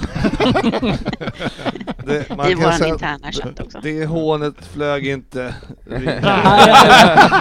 Det, 2.06 2.30
man 2.38 2.50
kan 2.50 2.60
vår 2.62 2.72
säga- 2.72 2.88
interna 2.94 3.32
chatt 3.32 3.60
också. 3.60 3.80
Det 3.84 4.06
hånet 4.06 4.54
flög 4.74 5.08
inte. 5.08 5.56
Nej, 5.86 6.20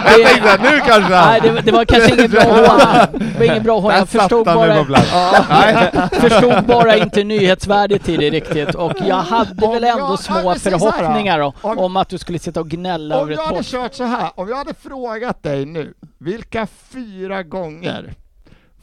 Jag 0.05 0.27
tänkte 0.27 0.53
att 0.53 0.61
nu 0.63 0.79
kanske 0.87 1.09
Nej, 1.09 1.39
det, 1.43 1.51
var- 1.51 1.61
det 1.61 1.71
var 1.71 1.85
kanske 1.85 2.13
ingen 2.13 2.31
bra 2.31 2.41
hån. 2.41 3.19
Det 3.19 3.37
var 3.39 3.45
ingen 3.45 3.63
bra 3.63 3.79
hån. 3.79 3.93
Jag 3.93 4.09
förstod 4.09 4.45
bara, 4.45 4.85
förstod 6.11 6.63
bara 6.65 6.95
inte 6.97 7.23
nyhetsvärdet 7.23 8.09
i 8.09 8.17
det 8.17 8.29
riktigt. 8.29 8.75
Och 8.75 8.93
jag 9.07 9.15
hade 9.15 9.65
Om 9.65 9.73
väl 9.73 9.83
jag- 9.83 9.91
ändå 9.99 10.17
små 10.17 10.55
förhoppningar 10.55 11.39
då, 11.39 11.53
Om- 11.61 11.77
om 11.77 11.97
att 11.97 12.09
du 12.09 12.17
skulle 12.17 12.39
sitta 12.39 12.59
och 12.59 12.69
gnälla 12.69 13.15
Om 13.15 13.21
över 13.21 13.31
jag 13.33 13.39
ett 13.39 13.45
hade 13.45 13.57
bort. 13.57 13.65
kört 13.65 13.93
så 13.93 14.03
här, 14.03 14.29
om 14.35 14.49
jag 14.49 14.55
hade 14.57 14.73
frågat 14.73 15.43
dig 15.43 15.65
nu, 15.65 15.93
vilka 16.19 16.67
fyra 16.93 17.43
gånger 17.43 18.13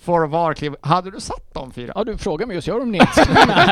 får 0.08 0.26
VAR. 0.26 0.86
Hade 0.86 1.10
du 1.10 1.20
satt 1.20 1.54
de 1.54 1.72
fyra? 1.72 1.92
Ja, 1.94 2.04
du 2.04 2.18
frågar 2.18 2.46
mig 2.46 2.56
just, 2.56 2.66
jag 2.68 2.74
har 2.74 2.80
dem 2.80 2.90
nedskrivna 2.92 3.64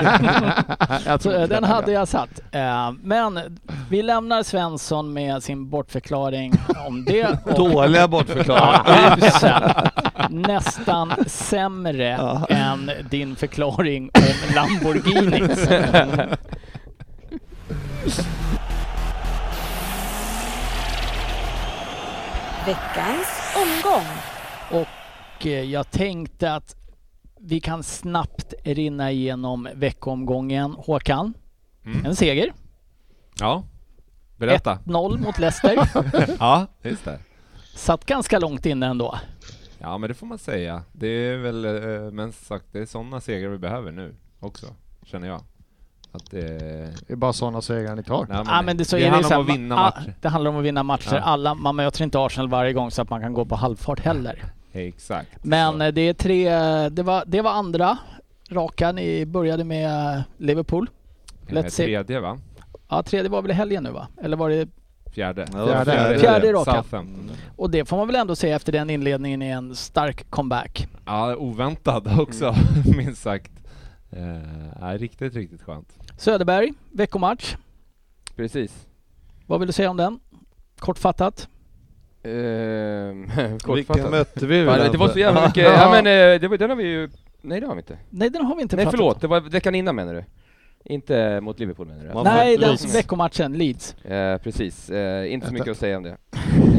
eh, 1.07 1.13
inte 1.13 1.47
den 1.47 1.65
hade 1.65 1.93
jag 1.93 2.09
satt. 2.09 2.41
Eh, 2.53 2.93
Men 3.03 3.59
vi 3.91 4.03
lämnar 4.03 4.43
Svensson 4.43 5.13
med 5.13 5.43
sin 5.43 5.71
bortförklaring 5.71 6.53
om 6.87 7.05
det. 7.05 7.39
Dåliga 7.57 8.09
bortförklaringar. 8.09 9.91
Nästan 10.31 11.13
sämre 11.27 12.39
än 12.49 12.91
din 13.11 13.37
förklaring 13.37 14.11
om 14.15 14.55
Lamborghinis. 14.55 15.69
Veckans 22.67 23.29
omgång. 23.57 24.07
Och 24.71 24.89
eh, 25.47 25.63
jag 25.63 25.91
tänkte 25.91 26.55
att 26.55 26.77
vi 27.41 27.61
kan 27.61 27.83
snabbt 27.83 28.55
rinna 28.65 29.11
igenom 29.13 29.69
veckomgången. 29.75 30.75
Håkan, 30.79 31.35
Mm. 31.85 32.07
en 32.07 32.17
seger. 32.17 32.53
Ja, 33.41 33.65
berätta. 34.37 34.79
1-0 34.85 35.19
mot 35.21 35.39
Leicester. 35.39 35.89
Ja, 36.41 36.67
just 36.83 37.05
det. 37.05 37.19
Satt 37.75 38.05
ganska 38.07 38.39
långt 38.39 38.67
inne 38.67 38.87
ändå. 38.87 39.19
Ja, 39.79 39.99
men 39.99 40.09
det 40.09 40.15
får 40.15 40.27
man 40.27 40.39
säga. 40.39 40.83
Det 40.93 41.07
är 41.07 41.37
väl, 41.37 41.65
eh, 41.65 42.11
men 42.13 42.33
sagt, 42.33 42.65
det 42.73 42.79
är 42.79 42.87
sådana 42.87 43.21
segrar 43.21 43.49
vi 43.51 43.59
behöver 43.59 43.93
nu 43.93 44.15
också, 44.41 44.67
känner 45.05 45.29
jag. 45.29 45.41
Att 46.13 46.31
det... 46.31 46.41
Det 47.07 47.13
är 47.13 47.17
bara 47.17 47.33
sådana 47.33 47.63
segrar 47.63 47.97
ni 47.97 48.03
tar. 48.03 48.27
Nej, 48.29 48.43
Ja, 48.47 48.63
men 48.63 48.77
det, 48.77 48.85
så 48.85 48.97
det 48.97 49.03
det, 49.03 49.09
handlar 49.09 49.37
om 49.39 49.43
att 49.43 49.49
vinna 49.55 49.75
ma- 49.77 49.79
matcher. 49.79 50.15
Det 50.21 50.29
handlar 50.29 50.51
om 50.51 50.57
att 50.57 50.65
vinna 50.65 50.83
matcher. 50.83 51.15
Ja. 51.15 51.21
Alla, 51.21 51.55
man 51.55 51.77
möter 51.77 52.05
inte 52.05 52.19
Arsenal 52.21 52.49
varje 52.49 52.73
gång 52.73 52.91
så 52.91 53.03
att 53.03 53.11
man 53.11 53.21
kan 53.21 53.35
gå 53.35 53.45
på 53.45 53.57
halvfart 53.57 54.01
heller. 54.01 54.45
Exakt. 54.77 55.31
Men 55.43 55.79
så. 55.79 55.85
eh, 55.85 55.93
det 55.93 56.01
är 56.01 56.15
tre, 56.15 56.49
det 56.89 57.03
var, 57.03 57.25
det 57.27 57.41
var 57.41 57.51
andra 57.51 57.99
raka. 58.51 58.93
Ni 58.93 59.27
började 59.27 59.65
med 59.65 60.17
eh, 60.17 60.23
Liverpool. 60.39 60.91
Eh, 61.49 61.53
let's 61.55 61.69
see. 61.69 61.87
Tredje 61.87 62.21
va? 62.21 62.39
Ja, 62.89 63.03
tredje 63.03 63.29
var 63.31 63.43
väl 63.43 63.51
i 63.51 63.55
helgen 63.55 63.83
nu 63.85 63.91
va? 63.91 64.09
Eller 64.23 64.37
var 64.37 64.51
det... 64.51 64.69
Fjärde. 65.13 65.47
Fjärde. 65.47 66.19
Fjärde 66.19 66.53
raka. 66.53 66.85
Och 67.57 67.71
det 67.71 67.85
får 67.85 67.97
man 67.97 68.07
väl 68.07 68.17
ändå 68.17 68.37
säga 68.37 68.57
efter 68.57 68.73
den 68.73 68.91
inledningen 68.91 69.43
är 69.43 69.55
en 69.57 69.75
stark 69.77 70.31
comeback. 70.31 70.89
Ja, 71.07 71.37
oväntad 71.37 72.21
också, 72.21 72.45
Mm. 72.85 72.97
minst 72.97 73.23
sagt. 73.23 73.53
Eh, 74.11 74.27
ja, 74.81 74.87
riktigt, 74.99 75.35
riktigt 75.35 75.63
skönt. 75.63 75.99
Söderberg, 76.19 76.73
veckomatch. 76.93 77.57
Precis. 78.37 78.87
Vad 79.47 79.61
vill 79.61 79.67
du 79.67 79.73
säga 79.73 79.91
om 79.91 79.97
den? 79.97 80.21
Kortfattat. 80.79 81.49
Ehm, 82.27 83.59
kortfattat. 83.59 84.11
mötte 84.11 84.47
vi? 84.47 84.65
Fan, 84.67 84.79
väl 84.79 84.93
det 84.93 84.99
var 84.99 85.09
så 85.09 85.19
jävla 85.19 85.47
mycket, 85.47 85.65
ja 85.79 85.91
men 85.91 86.07
eh, 86.07 86.41
det 86.41 86.49
var, 86.49 86.57
den 86.59 86.71
har 86.71 86.77
vi 86.77 86.85
ju, 86.85 87.11
nej 87.43 87.61
det 87.61 87.67
har 87.67 87.75
vi 87.75 87.79
inte. 87.79 87.99
Nej, 88.11 88.31
den 88.31 88.45
har 88.45 88.57
vi 88.57 88.63
inte 88.63 88.77
Nej 88.77 88.85
pratat 88.85 88.99
förlåt, 88.99 89.15
om. 89.15 89.21
det 89.21 89.27
var 89.27 89.41
veckan 89.41 89.75
innan 89.75 89.97
menar 89.97 90.15
du? 90.15 90.25
Inte 90.89 91.41
mot 91.41 91.59
Liverpool 91.61 91.87
menar 91.87 92.05
du? 92.05 92.15
Man- 92.15 92.25
Nej, 92.25 92.57
den 92.57 92.69
Leeds. 92.69 92.95
veckomatchen, 92.95 93.53
Leeds. 93.53 93.95
Eh, 94.05 94.39
precis, 94.39 94.91
eh, 94.91 95.33
inte 95.33 95.47
så 95.47 95.53
mycket 95.53 95.69
att 95.69 95.77
säga 95.79 95.97
om 95.97 96.03
det. 96.03 96.17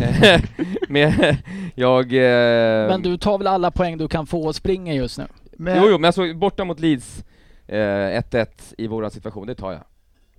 men 0.89 1.13
jag... 1.75 2.13
Eh, 2.13 2.87
Men 2.89 3.01
du 3.01 3.17
tar 3.17 3.37
väl 3.37 3.47
alla 3.47 3.71
poäng 3.71 3.97
du 3.97 4.07
kan 4.07 4.27
få 4.27 4.43
och 4.45 4.55
springer 4.55 4.93
just 4.93 5.17
nu? 5.17 5.25
Men, 5.57 5.77
Jo, 5.77 5.89
jo, 5.89 5.97
men 5.97 6.05
alltså 6.05 6.33
borta 6.33 6.65
mot 6.65 6.79
Leeds, 6.79 7.23
eh, 7.67 7.77
1-1 7.77 8.47
i 8.77 8.87
våran 8.87 9.11
situation, 9.11 9.47
det 9.47 9.55
tar 9.55 9.71
jag. 9.71 9.81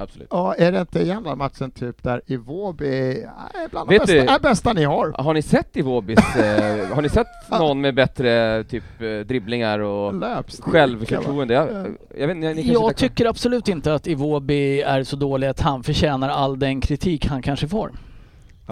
Absolut. 0.01 0.28
Ja, 0.30 0.55
är 0.55 0.72
det 0.72 0.80
inte 0.80 1.03
egentligen 1.03 1.38
matchen 1.38 1.70
typ 1.70 2.03
där 2.03 2.20
Iwobi 2.26 3.22
är 3.55 3.68
bland 3.70 3.88
de 3.88 3.94
Vet 3.94 4.03
bästa, 4.03 4.12
du- 4.14 4.28
är 4.28 4.38
bästa 4.38 4.72
ni 4.72 4.84
har? 4.84 5.12
Har 5.18 5.34
ni 5.34 5.42
sett 5.42 5.76
Iwobis, 5.76 6.18
eh, 6.36 6.94
har 6.94 7.03
ni 7.03 7.09
sett 7.09 7.26
någon 7.51 7.80
med 7.80 7.94
bättre 7.94 8.64
typ 8.64 8.84
eh, 9.01 9.26
dribblingar 9.26 9.78
och 9.78 10.14
självförtroende? 10.61 11.55
Jag, 11.55 11.68
jag 12.18 12.26
vet 12.26 12.36
ni 12.36 12.55
kanske 12.55 12.72
Jag 12.72 12.96
tycker 12.96 13.26
absolut 13.26 13.68
inte 13.68 13.94
att 13.94 14.07
Iwobi 14.07 14.82
är 14.82 15.03
så 15.03 15.16
dålig 15.16 15.46
att 15.46 15.61
han 15.61 15.82
förtjänar 15.82 16.28
all 16.28 16.59
den 16.59 16.80
kritik 16.80 17.26
han 17.26 17.42
kanske 17.42 17.68
får. 17.68 17.90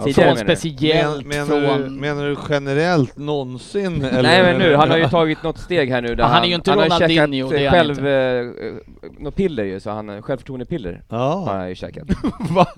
Tidigare 0.03 0.13
Från 0.35 0.35
menar 0.35 0.45
du? 0.45 0.55
speciellt 0.55 1.25
Men, 1.25 1.47
menar, 1.47 1.61
du, 1.77 1.83
från... 1.83 1.99
menar 1.99 2.25
du 2.25 2.37
generellt 2.49 3.17
någonsin? 3.17 4.03
Eller 4.05 4.21
Nej 4.23 4.43
men 4.43 4.57
nu, 4.57 4.69
du- 4.69 4.75
han 4.75 4.89
har 4.89 4.97
ju 4.97 5.07
tagit 5.09 5.43
något 5.43 5.57
steg 5.59 5.89
här 5.91 6.01
nu 6.01 6.15
där 6.15 6.23
Ja, 6.23 6.27
han 6.27 6.43
är 6.43 6.47
ju 6.47 6.55
inte 6.55 6.71
han 6.71 6.79
har 6.79 6.85
Ronaldinho, 6.85 7.49
käkat 7.49 7.57
det 7.59 7.65
är 7.65 7.69
han 7.69 7.95
själv, 7.95 8.07
eh, 8.07 8.73
något 9.19 9.35
piller 9.35 9.63
ju, 9.63 9.79
så 9.79 9.89
han, 9.91 10.21
självförtroendepiller 10.21 11.01
har 11.09 11.17
Ja. 11.19 11.45
han 11.53 11.69
ju 11.69 11.75
käkat. 11.75 12.07
Va? 12.49 12.67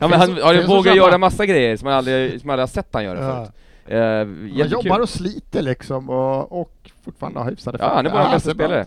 ja 0.00 0.08
men 0.08 0.12
han, 0.20 0.38
han 0.42 0.66
vågar 0.66 0.92
det 0.92 0.96
göra 0.98 1.18
massa 1.18 1.46
grejer 1.46 1.76
som 1.76 1.84
man 1.86 1.94
aldrig, 1.94 2.40
som 2.40 2.46
man 2.46 2.54
aldrig 2.54 2.62
har 2.62 2.66
sett 2.82 2.88
han 2.92 3.04
göra 3.04 3.18
Ja. 3.24 3.34
förut. 3.34 3.50
Eh, 3.86 4.48
jättekul. 4.56 4.72
jobbar 4.72 5.00
och 5.00 5.08
sliter 5.08 5.62
liksom 5.62 6.10
och, 6.10 6.60
och 6.60 6.90
fortfarande 7.04 7.38
har 7.40 7.50
hyfsade 7.50 7.78
Ja, 7.80 7.92
han 7.94 8.06
är 8.06 8.10
vår 8.10 8.20
Ja, 8.20 8.30
bästa 8.32 8.48
det 8.48 8.54
spelare. 8.54 8.86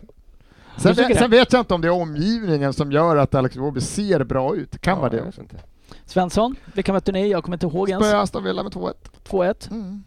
Sen, 0.78 0.96
Du 0.96 1.04
det? 1.08 1.16
sen 1.16 1.32
vet 1.32 1.54
jag 1.54 1.60
inte 1.62 1.74
om 1.74 1.82
det 1.82 1.88
är 1.88 1.92
omgivningen 1.92 2.74
som 2.74 2.92
gör 2.92 3.18
att 3.18 3.36
Alex 3.36 3.56
Iwobi 3.56 3.82
ser 3.82 4.24
bra 4.24 4.56
ut. 4.56 4.82
Kan 4.82 4.98
vara 4.98 5.06
Ja, 5.08 5.12
det 5.12 5.18
jag 5.18 5.28
också. 5.28 5.42
vet 5.42 5.52
inte. 5.54 5.64
Svensson, 6.14 6.56
vilka 6.74 6.94
mötte 6.94 7.12
ni? 7.12 7.28
Jag 7.30 7.44
kommer 7.44 7.56
inte 7.56 7.66
ihåg 7.66 7.90
ens. 7.90 8.08
Spöa 8.08 8.22
Aston 8.22 8.44
Villa 8.44 8.64
med 8.64 8.72
2-1. 8.72 8.94
2-1. 9.24 9.72
Mm. 9.72 10.04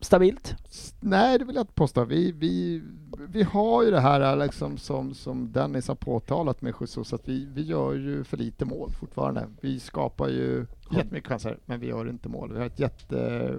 Stabilt. 0.00 0.54
Nej, 1.00 1.38
det 1.38 1.44
vill 1.44 1.56
jag 1.56 1.62
inte 1.62 1.72
påstå. 1.72 2.04
Vi, 2.04 2.32
vi, 2.32 2.82
vi 3.28 3.42
har 3.42 3.82
ju 3.82 3.90
det 3.90 4.00
här 4.00 4.36
liksom, 4.36 4.78
som, 4.78 5.14
som 5.14 5.52
Dennis 5.52 5.88
har 5.88 5.94
påtalat 5.94 6.62
med 6.62 6.74
Jesus, 6.80 7.12
att 7.12 7.28
vi, 7.28 7.44
vi 7.44 7.62
gör 7.62 7.94
ju 7.94 8.24
för 8.24 8.36
lite 8.36 8.64
mål 8.64 8.90
fortfarande. 9.00 9.48
Vi 9.60 9.80
skapar 9.80 10.28
ju 10.28 10.66
jättemycket 10.90 11.28
chanser, 11.28 11.58
men 11.64 11.80
vi 11.80 11.86
gör 11.86 12.08
inte 12.08 12.28
mål. 12.28 12.52
Vi 12.52 12.58
har 12.58 12.66
ett 12.66 12.80
jätte 12.80 13.50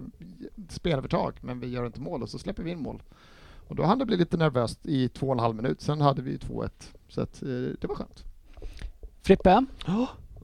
spelövertag, 0.69 1.33
men 1.41 1.59
vi 1.59 1.67
gör 1.67 1.86
inte 1.86 2.01
mål 2.01 2.23
och 2.23 2.29
så 2.29 2.39
släpper 2.39 2.63
vi 2.63 2.71
in 2.71 2.81
mål. 2.81 3.03
Och 3.67 3.75
då 3.75 3.83
hann 3.83 3.99
det 3.99 4.05
bli 4.05 4.17
lite 4.17 4.38
nervöst 4.38 4.86
i 4.86 5.09
två 5.09 5.27
och 5.27 5.33
en 5.33 5.39
halv 5.39 5.55
minut. 5.55 5.81
Sen 5.81 6.01
hade 6.01 6.21
vi 6.21 6.38
2-1, 6.38 6.69
så 7.07 7.21
att, 7.21 7.41
eh, 7.41 7.49
det 7.49 7.88
var 7.88 7.95
skönt. 7.95 8.23
Frippe, 9.21 9.65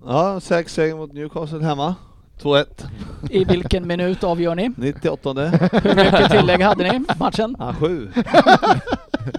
Ja, 0.06 0.40
säker 0.40 0.70
seger 0.70 0.96
mot 0.96 1.14
Newcastle 1.14 1.64
hemma. 1.64 1.96
2-1. 2.42 2.66
i 3.30 3.44
vilken 3.44 3.88
minut 3.88 4.24
avgör 4.24 4.56
ni? 4.56 4.72
98. 4.78 5.34
Hur 5.34 5.96
mycket 5.96 6.32
tillägg 6.32 6.62
hade 6.62 6.92
ni 6.92 7.06
matchen? 7.20 7.56
Ja, 7.60 7.74
sju. 7.80 8.10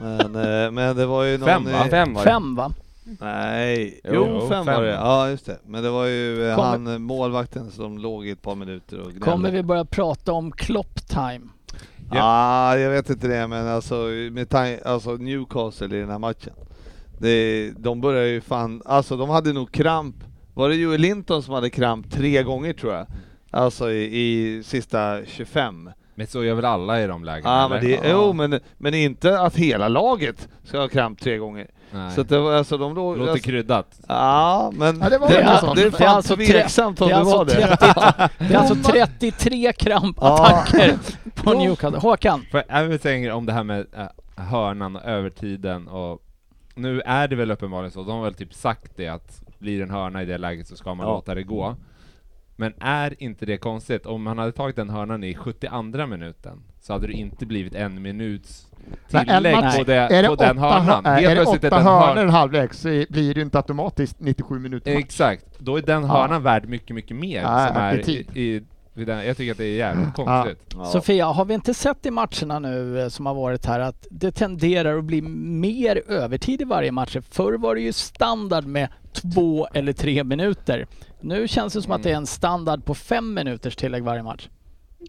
men, 0.01 0.35
eh, 0.37 0.71
men 0.71 0.97
det 0.97 1.07
var 1.07 1.25
ju 1.25 1.39
någon... 1.39 1.49
Fem, 1.49 1.65
va? 1.65 1.87
Fem 1.91 2.15
var 2.15 2.25
det. 2.25 2.31
Fem 2.31 2.55
va? 2.55 2.73
Nej, 3.21 4.01
Jo, 4.05 4.27
jo, 4.29 4.49
fem. 4.49 4.65
fem 4.67 4.75
var 4.75 4.83
det. 4.83 4.93
Ja, 4.93 5.31
just 5.31 5.47
det. 5.47 5.59
Men 5.67 5.83
det 5.83 5.91
var 5.91 6.05
ju 6.05 6.49
eh, 6.49 6.57
Kommer- 6.57 6.69
han 6.69 6.87
eh, 6.87 6.99
målvakten 6.99 7.71
som 7.71 7.99
låg 7.99 8.27
i 8.27 8.31
ett 8.31 8.43
par 8.43 8.55
minuter 8.55 8.99
och 8.99 9.05
gnällde. 9.05 9.21
Kommer 9.31 9.51
vi 9.51 9.63
börja 9.63 9.85
prata 9.85 10.33
om 10.33 10.53
klopp 10.53 11.09
time? 11.09 11.49
Ja, 12.15 12.21
ah, 12.23 12.77
jag 12.77 12.91
vet 12.91 13.11
inte 13.11 13.29
det, 13.29 13.47
men 13.47 13.69
alltså, 13.69 13.95
med 14.33 14.55
alltså 14.85 15.11
Newcastle 15.11 15.97
i 15.97 16.01
den 16.01 16.11
här 16.11 16.19
matchen. 16.19 16.53
Det, 17.19 17.71
de 17.79 18.01
börjar 18.01 18.25
ju 18.25 18.41
fan, 18.41 18.83
alltså 18.85 19.17
de 19.17 19.31
hade 19.31 19.53
nog 19.53 19.73
kramp. 19.73 20.17
Var 20.55 20.69
det 20.69 20.75
Joel 20.75 21.01
Linton 21.01 21.43
som 21.43 21.55
hade 21.55 21.71
kramp 21.71 22.11
tre 22.11 22.43
gånger 22.43 22.73
tror 22.73 22.95
jag? 22.95 23.07
Alltså 23.51 23.91
i, 23.91 24.03
i 24.21 24.63
sista 24.63 25.25
25. 25.27 25.91
Men 26.15 26.27
så 26.27 26.45
gör 26.45 26.55
väl 26.55 26.65
alla 26.65 27.03
i 27.03 27.07
de 27.07 27.25
lägena? 27.25 27.51
Ja, 27.51 27.69
men 27.69 27.85
det, 27.85 28.01
jo, 28.11 28.33
men, 28.33 28.61
men 28.79 28.95
inte 28.95 29.41
att 29.41 29.57
hela 29.57 29.89
laget 29.89 30.49
ska 30.65 30.79
ha 30.81 30.89
kramp 30.89 31.21
tre 31.21 31.39
gånger. 31.39 31.67
Nej. 31.91 32.13
Så 32.15 32.21
att 32.21 32.29
det 32.29 32.39
var 32.39 32.53
alltså 32.55 32.79
de 32.79 32.95
låg... 32.95 33.19
Låter 33.19 33.33
Alltså, 33.33 33.45
kryddat. 33.49 34.01
ja, 34.09 34.73
men 34.75 35.01
Ja, 35.01 35.09
det 35.09 35.19
var 35.19 35.29
det, 35.29 35.43
det, 35.43 35.59
sånt. 35.61 35.77
det 35.77 35.83
är 35.83 35.91
Det 35.91 35.97
är 35.97 35.99
fan 36.07 36.17
alltså 36.17 36.37
tveksamt 36.37 37.01
om 37.01 37.09
det 37.09 37.17
alltså 37.17 37.37
var 37.37 37.45
det. 37.45 37.53
30 37.53 37.77
Det 38.49 38.55
är 38.55 38.59
alltså 38.59 38.75
33 38.93 39.73
krampattacker 39.73 40.99
på. 41.35 41.53
Newcastle. 41.53 41.99
Håkan, 42.01 42.47
För 42.51 42.65
jag 42.69 42.85
vill 42.85 43.01
säga 43.01 43.35
om 43.35 43.47
det 43.47 43.53
här 43.53 43.65
med 43.65 43.87
äh, 43.97 44.45
hörnan 44.45 44.97
och 44.97 45.05
övertiden 45.05 45.89
och 45.89 46.23
nu 46.75 47.01
är 47.01 47.29
det 47.29 47.37
väl 47.37 47.51
uppenbarligen 47.51 47.91
så, 47.93 48.03
de 48.03 48.11
har 48.17 48.25
väl 48.25 48.35
typ 48.35 48.55
sagt 48.55 48.93
det 48.97 49.09
att 49.09 49.42
blir 49.63 49.83
en 49.83 49.91
hörna 49.91 50.23
i 50.23 50.27
det 50.27 50.39
läget 50.39 50.67
så 50.67 50.77
ska 50.77 50.95
man 50.95 51.07
Ja. 51.07 51.13
låta 51.13 51.35
det 51.35 51.43
gå. 51.43 51.77
Men 52.57 52.73
är 52.81 53.23
inte 53.23 53.47
det 53.47 53.57
konstigt? 53.57 54.07
Om 54.07 54.23
man 54.23 54.39
hade 54.39 54.53
tagit 54.53 54.77
den 54.77 54.91
hörnan 54.91 55.25
i 55.25 55.35
72 55.35 56.07
minuten 56.07 56.63
så 56.81 56.93
hade 56.93 57.07
det 57.07 57.13
inte 57.13 57.47
blivit 57.47 57.75
en 57.75 58.03
minuts 58.03 58.67
Nej, 59.11 59.25
en 59.29 59.37
tillägg 59.37 59.55
match- 59.57 59.79
på, 59.79 59.85
det, 59.85 59.95
Är 59.95 60.23
det 60.23 60.29
på 60.29 60.35
den 60.35 60.59
hör- 60.59 60.71
hörnan. 60.71 61.03
nej, 61.05 61.25
är 61.25 61.35
det 61.35 61.43
åtta 61.43 61.71
den 61.71 61.83
hör- 61.83 62.07
hörnor 62.15 62.31
halvvägs 62.31 62.79
så 62.81 62.89
blir 62.89 63.35
det 63.35 63.41
inte 63.41 63.59
automatiskt 63.59 64.21
97 64.21 64.59
minuter 64.59 64.95
match. 64.95 65.05
Exakt, 65.05 65.47
då 65.59 65.77
är 65.77 65.83
den 65.83 66.03
Ja. 66.03 66.09
hörnan 66.09 66.43
värd 66.43 66.69
mycket, 66.69 66.95
mycket 66.95 67.17
mer. 67.17 67.43
Ja, 67.43 67.67
som 67.69 67.77
är 67.77 68.11
i 68.11 68.27
i, 68.35 68.63
jag 68.95 69.37
tycker 69.37 69.53
att 69.53 69.59
det 69.59 69.65
är 69.65 69.77
jävligt 69.77 70.15
konstigt. 70.15 70.75
Ja. 70.75 70.85
Sofia, 70.85 71.27
har 71.27 71.45
vi 71.45 71.55
inte 71.55 71.75
sett 71.75 72.07
i 72.07 72.11
matcherna 72.11 72.59
nu 72.59 73.01
eh, 73.01 73.09
som 73.09 73.27
har 73.27 73.35
varit 73.35 73.67
här 73.67 73.81
att 73.81 74.07
det 74.11 74.33
tenderar 74.33 74.99
att 74.99 75.05
bli 75.05 75.23
mer 75.23 76.03
övertid 76.09 76.61
i 76.61 76.65
varje 76.65 76.93
match? 76.93 77.17
Förr 77.31 77.53
var 77.53 77.75
det 77.75 77.81
ju 77.81 77.93
standard 77.93 78.67
med 78.67 78.89
två 79.13 79.69
eller 79.75 79.93
tre 79.93 80.25
minuter. 80.25 80.87
Nu 81.21 81.49
känns 81.49 81.73
det 81.73 81.83
som 81.83 81.93
att 81.93 82.03
det 82.03 82.11
är 82.11 82.17
en 82.17 82.27
standard 82.27 82.85
på 82.85 82.95
fem 82.95 83.35
minuters 83.35 83.77
tillägg 83.77 84.03
varje 84.03 84.23
match. 84.23 84.49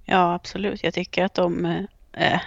Ja, 0.06 0.34
absolut. 0.34 0.84
Jag 0.84 0.94
tycker 0.94 1.26
att 1.26 1.34
de 1.34 1.66
eh, 2.14 2.40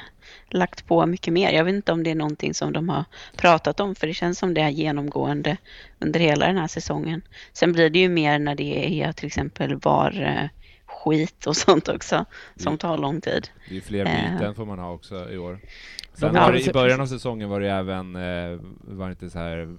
lagt 0.51 0.87
på 0.87 1.07
mycket 1.07 1.33
mer. 1.33 1.53
Jag 1.53 1.65
vet 1.65 1.75
inte 1.75 1.93
om 1.93 2.03
det 2.03 2.11
är 2.11 2.15
någonting 2.15 2.55
som 2.55 2.73
de 2.73 2.89
har 2.89 3.05
pratat 3.37 3.81
om, 3.81 3.95
för 3.95 4.07
det 4.07 4.15
känns 4.15 4.39
som 4.39 4.55
det 4.55 4.61
är 4.61 4.69
genomgående 4.69 5.57
under 5.99 6.21
hela 6.21 6.47
den 6.47 6.57
här 6.57 6.67
säsongen. 6.67 7.23
Sen 7.53 7.73
blir 7.73 7.91
det 7.91 7.99
ju 7.99 8.09
mer 8.09 8.39
när 8.39 8.55
det 8.55 9.03
är 9.03 9.13
till 9.13 9.27
exempel 9.27 9.77
var 9.77 10.23
eh, 10.23 10.49
skit 11.07 11.47
och 11.47 11.57
sånt 11.57 11.89
också, 11.89 12.25
som 12.57 12.79
tar 12.79 12.99
lång 12.99 13.21
tid. 13.21 13.49
Det 13.71 13.77
är 13.77 13.81
fler 13.81 14.07
Eh. 14.07 14.33
byten 14.39 14.55
får 14.55 14.65
man 14.67 14.79
ha 14.79 14.93
också 14.93 15.31
i 15.31 15.39
år. 15.39 15.59
Ja, 15.63 15.69
Sen 16.21 16.35
var 16.35 16.53
det, 16.53 16.67
i 16.69 16.73
början 16.73 17.01
av 17.01 17.07
säsongen 17.07 17.49
var 17.49 17.61
det 17.61 17.71
även, 17.71 18.17
eh, 18.17 18.59
var 18.81 19.07
det 19.07 19.11
inte 19.11 19.31
så 19.31 19.39
här 19.39 19.77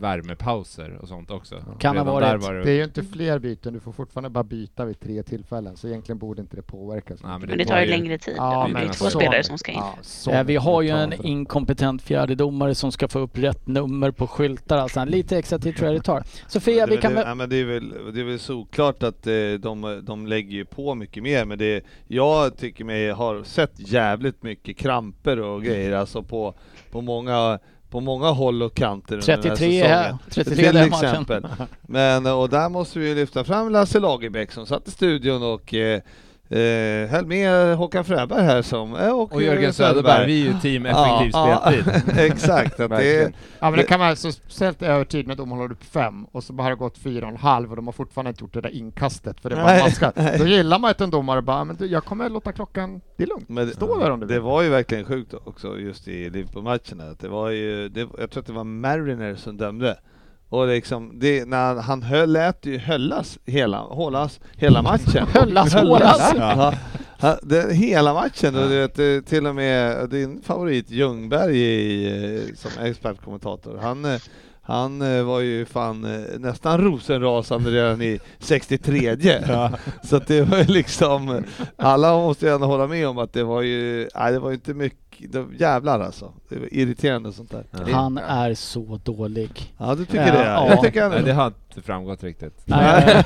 värmepauser 0.00 0.98
och 1.02 1.08
sånt 1.08 1.30
också? 1.30 1.64
Kan 1.78 1.96
ha 1.96 2.04
varit. 2.04 2.42
var 2.42 2.54
Det 2.54 2.70
är 2.70 2.74
ju 2.76 2.84
inte 2.84 3.02
fler 3.02 3.38
byten, 3.38 3.72
du 3.74 3.80
får 3.80 3.92
fortfarande 3.92 4.30
bara 4.30 4.44
byta 4.44 4.84
vid 4.84 5.00
tre 5.00 5.22
tillfällen, 5.22 5.76
så 5.76 5.88
egentligen 5.88 6.18
borde 6.18 6.40
inte 6.42 6.56
det 6.56 6.62
påverkas. 6.62 7.22
Nej, 7.22 7.30
men 7.30 7.40
Men 7.40 7.48
det 7.48 7.56
det 7.56 7.64
var 7.64 7.76
tar 7.76 7.80
ju 7.80 7.90
längre 7.90 8.18
tid. 8.18 8.34
Ja, 8.36 8.64
det 8.64 8.70
är 8.80 8.84
men 8.84 8.92
två 8.92 9.04
så- 9.04 9.18
spelare 9.18 9.42
som 9.44 9.58
ska 9.58 9.72
in. 9.72 9.78
Ja, 9.78 9.94
så 10.02 10.30
Eh, 10.30 10.44
vi 10.44 10.56
har 10.56 10.82
ju 10.82 10.88
en 10.90 11.26
inkompetent 11.26 12.02
fjärdedomare 12.02 12.74
som 12.74 12.92
ska 12.92 13.08
få 13.08 13.18
upp 13.18 13.38
rätt 13.38 13.66
nummer 13.66 14.10
på 14.10 14.26
skyltar. 14.26 14.78
Alltså 14.78 15.04
lite 15.04 15.38
extra 15.38 15.58
tid 15.58 15.76
tror 15.76 15.86
jag 15.90 15.96
det 16.00 16.04
tar. 16.04 16.22
Sofia, 16.48 16.86
vi 16.86 16.96
det, 16.96 17.02
kan 17.02 17.14
det, 17.14 17.20
ja, 17.20 17.34
men 17.34 17.50
det, 17.50 17.56
är 17.56 17.64
väl, 17.64 17.94
det 18.14 18.20
är 18.20 18.24
väl 18.24 18.38
såklart 18.38 19.02
att 19.02 19.26
eh, 19.26 19.32
de, 19.58 20.00
de 20.02 20.26
lägger 20.26 20.52
ju 20.52 20.64
på 20.64 20.94
mycket 20.94 21.22
mer, 21.22 21.44
men 21.44 21.58
det, 21.58 21.84
jag 22.08 22.56
tycker 22.56 22.84
mig 22.84 23.10
har 23.10 23.42
sett 23.44 23.72
jävligt 23.76 24.42
mycket 24.42 24.76
kramper 24.76 25.40
och 25.40 25.62
grejer 25.62 25.92
alltså 25.92 26.22
på, 26.22 26.54
på, 26.90 27.00
många, 27.00 27.58
på 27.92 28.00
många 28.00 28.30
håll 28.30 28.62
och 28.62 28.74
kanter 28.74 29.14
under 29.14 29.26
den 29.26 29.36
här 29.36 29.56
33 29.56 29.82
säsongen. 29.82 30.18
33 30.30 30.72
Till 30.72 30.76
exempel. 30.76 31.46
Men, 31.82 32.26
och 32.26 32.48
där 32.48 32.68
måste 32.68 32.98
vi 32.98 33.14
lyfta 33.14 33.44
fram 33.44 33.72
Lasse 33.72 34.00
Lagerbäck 34.00 34.52
som 34.52 34.66
satt 34.66 34.88
i 34.88 34.90
studion 34.90 35.42
och 35.42 35.74
eh, 35.74 36.00
eh, 36.52 37.08
höll 37.10 37.26
med 37.26 37.76
Håkan 37.76 38.04
Fröberg 38.04 38.42
här 38.42 38.62
som, 38.62 38.96
eh, 38.96 39.12
och, 39.12 39.32
Och 39.32 39.42
Jörgen 39.42 39.72
Söderberg, 39.72 40.26
vi 40.26 40.42
är 40.48 40.52
ju 40.52 40.60
team 40.60 40.86
effektiv 40.86 41.30
Ja, 41.32 41.62
speltid. 41.66 42.02
Ja, 42.16 42.22
exakt, 42.22 42.80
att 42.80 42.90
det. 42.90 43.32
Ja 43.58 43.70
men 43.70 43.72
det 43.76 43.82
kan 43.84 44.00
vara 44.00 44.16
så 44.16 44.32
speciellt 44.32 44.82
i 44.82 44.84
övertid 44.84 45.28
när 45.28 45.36
de 45.36 45.50
håller 45.50 45.72
upp 45.72 45.84
fem 45.84 46.24
och 46.32 46.44
så 46.44 46.52
bara 46.52 46.62
har 46.62 46.70
det 46.70 46.76
gått 46.76 46.98
fyra 46.98 47.26
och 47.26 47.32
en 47.32 47.38
halv 47.38 47.70
och 47.70 47.76
de 47.76 47.86
har 47.86 47.92
fortfarande 47.92 48.28
inte 48.28 48.44
gjort 48.44 48.54
det 48.54 48.60
där 48.60 48.70
inkastet 48.70 49.40
för 49.40 49.50
det 49.50 49.56
bara 49.56 50.12
Nej. 50.16 50.38
Då 50.38 50.46
gillar 50.46 50.78
man 50.78 50.90
att 50.90 51.00
en 51.00 51.10
domare 51.10 51.42
bara, 51.42 51.64
men 51.64 51.76
du, 51.76 51.86
jag 51.86 52.04
kommer 52.04 52.28
låta 52.28 52.52
klockan, 52.52 53.00
det 53.16 53.22
är 53.22 53.28
lugnt. 53.28 53.48
Men 53.48 53.70
Stå 53.70 53.98
där 53.98 54.10
om 54.10 54.20
du 54.20 54.26
det 54.26 54.40
var 54.40 54.62
ju 54.62 54.68
verkligen 54.68 55.04
sjukt 55.04 55.34
också 55.44 55.78
just 55.78 56.08
i 56.08 56.30
Liverpool-matcherna. 56.30 57.10
att 57.10 57.18
Det 57.18 57.28
var 57.28 57.50
ju, 57.50 57.88
det, 57.88 58.08
jag 58.18 58.30
tror 58.30 58.40
att 58.40 58.46
det 58.46 58.52
var 58.52 58.64
Mariner 58.64 59.34
som 59.34 59.56
dömde. 59.56 59.96
Och 60.52 60.66
liksom, 60.66 61.18
det, 61.18 61.48
när 61.48 61.74
han 61.74 62.02
höll, 62.02 62.32
lät 62.32 62.66
ju 62.66 62.78
höllas 62.78 63.38
hela, 63.46 63.78
hållas 63.78 64.40
hela 64.56 64.82
matchen. 64.82 65.26
Höllas, 65.34 65.74
hållas. 65.74 66.32
Ja. 66.36 66.74
Ja, 67.20 67.38
det, 67.42 67.74
hela 67.74 68.14
matchen, 68.14 68.56
och 68.56 68.68
du 68.68 68.76
vet, 68.80 68.94
det- 68.94 69.22
till 69.22 69.46
och 69.46 69.54
med 69.54 70.08
din 70.10 70.42
favorit 70.42 70.90
Ljungberg 70.90 71.56
i, 71.58 72.06
eh, 72.48 72.54
som 72.54 72.84
expertkommentator, 72.84 73.78
han, 73.82 74.04
eh, 74.04 74.20
han 74.64 75.02
eh, 75.02 75.22
var 75.22 75.40
ju 75.40 75.64
fan 75.64 76.04
eh, 76.04 76.38
nästan 76.38 76.80
rosenrasande 76.80 77.70
redan 77.70 78.02
i 78.02 78.20
63 78.38 79.16
Så 80.04 80.16
att 80.16 80.26
det 80.26 80.42
var 80.42 80.58
ju 80.58 80.64
liksom, 80.64 81.44
alla 81.76 82.12
måste 82.12 82.46
ju 82.46 82.54
ändå 82.54 82.66
hålla 82.66 82.86
med 82.86 83.08
om 83.08 83.18
att 83.18 83.32
det 83.32 83.44
var 83.44 83.62
ju, 83.62 84.08
nej 84.14 84.32
det 84.32 84.38
var 84.38 84.48
ju 84.50 84.54
inte 84.54 84.74
mycket, 84.74 85.32
det, 85.32 85.44
jävlar 85.58 86.00
alltså. 86.00 86.32
Det 86.48 86.58
var 86.58 86.74
irriterande 86.74 87.32
sånt 87.32 87.50
där. 87.50 87.92
Han 87.92 88.18
är 88.18 88.54
så 88.54 89.00
dålig. 89.04 89.74
Ja 89.78 89.94
du 89.94 90.04
tycker 90.04 90.26
Ja, 90.26 90.32
det? 90.32 90.44
ja. 90.44 90.68
Jag 90.68 90.82
tycker 90.82 91.08
Nej, 91.08 91.18
ändå 91.18 91.28
det 91.28 91.34
har 91.34 91.46
inte 91.46 91.82
framgått 91.82 92.22
riktigt. 92.22 92.62
Nej, 92.64 93.24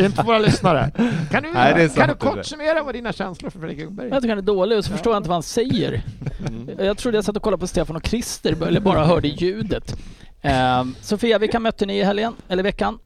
Inte 0.00 0.22
våra 0.22 0.38
lyssnare. 0.38 0.90
Kan 1.30 1.42
du, 1.42 1.52
Nej, 1.52 1.88
kan 1.88 2.08
du 2.08 2.14
kort 2.14 2.46
summera 2.46 2.82
vad 2.82 2.94
dina 2.94 3.12
känslor 3.12 3.50
för 3.50 3.58
Fredrik 3.60 3.78
Ljungberg 3.78 4.08
jag 4.08 4.22
tycker 4.22 4.28
han 4.28 4.38
är 4.38 4.42
dålig 4.42 4.78
och 4.78 4.84
så 4.84 4.92
förstår 4.92 5.12
jag 5.12 5.20
inte 5.20 5.28
vad 5.28 5.36
han 5.36 5.42
säger. 5.42 6.02
Mm. 6.48 6.86
Jag 6.86 6.98
trodde 6.98 7.16
jag 7.16 7.24
satt 7.24 7.36
och 7.36 7.42
kollade 7.42 7.60
på 7.60 7.66
Stefan 7.66 7.96
och 7.96 8.06
Christer 8.06 8.62
eller 8.66 8.80
bara 8.80 9.04
hörde 9.04 9.28
ljudet. 9.28 9.96
Eh, 10.46 10.84
Sofia, 11.00 11.38
vilka 11.38 11.60
mötte 11.60 11.86
ni 11.86 11.98
i 11.98 12.02
helgen, 12.02 12.34
eller 12.48 12.62
veckan? 12.62 12.98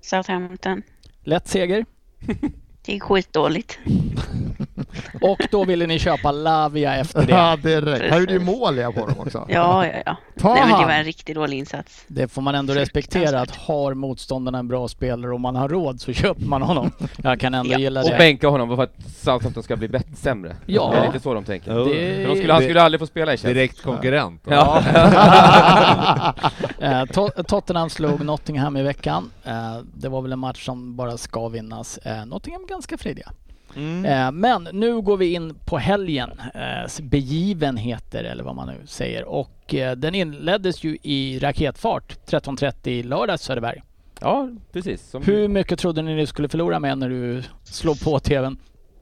Southampton. 0.00 0.82
Lätt 1.22 1.48
seger. 1.48 1.84
Det 2.88 2.96
är 2.96 3.00
skitdåligt. 3.00 3.78
Och 5.20 5.38
då 5.50 5.64
ville 5.64 5.86
ni 5.86 5.98
köpa 5.98 6.32
Lavia 6.32 6.96
efter 6.96 7.26
det. 7.26 7.32
Ja, 7.32 7.56
direkt. 7.56 8.10
Han 8.10 8.20
gjorde 8.20 8.32
ju 8.32 8.38
mål 8.38 8.76
ja, 8.76 8.92
på 8.92 9.06
dem 9.06 9.14
också. 9.18 9.46
Ja, 9.48 9.86
ja, 9.86 9.92
ja. 10.06 10.16
Ta 10.40 10.54
Nej, 10.54 10.62
men 10.68 10.80
det 10.80 10.86
var 10.86 10.92
en 10.92 11.04
riktigt 11.04 11.34
dålig 11.34 11.58
insats. 11.58 12.04
Det 12.06 12.28
får 12.28 12.42
man 12.42 12.54
ändå 12.54 12.74
respektera 12.74 13.40
att 13.40 13.56
har 13.56 13.94
motståndarna 13.94 14.58
en 14.58 14.68
bra 14.68 14.88
spelare 14.88 15.32
och 15.32 15.40
man 15.40 15.56
har 15.56 15.68
råd 15.68 16.00
så 16.00 16.12
köper 16.12 16.44
man 16.44 16.62
honom. 16.62 16.90
Jag 17.22 17.40
kan 17.40 17.54
ändå 17.54 17.72
Ja. 17.72 17.78
gilla 17.78 18.00
Och 18.02 18.10
det. 18.10 18.16
bänka 18.18 18.48
honom 18.48 18.76
för 18.76 18.82
att 18.82 18.94
Southampton 19.16 19.62
ska 19.62 19.76
bli 19.76 19.88
bättre, 19.88 20.16
sämre. 20.16 20.56
Ja. 20.66 20.90
Det 20.92 20.98
är 20.98 21.06
lite 21.06 21.20
så 21.20 21.34
de 21.34 21.44
tänker. 21.44 21.74
Det- 21.74 21.84
För 22.24 22.28
de 22.28 22.36
skulle, 22.36 22.52
han 22.52 22.62
skulle 22.62 22.82
aldrig 22.82 23.00
få 23.00 23.06
spela 23.06 23.32
i 23.34 23.36
Chelsea. 23.36 23.54
Direkt 23.54 23.82
konkurrent. 23.82 24.42
Ja. 24.48 24.82
Eh, 26.80 27.02
To- 27.04 27.42
Tottenham 27.44 27.90
slog 27.90 28.24
Nottingham 28.24 28.76
i 28.76 28.82
veckan. 28.82 29.30
Eh, 29.44 29.76
det 29.94 30.08
var 30.08 30.22
väl 30.22 30.32
en 30.32 30.38
match 30.38 30.64
som 30.64 30.96
bara 30.96 31.16
ska 31.16 31.48
vinnas. 31.48 31.98
Eh, 31.98 32.26
Nottingham 32.26 32.66
ganska 32.78 32.98
frediga. 32.98 33.32
Mm. 33.76 34.04
Eh, 34.04 34.32
men 34.32 34.68
nu 34.72 35.00
går 35.00 35.16
vi 35.16 35.32
in 35.34 35.54
på 35.64 35.78
helgen, 35.78 36.30
eh, 36.54 37.02
begivenheter 37.02 38.24
eller 38.24 38.44
vad 38.44 38.54
man 38.54 38.68
nu 38.68 38.86
säger. 38.86 39.24
Och 39.24 39.74
eh, 39.74 39.96
den 39.96 40.14
inleddes 40.14 40.84
ju 40.84 40.98
i 41.02 41.38
raketfart 41.38 42.16
13.30 42.26 42.88
i 42.88 43.02
lördags 43.02 43.42
Söderberg. 43.42 43.82
ja, 44.20 44.48
precis. 44.72 45.10
Som 45.10 45.22
Hur 45.22 45.48
mycket 45.48 45.78
trodde 45.78 46.02
ni 46.02 46.14
ni 46.14 46.26
skulle 46.26 46.48
förlora 46.48 46.80
med 46.80 46.98
när 46.98 47.08
du 47.08 47.42
slog 47.64 48.00
på 48.00 48.18
TVn? 48.18 48.58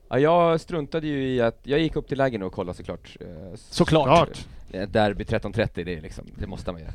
Ja, 0.09 0.19
jag 0.19 0.61
struntade 0.61 1.07
ju 1.07 1.29
i 1.35 1.41
att, 1.41 1.61
jag 1.63 1.81
gick 1.81 1.97
upp 1.97 2.09
till 2.09 2.19
lägen 2.19 2.43
och 2.43 2.53
kollade 2.53 2.77
såklart. 2.77 3.17
Eh, 3.21 3.27
Såklart. 3.55 4.47
Ett 4.73 4.93
derby 4.93 5.25
13.30, 5.25 5.85
det, 5.85 5.95
är 5.95 6.01
liksom, 6.01 6.25
det 6.35 6.47
måste 6.47 6.73
man 6.73 6.81
göra. 6.81 6.93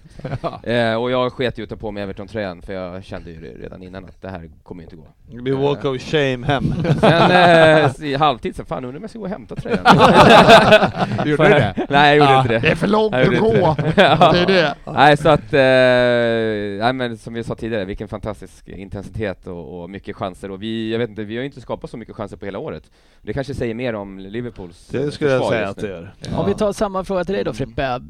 Eh, 0.72 0.96
och 0.96 1.12
jag 1.12 1.34
sket 1.34 1.58
ju 1.58 1.64
att 1.64 1.70
ta 1.70 1.76
på 1.76 1.92
mig 1.92 2.04
Everton-tröjan 2.04 2.62
för 2.62 2.74
jag 2.74 3.04
kände 3.04 3.32
ju 3.32 3.58
redan 3.62 3.84
innan 3.84 4.06
att 4.06 4.22
det 4.22 4.30
här 4.30 4.50
kommer 4.64 4.82
ju 4.82 4.86
inte 4.86 4.96
gå. 4.96 5.08
Det 5.32 5.42
blir 5.42 5.54
walk 5.54 5.86
of 5.86 6.02
shame 6.02 6.48
hem. 6.48 6.74
Sen 7.00 7.32
eh, 7.32 8.04
i 8.12 8.16
halvtid 8.16 8.56
så 8.56 8.66
fan 8.66 8.86
undrar 8.86 8.98
om 8.98 9.04
jag 9.04 9.10
ska 9.10 9.20
gå 9.20 9.26
och 9.26 9.32
hämta 9.32 9.56
tröjan. 9.56 9.86
Gjorde 11.26 11.44
du 11.44 11.50
det? 11.50 11.88
Nej, 11.90 12.18
jag 12.18 12.26
gjorde 12.26 12.32
Ja, 12.32 12.42
inte 12.42 12.54
det. 12.54 12.60
Det 12.60 12.68
är 12.72 12.76
för 12.76 12.88
långt 12.88 13.16
att 13.16 13.40
gå. 13.40 13.76
inte 13.78 13.82
det. 13.96 14.18
Det 14.34 14.40
är 14.40 14.46
det. 14.46 14.76
Nej, 14.86 15.18
så 15.18 15.30
att, 15.30 15.54
eh, 15.54 16.86
nej 16.86 16.94
men 16.94 17.18
som 17.18 17.34
vi 17.34 17.44
sa 17.44 17.56
tidigare, 17.56 17.86
vilken 17.86 18.08
fantastisk 18.08 18.68
intensitet 18.68 19.48
och, 19.48 19.82
och 19.82 19.90
mycket 19.90 20.16
chanser 20.16 20.52
och 20.52 20.64
vi, 20.64 20.92
jag 20.92 21.00
vet 21.00 21.10
inte, 21.10 21.24
vi 21.24 21.36
har 21.36 21.42
ju 21.42 21.46
inte 21.46 21.62
skapat 21.62 21.90
så 21.90 21.98
mycket 21.98 22.16
chanser 22.16 22.38
på 22.38 22.46
hela 22.46 22.60
året. 22.60 22.92
Det 23.22 23.34
kanske 23.34 23.54
säger 23.54 23.74
mer 23.74 23.96
om 23.96 24.20
Liverpools 24.20 24.94
eh, 24.94 25.02
Det 25.02 25.12
skulle 25.12 25.32
jag 25.32 25.46
säga 25.46 25.68
att 25.70 25.78
det 25.78 25.88
gör. 25.88 26.14
Om 26.36 26.46
vi 26.46 26.54
tar 26.54 26.74
samma 26.74 27.04
fråga 27.04 27.24
till 27.24 27.36
dig 27.36 27.44
då 27.44 27.54
Frippe. 27.66 28.02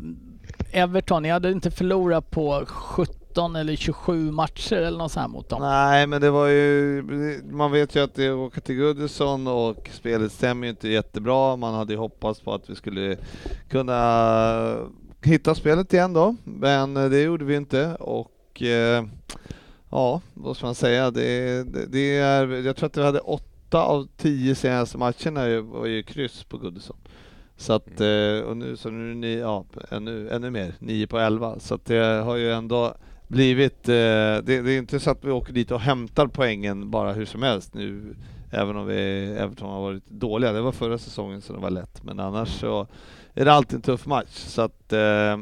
Everton, 0.71 1.23
ni 1.23 1.29
hade 1.29 1.51
inte 1.51 1.71
förlorat 1.71 2.31
på 2.31 2.65
17 2.67 3.55
eller 3.55 3.75
27 3.75 4.31
matcher 4.31 4.75
eller 4.75 4.97
något 4.97 5.11
sånt 5.11 5.21
här 5.21 5.27
mot 5.27 5.49
dem? 5.49 5.61
Nej, 5.61 6.07
men 6.07 6.21
det 6.21 6.29
var 6.29 6.47
ju, 6.47 7.03
man 7.51 7.71
vet 7.71 7.95
ju 7.95 8.03
att 8.03 8.15
det 8.15 8.31
åker 8.31 8.61
till 8.61 8.75
Goodison 8.75 9.47
och 9.47 9.89
spelet 9.91 10.31
stämmer 10.31 10.67
ju 10.67 10.69
inte 10.69 10.89
jättebra. 10.89 11.55
Man 11.55 11.73
hade 11.73 11.93
ju 11.93 11.99
hoppats 11.99 12.41
på 12.41 12.53
att 12.53 12.69
vi 12.69 12.75
skulle 12.75 13.17
kunna 13.69 14.77
hitta 15.21 15.55
spelet 15.55 15.93
igen 15.93 16.13
då, 16.13 16.35
men 16.43 16.93
det 16.93 17.21
gjorde 17.21 17.45
vi 17.45 17.55
inte 17.55 17.95
och 17.95 18.61
eh, 18.61 19.05
ja, 19.89 20.21
vad 20.33 20.57
ska 20.57 20.65
man 20.65 20.75
säga? 20.75 21.11
Det, 21.11 21.63
det, 21.63 21.85
det 21.85 22.17
är, 22.17 22.47
jag 22.65 22.75
tror 22.75 22.87
att 22.87 22.97
vi 22.97 23.03
hade 23.03 23.19
åtta 23.19 23.83
av 23.83 24.07
tio 24.17 24.55
senaste 24.55 24.97
matcherna 24.97 25.61
var 25.61 25.85
ju 25.85 26.03
kryss 26.03 26.43
på 26.43 26.57
Goodison. 26.57 26.97
Så 27.62 27.74
att, 27.74 28.01
eh, 28.01 28.49
och 28.49 28.57
nu 28.57 28.78
så 28.78 28.89
nu 28.89 29.12
är 29.12 29.16
ni, 29.16 29.39
ja, 29.39 29.66
ännu, 29.89 30.30
ännu 30.30 30.51
mer, 30.51 30.74
nio 30.80 31.07
på 31.07 31.20
elva. 31.20 31.59
Så 31.59 31.76
att 31.76 31.86
det 31.86 32.22
har 32.24 32.36
ju 32.36 32.51
ändå 32.51 32.93
blivit, 33.28 33.89
eh, 33.89 33.93
det, 33.93 34.41
det 34.43 34.72
är 34.72 34.78
inte 34.78 34.99
så 34.99 35.12
att 35.12 35.26
vi 35.26 35.32
åker 35.32 35.53
dit 35.53 35.72
och 35.72 35.80
hämtar 35.80 36.28
poängen 36.28 36.91
bara 36.91 37.14
hur 37.14 37.26
som 37.26 37.43
helst 37.43 37.74
nu, 37.74 38.16
även 38.51 38.76
om 38.76 38.88
vi, 38.88 39.26
Everton 39.39 39.70
har 39.70 39.82
varit 39.82 40.09
dåliga. 40.09 40.51
Det 40.51 40.62
var 40.62 40.72
förra 40.72 40.97
säsongen 40.97 41.41
så 41.41 41.53
det 41.53 41.59
var 41.59 41.70
lätt, 41.70 42.03
men 42.03 42.20
annars 42.20 42.49
så 42.59 42.88
är 43.34 43.45
det 43.45 43.53
alltid 43.53 43.76
en 43.76 43.82
tuff 43.82 44.05
match. 44.05 44.34
Så 44.34 44.62
att, 44.62 44.93
eh, 44.93 45.38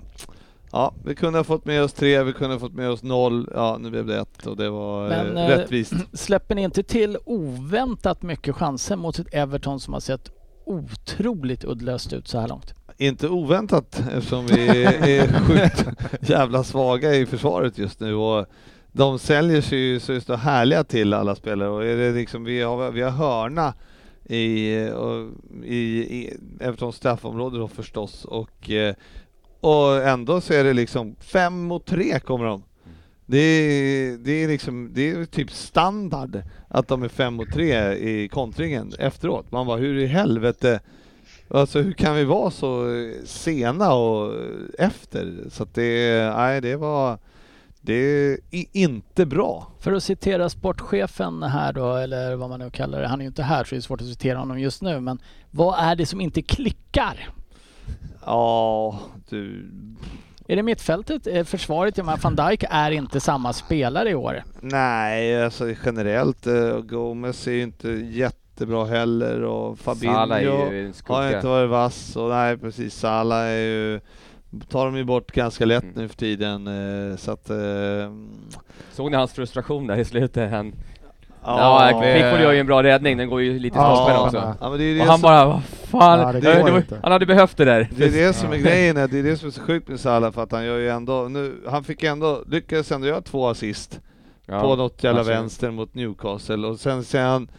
ja, 0.72 0.94
vi 1.06 1.16
kunde 1.16 1.40
ha 1.40 1.44
fått 1.44 1.66
med 1.66 1.84
oss 1.84 1.94
tre, 1.94 2.24
vi 2.24 2.34
kunde 2.34 2.56
ha 2.56 2.60
fått 2.60 2.74
med 2.74 2.90
oss 2.90 3.04
noll, 3.04 3.50
ja 3.54 3.78
nu 3.80 3.90
blev 3.90 4.06
det 4.06 4.20
ett 4.20 4.48
och 4.48 4.58
det 4.58 4.70
var 4.70 5.10
Men, 5.10 5.38
eh, 5.38 5.44
eh, 5.44 5.58
rättvist. 5.58 5.94
Släpper 6.14 6.56
ni 6.56 6.62
inte 6.62 6.84
till 6.84 7.18
oväntat 7.26 8.22
mycket 8.22 8.56
chanser 8.56 8.96
mot 8.96 9.20
ett 9.20 9.34
Everton 9.34 9.80
som 9.80 9.94
har 9.94 10.02
sett 10.02 10.32
otroligt 10.70 11.64
uddlöst 11.64 12.14
ut 12.14 12.28
så 12.28 12.40
här 12.40 12.48
långt? 12.48 12.74
Inte 12.98 13.28
oväntat 13.28 14.04
eftersom 14.12 14.48
vi 14.48 14.84
är 14.86 15.28
sjukt 15.40 15.86
jävla 16.30 16.64
svaga 16.64 17.16
i 17.16 17.26
försvaret 17.26 17.78
just 17.78 18.00
nu 18.00 18.14
och 18.14 18.46
de 18.92 19.20
säljer 19.20 19.62
sig 19.62 19.80
ju 19.80 20.00
så 20.00 20.14
just 20.14 20.30
härliga 20.30 20.84
till 20.84 21.14
alla 21.14 21.36
spelare 21.36 21.70
och 21.70 21.86
är 21.86 21.98
det 21.98 22.12
liksom, 22.12 22.44
vi 22.44 22.62
har, 22.62 22.92
vi 22.92 23.02
har 23.02 23.12
hörna 23.12 23.74
i, 24.26 24.70
i, 25.64 25.78
i 25.78 26.38
Evertons 26.60 26.96
straffområde 26.96 27.58
då 27.58 27.68
förstås 27.68 28.26
och, 28.26 28.70
eh, 28.70 28.96
och 29.60 30.08
ändå 30.08 30.42
så 30.42 30.54
är 30.54 30.64
det 30.64 30.74
liksom 30.74 31.16
fem 31.20 31.64
mot 31.64 31.86
tre 31.86 32.20
kommer 32.20 32.46
de. 32.46 32.64
Det 33.30 33.38
är, 33.38 34.18
det 34.18 34.32
är 34.32 34.48
liksom, 34.48 34.90
det 34.94 35.12
är 35.12 35.26
typ 35.26 35.52
standard 35.52 36.42
att 36.68 36.88
de 36.88 37.04
är 37.04 37.08
fem 37.08 37.34
mot 37.34 37.54
tre 37.54 37.94
i 37.94 38.28
kontringen 38.28 38.94
efteråt. 39.00 39.52
Man 39.52 39.68
bara, 39.68 39.78
hur 39.78 39.98
i 39.98 40.06
helvete 40.06 40.80
Alltså 41.52 41.82
hur 41.82 41.94
kan 41.94 42.16
vi 42.16 42.24
vara 42.24 42.52
så 42.52 42.86
sena 43.26 43.94
och 43.94 44.34
efter? 44.80 45.44
Så 45.50 45.64
att 45.64 45.74
det, 45.74 46.34
nej 46.36 46.62
det 46.62 46.76
var, 46.76 47.18
det 47.82 47.94
är 48.52 48.66
inte 48.72 49.26
bra. 49.26 49.72
För 49.80 49.94
att 49.94 50.04
citera 50.04 50.50
sportchefen 50.50 51.44
här 51.44 51.74
då, 51.74 51.96
eller 51.96 52.36
vad 52.36 52.50
man 52.50 52.60
nu 52.60 52.70
kallar 52.70 53.02
det. 53.02 53.08
Han 53.08 53.20
är 53.20 53.24
ju 53.24 53.28
inte 53.28 53.44
här 53.44 53.64
så 53.64 53.76
det 53.76 53.80
är 53.80 53.82
svårt 53.82 54.02
att 54.02 54.08
citera 54.08 54.38
honom 54.38 54.60
just 54.60 54.82
nu. 54.82 55.00
Men 55.00 55.20
vad 55.52 55.80
är 55.80 55.96
det 55.96 56.06
som 56.06 56.22
inte 56.22 56.42
klickar? 56.42 57.30
Ja, 58.26 59.00
du, 59.30 59.72
Är 60.52 60.56
det 60.56 60.64
mittfältet? 60.64 61.28
Är 61.28 61.44
försvaret? 61.44 61.98
Jag 61.98 62.06
menar, 62.06 62.20
van 62.24 62.36
Dijk 62.36 62.64
är 62.70 62.92
inte 62.92 63.20
samma 63.20 63.54
spelare 63.54 64.10
i 64.10 64.16
år. 64.16 64.44
nej 64.62 65.44
alltså 65.44 65.74
generellt, 65.86 66.48
eh, 66.48 66.80
Gomez 66.80 67.48
är 67.48 67.52
ju 67.52 67.62
inte 67.62 67.90
jättebra 67.90 68.86
heller 68.86 69.42
och 69.44 69.80
Fabinho 69.80 70.16
har 71.08 71.28
inte 71.36 71.48
varit 71.48 71.70
vass 71.70 72.16
och 72.16 72.30
nej 72.30 72.58
precis, 72.58 72.96
Salah 72.96 73.40
är 73.40 73.58
ju 73.58 74.00
tar 74.70 74.86
de 74.86 74.98
ju 74.98 75.04
bort 75.04 75.32
ganska 75.32 75.66
lätt 75.66 75.84
Mm. 75.84 75.96
nu 75.96 76.08
för 76.08 76.16
tiden 76.16 76.68
eh, 77.12 77.18
så 77.18 77.32
att 77.32 77.50
eh, 77.50 77.58
Såg 78.92 79.12
ni 79.12 79.18
hans 79.18 79.34
frustration 79.34 79.88
där 79.88 79.98
i 79.98 80.06
slutet? 80.06 80.52
Han, 80.52 80.74
ja, 81.58 81.92
ja, 81.92 82.02
Pickford 82.02 82.40
gör 82.42 82.52
ju 82.52 82.60
en 82.60 82.66
bra 82.68 82.84
räddning, 82.84 83.18
den 83.18 83.30
går 83.30 83.42
ju 83.42 83.60
lite 83.60 83.78
i 83.78 83.82
Ja, 83.82 83.96
stolpen 83.96 84.22
också. 84.24 84.38
ja. 84.38 84.56
ja, 84.62 84.70
men 84.70 84.80
det 84.80 84.84
är 84.84 84.88
ju 84.88 85.00
Och 85.00 85.06
det 85.06 85.12
han 85.12 85.20
som- 85.20 85.28
bara, 85.28 85.46
vad 85.46 85.64
fan, 85.64 86.20
Ja, 86.20 86.32
det 86.32 86.40
det 86.40 86.62
var, 86.72 86.84
han 87.04 87.12
hade 87.12 87.26
behövt 87.26 87.58
det 87.58 87.66
där. 87.66 87.90
Det 87.96 88.06
är 88.06 88.12
det 88.28 88.34
som 88.34 88.52
är 88.52 88.56
Ja. 88.58 88.62
grejen, 88.64 88.98
är- 88.98 89.08
det 89.08 89.20
är 89.20 89.24
det 89.24 89.38
som 89.38 89.48
är 89.48 89.52
så 89.52 89.62
sjukt 89.62 89.88
med 89.88 90.00
Salah 90.00 90.32
för 90.32 90.44
att 90.44 90.52
han 90.52 90.66
gör 90.66 90.78
ju 90.78 90.90
ändå, 90.90 91.28
nu, 91.30 91.56
han 91.70 91.84
fick 91.84 92.04
ändå, 92.04 92.42
lyckades 92.48 92.92
ändå 92.92 93.08
göra 93.08 93.22
två 93.22 93.48
assist 93.48 94.00
Ja, 94.46 94.62
på 94.62 94.76
något 94.76 95.04
jävla 95.04 95.20
alltså, 95.20 95.34
vänster 95.34 95.72
mot 95.72 95.96
Newcastle 95.96 96.68
och 96.68 96.80
sen 96.80 97.04
ser 97.04 97.22
han 97.26 97.50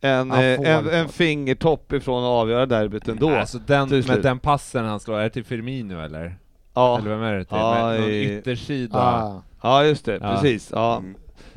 en, 0.00 0.32
en, 0.32 0.84
det. 0.84 0.98
en 0.98 1.08
fingertopp 1.08 1.92
ifrån 1.92 2.24
att 2.24 2.28
avgöra 2.28 2.66
derbyt 2.66 3.08
ändå. 3.08 3.30
Alltså 3.30 3.58
den, 3.58 3.88
med 3.88 4.22
den 4.22 4.38
passen 4.38 4.84
han 4.84 5.00
slår, 5.00 5.18
är 5.18 5.22
det 5.22 5.30
till 5.30 5.44
Firmino 5.44 6.00
eller? 6.00 6.38
ja. 6.74 6.98
Eller 6.98 7.10
vem 7.10 7.22
är 7.22 7.32
det 7.34 7.44
till? 7.44 7.56
Ja, 7.56 7.88
med 7.90 8.00
någon 8.00 8.10
i- 8.10 8.38
yttersida? 8.38 8.98
Ah. 8.98 9.42
ja, 9.62 9.84
just 9.84 10.04
det, 10.04 10.18
Ja. 10.22 10.34
precis. 10.34 10.70
Ja. 10.74 10.96
Mm. 10.96 11.14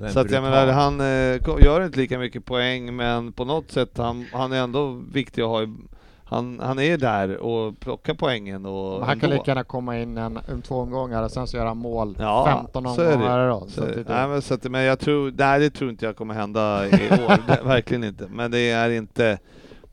Så 0.09 0.19
att 0.19 0.31
jag 0.31 0.43
menar, 0.43 0.67
han 0.67 0.99
eh, 1.01 1.63
gör 1.65 1.85
inte 1.85 1.99
lika 1.99 2.19
mycket 2.19 2.45
poäng 2.45 2.95
men 2.95 3.31
på 3.33 3.45
något 3.45 3.71
sätt, 3.71 3.97
han, 3.97 4.25
han 4.33 4.51
är 4.51 4.61
ändå 4.63 5.01
viktig 5.13 5.41
att 5.41 5.47
ha 5.47 5.63
i, 5.63 5.73
han, 6.23 6.59
han 6.63 6.79
är 6.79 6.97
där 6.97 7.37
och 7.37 7.79
plockar 7.79 8.13
poängen 8.13 8.65
och 8.65 8.99
Men 8.99 9.07
han 9.07 9.19
kan 9.19 9.29
ändå. 9.29 9.41
lika 9.41 9.51
gärna 9.51 9.63
komma 9.63 9.99
in 9.99 10.17
en, 10.17 10.39
en 10.51 10.61
två 10.61 10.75
omgångar 10.75 11.23
och 11.23 11.31
sen 11.31 11.47
så 11.47 11.57
göra 11.57 11.73
mål 11.73 12.17
Ja, 12.19 12.45
15 12.73 12.95
så 12.95 13.01
är 13.01 13.07
det. 13.07 13.13
omgångar 13.13 13.45
i 13.45 13.47
rad. 13.49 13.69
Så, 13.69 13.81
Så 13.81 13.83
att 13.83 13.93
det, 13.95 14.03
nej, 14.07 14.27
men, 14.27 14.41
så 14.41 14.53
att, 14.53 14.63
men 14.63 14.81
jag 14.83 14.99
tror, 14.99 15.33
nej 15.37 15.59
det 15.59 15.69
tror 15.69 15.89
inte 15.89 16.05
jag 16.05 16.15
kommer 16.15 16.33
hända 16.33 16.87
i 16.87 16.89
år, 17.11 17.47
det, 17.47 17.59
verkligen 17.63 18.03
inte. 18.03 18.27
Men 18.27 18.51
det 18.51 18.69
är 18.71 18.89
inte, 18.89 19.37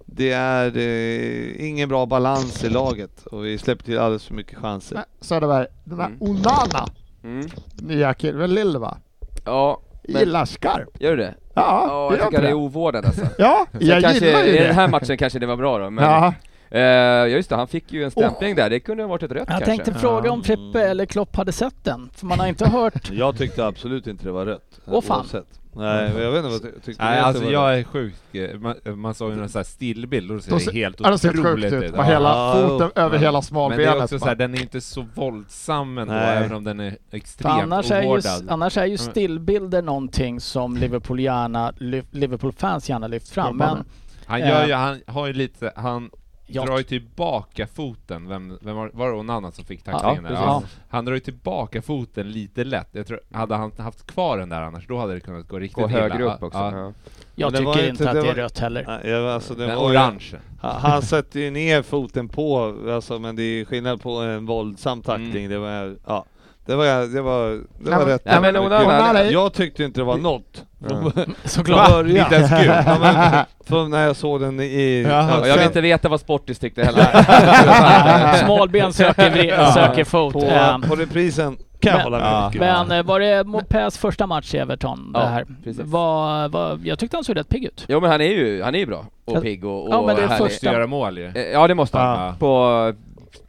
det 0.06 0.30
är 0.32 0.76
eh, 0.76 1.68
ingen 1.68 1.88
bra 1.88 2.06
balans 2.06 2.64
i 2.64 2.68
laget 2.68 3.26
och 3.26 3.44
vi 3.44 3.58
släpper 3.58 3.84
till 3.84 3.98
alldeles 3.98 4.24
för 4.24 4.34
mycket 4.34 4.58
chanser. 4.58 4.94
Men 4.94 5.04
Söderberg, 5.20 5.66
den 5.84 5.98
här 6.00 6.06
Mm. 6.06 6.18
Onana, 6.22 6.86
Mm. 7.24 7.46
nya 7.82 8.14
killen, 8.14 8.54
Lill 8.54 8.76
va? 8.78 8.98
Ja, 9.44 9.80
Men- 10.08 10.20
Gillar 10.20 10.44
skarp. 10.44 10.88
gör 11.00 11.10
du 11.10 11.16
det? 11.16 11.34
Ja, 11.54 12.08
det 12.10 12.16
jag 12.16 12.24
tycker 12.26 12.36
han 12.38 12.44
är 12.44 12.48
det. 12.48 12.54
ovårdad 12.54 13.04
alltså. 13.06 13.26
Ja, 13.38 13.66
Sen 13.72 13.86
jag 13.86 14.02
kanske, 14.02 14.26
gillar 14.26 14.42
ju 14.44 14.48
I 14.48 14.58
den 14.58 14.66
det. 14.66 14.72
här 14.72 14.88
matchen 14.88 15.16
kanske 15.18 15.38
det 15.38 15.46
var 15.46 15.56
bra 15.56 15.78
då, 15.78 15.90
men, 15.90 16.04
Ja, 16.04 16.34
Eh, 16.70 16.80
ja 16.80 17.26
just 17.26 17.48
det, 17.48 17.56
han 17.56 17.68
fick 17.68 17.92
ju 17.92 18.04
en 18.04 18.10
stämpling 18.10 18.54
där. 18.56 18.70
Det 18.70 18.80
kunde 18.80 19.02
ha 19.02 19.08
varit 19.08 19.22
ett 19.22 19.30
rött 19.32 19.38
Jag 19.38 19.48
kanske. 19.48 19.66
tänkte 19.66 19.94
fråga 19.94 20.30
om 20.32 20.42
Frippe 20.44 20.82
eller 20.88 21.06
Klopp 21.06 21.36
hade 21.36 21.52
sett 21.52 21.84
den, 21.84 22.10
för 22.14 22.26
man 22.26 22.40
har 22.40 22.46
inte 22.46 22.68
hört... 22.70 23.10
Jag 23.10 23.38
tyckte 23.38 23.66
absolut 23.66 24.06
inte 24.06 24.24
det 24.24 24.32
var 24.32 24.46
rött. 24.46 24.80
Åh, 24.86 25.00
fan. 25.02 25.18
oavsett. 25.18 25.46
Nej, 25.72 26.10
men 26.14 26.22
jag 26.22 26.30
vet 26.30 26.44
inte 26.44 26.50
vad 26.50 26.62
ty- 26.62 26.80
tyckte 26.84 27.04
Nej, 27.04 27.18
alltså 27.20 27.44
jag 27.44 27.78
är 27.78 27.82
sjuk. 27.84 28.14
Eh, 28.34 28.58
Man, 28.58 28.74
man 28.84 29.14
såg 29.14 29.30
ju 29.30 29.36
någon 29.36 29.48
sån 29.48 29.58
här 29.58 29.64
stillbild 29.64 30.30
och 30.30 30.36
det 30.36 30.50
Då 30.50 30.58
ser 30.58 30.72
helt 30.72 30.98
det 30.98 31.18
ser 31.18 31.28
sjukt 31.28 31.40
otroligt 31.40 31.72
ut. 31.72 31.82
ut. 31.84 31.92
Bara 31.96 32.06
Ja. 32.06 32.12
hela 32.12 32.28
Ja, 32.28 32.68
foten 32.68 32.90
över 32.94 33.18
hela 33.18 33.32
Men 33.32 33.40
det 33.40 33.46
smalbenet. 33.46 33.86
är 33.96 34.02
också 34.02 34.18
så 34.18 34.24
här, 34.26 34.34
den 34.34 34.54
är 34.54 34.60
inte 34.60 34.80
så 34.80 35.06
våldsam 35.14 35.98
ändå, 35.98 36.12
Nej. 36.14 36.36
även 36.38 36.52
om 36.56 36.64
den 36.64 36.80
är 36.80 36.90
För 37.10 37.16
extremt 37.16 37.62
annars 37.62 37.90
är, 37.90 38.00
ju, 38.02 38.06
ovårdad. 38.08 38.46
annars 38.48 38.76
är 38.76 38.84
ju 38.84 38.88
Mm. 38.94 38.98
stillbilder 38.98 39.82
någonting 39.82 40.40
som 40.40 40.76
Liverpool 40.76 41.20
gärna, 41.20 41.72
Liverpool-fans 42.10 42.88
gärna 42.88 43.06
lyft 43.06 43.28
fram. 43.28 43.56
Men 43.56 43.84
Han 44.26 44.42
Eh. 44.42 44.48
gör 44.48 44.66
ju, 44.66 44.72
han 44.72 45.00
har 45.06 45.26
ju 45.26 45.32
lite, 45.32 45.72
han 45.76 46.10
Ja. 46.50 46.64
drar 46.64 46.78
ju 46.78 46.84
tillbaka 46.84 47.66
foten, 47.66 48.28
vem, 48.28 48.58
vem 48.60 48.76
var, 48.76 48.90
var 48.94 49.06
det 49.08 49.14
Onana 49.16 49.50
som 49.50 49.64
fick 49.64 49.80
Ja, 49.84 49.92
tacklingen 49.92 50.22
där? 50.22 50.30
precis. 50.30 50.44
Ja. 50.46 50.62
Han 50.88 51.04
drar 51.04 51.14
ju 51.14 51.20
tillbaka 51.20 51.82
foten 51.82 52.30
lite 52.32 52.64
lätt. 52.64 52.88
Jag 52.92 53.06
tror, 53.06 53.20
hade 53.32 53.54
han 53.54 53.72
haft 53.78 54.06
kvar 54.06 54.38
den 54.38 54.48
där 54.48 54.62
annars, 54.62 54.86
då 54.86 54.98
hade 54.98 55.14
det 55.14 55.20
kunnat 55.20 55.48
gå 55.48 55.58
riktigt 55.58 55.76
Gå 55.84 55.90
illa. 55.90 56.00
högre 56.00 56.24
upp 56.24 56.36
Ja, 56.40 56.46
också. 56.46 56.58
ja. 56.58 56.78
Ja. 56.78 56.92
jag 57.34 57.56
tycker 57.56 57.70
inte 57.70 57.88
inte- 57.88 58.10
att 58.10 58.22
det 58.24 58.28
är 58.30 58.34
rött 58.34 58.58
heller. 58.58 59.00
Jag, 59.08 59.26
alltså, 59.28 59.54
det 59.54 59.66
Den 59.66 59.76
var 59.76 59.92
ju, 59.92 59.98
orange. 59.98 60.32
han, 60.60 60.80
han 60.80 61.02
sätter 61.02 61.40
ju 61.40 61.50
ner 61.50 61.82
foten 61.82 62.28
på, 62.28 62.76
alltså, 62.90 63.18
men 63.18 63.36
det 63.36 63.42
är 63.42 63.64
skillnad 63.64 64.00
på 64.02 64.10
en 64.10 64.46
våldsam 64.46 65.02
tackling. 65.02 65.44
Mm. 65.44 65.50
Det 65.50 65.58
var, 65.58 65.96
ja, 66.06 66.24
det 66.68 66.76
var, 66.76 67.14
det 67.14 67.20
var, 67.22 67.48
det 67.50 67.60
Nej, 67.90 67.98
var 67.98 68.06
rätt. 68.06 68.22
Nej, 68.24 68.40
men 68.40 68.56
Onana- 68.56 69.30
Jag 69.30 69.52
tyckte 69.52 69.84
inte 69.84 70.00
det 70.00 70.04
var 70.04 70.16
något. 70.16 70.64
Såklart. 71.44 72.06
Inte 72.06 72.34
ens. 72.34 72.50
Ja, 72.86 72.96
men, 73.00 73.44
från 73.66 73.90
när 73.90 74.06
jag 74.06 74.16
såg 74.16 74.40
den 74.40 74.60
i... 74.60 75.02
Jaha. 75.08 75.40
Och 75.40 75.48
jag 75.48 75.54
vill 75.56 75.64
inte 75.66 75.80
veta 75.80 76.08
vad 76.08 76.20
Sportis 76.20 76.58
tyckte 76.58 76.84
heller. 76.84 78.34
Smalben 78.44 78.92
söker, 78.92 79.44
Ja. 79.44 79.72
söker 79.72 80.04
fot. 80.04 80.32
på, 80.32 80.42
Eh, 80.42 80.78
på 80.78 80.94
reprisen 80.96 81.56
kan 81.80 81.90
jag 81.90 81.96
Men- 81.96 82.04
hålla 82.04 82.18
med 82.18 82.26
Ja. 82.32 82.46
mycket. 82.46 82.60
Men 82.60 82.92
eh, 82.98 83.02
var 83.04 83.20
det 83.20 83.44
Mopés 83.44 83.98
första 83.98 84.26
match 84.26 84.54
i 84.54 84.58
Everton? 84.58 85.10
Ja, 85.14 85.20
det 85.20 85.26
här? 85.26 85.44
Var, 85.84 86.48
var, 86.48 86.78
jag 86.84 86.98
tyckte 86.98 87.16
han 87.16 87.24
såg 87.24 87.36
rätt 87.36 87.48
pigg 87.48 87.64
ut. 87.64 87.84
Jo 87.88 88.00
men 88.00 88.10
han 88.10 88.20
är 88.20 88.24
ju, 88.28 88.62
han 88.62 88.74
är 88.74 88.78
ju 88.78 88.86
bra 88.86 89.04
Ja. 89.26 89.36
och 89.36 89.42
pigg 89.42 89.64
och, 89.64 89.82
och 89.88 89.94
Ja, 89.94 90.06
men 90.06 90.16
det 90.16 90.22
är 90.22 90.26
härlig. 90.28 90.46
första- 90.50 90.66
Måste 90.66 90.66
göra 90.66 90.86
mål 90.86 91.18
ju. 91.18 91.26
Eh, 91.26 91.42
Ja 91.42 91.68
det 91.68 91.74
måste 91.74 91.98
han. 91.98 92.20
Ja. 92.26 92.34
På, 92.38 92.46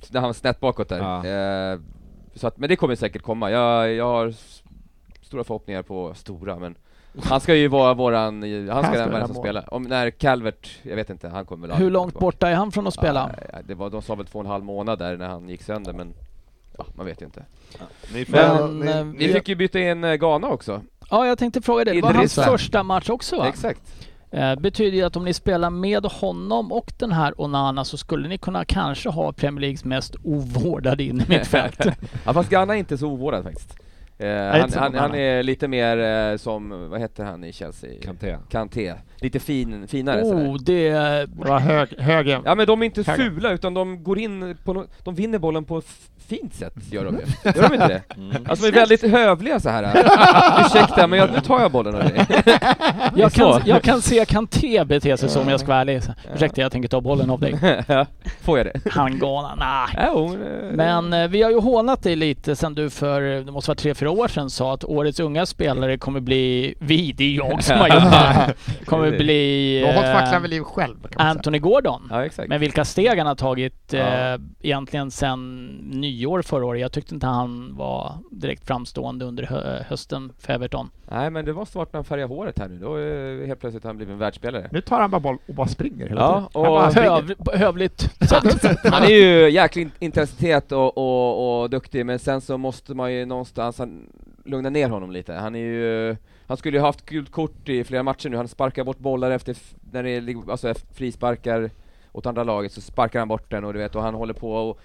när 0.10 0.20
han 0.20 0.30
var 0.30 0.34
snett 0.34 0.60
bakåt 0.60 0.90
där. 0.90 0.98
Ja. 0.98 1.18
Eh, 1.74 1.80
så 2.40 2.48
att, 2.48 2.58
men 2.58 2.70
det 2.70 2.76
kommer 2.76 2.96
säkert 2.96 3.22
komma. 3.22 3.52
Jag, 3.52 3.94
jag 3.94 4.06
har 4.06 4.34
stora 5.22 5.44
förhoppningar 5.44 5.82
på 5.82 6.14
stora 6.14 6.60
men 6.60 6.76
han 7.24 7.42
ska 7.42 7.56
ju 7.56 7.68
vara 7.68 7.94
våran, 7.94 8.42
han 8.44 8.66
ska 8.66 8.74
Han 8.74 8.84
ska 8.84 8.94
den 8.94 9.10
vara 9.12 9.20
den 9.20 9.28
som 9.28 9.36
spelar. 9.36 9.74
Om 9.74 9.84
när 9.84 10.10
Calvert, 10.10 10.70
jag 10.84 10.96
vet 10.96 11.10
inte, 11.10 11.28
han 11.28 11.46
kommer 11.46 11.68
väl 11.68 11.78
Hur 11.78 11.92
långt 11.92 12.14
tillbaka. 12.14 12.26
borta 12.26 12.50
är 12.50 12.56
han 12.56 12.72
från 12.72 12.88
att 12.88 12.94
spela? 12.94 13.36
Ja, 13.54 13.60
det 13.66 13.76
var, 13.76 13.90
de 13.90 14.02
sa 14.02 14.16
väl 14.16 14.26
två 14.26 14.40
och 14.40 14.46
en 14.46 14.52
halv 14.52 14.64
månad 14.64 15.00
där 15.00 15.18
när 15.18 15.28
han 15.28 15.50
gick 15.50 15.64
sönder 15.64 15.94
men 15.94 16.14
ja, 16.78 16.86
man 16.96 17.06
vet 17.06 17.22
ju 17.22 17.26
inte. 17.26 17.46
Ni 18.14 18.26
får, 18.26 18.38
Men, 18.38 18.80
ni, 18.80 18.92
eh, 18.92 19.04
Vi 19.28 19.34
fick 19.34 19.48
ju 19.48 19.56
byta 19.56 19.80
in 19.80 20.04
eh, 20.04 20.16
Ghana 20.16 20.48
också. 20.48 20.82
Ja, 21.10 21.28
jag 21.28 21.38
tänkte 21.38 21.62
fråga 21.62 21.84
det. 21.86 21.92
Det 21.92 22.02
var 22.02 22.14
hans 22.14 22.36
första 22.36 22.84
match 22.84 23.10
också 23.10 23.38
va? 23.38 23.48
Exakt. 23.48 23.82
Eh, 24.32 24.56
betyder 24.56 24.98
ju 24.98 25.04
att 25.04 25.16
om 25.16 25.26
ni 25.26 25.34
spelar 25.34 25.70
med 25.70 26.06
honom 26.06 26.72
och 26.72 26.94
den 26.98 27.12
här 27.12 27.42
Onana 27.42 27.86
så 27.86 27.98
skulle 27.98 28.28
ni 28.28 28.38
kunna 28.38 28.66
kanske 28.66 29.10
ha 29.10 29.32
Premier 29.32 29.62
Leagues 29.62 29.86
mest 29.86 30.16
ovårdade 30.24 31.04
in 31.04 31.22
i 31.22 31.26
mittfält. 31.30 31.86
Ja 32.26 32.34
fast 32.34 32.50
Ghana 32.50 32.74
är 32.74 32.78
inte 32.80 32.98
så 32.98 33.08
ovårdad 33.08 33.44
faktiskt. 33.44 33.80
Eh, 34.18 34.30
han, 34.30 34.70
han, 34.76 34.96
han 34.96 35.16
är 35.16 35.44
lite 35.44 35.68
mer 35.68 35.98
eh, 35.98 36.38
som, 36.38 36.90
vad 36.90 37.00
heter 37.00 37.24
han 37.24 37.44
i 37.44 37.54
Chelsea? 37.54 37.90
Kanté. 38.02 38.38
Kanté. 38.50 38.94
Lite 39.22 39.40
fin, 39.40 39.88
finare 39.88 40.26
sådär. 40.26 40.50
oh, 40.50 40.58
det... 40.58 41.30
Bra 41.30 41.60
hög, 41.60 42.00
hög 42.00 42.28
Ja 42.28 42.56
men 42.56 42.68
de 42.68 42.82
är 42.82 42.86
inte 42.86 43.04
Höga. 43.04 43.24
fula 43.24 43.52
utan 43.52 43.74
de 43.74 44.04
går 44.04 44.20
in 44.20 44.58
på 44.64 44.74
no 44.74 44.88
de 45.04 45.16
vinner 45.16 45.40
bollen 45.40 45.66
på 45.66 45.82
fint 46.30 46.56
sätt, 46.56 46.74
gör 46.92 47.06
de 47.06 47.16
ju. 47.16 47.52
Gör 47.56 47.70
de 47.70 47.74
inte 47.74 47.88
det? 47.88 48.02
Mm. 48.18 48.46
Alltså 48.50 48.66
de 48.66 48.72
är 48.72 48.76
väldigt 48.76 49.02
hövliga 49.12 49.60
så 49.60 49.70
här. 49.70 49.84
Ursäkta 50.66 51.08
men 51.08 51.20
jag, 51.20 51.32
nu 51.32 51.40
tar 51.42 51.60
jag 51.62 51.72
bollen 51.72 51.96
av 51.96 52.02
dig. 52.02 52.26
Jag 53.16 53.32
kan, 53.32 53.62
jag 53.66 53.82
kan 53.84 54.02
se 54.02 54.26
Kanté 54.26 54.86
bete 54.86 55.18
sig 55.18 55.30
så 55.30 55.42
om 55.42 55.50
jag 55.50 55.60
ska 55.60 55.68
vara 55.70 55.80
ärlig. 55.82 56.02
Ursäkta, 56.36 56.62
jag 56.62 56.72
tänker 56.72 56.90
ta 56.90 57.02
bollen 57.02 57.30
av 57.30 57.40
dig. 57.40 57.56
Får 58.42 58.58
jag 58.58 58.66
det? 58.68 58.90
Han 58.92 59.20
galna, 59.20 59.56
nej. 59.56 60.06
Eh, 60.08 60.32
Men 60.74 61.14
eh, 61.14 61.28
vi 61.28 61.42
har 61.44 61.52
ju 61.52 61.60
hånat 61.60 62.04
dig 62.04 62.16
lite 62.16 62.56
sen 62.56 62.76
du 62.76 62.90
för, 62.90 63.22
det 63.22 63.52
måste 63.52 63.70
vara 63.70 63.76
tre, 63.76 63.94
fyra 63.94 64.12
år 64.12 64.28
sedan 64.28 64.50
sa 64.50 64.74
att 64.74 64.84
årets 64.84 65.20
unga 65.20 65.46
spelare 65.46 65.98
kommer 65.98 66.20
bli, 66.20 66.76
vi, 66.80 67.12
det 67.12 67.24
är 67.24 67.32
jag 67.36 67.64
som 67.64 67.78
har 67.78 67.88
gjort 67.88 68.12
det, 68.12 68.54
kommer 68.86 69.12
bli 69.12 69.80
Du 69.80 69.86
har 69.86 69.94
hållit 69.94 70.08
eh, 70.10 70.14
facklan 70.14 70.42
vid 70.42 70.52
liv 70.52 70.62
själv. 70.64 70.96
Anthony 71.16 71.60
Gordon. 71.60 72.08
Ja 72.12 72.26
exakt. 72.26 72.50
Men 72.50 72.60
vilka 72.60 72.86
steg 72.86 73.18
han 73.18 73.28
har 73.28 73.36
tagit 73.36 73.76
Ja. 73.92 74.00
eh, 74.00 74.40
egentligen 74.62 75.12
sen 75.12 75.70
nyår 76.20 76.42
förra 76.42 76.66
året. 76.66 76.82
Jag 76.82 76.92
tyckte 76.92 77.14
inte 77.14 77.28
han 77.28 77.76
var 77.76 78.14
direkt 78.32 78.68
framstående 78.68 79.26
under 79.26 79.44
hö 79.44 79.84
hösten 79.88 80.32
för 80.40 80.54
Everton. 80.54 80.90
Nej 81.12 81.30
men 81.30 81.46
det 81.46 81.54
var 81.54 81.66
svårt 81.66 81.94
när 81.94 81.98
han 81.98 82.06
färgade 82.06 82.34
håret 82.34 82.60
här 82.60 82.68
nu, 82.68 82.78
då 82.80 82.98
eh, 82.98 83.48
helt 83.48 83.60
plötsligt 83.60 83.84
har 83.84 83.90
han 83.90 83.98
blivit 83.98 84.14
en 84.14 84.20
världsspelare. 84.20 84.70
Nu 84.72 84.82
tar 84.82 85.00
han 85.02 85.12
bara 85.12 85.20
boll 85.20 85.38
och 85.48 85.54
bara 85.56 85.68
springer 85.68 86.08
hela 86.10 86.22
Ja, 86.22 86.36
tiden. 86.36 86.46
och 86.54 86.64
Han 86.66 86.74
bara 86.74 86.92
springer. 86.92 87.10
Höv, 87.10 87.60
hövligt. 87.60 88.10
Han 88.84 89.04
är 89.04 89.10
ju 89.10 89.50
jäklig 89.50 89.82
in- 89.82 89.92
intensitet 90.00 90.72
och, 90.72 90.98
och, 90.98 91.62
och 91.62 91.70
duktig, 91.70 92.06
men 92.06 92.20
sen 92.20 92.42
så 92.42 92.58
måste 92.58 92.94
man 92.94 93.14
ju 93.14 93.26
någonstans 93.26 93.82
lugna 94.46 94.70
ner 94.70 94.90
honom 94.90 95.12
lite. 95.12 95.34
Han 95.34 95.56
är 95.56 95.60
ju, 95.60 96.16
han 96.48 96.58
skulle 96.58 96.78
ju 96.78 96.82
haft 96.84 97.06
gult 97.06 97.32
kort 97.32 97.70
i 97.70 97.84
flera 97.84 98.04
matcher 98.04 98.30
nu, 98.30 98.38
han 98.38 98.48
sparkar 98.48 98.84
bort 98.84 99.00
bollar 99.00 99.32
efter, 99.32 99.56
när 99.92 100.04
det 100.04 100.10
är 100.10 100.52
alltså 100.52 100.74
frisparkar 100.94 101.70
åt 102.12 102.26
andra 102.26 102.44
laget 102.44 102.72
så 102.72 102.82
sparkar 102.82 103.20
han 103.20 103.28
bort 103.28 103.52
den 103.52 103.64
och 103.64 103.74
du 103.74 103.80
vet, 103.80 103.96
och 103.96 104.02
han 104.02 104.14
håller 104.14 104.34
på 104.34 104.52
och 104.54 104.80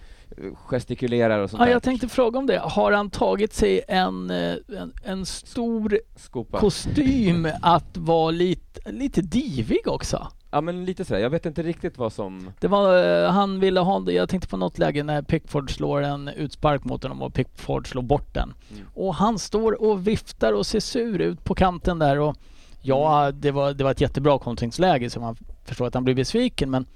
gestikulerar 0.67 1.39
och 1.39 1.51
sånt 1.51 1.61
Ja, 1.61 1.65
där. 1.67 1.73
jag 1.73 1.83
tänkte 1.83 2.09
fråga 2.09 2.39
om 2.39 2.47
det. 2.47 2.59
Har 2.59 2.93
han 2.93 3.11
tagit 3.11 3.55
sig 3.55 3.81
en, 3.89 4.31
eh, 4.31 4.55
en, 4.79 4.93
en 5.05 5.27
stor 5.27 5.99
Skopa. 6.17 6.59
kostym 6.59 7.49
att 7.63 7.97
vara 7.97 8.31
lite, 8.31 8.91
lite 8.93 9.23
divig 9.23 9.87
också? 9.89 10.29
Ja 10.51 10.61
men 10.61 10.85
lite 10.85 11.05
sådär, 11.05 11.21
jag 11.21 11.31
vet 11.31 11.47
inte 11.47 11.63
riktigt 11.63 11.99
vad 11.99 12.13
som... 12.13 12.51
Det 12.61 12.69
var, 12.69 13.23
eh, 13.25 13.31
han 13.31 13.61
ville 13.61 13.81
ha, 13.81 14.11
jag 14.11 14.29
tänkte 14.29 14.49
på 14.49 14.57
något 14.57 14.79
läge 14.79 15.03
när 15.03 15.23
Pickford 15.23 15.71
slår 15.75 16.03
en 16.03 16.29
utspark 16.29 16.85
mot 16.85 17.03
honom 17.03 17.23
och 17.23 17.35
Pickford 17.35 17.89
slår 17.91 18.03
bort 18.03 18.35
den. 18.35 18.55
Mm. 18.73 18.87
Och 18.95 19.15
han 19.15 19.39
står 19.39 19.83
och 19.83 20.07
viftar 20.09 20.53
och 20.53 20.67
ser 20.67 20.81
sur 20.81 21.21
ut 21.21 21.45
på 21.45 21.55
kanten 21.55 21.99
där 21.99 22.19
och 22.21 22.37
ja, 22.83 23.31
det 23.33 23.51
var, 23.51 23.75
det 23.75 23.85
var 23.85 23.91
ett 23.91 24.01
jättebra 24.01 24.39
kontringsläge 24.39 25.11
så 25.11 25.21
man 25.21 25.37
förstår 25.65 25.87
att 25.87 25.95
han 25.95 26.05
blir 26.05 26.15
besviken 26.15 26.71
men 26.71 26.87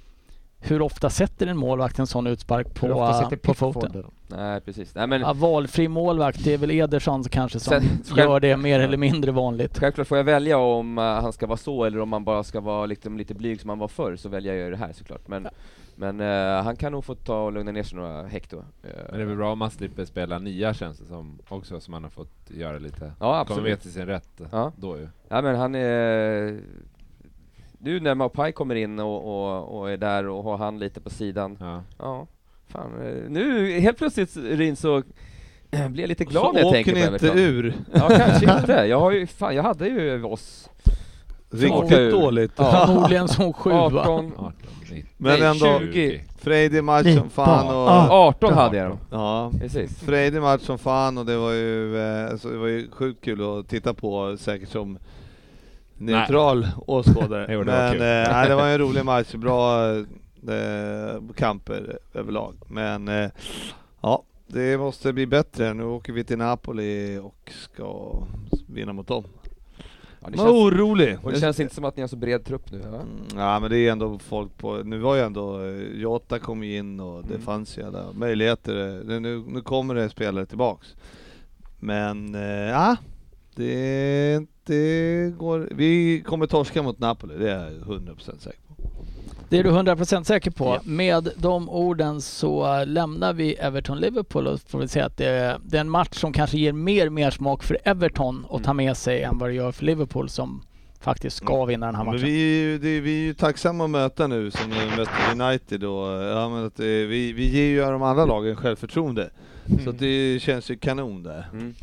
hur 0.61 0.83
ofta 0.83 1.11
sätter 1.11 1.47
en 1.47 1.57
målvakt 1.57 1.99
en 1.99 2.07
sån 2.07 2.27
utspark 2.27 2.75
på, 2.75 2.87
Hur 2.87 2.95
ofta 2.95 3.15
sitter 3.23 3.37
på 3.37 3.55
foten? 3.55 4.05
Nej 4.29 4.61
precis, 4.61 4.95
nej 4.95 5.07
men 5.07 5.21
Ja, 5.21 5.33
valfri 5.33 5.89
målvakt, 5.89 6.45
det 6.45 6.55
är 6.55 6.59
väl 6.59 6.71
Ederson 6.71 7.25
kanske 7.25 7.61
som 7.61 7.71
Sen- 7.81 7.89
själv- 8.17 8.19
gör 8.31 8.41
det 8.41 8.57
mer 8.57 8.81
eller 8.81 8.97
mindre 8.97 9.33
vanligt. 9.33 9.79
Självklart 9.79 10.07
får 10.07 10.17
jag 10.17 10.25
välja 10.25 10.59
om 10.59 10.99
eh, 10.99 11.05
han 11.05 11.33
ska 11.33 11.47
vara 11.47 11.57
så 11.57 11.85
eller 11.85 12.01
om 12.01 12.13
han 12.13 12.25
bara 12.25 12.45
ska 12.45 12.61
vara 12.61 12.87
liksom 12.87 13.19
lite 13.19 13.35
blyg 13.35 13.61
som 13.61 13.69
han 13.71 13.79
var 13.79 13.89
förr, 13.89 14.17
så 14.17 14.29
väljer 14.29 14.55
jag 14.55 14.65
ju 14.65 14.71
det 14.71 14.77
här 14.77 14.93
såklart. 14.93 15.29
Men, 15.29 15.49
men 15.97 16.21
eh, 16.21 16.63
han 16.65 16.77
kan 16.77 16.93
nog 16.93 17.05
få 17.05 17.15
ta 17.15 17.43
och 17.43 17.53
lugna 17.53 17.73
ner 17.73 17.83
sig 17.83 17.99
några 17.99 18.27
hekto. 18.27 18.57
Eh, 18.57 18.91
Men 19.09 19.17
det 19.17 19.23
är 19.23 19.27
väl 19.27 19.37
bra 19.37 19.53
om 19.53 19.59
man 19.59 19.71
slipper 19.71 20.05
spela 20.05 20.39
nia 20.39 20.75
känns 20.75 20.99
det 20.99 21.05
som 21.05 21.39
också, 21.49 21.81
som 21.81 21.93
man 21.93 22.03
har 22.03 22.11
fått 22.11 22.51
göra 22.51 22.79
lite. 22.79 23.05
Ja, 23.05 23.15
Kommer 23.19 23.41
absolut. 23.41 23.65
med 23.65 23.81
till 23.81 23.93
sin 23.93 24.07
rätt 24.07 24.41
Ja. 24.53 24.73
då 24.77 24.97
ju. 24.99 25.09
Ja 25.29 25.43
men 25.43 25.57
han 25.57 25.75
är... 25.75 26.59
Nu 27.79 28.01
när 28.01 28.15
Mapai 28.15 28.53
kommer 28.53 28.75
in 28.75 28.99
och, 28.99 29.25
och, 29.25 29.79
och 29.79 29.91
är 29.91 29.97
där 29.97 30.29
och 30.29 30.45
har 30.45 30.57
han 30.57 30.79
lite 30.79 31.01
på 31.01 31.11
sidan. 31.11 31.57
Ja. 31.61 31.83
Ja, 31.99 32.27
fan. 32.69 32.93
eh, 33.07 33.31
Nu 33.31 33.73
helt 33.81 33.99
plötsligt 33.99 34.37
Rin 34.37 34.77
så 34.77 35.03
blir 35.89 36.01
jag 36.01 36.09
lite 36.09 36.25
glad 36.25 36.45
så 36.47 36.53
när 36.53 36.61
jag 36.61 36.67
åker 36.69 36.77
tänker 36.85 36.95
ni 36.95 37.07
på 37.07 37.13
inte 37.15 37.27
Everton. 37.27 37.39
ur. 37.43 37.75
Ja 37.93 38.09
kanske 38.09 38.59
inte. 38.59 38.73
Jag 38.73 39.01
har 39.01 39.11
ju, 39.11 39.27
fan 39.27 39.55
jag 39.57 39.63
hade 39.63 39.89
ju 39.89 40.25
oss 40.25 40.71
Riktigt 41.51 42.11
dåligt. 42.11 42.53
Ja. 42.57 42.85
Förmodligen 42.87 43.29
som 43.29 43.53
sju 43.53 43.71
va? 43.71 43.85
18, 43.87 44.33
18, 44.37 44.53
19, 44.91 45.11
Men 45.17 45.41
Nej, 45.41 45.49
ändå, 45.49 45.79
20. 45.93 46.21
frejdig 46.39 46.85
match 46.85 47.15
som 47.19 47.31
fan 47.31 47.67
och... 47.67 47.91
Ah. 47.91 48.09
18 48.11 48.53
hade 48.55 48.77
jag 48.77 48.89
dem. 48.91 48.99
Ja, 49.11 49.53
Precis. 49.61 49.99
frejdig 50.01 50.41
match 50.43 50.63
som 50.63 50.79
fan 50.79 51.19
och 51.19 51.27
det 51.27 51.37
var 51.37 51.53
ju, 51.53 51.99
eh, 51.99 52.31
alltså, 52.31 52.49
det 52.51 52.59
var 52.59 52.67
ju 52.67 52.91
sjukt 52.91 53.25
kul 53.25 53.59
att 53.59 53.69
titta 53.69 53.95
på, 53.95 54.37
säkert 54.39 54.69
som 54.69 54.99
neutral 55.99 56.67
åskådare. 56.87 57.47
Jo, 57.53 57.63
det 57.65 57.71
var 57.73 57.79
Men 57.79 57.93
kul. 57.93 58.01
eh, 58.03 58.07
nej, 58.07 58.49
det 58.49 58.55
var 58.55 58.69
en 58.69 58.79
rolig 58.79 59.05
match, 59.13 59.35
bra 59.35 59.91
eh, 60.49 61.23
kamper 61.37 61.99
överlag. 62.15 62.55
Men 62.67 63.09
eh, 63.09 63.31
ja, 64.01 64.23
det 64.47 64.79
måste 64.79 65.13
bli 65.13 65.27
bättre. 65.27 65.75
Nu 65.75 65.85
åker 65.85 66.13
vi 66.13 66.25
till 66.25 66.39
Napoli 66.39 67.19
och 67.23 67.53
ska 67.53 68.13
vinna 68.67 68.93
mot 68.93 69.07
dem. 69.09 69.25
Ja, 70.21 70.29
det 70.31 70.37
känns, 70.39 70.51
orolig! 70.51 71.19
och 71.23 71.33
det 71.33 71.41
känns 71.41 71.61
inte 71.61 71.75
som 71.75 71.85
att 71.85 71.97
ni 71.97 72.01
har 72.03 72.09
så 72.09 72.17
bred 72.17 72.45
trupp 72.45 72.71
nu. 72.73 72.81
Ja? 72.85 72.89
Mm, 72.89 73.07
Ja 73.37 73.61
men 73.61 73.71
det 73.71 73.79
är 73.79 73.93
ändå 73.93 74.19
folk 74.19 74.57
på, 74.59 74.77
nu 74.77 74.99
var 74.99 75.15
ju 75.17 75.21
ändå, 75.23 75.65
eh, 75.65 76.01
Jota 76.01 76.39
kom 76.39 76.65
ju 76.65 76.77
in 76.77 77.01
och 77.01 77.23
det 77.23 77.35
Mm. 77.35 77.43
fanns 77.47 77.79
ju 77.79 77.83
alla 77.87 78.13
möjligheter. 78.13 78.75
Det- 79.05 79.21
Nu, 79.21 79.45
nu 79.47 79.61
kommer 79.61 79.95
det 79.95 80.09
spelare 80.09 80.47
tillbaks. 80.47 80.97
Men 81.79 82.35
eh, 82.35 82.43
ja, 82.71 82.97
det, 83.59 84.47
det 84.65 85.33
går, 85.39 85.69
vi 85.71 86.23
kommer 86.27 86.47
torska 86.47 86.83
mot 86.83 86.99
Napoli, 86.99 87.35
det 87.39 87.51
är 87.51 87.65
jag 87.65 87.73
100% 87.73 88.39
säker 88.39 88.59
på. 88.69 88.75
Det 89.49 89.59
är 89.59 89.65
du 89.65 89.71
100% 89.71 90.25
säker 90.25 90.51
på. 90.51 90.65
Ja. 90.65 90.81
Med 90.85 91.29
de 91.37 91.69
orden 91.69 92.21
så 92.21 92.85
lämnar 92.85 93.33
vi 93.33 93.55
Everton-Liverpool 93.55 94.47
och 94.47 94.61
får 94.61 94.79
vi 94.79 94.89
säga 94.89 95.07
att 95.07 95.17
det 95.17 95.27
är, 95.29 95.59
det 95.65 95.77
är 95.77 95.81
en 95.81 95.91
match 95.91 96.19
som 96.19 96.33
kanske 96.33 96.59
ger 96.59 96.73
mer 96.73 97.11
mer 97.11 97.31
smak 97.31 97.63
för 97.63 97.79
Everton 97.85 98.47
att 98.51 98.65
ta 98.65 98.73
med 98.73 98.97
sig 98.97 99.23
än 99.23 99.39
vad 99.39 99.49
det 99.49 99.55
gör 99.55 99.73
för 99.73 99.85
Liverpool 99.85 100.29
som 100.29 100.63
faktiskt 101.01 101.37
ska 101.37 101.65
vinna 101.65 101.87
den 101.87 101.95
här 101.95 102.05
Men 102.05 102.13
matchen. 102.15 102.27
vi, 102.27 102.33
är 102.43 102.63
ju- 102.63 102.79
det, 102.79 103.01
vi 103.01 103.21
är 103.23 103.27
ju 103.27 103.35
tacksamma 103.35 103.85
att 103.85 103.91
möta 103.91 104.27
nu 104.27 104.51
som 104.51 104.71
vi 104.71 104.97
mötte 104.97 105.43
United 105.45 105.85
och 105.85 106.07
ja, 106.23 106.49
men 106.49 106.67
att, 106.67 106.81
eh, 106.81 106.85
vi, 106.87 107.33
vi 107.33 107.49
ger 107.49 107.67
ju 107.69 107.81
de 107.81 108.03
andra 108.03 108.25
lagen 108.25 108.57
självförtroende. 108.57 109.31
Så 109.85 109.91
att 109.91 109.99
det 109.99 110.43
känns 110.43 110.71
ju 110.71 110.77
kanon 110.77 111.23
där. 111.23 111.49
Mm. 111.53 111.75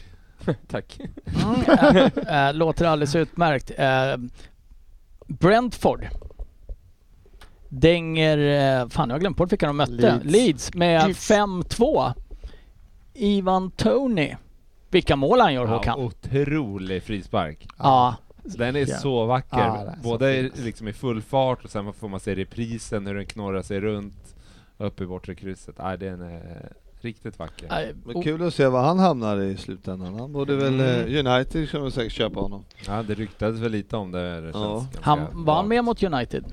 Tack. 0.67 0.99
Mm, 0.99 1.61
äh, 2.27 2.47
äh, 2.49 2.53
låter 2.53 2.85
alldeles 2.85 3.15
utmärkt. 3.15 3.71
Äh, 3.77 4.17
Brentford 5.27 6.07
dänger, 7.69 8.37
äh, 8.37 8.89
fan 8.89 9.09
jag 9.09 9.15
har 9.15 9.19
glömt 9.19 9.37
bort 9.37 9.51
vilka 9.51 9.67
de 9.67 9.77
mötte, 9.77 9.91
Leeds, 10.23 10.23
Leeds. 10.25 10.73
med 10.73 11.07
Leeds. 11.07 11.31
5-2. 11.31 12.13
Ivan 13.13 13.71
Tony. 13.71 14.35
Vilka 14.89 15.15
mål 15.15 15.39
han 15.39 15.53
gör 15.53 15.65
Ja, 15.67 15.75
Håkan. 15.75 15.99
otrolig 15.99 17.03
frispark. 17.03 17.67
Ja. 17.77 18.15
Den 18.43 18.75
är 18.75 18.79
Ja. 18.79 18.97
så 18.97 19.25
vacker. 19.25 19.57
Ja, 19.57 19.77
är 19.77 19.95
så 20.03 20.09
Både 20.09 20.49
fin. 20.53 20.65
liksom 20.65 20.87
i 20.87 20.93
full 20.93 21.21
fart 21.21 21.63
och 21.63 21.69
sen 21.69 21.93
får 21.93 22.07
man 22.09 22.19
se 22.19 22.35
reprisen 22.35 23.07
hur 23.07 23.13
den 23.15 23.25
knorrar 23.25 23.61
sig 23.61 23.79
runt 23.79 24.35
upp 24.77 25.01
i 25.01 25.05
bortre 25.05 25.35
krysset. 25.35 25.75
Nej, 25.79 25.97
den 25.97 26.21
är 26.21 26.71
riktigt 27.05 27.39
vacker. 27.39 27.65
Äh, 27.65 27.95
Men 28.05 28.23
kul 28.23 28.47
att 28.47 28.53
se 28.53 28.67
var 28.67 28.81
han 28.83 28.99
hamnar 28.99 29.41
i 29.41 29.57
slutändan. 29.57 30.19
Han 30.19 30.33
borde 30.33 30.55
väl, 30.55 30.73
Mm. 30.79 31.15
eh, 31.25 31.33
United 31.35 31.67
skulle 31.67 31.83
väl 31.83 31.91
säkert 31.91 32.13
köpa 32.13 32.39
honom. 32.39 32.63
Ja, 32.87 33.03
det 33.07 33.13
ryktades 33.13 33.59
väl 33.61 33.71
lite 33.71 33.97
om 33.97 34.11
det. 34.11 34.41
det 34.41 34.51
känns 34.53 34.55
Ja. 34.55 34.85
han, 35.01 35.19
var 35.31 35.55
han 35.55 35.67
med 35.67 35.83
mot 35.83 36.03
United? 36.03 36.45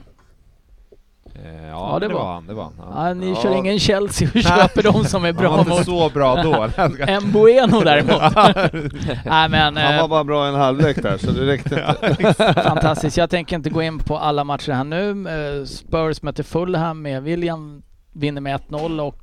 Eh, 1.35 1.67
ja, 1.67 1.93
Ja, 1.93 1.99
det 1.99 2.09
det, 2.09 2.15
var- 2.15 2.21
var 2.25 2.33
han. 2.33 2.47
Det 2.47 2.55
var 2.55 2.63
han. 2.65 2.73
Ja. 2.79 3.09
Ja, 3.09 3.15
ni 3.15 3.29
Ja. 3.29 3.37
kör 3.43 3.57
ingen 3.57 3.79
Chelsea 3.79 4.29
och 4.35 4.41
köper 4.43 4.83
de 4.83 5.05
som 5.05 5.25
är 5.25 5.33
Han 5.33 5.37
bra 5.43 5.51
var 5.51 5.59
inte 5.59 5.71
mot 5.71 5.85
så 5.85 6.09
bra 6.11 6.43
då. 6.43 6.69
en 7.07 7.33
Bueno 7.33 7.81
däremot. 7.81 8.35
Nej 9.27 9.49
men 9.49 9.77
Han 9.77 9.95
eh, 9.95 10.01
var 10.01 10.09
bara 10.09 10.25
bra 10.25 10.47
i 10.47 10.49
en 10.49 10.55
halvlek 10.55 11.03
där 11.03 11.19
så 11.19 11.31
det 11.31 11.47
räckte 11.47 11.97
inte. 12.21 12.55
fantastiskt. 12.63 13.17
Jag 13.17 13.31
tänker 13.31 13.57
inte 13.57 13.71
gå 13.71 13.83
in 13.83 13.99
på 13.99 14.19
alla 14.19 14.45
matcher 14.45 14.73
här 14.73 14.85
nu. 14.85 15.11
Eh, 15.29 15.65
Spurs 15.65 16.23
möter 16.23 16.43
Fulham 16.43 17.03
med 17.03 17.23
William, 17.23 17.83
vinner 18.13 18.41
med 18.41 18.55
1-0 18.61 19.01
och 19.01 19.19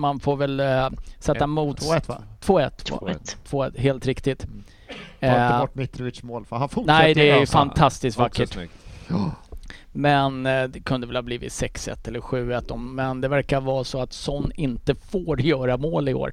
man 0.00 0.20
får 0.20 0.36
väl 0.36 0.60
eh, 0.60 0.88
sätta 1.18 1.46
mot 1.46 1.80
2-1 1.80 2.08
va? 2.08 2.22
2-1. 2.40 2.70
2-1. 2.84 3.36
2-1, 3.50 3.78
helt 3.78 4.06
riktigt. 4.06 4.38
Ta 4.40 4.46
inte 5.26 5.36
Eh, 5.36 5.60
bort 5.60 5.74
Mitrovic 5.74 6.22
mål 6.22 6.44
för 6.44 6.56
han 6.56 6.68
fortsätter 6.68 6.98
nej, 6.98 7.14
det 7.14 7.30
är 7.30 7.40
ju 7.40 7.46
fantastiskt 7.46 8.18
vackert. 8.18 8.58
Men 9.92 10.46
eh, 10.46 10.64
det 10.64 10.80
kunde 10.80 11.06
väl 11.06 11.16
ha 11.16 11.22
blivit 11.22 11.52
6-1 11.52 12.08
eller 12.08 12.20
7-1 12.20 12.72
om, 12.72 12.94
men 12.94 13.20
det 13.20 13.28
verkar 13.28 13.60
vara 13.60 13.84
så 13.84 14.00
att 14.00 14.12
Son 14.12 14.52
inte 14.54 14.94
får 14.94 15.40
göra 15.46 15.76
mål 15.76 16.08
i 16.08 16.14
år. 16.14 16.32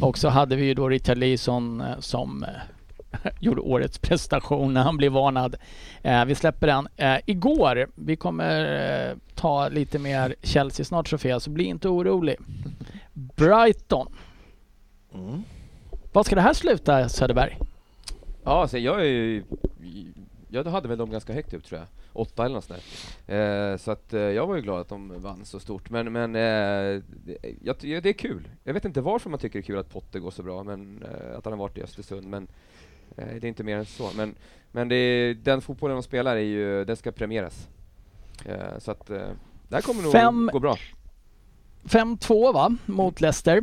Och 0.00 0.18
så 0.18 0.28
hade 0.28 0.56
vi 0.56 0.64
ju 0.64 0.74
då 0.74 0.88
Richard 0.88 1.18
Leeson 1.18 1.80
eh, 1.80 1.86
som 1.98 2.44
eh, 2.44 3.30
gjorde 3.40 3.60
årets 3.60 3.98
prestation 3.98 4.74
när 4.74 4.82
han 4.82 4.96
blev 4.96 5.12
varnad. 5.12 5.56
Eh, 6.02 6.24
vi 6.24 6.34
släpper 6.34 6.66
den. 6.66 6.88
Eh, 6.96 7.16
igår, 7.26 7.86
vi 7.94 8.16
kommer 8.16 8.60
eh, 9.10 9.16
ta 9.40 9.68
lite 9.68 9.98
mer 9.98 10.34
Chelsea 10.42 10.84
snart 10.84 11.08
Sofia, 11.08 11.40
så 11.40 11.50
bli 11.50 11.64
inte 11.64 11.88
orolig. 11.88 12.36
Brighton. 13.12 14.12
Mm. 15.14 15.42
Vad 16.12 16.26
ska 16.26 16.34
det 16.34 16.40
här 16.40 16.54
sluta 16.54 17.08
Söderberg? 17.08 17.58
Ja, 18.44 18.68
så 18.68 18.78
jag 18.78 19.00
är 19.00 19.04
ju... 19.04 19.44
Jag 20.48 20.64
hade 20.64 20.88
väl 20.88 20.98
dem 20.98 21.10
ganska 21.10 21.32
högt 21.32 21.54
upp 21.54 21.64
tror 21.64 21.80
jag. 21.80 21.88
Åtta 22.12 22.44
eller 22.44 22.54
något 22.54 22.64
sånt 22.64 22.82
där. 23.26 23.72
Eh, 23.72 23.76
så 23.76 23.90
att 23.90 24.12
eh, 24.12 24.20
jag 24.20 24.46
var 24.46 24.56
ju 24.56 24.62
glad 24.62 24.80
att 24.80 24.88
de 24.88 25.20
vann 25.20 25.44
så 25.44 25.60
stort. 25.60 25.90
Men, 25.90 26.12
men 26.12 26.36
eh, 26.36 27.02
det, 27.80 28.00
det 28.00 28.08
är 28.08 28.12
kul. 28.12 28.48
Jag 28.64 28.74
vet 28.74 28.84
inte 28.84 29.00
varför 29.00 29.30
man 29.30 29.38
tycker 29.38 29.58
det 29.58 29.62
är 29.62 29.66
kul 29.66 29.78
att 29.78 29.92
Potter 29.92 30.18
går 30.18 30.30
så 30.30 30.42
bra, 30.42 30.62
men 30.62 31.02
eh, 31.02 31.38
att 31.38 31.44
han 31.44 31.52
har 31.52 31.58
varit 31.58 31.78
i 31.78 31.82
Östersund. 31.82 32.26
Men 32.26 32.48
eh, 33.16 33.26
det 33.26 33.46
är 33.46 33.48
inte 33.48 33.64
mer 33.64 33.76
än 33.76 33.86
så. 33.86 34.10
Men, 34.16 34.34
men 34.72 34.88
det 34.88 34.96
är, 34.96 35.34
den 35.34 35.60
fotbollen 35.60 35.96
de 35.96 36.02
spelar 36.02 36.36
är 36.36 36.40
ju, 36.40 36.84
den 36.84 36.96
ska 36.96 37.12
premieras. 37.12 37.68
Eh, 38.46 38.78
så 38.78 38.90
att 38.90 39.10
eh, 39.10 39.16
det 39.68 39.74
här 39.74 39.82
kommer 39.82 40.02
nog 40.02 40.12
Fem- 40.12 40.50
gå 40.52 40.58
bra. 40.58 40.76
5-2 41.84 42.52
va, 42.52 42.76
mot 42.86 43.20
Leicester. 43.20 43.62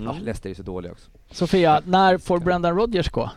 Ja, 0.00 0.12
Leicester 0.12 0.50
är 0.50 0.54
så 0.54 0.62
dåliga 0.62 0.92
också. 0.92 1.10
Sofia, 1.30 1.82
när 1.86 2.18
får 2.18 2.38
Brendan 2.38 2.76
Rodgers 2.76 3.08
gå? 3.10 3.30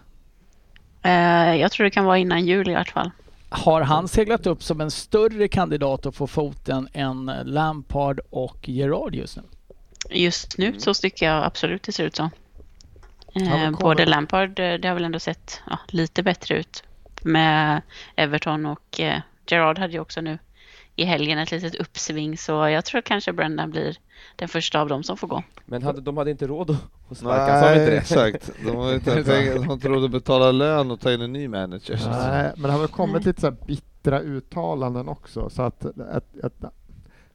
Eh, 1.01 1.55
jag 1.55 1.71
tror 1.71 1.83
det 1.83 1.89
kan 1.91 2.05
vara 2.05 2.17
innan 2.17 2.45
jul 2.45 2.69
i 2.69 2.75
alla 2.75 2.85
fall. 2.85 3.11
Har 3.49 3.81
han 3.81 4.07
seglat 4.07 4.47
upp 4.47 4.63
som 4.63 4.81
en 4.81 4.91
större 4.91 5.47
kandidat 5.47 6.05
att 6.05 6.15
få 6.15 6.27
foten 6.27 6.87
än 6.93 7.31
Lampard 7.43 8.19
och 8.29 8.69
Gerard 8.69 9.15
just 9.15 9.37
nu? 9.37 9.43
Just 10.09 10.57
nu 10.57 10.65
Mm. 10.67 10.79
så 10.79 10.93
tycker 10.93 11.25
jag 11.25 11.43
absolut 11.43 11.83
det 11.83 11.91
ser 11.91 12.03
ut 12.03 12.15
så. 12.15 12.29
Eh, 13.33 13.71
både 13.71 14.05
Lampard, 14.05 14.49
det 14.55 14.81
har 14.87 14.93
väl 14.93 15.03
ändå 15.05 15.19
sett 15.19 15.61
ja, 15.69 15.79
lite 15.87 16.23
bättre 16.23 16.55
ut 16.59 16.83
med 17.21 17.81
Everton 18.15 18.65
och 18.65 18.99
eh, 18.99 19.21
Gerard 19.47 19.79
hade 19.79 19.93
ju 19.93 19.99
också 19.99 20.21
nu 20.21 20.37
i 20.99 21.05
helgen 21.05 21.39
ett 21.39 21.51
litet 21.51 21.75
uppsving 21.75 22.37
så 22.37 22.51
jag 22.51 22.85
tror 22.85 23.01
kanske 23.01 23.33
Brendan 23.33 23.71
blir 23.71 23.97
den 24.35 24.47
första 24.47 24.81
av 24.81 24.87
dem 24.87 25.03
som 25.03 25.17
får 25.17 25.27
gå. 25.27 25.43
Men 25.65 25.83
hade, 25.83 26.01
de 26.01 26.17
hade 26.17 26.31
inte 26.31 26.47
råd 26.47 26.69
att- 27.09 27.17
sparka, 27.17 27.61
sa 27.61 27.67
vi 27.67 27.73
inte 27.73 27.85
Nej, 27.85 27.89
det? 27.91 27.97
exakt. 27.97 28.51
De 28.65 28.75
har 28.75 28.93
inte, 28.93 29.23
pengar, 29.25 29.53
de 29.55 29.67
har 29.67 29.73
inte 29.73 29.87
råd 29.87 30.03
att 30.05 30.11
betala 30.11 30.51
lön 30.51 30.91
och 30.91 30.99
ta 30.99 31.13
in 31.13 31.21
en 31.21 31.33
ny 31.33 31.47
manager. 31.47 31.99
Nej, 32.11 32.51
men 32.55 32.63
det 32.63 32.71
har 32.71 32.79
väl 32.79 32.87
kommit 32.87 33.15
Nej. 33.15 33.23
lite 33.25 33.41
så 33.41 33.47
här 33.47 33.55
bittra 33.67 34.19
uttalanden 34.19 35.07
också 35.07 35.49
så 35.49 35.61
att, 35.61 35.85
att, 35.85 36.25
att 36.43 36.73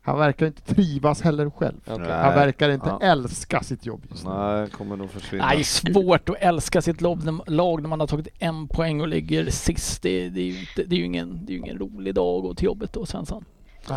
han 0.04 0.18
verkar 0.18 0.46
inte 0.46 0.62
trivas 0.74 1.22
heller 1.22 1.50
själv. 1.50 1.76
Nej. 1.86 1.96
Han 1.98 2.34
verkar 2.34 2.68
inte 2.68 2.86
Ja. 3.00 3.06
älska 3.06 3.62
sitt 3.62 3.86
jobb 3.86 4.02
just 4.10 4.24
nu. 4.24 4.30
Nej, 4.30 4.70
kommer 4.70 4.96
nog 4.96 5.10
försvinna. 5.10 5.46
Nej, 5.46 5.64
svårt 5.64 6.28
att 6.28 6.36
älska 6.38 6.82
sitt 6.82 7.00
lag 7.00 7.24
när- 7.24 7.50
man 7.88 8.00
har 8.00 8.06
tagit 8.06 8.28
en 8.38 8.68
poäng 8.68 9.00
och 9.00 9.08
ligger 9.08 9.50
sist. 9.50 10.02
Det, 10.02 10.28
det, 10.28 10.40
är, 10.40 10.44
ju 10.44 10.60
inte, 10.60 10.82
det, 10.84 10.94
är, 10.96 10.98
ju 10.98 11.04
ingen, 11.04 11.46
det 11.46 11.52
är 11.52 11.56
ingen 11.56 11.78
rolig 11.78 12.14
dag 12.14 12.36
att 12.36 12.42
gå 12.42 12.54
till 12.54 12.64
jobbet 12.66 12.92
då 12.92 13.06
Svensson. 13.06 13.44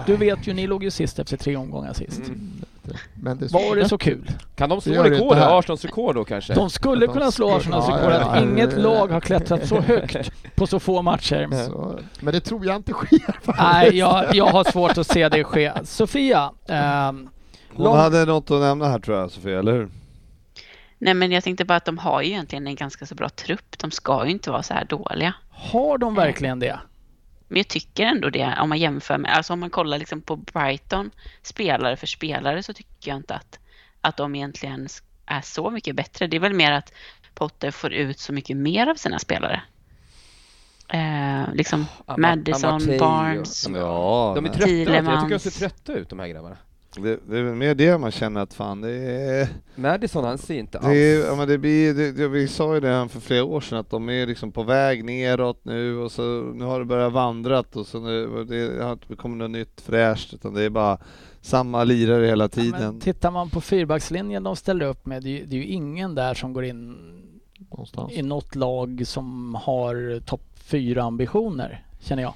Du 0.05 0.15
vet 0.15 0.47
ju, 0.47 0.53
ni 0.53 0.67
låg 0.67 0.83
ju 0.83 0.91
sist 0.91 1.19
efter 1.19 1.37
tre 1.37 1.55
omgångar 1.55 1.93
sist. 1.93 2.19
Mm. 2.19 2.51
Men 3.13 3.37
det 3.37 3.51
Var 3.51 3.75
det 3.75 3.89
så 3.89 3.97
kul? 3.97 4.31
Kan 4.55 4.69
de 4.69 4.81
slå 4.81 4.93
gör 4.93 5.03
det 5.03 5.09
rekord? 5.09 5.27
inte 5.33 5.35
här. 5.45 5.59
Arsenals 5.59 5.85
rekord 5.85 6.15
då 6.15 6.23
kanske? 6.25 6.53
De 6.53 6.69
skulle 6.69 7.05
De 7.07 7.13
kunna 7.13 7.31
slå 7.31 7.49
Arsenals 7.55 7.85
Ja, 7.89 7.95
rekord 7.97 8.11
ja, 8.11 8.15
att 8.19 8.35
ja. 8.37 8.43
inget 8.43 8.77
lag 8.77 9.07
har 9.07 9.21
klättrat 9.21 9.67
så 9.67 9.79
högt 9.87 10.31
på 10.55 10.67
så 10.67 10.79
få 10.79 11.01
matcher. 11.01 11.65
Så, 11.67 11.99
men 12.19 12.33
det 12.33 12.39
tror 12.39 12.65
jag 12.65 12.75
inte 12.75 12.91
sker. 12.93 13.39
Nej, 13.57 13.97
jag, 13.97 14.35
jag 14.35 14.45
har 14.45 14.63
svårt 14.71 14.97
att 14.97 15.07
se 15.07 15.29
det 15.29 15.43
ske. 15.43 15.71
Sofia, 15.83 16.51
ehm, 16.67 17.29
Hon 17.73 17.85
lång- 17.85 17.97
hade 17.97 18.25
något 18.25 18.51
att 18.51 18.61
nämna 18.61 18.87
här 18.87 18.99
tror 18.99 19.17
jag 19.17 19.31
Sofia, 19.31 19.59
eller 19.59 19.71
hur? 19.73 19.89
Nej 20.97 21.13
men 21.13 21.31
jag 21.31 21.43
tänkte 21.43 21.65
bara 21.65 21.75
att 21.75 21.85
de 21.85 21.97
har 21.97 22.21
ju 22.21 22.27
egentligen 22.29 22.67
en 22.67 22.75
ganska 22.75 23.05
så 23.05 23.15
bra 23.15 23.29
trupp. 23.29 23.77
De 23.77 23.91
ska 23.91 24.25
ju 24.25 24.31
inte 24.31 24.51
vara 24.51 24.63
så 24.63 24.73
här 24.73 24.85
dåliga. 24.85 25.33
har 25.51 25.97
de 25.97 26.15
verkligen 26.15 26.59
det? 26.59 26.79
Men 27.55 27.59
jag 27.59 27.67
tycker 27.67 28.05
ändå 28.05 28.29
det 28.29 28.57
om 28.61 28.69
man 28.69 28.77
jämför 28.77 29.17
med, 29.17 29.37
alltså 29.37 29.53
om 29.53 29.59
man 29.59 29.69
kollar 29.69 29.97
liksom 29.97 30.21
på 30.21 30.35
Brighton 30.35 31.11
spelare 31.41 31.97
för 31.97 32.07
spelare 32.07 32.63
så 32.63 32.73
tycker 32.73 33.11
jag 33.11 33.17
inte 33.17 33.33
att, 33.33 33.59
att 34.01 34.17
de 34.17 34.35
egentligen 34.35 34.87
är 35.25 35.41
så 35.41 35.69
mycket 35.71 35.95
bättre. 35.95 36.27
Det 36.27 36.37
är 36.37 36.39
väl 36.39 36.53
mer 36.53 36.71
att 36.71 36.93
Potter 37.33 37.71
får 37.71 37.93
ut 37.93 38.19
så 38.19 38.33
mycket 38.33 38.57
mer 38.57 38.87
av 38.87 38.95
sina 38.95 39.19
spelare. 39.19 39.61
Eh, 40.87 41.53
liksom 41.53 41.85
Madison, 42.17 42.97
Barnes. 42.99 43.67
Ja, 43.73 44.33
De 44.35 44.45
är 44.45 44.49
trötta, 44.49 44.69
jag 44.69 45.21
tycker 45.21 45.29
de 45.29 45.39
ser 45.39 45.59
trötta 45.59 45.93
ut 45.93 46.09
de 46.09 46.19
här 46.19 46.27
grabbarna. 46.27 46.57
Det, 47.01 47.19
det 47.29 47.37
är 47.37 47.43
mer 47.43 47.75
det 47.75 47.97
man 47.97 48.11
känner 48.11 48.41
att 48.41 48.53
fan 48.53 48.81
det 48.81 48.91
är... 48.91 49.47
Madison 49.75 50.23
han 50.23 50.37
ser 50.37 50.59
inte 50.59 50.77
alls... 50.79 50.87
Det, 50.87 50.97
är, 51.13 51.25
ja, 51.25 51.35
men 51.35 51.47
det 51.47 51.57
blir, 51.57 51.93
det, 51.93 52.11
det, 52.11 52.27
vi 52.27 52.47
sa 52.47 52.73
ju 52.73 52.79
det 52.79 53.07
för 53.09 53.19
flera 53.19 53.43
år 53.43 53.61
sedan 53.61 53.77
att 53.79 53.89
de 53.89 54.09
är 54.09 54.27
liksom 54.27 54.51
på 54.51 54.63
väg 54.63 55.05
neråt 55.05 55.59
nu 55.65 55.97
och 55.97 56.11
så 56.11 56.21
nu 56.55 56.65
har 56.65 56.79
det 56.79 56.85
börjat 56.85 57.13
vandrat 57.13 57.75
och 57.75 57.87
så 57.87 57.99
nu, 57.99 58.43
det 58.43 58.83
har 58.83 58.91
inte 58.93 59.15
kommit 59.15 59.37
något 59.37 59.51
nytt 59.51 59.81
fräscht 59.81 60.33
utan 60.33 60.53
det 60.53 60.61
är 60.63 60.69
bara 60.69 60.97
samma 61.41 61.83
lirare 61.83 62.25
hela 62.25 62.43
Ja, 62.43 62.47
tiden. 62.47 62.81
men 62.81 62.99
tittar 62.99 63.31
man 63.31 63.49
på 63.49 63.61
fyrbackslinjen 63.61 64.43
de 64.43 64.55
ställer 64.55 64.85
upp 64.85 65.05
med, 65.05 65.23
det 65.23 65.29
är, 65.29 65.39
ju- 65.39 65.45
det 65.45 65.55
är 65.55 65.59
ju 65.59 65.65
ingen 65.65 66.15
där 66.15 66.33
som 66.33 66.53
går 66.53 66.65
in 66.65 66.95
Någonstans. 67.71 68.11
i 68.13 68.21
något 68.21 68.55
lag 68.55 69.01
som 69.05 69.55
har 69.55 70.19
topp 70.19 70.41
fyra 70.55 71.03
ambitioner, 71.03 71.85
känner 71.99 72.23
jag. 72.23 72.33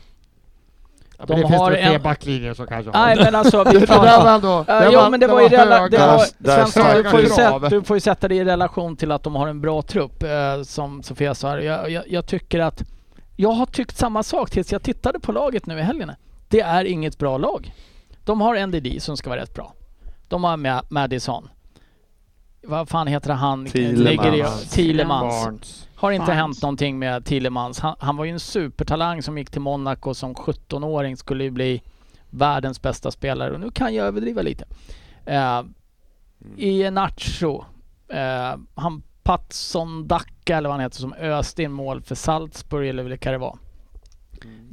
Ja, 1.20 1.26
de 1.26 1.34
det 1.42 1.48
finns 1.48 1.62
har 1.62 1.72
det 1.72 1.78
fler 1.78 1.96
en- 1.96 2.02
backlinjer 2.02 2.54
som 2.54 2.68
kanske 2.68 2.92
har 2.92 3.06
Nej 3.06 3.18
men 3.24 3.36
alltså, 3.36 3.64
vi 3.64 3.72
det. 3.72 3.80
Det 3.80 3.86
där 3.86 3.96
pratar... 3.96 4.24
var 4.24 4.32
ändå... 4.36 4.66
Ja, 4.68 4.92
ja 4.92 5.10
men 5.10 5.20
det 5.20 5.28
var 5.28 5.42
ju 5.42 5.48
rela- 5.48 5.90
det 5.90 5.98
Där- 5.98 6.08
var, 6.18 6.26
där 6.38 6.56
Svensson, 6.56 6.84
du, 6.84 6.90
starka 6.90 7.10
får 7.10 7.20
ju 7.22 7.30
sätta, 7.30 7.60
du 7.70 7.84
får 7.84 7.98
ju 7.98 8.02
sätta 8.02 8.28
det 8.28 8.36
i 8.36 8.46
relation 8.46 8.96
till 8.98 9.12
att 9.12 9.24
de 9.24 9.36
har 9.36 9.48
en 9.48 9.62
bra 9.62 9.82
trupp, 9.82 10.24
eh, 10.24 10.62
som 10.64 11.04
Sofia 11.04 11.36
sa. 11.36 11.60
Jag, 11.60 11.90
jag, 11.92 12.04
jag 12.08 12.26
tycker 12.26 12.60
att... 12.60 12.84
Jag 13.36 13.52
har 13.52 13.66
tyckt 13.66 13.98
samma 13.98 14.24
sak 14.24 14.50
tills 14.52 14.72
jag 14.72 14.84
tittade 14.84 15.20
på 15.20 15.32
laget 15.32 15.66
nu 15.66 15.80
i 15.80 15.82
helgen. 15.82 16.12
Det 16.48 16.62
är 16.62 16.86
inget 16.86 17.18
bra 17.18 17.38
lag. 17.38 17.74
De 18.24 18.42
har 18.42 18.68
NDD 18.68 19.02
som 19.04 19.18
ska 19.18 19.30
vara 19.30 19.40
rätt 19.42 19.54
bra. 19.54 19.74
De 20.28 20.44
har 20.44 20.58
Ma- 20.58 20.84
Madison. 20.90 21.50
Vad 22.64 22.90
fan 22.90 23.08
heter 23.08 23.34
han? 23.34 23.66
Thielemans. 23.66 24.70
Thielemans. 24.70 25.88
Har 26.00 26.12
inte 26.12 26.26
Barnes. 26.26 26.38
hänt 26.42 26.62
någonting 26.62 27.00
med 27.00 27.26
Thielemans. 27.26 27.80
Han, 27.80 27.96
han 28.00 28.18
var 28.18 28.26
ju 28.26 28.32
en 28.32 28.40
supertalang 28.40 29.24
som 29.24 29.38
gick 29.38 29.50
till 29.52 29.62
Monaco 29.62 30.14
som 30.14 30.36
17-åring. 30.36 31.18
Skulle 31.18 31.44
ju 31.44 31.52
bli 31.52 31.82
världens 32.30 32.82
bästa 32.82 33.12
spelare. 33.12 33.54
Och 33.54 33.60
nu 33.60 33.72
kan 33.72 33.94
jag 33.96 34.08
överdriva 34.08 34.42
lite. 34.42 34.66
Eh, 35.26 35.62
I 36.58 36.92
Nacho, 36.92 37.64
eh, 38.08 38.56
han 38.76 39.02
Patson 39.24 40.08
Dacca 40.08 40.58
eller 40.58 40.70
vad 40.70 40.74
han 40.76 40.82
heter 40.82 40.98
som 40.98 41.14
öste 41.14 41.64
in 41.64 41.72
mål 41.72 42.02
för 42.02 42.16
Salzburg 42.16 42.90
eller 42.90 43.04
vilka 43.04 43.32
det 43.32 43.38
var. 43.38 43.58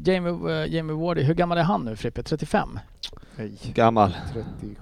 Jamie, 0.05 0.63
eh, 0.63 0.75
Jamie 0.75 0.97
Wardy, 0.97 1.23
hur 1.23 1.35
gammal 1.35 1.59
är 1.59 1.63
han 1.63 1.85
nu 1.85 1.97
Frippe? 1.97 2.23
35? 2.23 2.79
Nej, 3.37 3.53
Gammal. 3.75 4.17
37. 4.33 4.75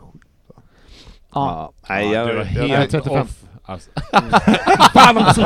Ja. 1.34 1.72
Nej, 1.88 2.06
Ja, 2.06 2.12
jag, 2.14 2.24
var 2.26 2.32
jag, 2.34 2.44
helt 2.44 2.90
35. 2.90 3.20
off. 3.22 3.44
Alltså. 3.66 3.90
Fan 4.94 5.16
också! 5.18 5.40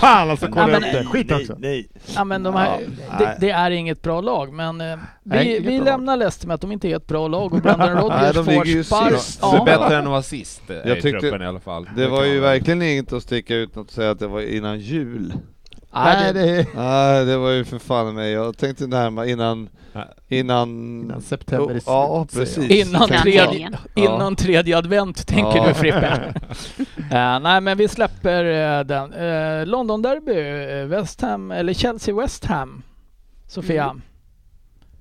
Fan 0.00 0.30
alltså, 0.30 0.46
kolla 0.46 0.76
upp 0.76 0.82
det. 0.92 1.04
Skit 1.04 1.32
också. 1.32 1.54
nej. 1.58 1.88
Ja 2.14 2.24
men 2.24 2.42
de 2.42 2.54
här, 2.54 2.80
Ja, 2.80 3.16
det, 3.18 3.24
nej. 3.24 3.36
det 3.40 3.50
är 3.50 3.70
inget 3.70 4.02
bra 4.02 4.20
lag 4.20 4.52
men 4.52 4.80
eh, 4.80 4.98
Nej, 5.22 5.60
vi, 5.60 5.66
vi 5.68 5.78
lämnar 5.80 6.16
Leicester 6.16 6.46
med 6.46 6.54
att 6.54 6.60
de 6.60 6.72
inte 6.72 6.88
är 6.88 6.96
ett 6.96 7.06
bra 7.06 7.28
lag 7.28 7.54
och 7.54 7.60
Brendan 7.62 7.94
Nej, 7.94 8.02
Rodgers 8.02 8.34
de 8.46 8.46
ligger 8.50 8.64
ju 8.64 8.84
får 8.84 8.96
spark. 8.96 9.18
sist. 9.20 9.40
Det 9.40 9.46
är 9.46 9.54
Ja, 9.56 9.64
bättre 9.64 9.96
än 9.96 10.04
att 10.04 10.10
vara 10.10 10.22
sist 10.22 10.62
eh, 10.70 10.76
Jag 10.76 10.98
i 10.98 11.02
tyckte- 11.02 11.20
truppen 11.20 11.42
i 11.42 11.46
alla 11.46 11.60
fall. 11.60 11.88
Det 11.96 12.06
var 12.06 12.24
ju 12.24 12.40
verkligen 12.40 12.82
inget 12.82 13.12
att 13.12 13.22
sticka 13.22 13.54
ut 13.54 13.76
och 13.76 13.90
säga 13.90 14.10
att 14.10 14.18
det 14.18 14.26
var 14.26 14.40
innan 14.40 14.80
jul. 14.80 15.32
Nej, 15.92 16.32
det, 16.34 16.66
Nej, 16.74 17.24
det 17.24 17.36
var 17.36 17.50
ju 17.50 17.64
för 17.64 17.78
fan 17.78 18.14
mig. 18.14 18.32
Jag 18.32 18.56
tänkte 18.58 18.86
närma 18.86 19.26
innan... 19.26 19.68
Innan... 20.28 20.68
innan 21.02 21.22
september 21.22 21.74
är 21.74 21.82
Ja, 21.86 22.26
precis. 22.32 22.70
innan, 22.70 23.08
tredje, 23.08 23.70
innan 23.94 24.36
tredje 24.36 24.78
advent 24.78 25.26
tänker 25.26 25.56
Ja. 25.56 25.68
du 25.68 25.74
Frippe. 25.74 26.34
Eh, 27.10 27.40
nej 27.40 27.60
men 27.60 27.78
vi 27.78 27.88
släpper 27.88 28.44
eh, 28.44 28.84
den. 28.84 29.14
Uh, 29.14 29.66
London 29.66 30.02
Derby, 30.02 30.32
eh, 30.80 30.86
West 30.86 31.20
Ham, 31.20 31.50
eller 31.50 31.74
Chelsea 31.74 32.14
West 32.14 32.44
Ham. 32.44 32.82
Sofia, 33.46 33.90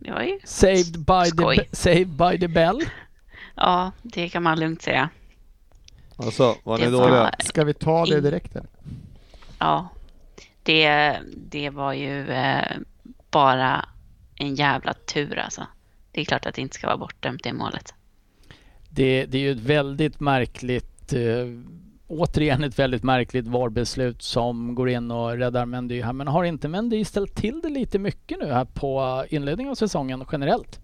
Mm. 0.08 0.40
Saved, 0.44 1.00
by 1.00 1.24
the, 1.24 1.30
Skoj. 1.30 1.70
saved 1.72 2.08
by 2.08 2.40
the 2.40 2.48
bell. 2.48 2.82
ja, 3.56 3.92
det 4.02 4.30
kan 4.30 4.44
man 4.44 4.60
lugnt 4.60 4.82
säga. 4.82 5.10
Alltså, 6.16 6.56
var 6.64 6.78
ni 6.78 6.86
dåliga? 6.86 7.32
Ska 7.40 7.64
vi 7.64 7.74
ta 7.74 8.06
det 8.06 8.22
direkt 8.22 8.56
eller? 8.56 8.70
ja, 9.60 9.88
det, 10.68 11.20
det 11.36 11.70
var 11.70 11.94
ju 11.94 12.30
eh, 12.30 12.78
bara 13.32 13.86
en 14.36 14.56
jävla 14.56 14.94
tur 14.94 15.40
alltså. 15.40 15.68
Det 16.12 16.22
är 16.22 16.26
klart 16.26 16.46
att 16.46 16.56
det 16.56 16.62
inte 16.62 16.76
ska 16.76 16.88
vara 16.88 16.98
bortdömt 16.98 17.44
det 17.44 17.54
målet. 17.54 17.94
Det, 18.90 19.26
det 19.26 19.38
är 19.38 19.42
ju 19.42 19.52
ett 19.52 19.60
väldigt 19.60 20.20
märkligt, 20.20 21.14
eh, 21.14 21.48
återigen 22.08 22.64
ett 22.64 22.80
väldigt 22.80 23.04
märkligt 23.04 23.48
VAR-beslut 23.48 24.22
som 24.22 24.76
går 24.76 24.90
in 24.90 25.12
och 25.12 25.38
räddar 25.38 25.66
Mendy 25.66 26.02
här. 26.02 26.14
Men 26.14 26.28
har 26.28 26.44
inte 26.44 26.68
Mendy 26.68 27.06
ställt 27.06 27.36
till 27.36 27.62
det 27.62 27.70
lite 27.70 28.00
mycket 28.00 28.40
nu 28.40 28.46
här 28.46 28.66
på 28.66 29.26
inledningen 29.30 29.72
av 29.72 29.76
säsongen 29.76 30.26
generellt? 30.32 30.80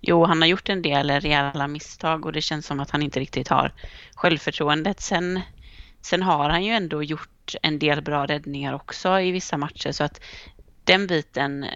Jo, 0.00 0.24
han 0.24 0.40
har 0.40 0.48
gjort 0.48 0.68
en 0.68 0.82
del 0.82 1.10
rejäla 1.10 1.68
misstag 1.68 2.26
och 2.26 2.32
det 2.32 2.40
känns 2.40 2.66
som 2.66 2.80
att 2.80 2.90
han 2.90 3.02
inte 3.02 3.20
riktigt 3.20 3.48
har 3.48 3.72
självförtroendet. 4.14 5.00
Sen, 5.00 5.40
sen 6.02 6.22
har 6.22 6.50
han 6.50 6.64
ju 6.64 6.72
ändå 6.72 7.02
gjort 7.02 7.54
en 7.62 7.78
del 7.78 8.02
bra 8.02 8.26
räddningar 8.26 8.72
också 8.72 9.20
i 9.20 9.30
vissa 9.30 9.56
matcher 9.56 9.92
så 9.92 10.04
att 10.04 10.20
den 10.84 11.06
biten, 11.06 11.66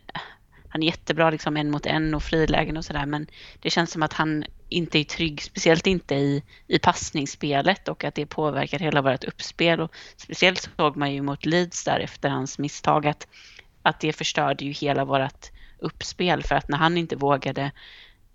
han 0.69 0.83
är 0.83 0.87
jättebra 0.87 1.31
liksom 1.31 1.57
en 1.57 1.71
mot 1.71 1.87
en 1.87 2.15
och 2.15 2.23
frilägen 2.23 2.77
och 2.77 2.85
sådär 2.85 3.07
men 3.07 3.27
det 3.61 3.71
känns 3.71 3.91
som 3.91 4.03
att 4.03 4.13
han 4.13 4.45
inte 4.73 4.99
är 4.99 5.05
trygg, 5.05 5.43
speciellt 5.43 5.87
inte 5.87 6.15
i, 6.15 6.43
i 6.67 6.79
passningsspelet 6.79 7.89
och 7.89 8.05
att 8.05 8.15
det 8.15 8.27
påverkar 8.27 8.79
hela 8.79 9.03
vårt 9.03 9.25
uppspel. 9.25 9.81
Och 9.81 9.95
speciellt 10.17 10.71
såg 10.77 10.97
man 10.97 11.13
ju 11.13 11.23
mot 11.23 11.47
Leeds 11.47 11.85
där 11.85 12.01
efter 12.01 12.29
hans 12.29 12.59
misstag 12.59 13.07
att, 13.07 13.27
att 13.83 14.01
det 14.01 14.13
förstörde 14.13 14.65
ju 14.65 14.73
hela 14.73 15.05
vårt 15.05 15.51
uppspel 15.79 16.43
för 16.43 16.55
att 16.55 16.69
när 16.69 16.79
han 16.79 16.99
inte 16.99 17.17
vågade 17.17 17.71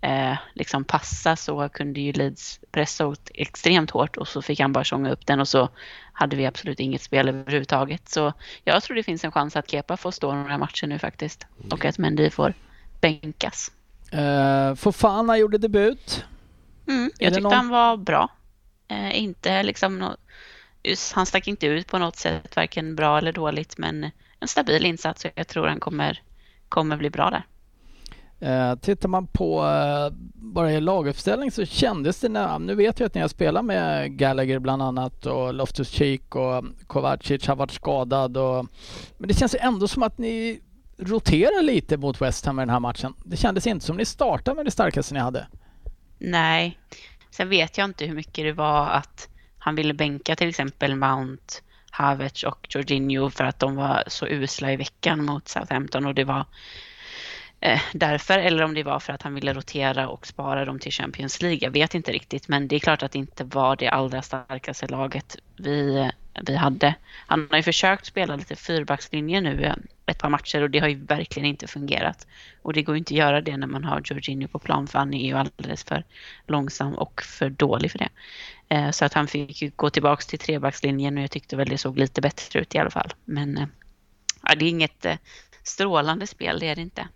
eh, 0.00 0.36
liksom 0.54 0.84
passa 0.84 1.36
så 1.36 1.68
kunde 1.68 2.00
ju 2.00 2.12
Leeds 2.12 2.60
pressa 2.70 3.04
ut 3.04 3.30
extremt 3.34 3.90
hårt 3.90 4.16
och 4.16 4.28
så 4.28 4.42
fick 4.42 4.60
han 4.60 4.72
bara 4.72 4.84
sjunga 4.84 5.10
upp 5.10 5.26
den 5.26 5.40
och 5.40 5.48
så 5.48 5.68
hade 6.12 6.36
vi 6.36 6.46
absolut 6.46 6.80
inget 6.80 7.02
spel 7.02 7.28
överhuvudtaget. 7.28 8.08
Så 8.08 8.32
jag 8.64 8.82
tror 8.82 8.96
det 8.96 9.02
finns 9.02 9.24
en 9.24 9.32
chans 9.32 9.56
att 9.56 9.70
Kepa 9.70 9.96
får 9.96 10.10
stå 10.10 10.34
några 10.34 10.58
matcher 10.58 10.86
nu 10.86 10.98
faktiskt 10.98 11.46
och 11.70 11.84
att 11.84 11.98
Mendy 11.98 12.30
får 12.30 12.54
bänkas. 13.00 13.72
Uh, 14.14 14.74
Fofana 14.74 15.38
gjorde 15.38 15.58
debut. 15.58 16.24
Mm, 16.88 17.10
jag 17.18 17.32
tyckte 17.34 17.40
någon- 17.40 17.52
han 17.52 17.68
var 17.68 17.96
bra. 17.96 18.28
Eh, 18.88 19.18
inte 19.18 19.62
liksom 19.62 20.14
just- 20.82 21.12
han 21.12 21.26
stack 21.26 21.48
inte 21.48 21.66
ut 21.66 21.86
på 21.86 21.98
något 21.98 22.16
sätt, 22.16 22.56
varken 22.56 22.96
bra 22.96 23.18
eller 23.18 23.32
dåligt, 23.32 23.78
men 23.78 24.10
en 24.40 24.48
stabil 24.48 24.86
insats 24.86 25.24
och 25.24 25.30
jag 25.34 25.48
tror 25.48 25.66
han 25.66 25.80
kommer, 25.80 26.22
kommer 26.68 26.96
bli 26.96 27.10
bra 27.10 27.30
där. 27.30 27.42
Eh, 28.40 28.74
tittar 28.74 29.08
man 29.08 29.26
på 29.26 29.66
eh, 29.66 30.12
bara 30.34 30.72
i 30.72 30.80
laguppställning 30.80 31.50
så 31.50 31.64
kändes 31.64 32.20
det, 32.20 32.28
när, 32.28 32.58
nu 32.58 32.74
vet 32.74 33.00
jag 33.00 33.06
att 33.06 33.14
ni 33.14 33.20
har 33.20 33.28
spelat 33.28 33.64
med 33.64 34.16
Gallagher 34.18 34.58
bland 34.58 34.82
annat 34.82 35.26
och 35.26 35.54
Loftus 35.54 35.90
Cheek 35.90 36.36
och 36.36 36.64
Kovacic 36.86 37.46
har 37.46 37.56
varit 37.56 37.70
skadad 37.70 38.36
och, 38.36 38.66
men 39.18 39.28
det 39.28 39.34
känns 39.34 39.56
ändå 39.60 39.88
som 39.88 40.02
att 40.02 40.18
ni 40.18 40.60
roterar 40.98 41.62
lite 41.62 41.96
mot 41.96 42.20
West 42.20 42.46
Ham 42.46 42.58
i 42.58 42.62
den 42.62 42.70
här 42.70 42.80
matchen. 42.80 43.14
Det 43.24 43.36
kändes 43.36 43.66
inte 43.66 43.86
som 43.86 43.96
ni 43.96 44.04
startade 44.04 44.54
med 44.54 44.64
det 44.64 44.70
starkaste 44.70 45.14
ni 45.14 45.20
hade. 45.20 45.46
Nej. 46.18 46.78
Sen 47.30 47.48
vet 47.48 47.78
jag 47.78 47.84
inte 47.84 48.04
hur 48.04 48.14
mycket 48.14 48.44
det 48.44 48.52
var 48.52 48.88
att 48.88 49.28
han 49.58 49.74
ville 49.74 49.94
bänka 49.94 50.36
till 50.36 50.48
exempel 50.48 50.94
Mount, 50.96 51.54
Havertz 51.90 52.42
och 52.42 52.66
Jorginho 52.70 53.30
för 53.30 53.44
att 53.44 53.58
de 53.58 53.76
var 53.76 54.04
så 54.06 54.26
usla 54.26 54.72
i 54.72 54.76
veckan 54.76 55.24
mot 55.24 55.48
Southampton 55.48 56.06
och 56.06 56.14
det 56.14 56.24
var 56.24 56.44
eh, 57.60 57.80
därför 57.94 58.38
eller 58.38 58.64
om 58.64 58.74
det 58.74 58.82
var 58.82 59.00
för 59.00 59.12
att 59.12 59.22
han 59.22 59.34
ville 59.34 59.54
rotera 59.54 60.08
och 60.08 60.26
spara 60.26 60.64
dem 60.64 60.78
till 60.78 60.92
Champions 60.92 61.42
League. 61.42 61.58
Jag 61.62 61.70
vet 61.70 61.94
inte 61.94 62.12
riktigt 62.12 62.48
men 62.48 62.68
det 62.68 62.76
är 62.76 62.80
klart 62.80 63.02
att 63.02 63.12
det 63.12 63.18
inte 63.18 63.44
var 63.44 63.76
det 63.76 63.88
allra 63.88 64.22
starkaste 64.22 64.86
laget 64.86 65.36
vi, 65.56 65.96
eh, 65.96 66.08
vi 66.46 66.56
hade. 66.56 66.94
Han 67.26 67.48
har 67.50 67.56
ju 67.56 67.62
försökt 67.62 68.06
spela 68.06 68.36
lite 68.36 68.56
fyrbackslinje 68.56 69.40
nu 69.40 69.64
eh, 69.64 69.74
ett 70.06 70.18
par 70.18 70.28
matcher 70.28 70.62
och 70.62 70.70
det 70.70 70.78
har 70.78 70.88
ju 70.88 71.04
verkligen 71.04 71.48
inte 71.48 71.66
fungerat. 71.66 72.26
Och 72.62 72.72
det 72.72 72.82
går 72.82 72.94
ju 72.94 72.98
inte 72.98 73.14
att 73.14 73.18
göra 73.18 73.40
det 73.40 73.56
när 73.56 73.66
man 73.66 73.84
har 73.84 74.02
Jorginho 74.04 74.48
på 74.48 74.58
plan 74.58 74.86
för 74.86 74.98
han 74.98 75.14
är 75.14 75.26
ju 75.26 75.34
alldeles 75.34 75.84
för 75.84 76.04
långsam 76.46 76.94
och 76.94 77.22
för 77.22 77.50
dålig 77.50 77.90
för 77.92 77.98
det. 77.98 78.08
Eh, 78.68 78.90
Så 78.90 79.04
att 79.04 79.14
han 79.14 79.28
fick 79.28 79.62
ju 79.62 79.70
gå 79.76 79.90
tillbaks 79.90 80.26
till 80.26 80.38
trebackslinjen 80.38 81.16
och 81.18 81.22
jag 81.22 81.30
tyckte 81.30 81.56
väl 81.56 81.68
det 81.68 81.78
såg 81.78 81.98
lite 81.98 82.20
bättre 82.20 82.60
ut 82.60 82.74
i 82.74 82.78
alla 82.78 82.90
fall. 82.90 83.12
Men 83.24 83.58
eh, 83.58 83.66
det 84.58 84.64
är 84.64 84.68
inget 84.68 85.04
eh, 85.04 85.16
strålande 85.62 86.26
spel, 86.26 86.58
det 86.60 86.68
är 86.68 86.76
det 86.76 86.82
inte. 86.82 87.08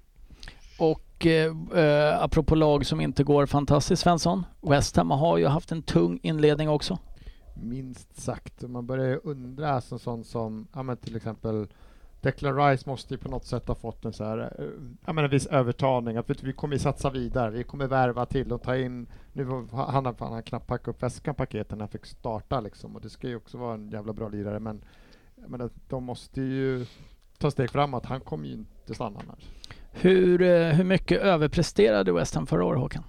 Och 0.82 1.26
eh, 1.26 1.56
eh, 1.74 2.22
apropå 2.22 2.54
lag 2.54 2.86
som 2.86 3.00
inte 3.00 3.24
går 3.24 3.46
fantastiskt 3.46 4.02
Svensson, 4.02 4.46
West 4.60 4.96
Ham 4.96 5.10
har 5.10 5.38
ju 5.38 5.46
haft 5.46 5.72
en 5.72 5.82
tung 5.82 6.18
inledning 6.22 6.68
också. 6.68 6.98
Minst 7.54 8.20
sagt. 8.20 8.62
Man 8.62 8.86
börjar 8.86 9.06
ju 9.06 9.20
undra 9.24 9.80
som 9.80 9.98
sånt 9.98 10.26
som, 10.26 10.66
ja 10.72 10.82
men 10.82 10.96
till 10.96 11.16
exempel 11.16 11.66
Declan 12.20 12.56
Rice 12.56 12.90
måste 12.90 13.14
ju 13.14 13.18
på 13.18 13.28
något 13.28 13.44
sätt 13.44 13.68
ha 13.68 13.74
fått 13.74 14.04
en 14.04 14.12
så 14.12 14.24
här, 14.24 14.38
eh, 14.38 14.64
jag 15.06 15.14
menar 15.14 15.28
viss 15.28 15.46
övertalning, 15.46 16.16
att 16.16 16.30
vi 16.42 16.52
kommer 16.52 16.78
satsa 16.78 17.10
vidare, 17.10 17.50
vi 17.50 17.64
kommer 17.64 17.86
värva 17.86 18.26
till 18.26 18.52
och 18.52 18.62
ta 18.62 18.76
in, 18.76 19.06
nu 19.32 19.44
han 19.44 19.68
har 19.70 20.14
han 20.18 20.32
har 20.32 20.42
knappt 20.42 20.66
packat 20.66 20.88
upp 20.88 21.02
väskan 21.02 21.34
paketen 21.34 21.78
när 21.78 21.82
han 21.82 21.90
fick 21.90 22.06
starta 22.06 22.60
liksom 22.60 22.96
och 22.96 23.02
det 23.02 23.10
ska 23.10 23.28
ju 23.28 23.36
också 23.36 23.58
vara 23.58 23.74
en 23.74 23.90
jävla 23.90 24.12
bra 24.12 24.28
lirare 24.28 24.60
men 24.60 24.84
jag 25.40 25.50
menar, 25.50 25.70
de 25.88 26.04
måste 26.04 26.40
ju 26.40 26.86
ta 27.38 27.50
steg 27.50 27.70
framåt, 27.70 28.06
han 28.06 28.20
kommer 28.20 28.46
ju 28.46 28.54
inte 28.54 28.94
stanna 28.94 29.20
annars. 29.20 29.48
Hur, 29.92 30.42
eh, 30.42 30.68
hur 30.68 30.84
mycket 30.84 31.20
överpresterade 31.20 32.12
West 32.12 32.34
Ham 32.34 32.46
förra 32.46 32.64
året 32.64 32.80
Håkan? 32.80 33.04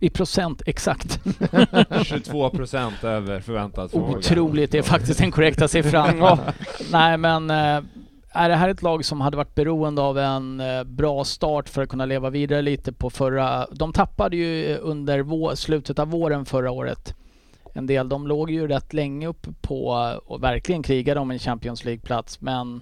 I 0.00 0.10
procent 0.10 0.62
exakt. 0.66 1.20
22 2.04 2.50
procent 2.50 3.04
över 3.04 3.40
förväntad 3.40 3.90
förmåga. 3.90 4.18
Otroligt, 4.18 4.72
det 4.72 4.78
är 4.78 4.82
faktiskt 4.82 5.18
den 5.20 5.30
korrekta 5.30 5.68
siffran. 5.68 6.16
Ja. 6.18 6.38
Nej 6.92 7.16
men 7.16 7.50
eh, 7.50 7.80
är 8.32 8.48
det 8.48 8.54
här 8.54 8.68
ett 8.68 8.82
lag 8.82 9.04
som 9.04 9.20
hade 9.20 9.36
varit 9.36 9.54
beroende 9.54 10.02
av 10.02 10.18
en 10.18 10.60
eh, 10.60 10.84
bra 10.84 11.24
start 11.24 11.68
för 11.68 11.82
att 11.82 11.88
kunna 11.88 12.06
leva 12.06 12.30
vidare 12.30 12.62
lite 12.62 12.92
på 12.92 13.10
förra... 13.10 13.66
De 13.72 13.92
tappade 13.92 14.36
ju 14.36 14.76
under 14.76 15.22
vå- 15.22 15.54
slutet 15.54 15.98
av 15.98 16.08
våren 16.08 16.44
förra 16.44 16.70
året 16.70 17.14
en 17.72 17.86
del. 17.86 18.08
De 18.08 18.26
låg 18.26 18.50
ju 18.50 18.68
rätt 18.68 18.92
länge 18.92 19.26
uppe 19.26 19.48
på 19.60 19.86
och 20.26 20.42
verkligen 20.42 20.82
krigade 20.82 21.20
om 21.20 21.30
en 21.30 21.38
Champions 21.38 21.84
League-plats 21.84 22.40
men 22.40 22.80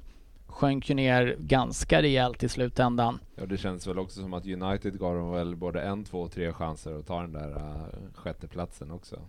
sjönk 0.56 0.88
ju 0.88 0.94
ner 0.94 1.36
ganska 1.38 2.02
rejält 2.02 2.42
i 2.42 2.48
slutändan. 2.48 3.18
Ja, 3.34 3.46
det 3.46 3.56
känns 3.56 3.86
väl 3.86 3.98
också 3.98 4.20
som 4.20 4.34
att 4.34 4.46
United 4.46 4.98
gav 4.98 5.14
dem 5.14 5.30
väl 5.30 5.56
både 5.56 5.82
en, 5.82 6.04
två, 6.04 6.28
tre 6.28 6.52
chanser 6.52 6.98
att 6.98 7.06
ta 7.06 7.20
den 7.20 7.32
där 7.32 7.48
uh, 7.48 7.86
sjätteplatsen 8.14 8.90
också. 8.90 9.20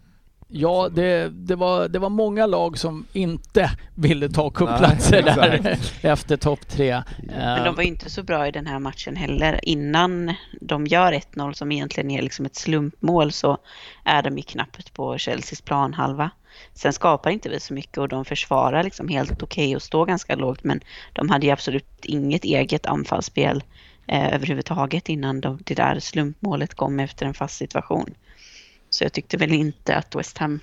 Ja, 0.49 0.89
det, 0.89 1.29
det, 1.29 1.55
var, 1.55 1.87
det 1.87 1.99
var 1.99 2.09
många 2.09 2.45
lag 2.45 2.77
som 2.77 3.05
inte 3.13 3.71
ville 3.95 4.29
ta 4.29 4.49
cupplatser 4.49 5.21
där 5.35 5.79
efter 6.01 6.37
topp 6.37 6.67
tre. 6.67 7.03
Men 7.27 7.63
de 7.63 7.75
var 7.75 7.83
inte 7.83 8.09
så 8.09 8.23
bra 8.23 8.47
i 8.47 8.51
den 8.51 8.67
här 8.67 8.79
matchen 8.79 9.15
heller. 9.15 9.59
Innan 9.63 10.33
de 10.61 10.87
gör 10.87 11.13
1-0 11.13 11.53
som 11.53 11.71
egentligen 11.71 12.11
är 12.11 12.21
liksom 12.21 12.45
ett 12.45 12.55
slumpmål 12.55 13.31
så 13.31 13.57
är 14.03 14.21
de 14.23 14.37
ju 14.37 14.43
knappt 14.43 14.93
på 14.93 15.17
Chelseas 15.17 15.61
planhalva. 15.61 16.31
Sen 16.73 16.93
skapar 16.93 17.29
inte 17.31 17.49
vi 17.49 17.59
så 17.59 17.73
mycket 17.73 17.97
och 17.97 18.07
de 18.07 18.25
försvarar 18.25 18.83
liksom 18.83 19.07
helt 19.07 19.43
okej 19.43 19.75
och 19.75 19.81
står 19.81 20.05
ganska 20.05 20.35
lågt 20.35 20.63
men 20.63 20.81
de 21.13 21.29
hade 21.29 21.45
ju 21.45 21.51
absolut 21.51 22.05
inget 22.05 22.43
eget 22.43 22.85
anfallsspel 22.85 23.63
eh, 24.07 24.33
överhuvudtaget 24.33 25.09
innan 25.09 25.41
de, 25.41 25.59
det 25.65 25.75
där 25.75 25.99
slumpmålet 25.99 26.73
kom 26.73 26.99
efter 26.99 27.25
en 27.25 27.33
fast 27.33 27.57
situation. 27.57 28.13
Så 28.89 29.03
jag 29.03 29.13
tyckte 29.13 29.37
väl 29.37 29.53
inte 29.53 29.95
att 29.95 30.15
West 30.15 30.37
Ham 30.37 30.59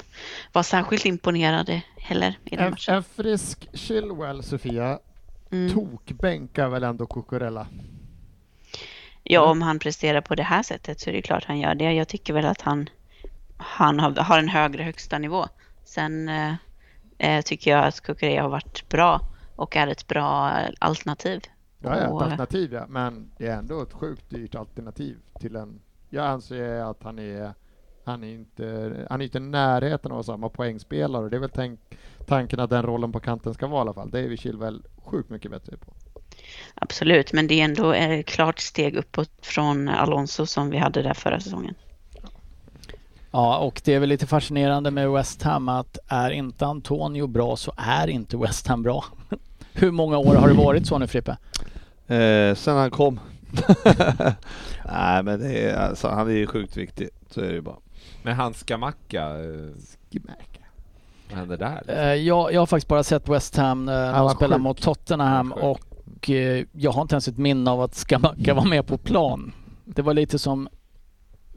var 0.52 0.62
särskilt 0.62 1.04
imponerade 1.06 1.82
heller 1.96 2.34
i 2.44 2.56
den 2.56 2.64
En, 2.64 2.70
matchen. 2.70 2.94
en 2.94 3.02
frisk 3.02 3.68
Chilwell, 3.72 4.42
Sofia, 4.42 4.98
Mm. 5.50 5.72
tokbänkar 5.74 6.68
väl 6.68 6.82
ändå 6.84 7.06
Cucurella? 7.06 7.66
Ja, 9.22 9.40
om 9.40 9.62
han 9.62 9.78
presterar 9.78 10.20
på 10.20 10.34
det 10.34 10.42
här 10.42 10.62
sättet 10.62 11.00
så 11.00 11.10
är 11.10 11.14
det 11.14 11.22
klart 11.22 11.44
han 11.44 11.58
gör 11.60 11.74
det. 11.74 11.92
Jag 11.92 12.08
tycker 12.08 12.32
väl 12.32 12.44
att 12.44 12.60
han, 12.60 12.88
han 13.56 14.00
har, 14.00 14.10
har 14.10 14.38
en 14.38 14.48
högre 14.48 14.82
högsta 14.82 15.18
nivå. 15.18 15.46
Sen 15.94 16.28
eh, 16.28 16.54
eh, 17.18 17.42
tycker 17.42 17.70
jag 17.70 17.84
att 17.84 18.00
Kukurea 18.00 18.42
har 18.42 18.48
varit 18.48 18.88
bra 18.88 19.20
och 19.56 19.76
är 19.76 19.86
ett 19.86 20.06
bra 20.06 20.52
alternativ. 20.78 21.40
Ja, 21.78 22.00
ja, 22.00 22.08
Och, 22.08 22.22
ett 22.22 22.26
alternativ 22.26 22.72
ja, 22.72 22.86
men 22.88 23.30
det 23.38 23.46
är 23.46 23.56
ändå 23.56 23.82
ett 23.82 23.92
sjukt 23.92 24.30
dyrt 24.30 24.54
alternativ 24.54 25.16
till 25.40 25.56
en... 25.56 25.80
Jag 26.10 26.26
anser 26.26 26.90
att 26.90 27.02
han 27.02 27.18
är 27.18 27.52
han 28.04 28.24
är 28.24 28.34
inte, 28.34 29.06
han 29.10 29.20
är 29.20 29.24
inte 29.24 29.38
i 29.38 29.40
närheten 29.40 30.12
av 30.12 30.22
samma 30.22 30.48
poängspelare 30.48 31.24
och 31.24 31.30
det 31.30 31.36
är 31.36 31.40
väl 31.40 31.50
tänk, 31.54 31.80
tanken 32.26 32.60
att 32.60 32.70
den 32.70 32.82
rollen 32.82 33.12
på 33.12 33.20
kanten 33.20 33.54
ska 33.54 33.66
vara 33.66 33.78
i 33.78 33.80
alla 33.80 33.92
fall. 33.92 34.10
Det 34.10 34.20
är 34.20 34.28
vi 34.28 34.36
Chilwell 34.36 34.82
sjukt 35.04 35.30
mycket 35.30 35.50
bättre 35.50 35.76
på. 35.76 35.92
Absolut, 36.74 37.32
men 37.32 37.46
det 37.46 37.60
är 37.60 37.64
ändå 37.64 37.92
ett 37.92 38.26
klart 38.26 38.58
steg 38.58 38.96
uppåt 38.96 39.30
från 39.42 39.88
Alonso 39.88 40.46
som 40.46 40.70
vi 40.70 40.78
hade 40.78 41.02
där 41.02 41.14
förra 41.14 41.40
säsongen. 41.40 41.74
Ja, 43.34 43.58
och 43.58 43.80
det 43.84 43.94
är 43.94 44.00
väl 44.00 44.08
lite 44.08 44.26
fascinerande 44.26 44.90
med 44.90 45.10
West 45.10 45.42
Ham 45.42 45.68
att 45.68 45.98
är 46.08 46.30
inte 46.30 46.66
Antonio 46.66 47.26
bra 47.26 47.56
så 47.56 47.72
är 47.76 48.06
inte 48.06 48.36
West 48.36 48.66
Ham 48.66 48.82
bra. 48.82 49.04
Hur 49.72 49.90
många 49.90 50.18
år 50.18 50.34
har 50.34 50.48
det 50.48 50.54
varit 50.54 50.86
så 50.86 50.98
nu 50.98 51.06
Frippe? 51.06 51.36
Eh, 52.06 52.54
sen 52.54 52.76
han 52.76 52.90
kom. 52.90 53.20
Nej 54.84 55.22
men 55.22 55.40
det 55.40 55.70
är, 55.70 55.76
alltså, 55.76 56.08
han 56.08 56.26
är 56.28 56.32
ju 56.32 56.46
sjukt 56.46 56.76
viktig, 56.76 57.08
så 57.30 57.40
är 57.40 57.48
det 57.48 57.54
ju 57.54 57.60
bara. 57.60 57.76
Men 58.22 58.36
hans 58.36 58.58
Skamacka, 58.58 59.22
eh, 59.22 59.70
vad 61.30 61.38
händer 61.38 61.56
där? 61.56 61.74
liksom? 61.76 61.94
Eh, 61.96 62.14
jag, 62.14 62.52
jag 62.52 62.60
har 62.60 62.66
faktiskt 62.66 62.88
bara 62.88 63.02
sett 63.02 63.28
West 63.28 63.56
Ham 63.56 63.84
när 63.84 64.04
Han 64.04 64.14
de 64.14 64.22
var 64.24 64.34
spelar 64.34 64.56
sjuk. 64.56 64.62
mot 64.62 64.82
Tottenham 64.82 65.52
Han 65.52 65.52
och 65.52 66.30
eh, 66.30 66.64
jag 66.72 66.92
har 66.92 67.02
inte 67.02 67.14
ens 67.14 67.28
ett 67.28 67.38
minne 67.38 67.70
av 67.70 67.80
att 67.80 67.94
Skamacka 67.94 68.54
var 68.54 68.64
med 68.64 68.86
på 68.86 68.98
plan. 68.98 69.52
Det 69.84 70.02
var 70.02 70.14
lite 70.14 70.38
som, 70.38 70.68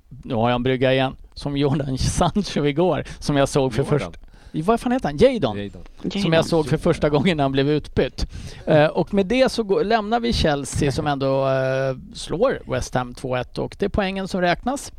nu 0.09 0.33
har 0.33 0.49
jag 0.49 0.55
en 0.55 0.63
brygga 0.63 0.93
igen, 0.93 1.15
som 1.33 1.57
Jordan 1.57 1.97
Sancho 1.97 2.65
igår 2.65 3.03
som 3.19 3.37
jag 3.37 3.49
såg 3.49 3.73
för 3.73 3.83
första... 3.83 4.11
Vad 4.51 4.79
fan 4.79 4.91
heter 4.91 5.07
han? 5.07 5.17
Jadon? 5.17 5.57
Jadon. 5.57 5.83
Som 6.21 6.33
jag 6.33 6.45
såg 6.45 6.67
för 6.67 6.77
första 6.77 7.09
gången 7.09 7.37
när 7.37 7.43
han 7.43 7.51
blev 7.51 7.69
utbytt. 7.69 8.25
Eh, 8.65 8.85
och 8.85 9.13
med 9.13 9.25
det 9.25 9.51
så 9.51 9.63
går, 9.63 9.83
lämnar 9.83 10.19
vi 10.19 10.33
Chelsea 10.33 10.91
som 10.91 11.07
ändå 11.07 11.49
eh, 11.49 11.97
slår 12.13 12.71
West 12.71 12.93
Ham 12.93 13.13
2-1 13.13 13.59
och 13.59 13.75
det 13.79 13.85
är 13.85 13.89
poängen 13.89 14.27
som 14.27 14.41
räknas. 14.41 14.91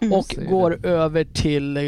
Mm. 0.00 0.12
Och 0.12 0.26
det. 0.36 0.44
går 0.44 0.86
över 0.86 1.24
till 1.24 1.76
eh, 1.76 1.82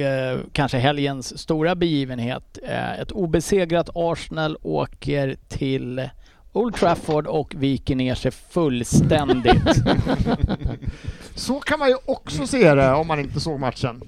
kanske 0.52 0.78
helgens 0.78 1.38
stora 1.38 1.74
begivenhet. 1.74 2.58
Ett 3.00 3.12
obesegrat 3.12 3.90
Arsenal 3.94 4.56
åker 4.62 5.36
till 5.48 6.08
Old 6.52 6.74
Trafford 6.74 7.26
och 7.26 7.54
viker 7.58 7.96
ner 7.96 8.14
sig 8.14 8.30
fullständigt. 8.30 9.62
Så 11.36 11.60
kan 11.60 11.78
man 11.78 11.88
ju 11.88 11.96
också 12.06 12.46
se 12.46 12.74
det 12.74 12.92
om 12.92 13.06
man 13.06 13.18
inte 13.20 13.40
såg 13.40 13.60
matchen. 13.60 14.00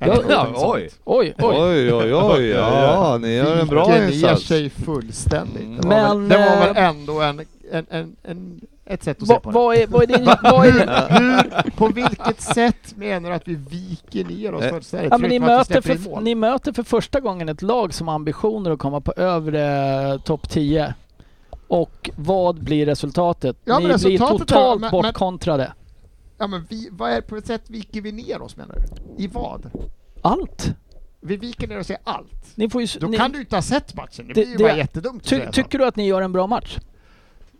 Ja, 0.00 0.46
oj. 0.54 0.90
Oj, 1.04 1.34
oj. 1.38 1.54
Oj 1.56 1.92
oj 1.94 2.14
oj, 2.14 2.46
ja 2.48 3.18
ni 3.20 3.34
gör 3.34 3.56
en 3.60 3.66
bra 3.68 3.86
Viker 3.86 4.00
ner 4.00 4.12
insats. 4.12 4.46
sig 4.46 4.70
fullständigt. 4.70 5.82
Det 5.82 5.88
var, 5.88 5.94
väl, 5.96 6.18
Men, 6.18 6.28
det 6.28 6.38
var 6.38 6.66
väl 6.66 6.76
eh, 6.76 6.88
ändå 6.88 7.20
en, 7.20 7.40
en, 7.72 7.86
en, 7.90 8.16
en, 8.22 8.60
ett 8.84 9.02
sätt 9.04 9.22
att 9.22 9.28
se 9.28 9.34
Va, 9.34 9.40
på 9.40 9.50
det. 9.50 9.54
vad, 9.54 9.76
är, 9.76 9.86
vad, 9.86 10.02
är 10.02 10.06
din, 10.06 10.24
vad, 10.42 10.66
är, 10.66 11.18
Hur, 11.18 11.70
på 11.70 11.88
vilket 11.88 12.40
sätt 12.40 12.96
menar 12.96 13.28
du 13.30 13.34
att 13.36 13.48
vi 13.48 13.54
viker 13.54 14.24
ner 14.24 14.54
oss 14.54 14.62
Eh, 14.64 14.70
fullständigt? 14.70 15.10
ja, 15.10 15.18
men 15.18 15.30
ni, 15.30 15.38
möter 15.38 15.80
för, 15.80 16.20
ni 16.20 16.34
möter 16.34 16.72
för 16.72 16.82
första 16.82 17.20
gången 17.20 17.48
ett 17.48 17.62
lag 17.62 17.94
som 17.94 18.08
har 18.08 18.14
ambitioner 18.14 18.70
att 18.70 18.78
komma 18.78 19.00
på 19.00 19.12
övre 19.16 20.18
topp 20.24 20.48
10. 20.50 20.94
Och 21.68 22.10
vad 22.16 22.64
blir 22.64 22.86
resultatet? 22.86 23.56
Ja, 23.64 23.72
men 23.74 23.82
ni 23.82 23.84
blir 23.88 23.94
resultatet 23.94 24.34
är- 24.34 24.38
totalt 24.38 24.80
men- 24.80 24.90
men- 24.92 25.02
bortkontrade. 25.02 25.72
Ja, 26.38 26.46
men 26.46 26.66
vi, 26.70 26.88
vad 26.92 27.10
är 27.10 27.20
på 27.20 27.36
ett 27.36 27.46
sätt 27.46 27.70
viker 27.70 28.00
vi 28.00 28.12
ner 28.12 28.42
oss 28.42 28.56
menar 28.56 28.74
du? 28.76 29.24
I 29.24 29.26
vad? 29.26 29.70
Allt. 30.22 30.74
Vi 31.20 31.36
viker 31.36 31.68
ner 31.68 31.78
oss 31.78 31.90
i 31.90 31.96
allt. 32.04 32.52
Ni 32.56 32.70
får 32.70 32.82
ju, 32.82 32.98
Då 33.00 33.06
ni, 33.06 33.16
kan 33.16 33.32
du 33.32 33.40
inte 33.40 33.56
ha 33.56 33.62
sett 33.62 33.94
matchen. 33.94 34.26
Det, 34.28 34.34
Det- 34.34 34.40
blir 34.40 34.46
ju 34.46 34.56
det- 34.56 34.64
bara 34.64 34.76
jättedumt 34.76 35.24
ty, 35.24 35.40
tycker 35.52 35.78
du 35.78 35.86
att 35.86 35.96
ni 35.96 36.06
gör 36.06 36.22
en 36.22 36.32
bra 36.32 36.46
match? 36.46 36.78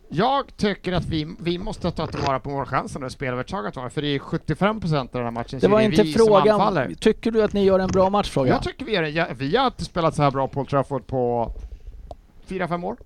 Jag 0.09 0.57
tycker 0.57 0.93
att 0.93 1.05
vi, 1.05 1.35
vi 1.39 1.57
måste 1.57 1.91
ta 1.91 2.07
tillvara 2.07 2.39
på 2.39 2.49
målchansen 2.49 3.03
och 3.03 3.11
spelarövertaget 3.11 3.75
var, 3.75 3.89
för 3.89 4.01
det 4.01 4.07
är 4.07 4.19
75 4.19 4.79
procent 4.79 5.15
av 5.15 5.19
den 5.19 5.23
här 5.25 5.31
matchen 5.31 5.59
Det 5.59 5.67
var 5.67 5.81
är 5.81 5.85
inte 5.85 6.03
vi 6.03 6.13
frågan. 6.13 6.95
Tycker 6.99 7.31
du 7.31 7.43
att 7.43 7.53
ni 7.53 7.63
gör 7.63 7.79
en 7.79 7.87
bra 7.87 8.09
match? 8.09 8.29
Fråga. 8.29 8.49
Jag 8.49 8.63
tycker 8.63 8.85
vi, 8.85 8.95
är, 8.95 9.03
ja, 9.03 9.27
vi 9.35 9.55
har 9.55 9.65
inte 9.65 9.85
spelat 9.85 10.15
så 10.15 10.23
här 10.23 10.31
bra 10.31 10.47
på 10.47 10.59
Old 10.59 10.69
Trafford 10.69 11.07
på 11.07 11.51
4-5 12.47 12.83
år. 12.85 12.97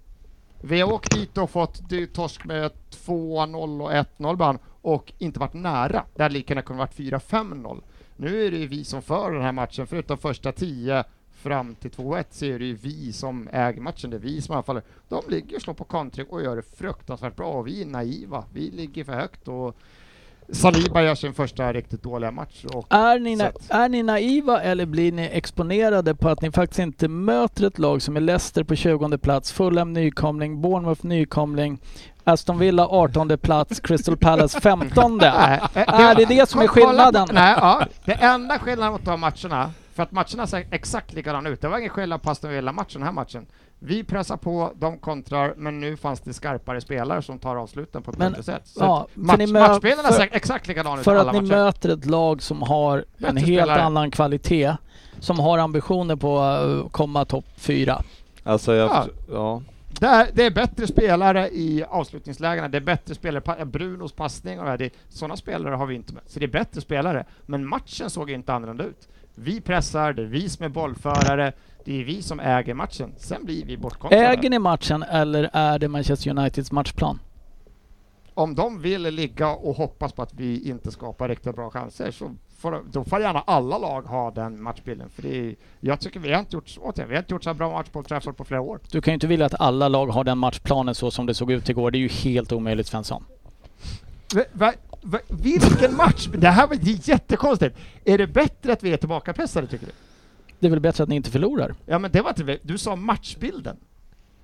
Vi 0.61 0.81
har 0.81 0.93
åkt 0.93 1.11
dit 1.15 1.37
och 1.37 1.49
fått 1.49 1.89
det 1.89 2.07
torsk 2.07 2.45
med 2.45 2.71
2-0 3.05 3.81
och 3.81 3.91
1-0 3.91 4.33
ibland 4.33 4.59
och 4.87 5.13
inte 5.17 5.39
varit 5.39 5.53
nära. 5.53 6.05
Det 6.15 6.23
hade 6.23 6.33
lika 6.33 6.53
gärna 6.53 6.61
kunnat 6.61 6.99
varit 6.99 7.13
4-5-0. 7.13 7.81
Nu 8.15 8.45
är 8.45 8.51
det 8.51 8.57
ju 8.57 8.67
vi 8.67 8.83
som 8.83 9.01
för 9.01 9.31
den 9.31 9.41
här 9.41 9.51
matchen, 9.51 9.87
förutom 9.87 10.17
första 10.17 10.51
10 10.51 11.03
fram 11.31 11.75
till 11.75 11.91
2-1 11.91 12.25
så 12.29 12.45
är 12.45 12.59
det 12.59 12.65
ju 12.65 12.73
vi 12.73 13.13
som 13.13 13.49
äger 13.51 13.81
matchen, 13.81 14.09
det 14.09 14.17
är 14.17 14.19
vi 14.19 14.41
som 14.41 14.55
anfaller. 14.55 14.83
De 15.09 15.23
ligger 15.27 15.55
och 15.55 15.61
slår 15.61 15.73
på 15.73 15.83
kontring 15.83 16.27
och 16.29 16.41
gör 16.41 16.55
det 16.55 16.61
fruktansvärt 16.61 17.35
bra 17.35 17.51
och 17.51 17.67
vi 17.67 17.81
är 17.81 17.85
naiva. 17.85 18.43
Vi 18.53 18.71
ligger 18.71 19.03
för 19.03 19.13
högt 19.13 19.47
och 19.47 19.77
Saliba 20.51 21.01
gör 21.03 21.15
sin 21.15 21.33
första 21.33 21.73
riktigt 21.73 22.03
dåliga 22.03 22.31
match. 22.31 22.65
Är 22.89 23.19
ni, 23.19 23.35
na- 23.35 23.51
är 23.69 23.89
ni 23.89 24.03
naiva 24.03 24.61
eller 24.61 24.85
blir 24.85 25.11
ni 25.11 25.29
exponerade 25.33 26.15
på 26.15 26.29
att 26.29 26.41
ni 26.41 26.51
faktiskt 26.51 26.79
inte 26.79 27.07
möter 27.07 27.67
ett 27.67 27.79
lag 27.79 28.01
som 28.01 28.15
är 28.17 28.21
Leicester 28.21 28.63
på 28.63 28.75
20 28.75 29.17
plats, 29.17 29.51
Fulham 29.51 29.93
nykomling, 29.93 30.61
Bournemouth 30.61 31.05
nykomling, 31.05 31.79
Aston 32.23 32.59
Villa 32.59 32.87
18 32.87 33.37
plats, 33.37 33.79
Crystal 33.79 34.17
Palace 34.17 34.59
15 34.61 35.17
Nej, 35.17 35.59
Är 35.73 36.15
det 36.15 36.25
det 36.25 36.49
som 36.49 36.61
är 36.61 36.67
skillnaden? 36.67 37.27
Nej, 37.31 37.55
ja. 37.57 37.85
Det 38.05 38.11
enda 38.13 38.59
skillnaden 38.59 38.91
mot 38.93 39.05
de 39.05 39.19
matcherna, 39.19 39.71
för 39.97 40.03
att 40.03 40.11
matcherna 40.11 40.47
ser 40.47 40.67
exakt 40.71 41.13
likadana 41.13 41.49
ut. 41.49 41.61
Det 41.61 41.67
var 41.67 41.77
ingen 41.77 41.89
skillnad 41.89 42.21
på 42.21 42.29
Aston 42.31 42.51
Villa-matchen, 42.51 42.87
den 42.93 43.03
här 43.03 43.11
matchen. 43.11 43.45
Vi 43.79 44.03
pressar 44.03 44.37
på, 44.37 44.71
de 44.75 44.97
kontrar, 44.99 45.53
men 45.57 45.79
nu 45.79 45.97
fanns 45.97 46.19
det 46.21 46.33
skarpare 46.33 46.81
spelare 46.81 47.21
som 47.21 47.39
tar 47.39 47.55
avsluten 47.55 48.01
på 48.03 48.11
ett 48.11 48.17
Men- 48.17 48.31
bättre 48.31 48.43
sätt. 48.43 48.61
Så 48.65 48.79
ja, 48.79 49.07
match, 49.13 49.49
matchspelarna 49.51 50.11
ser 50.11 50.29
exakt 50.31 50.67
likadana 50.67 50.97
ut 50.99 51.03
För 51.03 51.15
alla 51.15 51.29
att 51.29 51.35
ni 51.35 51.41
matcher. 51.41 51.49
möter 51.55 51.89
ett 51.89 52.05
lag 52.05 52.41
som 52.41 52.61
har 52.61 52.97
en 52.97 53.03
Bättre 53.17 53.39
helt 53.39 53.45
spelare. 53.45 53.81
annan 53.81 54.11
kvalitet, 54.11 54.73
som 55.19 55.39
har 55.39 55.57
ambitioner 55.57 56.15
på 56.15 56.39
att 56.39 56.91
komma 56.91 57.25
topp 57.25 57.45
4. 57.57 58.01
Alltså 58.43 58.73
jag, 58.75 58.89
Ja. 58.89 59.05
ja. 59.31 59.61
Det 59.99 60.05
är, 60.05 60.27
det 60.33 60.45
är 60.45 60.51
bättre 60.51 60.87
spelare 60.87 61.49
i 61.49 61.83
avslutningslägena, 61.89 62.67
det 62.67 62.77
är 62.77 62.81
bättre 62.81 63.15
spelare, 63.15 63.41
pa- 63.41 63.65
Brunos 63.65 64.11
passning 64.11 64.59
och 64.59 64.77
det, 64.77 64.89
sådana 65.09 65.37
spelare 65.37 65.75
har 65.75 65.85
vi 65.85 65.95
inte 65.95 66.13
med. 66.13 66.23
Så 66.27 66.39
det 66.39 66.45
är 66.45 66.49
bättre 66.51 66.81
spelare, 66.81 67.25
men 67.45 67.67
matchen 67.67 68.09
såg 68.09 68.31
inte 68.31 68.53
annorlunda 68.53 68.83
ut. 68.83 69.07
Vi 69.39 69.61
pressar, 69.61 70.13
det 70.13 70.21
är 70.21 70.25
vi 70.25 70.49
som 70.49 70.65
är 70.65 70.69
bollförare, 70.69 71.53
det 71.85 72.01
är 72.01 72.03
vi 72.03 72.21
som 72.21 72.39
äger 72.39 72.73
matchen. 72.73 73.13
Sen 73.17 73.45
blir 73.45 73.65
vi 73.65 73.77
bortkontrade. 73.77 74.27
Äger 74.27 74.49
ni 74.49 74.59
matchen 74.59 75.03
eller 75.03 75.49
är 75.53 75.79
det 75.79 75.87
Manchester 75.87 76.29
Uniteds 76.29 76.71
matchplan? 76.71 77.19
Om 78.33 78.55
de 78.55 78.81
vill 78.81 79.01
ligga 79.01 79.49
och 79.49 79.75
hoppas 79.75 80.13
på 80.13 80.21
att 80.21 80.33
vi 80.33 80.69
inte 80.69 80.91
skapar 80.91 81.29
riktigt 81.29 81.55
bra 81.55 81.69
chanser 81.69 82.11
så 82.11 82.31
får, 82.57 82.83
då 82.91 83.03
får 83.03 83.19
gärna 83.19 83.39
alla 83.39 83.77
lag 83.77 84.01
ha 84.01 84.31
den 84.31 84.61
matchbilden. 84.61 85.09
För 85.09 85.21
det 85.21 85.37
är, 85.37 85.55
jag 85.79 85.99
tycker 85.99 86.19
vi 86.19 86.33
har 86.33 86.39
inte 86.39 86.55
gjort, 86.55 86.77
återigen, 86.79 87.09
vi 87.09 87.15
har 87.15 87.21
inte 87.21 87.33
gjort 87.33 87.43
så 87.43 87.53
bra 87.53 87.71
match 87.71 87.89
på 87.91 88.03
Trafford 88.03 88.37
på 88.37 88.43
flera 88.43 88.61
år. 88.61 88.79
Du 88.91 89.01
kan 89.01 89.11
ju 89.11 89.13
inte 89.13 89.27
vilja 89.27 89.45
att 89.45 89.61
alla 89.61 89.87
lag 89.87 90.07
har 90.07 90.23
den 90.23 90.37
matchplanen 90.37 90.95
så 90.95 91.11
som 91.11 91.25
det 91.25 91.33
såg 91.33 91.51
ut 91.51 91.69
igår. 91.69 91.91
Det 91.91 91.97
är 91.97 91.99
ju 91.99 92.07
helt 92.07 92.51
omöjligt 92.51 92.87
Svensson. 92.87 93.23
Va, 95.01 95.19
vilken 95.27 95.95
match! 95.95 96.27
Det 96.33 96.47
här 96.49 96.67
var 96.67 96.77
jättekonstigt. 97.09 97.77
Är 98.05 98.17
det 98.17 98.27
bättre 98.27 98.73
att 98.73 98.83
vi 98.83 98.93
är 98.93 98.97
tillbakapressade 98.97 99.67
tycker 99.67 99.85
du? 99.85 99.91
Det 100.59 100.67
är 100.67 100.71
väl 100.71 100.79
bättre 100.79 101.03
att 101.03 101.09
ni 101.09 101.15
inte 101.15 101.29
förlorar? 101.31 101.75
Ja 101.85 101.99
men 101.99 102.11
det 102.11 102.21
var 102.21 102.29
inte 102.29 102.59
Du 102.61 102.77
sa 102.77 102.95
matchbilden. 102.95 103.77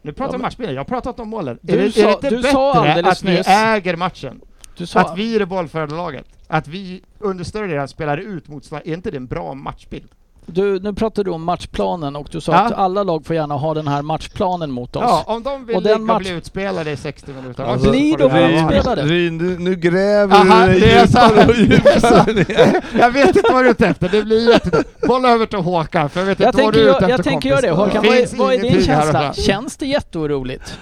Nu 0.01 0.11
pratar 0.13 0.25
Ja, 0.25 0.31
vi 0.31 0.37
men- 0.37 0.41
matchbilden, 0.41 0.75
jag 0.75 0.79
har 0.79 0.85
pratat 0.85 1.19
om 1.19 1.29
målen. 1.29 1.59
Du 1.61 1.73
är 1.73 1.77
det, 1.77 1.91
sa- 1.91 1.99
är 1.99 2.05
det 2.05 2.13
inte 2.13 2.29
bättre 2.41 3.09
att 3.09 3.23
nyss- 3.23 3.47
äger 3.47 3.95
matchen? 3.95 4.41
Sa... 4.85 4.99
Att 4.99 5.17
vi 5.17 5.35
är 5.35 5.39
det 5.39 5.45
bollförande 5.45 5.95
laget? 5.95 6.25
Att 6.47 6.67
vi 6.67 7.01
under 7.19 7.43
större 7.43 7.67
delen 7.67 7.87
spelar 7.87 8.17
ut 8.17 8.47
motståndare? 8.47 8.89
Är 8.89 8.93
inte 8.93 9.11
det 9.11 9.17
en 9.17 9.27
bra 9.27 9.53
matchbild? 9.53 10.09
Du, 10.45 10.79
nu 10.79 10.93
pratar 10.93 11.23
du 11.23 11.31
om 11.31 11.43
matchplanen 11.43 12.15
och 12.15 12.27
du 12.31 12.41
sa 12.41 12.51
Ja. 12.51 12.59
att 12.59 12.71
alla 12.73 13.03
lag 13.03 13.25
får 13.25 13.35
gärna 13.35 13.55
ha 13.55 13.73
den 13.73 13.87
här 13.87 14.01
matchplanen 14.01 14.71
mot 14.71 14.95
oss. 14.95 15.03
Ja, 15.05 15.23
om 15.27 15.43
de 15.43 15.65
vill 15.65 15.75
Och 15.75 15.83
den 15.83 16.03
match- 16.05 16.19
bli 16.19 16.29
utspelade 16.29 16.91
i 16.91 16.97
60 16.97 17.31
minuter. 17.33 17.63
Alltså, 17.63 17.89
Blir 17.91 18.17
de 18.17 18.23
utspelade? 18.25 19.01
Ry, 19.03 19.29
nu, 19.29 19.57
nu 19.59 19.75
gräver 19.75 20.35
Aha, 20.35 20.65
du 20.65 20.71
dig 20.71 20.79
det 20.79 20.91
är 20.91 21.07
så 21.07 21.19
djupare 21.19 21.47
och 21.49 21.55
djupare 21.55 22.33
ner. 22.33 22.81
Jag 22.99 23.11
vet 23.11 23.35
inte 23.35 23.49
vad 23.53 23.63
du 23.63 23.67
är 23.67 23.71
ute 23.71 23.87
efter, 23.87 24.09
det 24.09 24.23
blir 24.23 24.49
jättedumt. 24.49 24.87
Bolla 25.01 25.29
över 25.29 25.45
till 25.45 25.59
Håkan, 25.59 26.09
för 26.09 26.19
jag 26.19 26.27
vet 26.27 26.39
Jag 26.39 26.49
inte 26.49 26.63
vad 26.63 26.73
du 26.73 26.79
är 26.79 26.83
ute 26.89 26.97
efter 26.97 27.09
jag 27.09 27.23
tänker 27.23 27.49
göra 27.49 27.61
det. 27.61 27.71
Håkan, 27.71 28.03
vad 28.05 28.15
är, 28.17 28.37
vad 28.37 28.53
är 28.53 28.59
din 28.61 28.83
känsla? 28.83 29.33
Känns 29.33 29.77
det 29.77 29.85
jätteoroligt? 29.85 30.79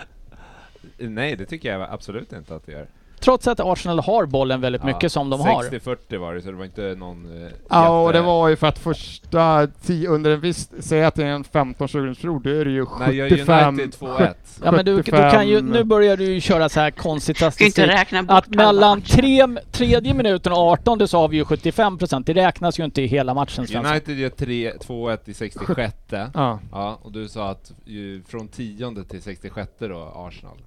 Nej, 0.98 1.36
det 1.36 1.46
tycker 1.46 1.72
jag 1.80 1.88
absolut 1.92 2.34
inte 2.34 2.56
att 2.56 2.66
det 2.66 2.72
gör. 2.72 2.88
Trots 3.22 3.48
att 3.48 3.60
Arsenal 3.60 4.00
har 4.00 4.26
bollen 4.26 4.62
väldigt 4.62 4.84
mycket 4.84 5.12
som 5.12 5.30
de 5.30 5.40
har. 5.40 5.64
60-40 5.64 6.18
var 6.18 6.34
det, 6.36 6.42
så 6.42 6.52
det 6.52 6.58
var 6.58 6.66
inte 6.66 6.96
någon... 6.98 7.44
Eh, 7.46 7.50
Ja, 7.70 8.02
och 8.02 8.08
jätte- 8.10 8.20
det 8.20 8.26
var 8.26 8.50
ju 8.50 8.56
för 8.56 8.68
att 8.68 8.80
första 8.80 9.68
tio, 9.68 10.10
under 10.10 10.32
en 10.32 10.40
viss, 10.40 10.70
säg 10.80 11.04
att 11.04 11.16
det 11.16 11.24
är 11.24 11.28
en 11.28 11.44
15-20 11.44 12.16
period, 12.16 12.42
då 12.44 12.50
är 12.50 12.66
det 12.66 12.72
ju 12.72 12.86
Nej, 13.00 13.16
jag 13.18 13.30
75... 13.30 13.68
United 13.80 13.94
2-1. 14.00 14.34
Ja 14.64 14.72
men 14.72 14.86
du, 14.86 14.92
du 14.96 15.04
75 15.04 15.32
kan 15.32 15.48
ju, 15.48 15.62
nu 15.62 15.84
börjar 15.84 16.18
du 16.18 16.24
ju 16.26 16.42
köra 16.42 16.70
så 16.70 16.80
här 16.80 16.92
konstig 16.92 17.36
Ska 17.38 17.46
inte 17.46 17.56
statistik. 17.56 17.88
räkna 17.88 18.24
bort 18.24 18.38
Att 18.38 18.48
mellan 18.48 19.02
tre, 19.02 19.48
tredje 19.72 20.14
minuten 20.14 20.52
och 20.52 20.58
18 20.58 21.08
så 21.08 21.18
har 21.20 21.28
vi 21.28 21.38
ju 21.38 21.46
75 21.46 21.98
procent. 21.98 22.26
Det 22.28 22.34
räknas 22.34 22.80
ju 22.80 22.86
inte 22.86 23.02
i 23.02 23.06
hela 23.08 23.34
matchen. 23.34 23.66
United 23.86 24.20
gör 24.20 24.30
3 24.30 24.72
2-1 24.74 25.18
i 25.26 25.34
66 25.34 25.94
Ja. 26.34 26.60
Ja, 26.72 27.00
och 27.02 27.12
du 27.12 27.28
sa 27.28 27.50
att 27.50 27.72
ju, 27.86 28.24
från 28.28 28.48
tionde 28.48 29.04
till 29.04 29.22
66 29.22 29.72
då, 29.80 30.12
Arsenal. 30.16 30.58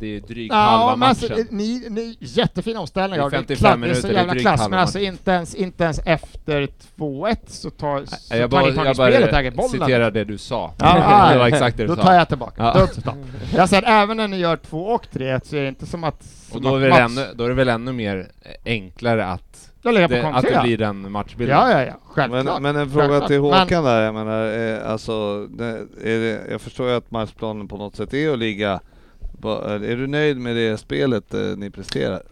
Det 0.00 0.16
är 0.16 0.20
drygt 0.20 0.52
Ja, 0.54 0.58
halva 0.60 0.96
men 0.96 1.08
alltså, 1.08 1.28
matchen. 1.32 1.46
ni, 1.50 1.86
ni, 1.90 2.16
jättefina 2.20 2.80
omställningar. 2.80 3.30
Det 3.30 3.36
är 3.36 3.40
och 3.40 3.46
det 3.46 3.54
är 3.54 3.56
55 3.56 3.56
klass- 3.56 3.70
det 3.70 3.74
är 3.74 3.76
minuter, 3.88 4.00
så 4.00 4.06
det 4.06 4.12
är 4.12 4.16
jävla 4.16 4.34
klass, 4.34 4.60
halva 4.60 4.70
men 4.70 4.78
alltså 4.78 4.98
matchen. 4.98 5.12
inte 5.12 5.30
ens, 5.30 5.54
inte 5.54 5.84
ens 5.84 5.98
efter 6.04 6.68
2-1 6.98 7.36
så 7.46 7.70
tar, 7.70 8.04
så 8.06 8.36
jag 8.36 8.50
bara, 8.50 8.64
ni 8.66 8.72
tag 8.74 8.84
i 8.84 8.88
jag 8.88 8.96
bara 8.96 9.50
bollen. 9.50 9.70
citerar 9.70 10.10
det 10.10 10.24
du 10.24 10.38
sa. 10.38 10.74
Ja, 10.78 10.94
det 11.28 11.32
ja, 11.34 11.38
var 11.38 11.46
exakt 11.46 11.76
det 11.76 11.82
du 11.82 11.86
Då 11.88 11.96
sa. 11.96 12.02
tar 12.02 12.14
jag 12.14 12.28
tillbaka. 12.28 12.62
Ja. 12.62 12.86
Citat. 12.86 13.14
Jag 13.56 13.68
säger 13.68 13.82
även 13.86 14.16
när 14.16 14.28
ni 14.28 14.36
gör 14.38 14.56
2 14.56 14.78
och 14.86 15.10
3 15.10 15.40
så 15.44 15.56
är 15.56 15.62
det 15.62 15.68
inte 15.68 15.86
som 15.86 16.04
att... 16.04 16.20
Och 16.20 16.26
som 16.52 16.62
då 16.62 16.76
är, 16.76 16.90
att 16.90 16.96
det 16.96 17.02
Mats- 17.02 17.18
ännu, 17.22 17.34
då 17.34 17.44
är 17.44 17.48
det 17.48 17.54
väl 17.54 17.68
ännu 17.68 17.92
mer 17.92 18.26
enklare 18.64 19.26
att 19.26 19.68
det, 19.82 20.04
att 20.34 20.42
det 20.44 20.60
blir 20.62 20.78
den 20.78 21.12
matchbilden. 21.12 21.56
Ja, 21.56 21.70
ja, 21.72 21.84
ja. 21.86 21.92
Självklart. 22.04 22.44
Men, 22.44 22.62
men 22.62 22.76
en 22.76 22.90
fråga 22.90 23.08
Självklart. 23.08 23.28
till 23.28 23.40
Men- 23.42 23.52
Håkan 23.60 23.84
där, 23.84 24.02
jag 24.02 24.14
menar, 24.14 24.58
eh, 24.58 24.90
alltså, 24.90 25.46
det, 25.46 25.64
är 26.04 26.18
det, 26.20 26.40
jag 26.50 26.60
förstår 26.60 26.88
ju 26.88 26.94
att 26.96 27.10
matchplanen 27.10 27.68
på 27.68 27.76
något 27.76 27.96
sätt 27.96 28.14
är 28.14 28.32
att 28.32 28.38
ligga, 28.38 28.80
är 29.48 29.96
du 29.96 30.06
nöjd 30.06 30.36
med 30.36 30.56
det 30.56 30.76
spelet 30.78 31.34
eh, 31.34 31.40
ni 31.40 31.70
presterar? 31.70 32.22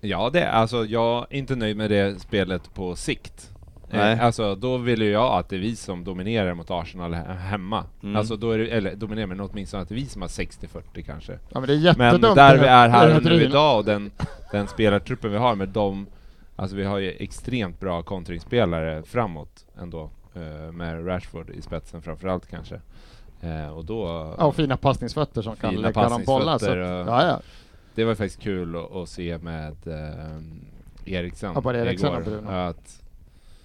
Ja, 0.00 0.30
det 0.32 0.40
är, 0.40 0.50
alltså 0.52 0.84
jag 0.84 1.26
är 1.30 1.36
inte 1.36 1.56
nöjd 1.56 1.76
med 1.76 1.90
det 1.90 2.20
spelet 2.20 2.74
på 2.74 2.96
sikt. 2.96 3.50
Nej. 3.90 4.12
Eh, 4.12 4.24
alltså 4.24 4.54
då 4.54 4.76
vill 4.76 5.02
ju 5.02 5.10
jag 5.10 5.38
att 5.38 5.48
det 5.48 5.56
är 5.56 5.60
vi 5.60 5.76
som 5.76 6.04
dominerar 6.04 6.54
mot 6.54 6.70
Arsenal 6.70 7.14
he- 7.14 7.36
hemma. 7.36 7.84
Mm. 8.02 8.16
Alltså 8.16 8.36
då 8.36 8.50
är 8.50 8.58
det, 8.58 8.66
eller 8.68 8.94
dominerar 8.94 9.26
men 9.26 9.40
åtminstone 9.40 9.82
att 9.82 9.88
det 9.88 9.94
är 9.94 9.96
vi 9.96 10.06
som 10.06 10.22
har 10.22 10.28
60-40 10.28 11.02
kanske. 11.06 11.32
Ja, 11.32 11.60
men 11.60 11.66
det 11.66 11.74
är 11.74 11.94
Men 11.98 12.20
där 12.20 12.58
vi 12.58 12.66
är 12.66 12.88
här 12.88 13.20
nu 13.20 13.42
idag 13.42 13.78
och 13.78 13.84
den, 13.84 14.10
den 14.52 14.66
spelartruppen 14.68 15.30
vi 15.32 15.36
har 15.38 15.54
med 15.54 15.68
dem, 15.68 16.06
alltså 16.56 16.76
vi 16.76 16.84
har 16.84 16.98
ju 16.98 17.10
extremt 17.10 17.80
bra 17.80 18.02
kontringsspelare 18.02 19.02
framåt 19.02 19.66
ändå. 19.80 20.10
eh, 20.34 20.72
Med 20.72 21.06
Rashford 21.06 21.50
i 21.50 21.62
spetsen 21.62 22.02
framförallt 22.02 22.46
kanske. 22.50 22.80
Eh, 23.44 23.68
Och 23.76 23.84
då... 23.84 24.34
Ja, 24.38 24.44
och 24.44 24.56
fina 24.56 24.76
passningsfötter 24.76 25.42
som 25.42 25.56
kan 25.56 25.70
Fina 25.70 25.82
lägga 25.82 26.08
de 26.08 26.24
bollarna. 26.24 26.58
Så, 26.58 26.66
ja, 26.76 27.26
ja. 27.26 27.40
Det 27.94 28.04
var 28.04 28.14
faktiskt 28.14 28.42
kul 28.42 28.76
att, 28.76 28.92
att 28.96 29.08
se 29.08 29.38
med 29.38 29.76
eh, 29.86 31.14
Eriksen 31.14 31.52
Ja, 31.54 31.60
både 31.60 31.78
Eriksen 31.78 32.14
och 32.14 32.26
igår. 32.26 32.52
Att, 32.52 33.02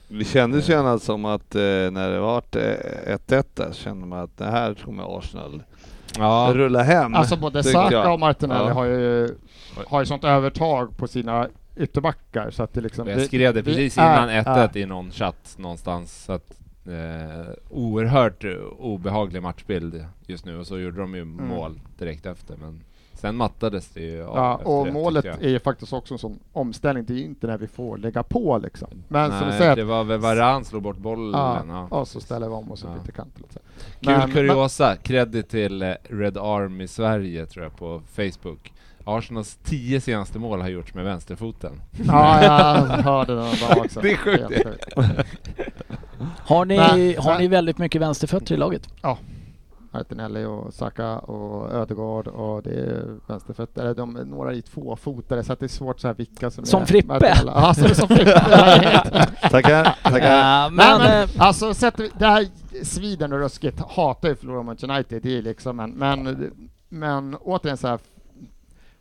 Det 0.07 0.23
kändes 0.23 0.69
ju 0.69 0.73
annars 0.73 1.01
som 1.01 1.25
att 1.25 1.55
eh, 1.55 1.61
när 1.61 2.11
det 2.11 2.19
var 2.19 2.41
1-1 2.41 3.43
där 3.53 3.71
så 3.71 3.73
kände 3.73 4.07
man 4.07 4.19
att 4.19 4.37
det 4.37 4.45
här 4.45 4.73
kommer 4.73 5.17
Arsenal 5.19 5.63
ja, 6.17 6.51
rulla 6.53 6.83
hem. 6.83 7.15
Alltså 7.15 7.35
både 7.37 7.63
Saka 7.63 7.95
jag. 7.95 8.13
och 8.13 8.19
Martinelli 8.19 8.67
Ja. 8.67 8.73
har 8.73 8.85
ju 8.85 9.35
har 9.87 9.99
ju 9.99 10.05
sånt 10.05 10.23
övertag 10.23 10.97
på 10.97 11.07
sina 11.07 11.47
ytterbackar 11.77 12.51
så 12.51 12.63
att 12.63 12.73
det 12.73 12.81
liksom... 12.81 13.07
jag 13.07 13.21
skrev 13.21 13.53
det 13.53 13.63
precis 13.63 13.97
innan 13.97 14.29
1-1 14.29 14.77
i 14.77 14.85
någon 14.85 15.11
chatt 15.11 15.55
någonstans. 15.57 16.23
Så 16.25 16.33
att, 16.33 16.53
eh, 16.89 17.45
oerhört 17.69 18.45
obehaglig 18.79 19.41
matchbild 19.43 20.05
just 20.27 20.45
nu 20.45 20.57
och 20.59 20.67
så 20.67 20.79
gjorde 20.79 21.01
de 21.01 21.15
ju 21.15 21.25
mål 21.25 21.79
direkt 21.97 22.25
efter. 22.25 22.55
Men 22.57 22.83
sen 23.13 23.35
mattades 23.35 23.89
det 23.89 24.01
ju 24.01 24.15
Mm. 24.21 24.27
Ja, 24.35 24.55
och 24.55 24.85
det, 24.85 24.91
målet 24.91 25.25
är 25.25 25.49
ju 25.49 25.59
faktiskt 25.59 25.93
också 25.93 26.13
en 26.13 26.17
sån 26.17 26.39
omställning. 26.53 27.05
Det 27.05 27.13
är 27.13 27.17
ju 27.17 27.23
inte 27.25 27.47
när 27.47 27.57
vi 27.57 27.67
får 27.67 27.97
lägga 27.97 28.23
på 28.23 28.57
liksom. 28.57 28.87
Men 29.07 29.29
som 29.31 29.39
du 29.39 29.45
Nej, 29.45 29.57
säger, 29.57 29.75
det 29.75 29.83
var 29.83 30.03
väl 30.03 30.19
Varann 30.19 30.65
slog 30.65 30.81
bort 30.83 30.97
bollen. 30.97 31.39
ja, 31.39 31.63
Ja. 31.67 31.97
och 31.97 32.07
så 32.07 32.19
ställer 32.19 32.47
vi 32.47 32.53
om 32.53 32.71
och 32.71 32.79
så 32.79 32.87
Ja. 32.87 32.93
byter 33.03 33.11
kant. 33.11 33.33
Lite. 33.37 33.59
Kul 34.01 34.17
Men- 34.17 34.31
kuriosa, 34.31 34.95
credit 34.95 35.49
till 35.49 35.81
eh, 35.81 35.93
Red 36.09 36.37
Army 36.37 36.87
Sverige 36.87 37.45
tror 37.45 37.63
jag 37.65 37.75
på 37.75 38.01
Facebook. 38.15 38.73
Arsenals 39.03 39.55
tio 39.63 40.01
senaste 40.01 40.39
mål 40.39 40.61
har 40.61 40.69
gjorts 40.69 40.93
med 40.93 41.05
vänsterfoten. 41.05 41.81
Ja, 42.07 42.43
jag 42.43 42.85
hörde 43.03 43.35
där 43.35 43.79
också. 43.79 44.01
Det 44.01 44.11
är 44.11 44.15
sjukt. 44.17 44.67
Har 46.37 46.65
ni, 46.65 46.77
Nej, 46.77 47.15
har 47.15 47.31
nej. 47.31 47.39
ni 47.39 47.47
väldigt 47.47 47.77
mycket 47.77 48.01
vänsterfötter 48.01 48.55
i 48.55 48.57
laget? 48.57 48.87
Martinelli 49.91 50.45
och 50.45 50.73
Saka 50.73 51.19
och 51.19 51.71
Ödegaard 51.73 52.27
och 52.27 52.63
det 52.63 52.69
är 52.69 53.05
vänsterfötter, 53.27 53.81
eller 53.81 53.93
de, 53.95 54.13
några 54.13 54.53
i 54.53 54.61
tvåfotare 54.61 55.43
så 55.43 55.53
att 55.53 55.59
det 55.59 55.65
är 55.65 55.67
svårt 55.67 55.99
så 55.99 56.07
här 56.07 56.15
vilka 56.15 56.51
som 56.51 56.65
Som 56.65 56.81
är 56.81 56.85
Frippe? 56.85 57.07
Martinelli. 57.07 57.51
Ja, 57.55 57.73
som, 57.73 57.95
som 57.95 58.07
Frippe. 58.07 58.31
Tackar, 59.51 59.95
tackar. 60.03 60.65
Äh, 60.65 60.71
Men, 60.71 60.75
men, 60.75 60.97
men 61.01 61.23
eh, 61.23 61.29
alltså 61.37 61.73
vi, 61.97 62.11
det 62.19 62.25
här 62.25 62.47
sviden 62.83 63.33
och 63.33 63.39
ruskigt, 63.39 63.81
hatar 63.89 64.29
ju 64.29 64.35
förlora 64.35 64.63
mot 64.63 64.83
United, 64.83 65.21
det 65.23 65.37
är 65.37 65.41
liksom 65.41 65.79
en, 65.79 65.91
men, 65.91 66.51
men 66.89 67.35
återigen 67.35 67.77
så 67.77 67.87
här, 67.87 67.99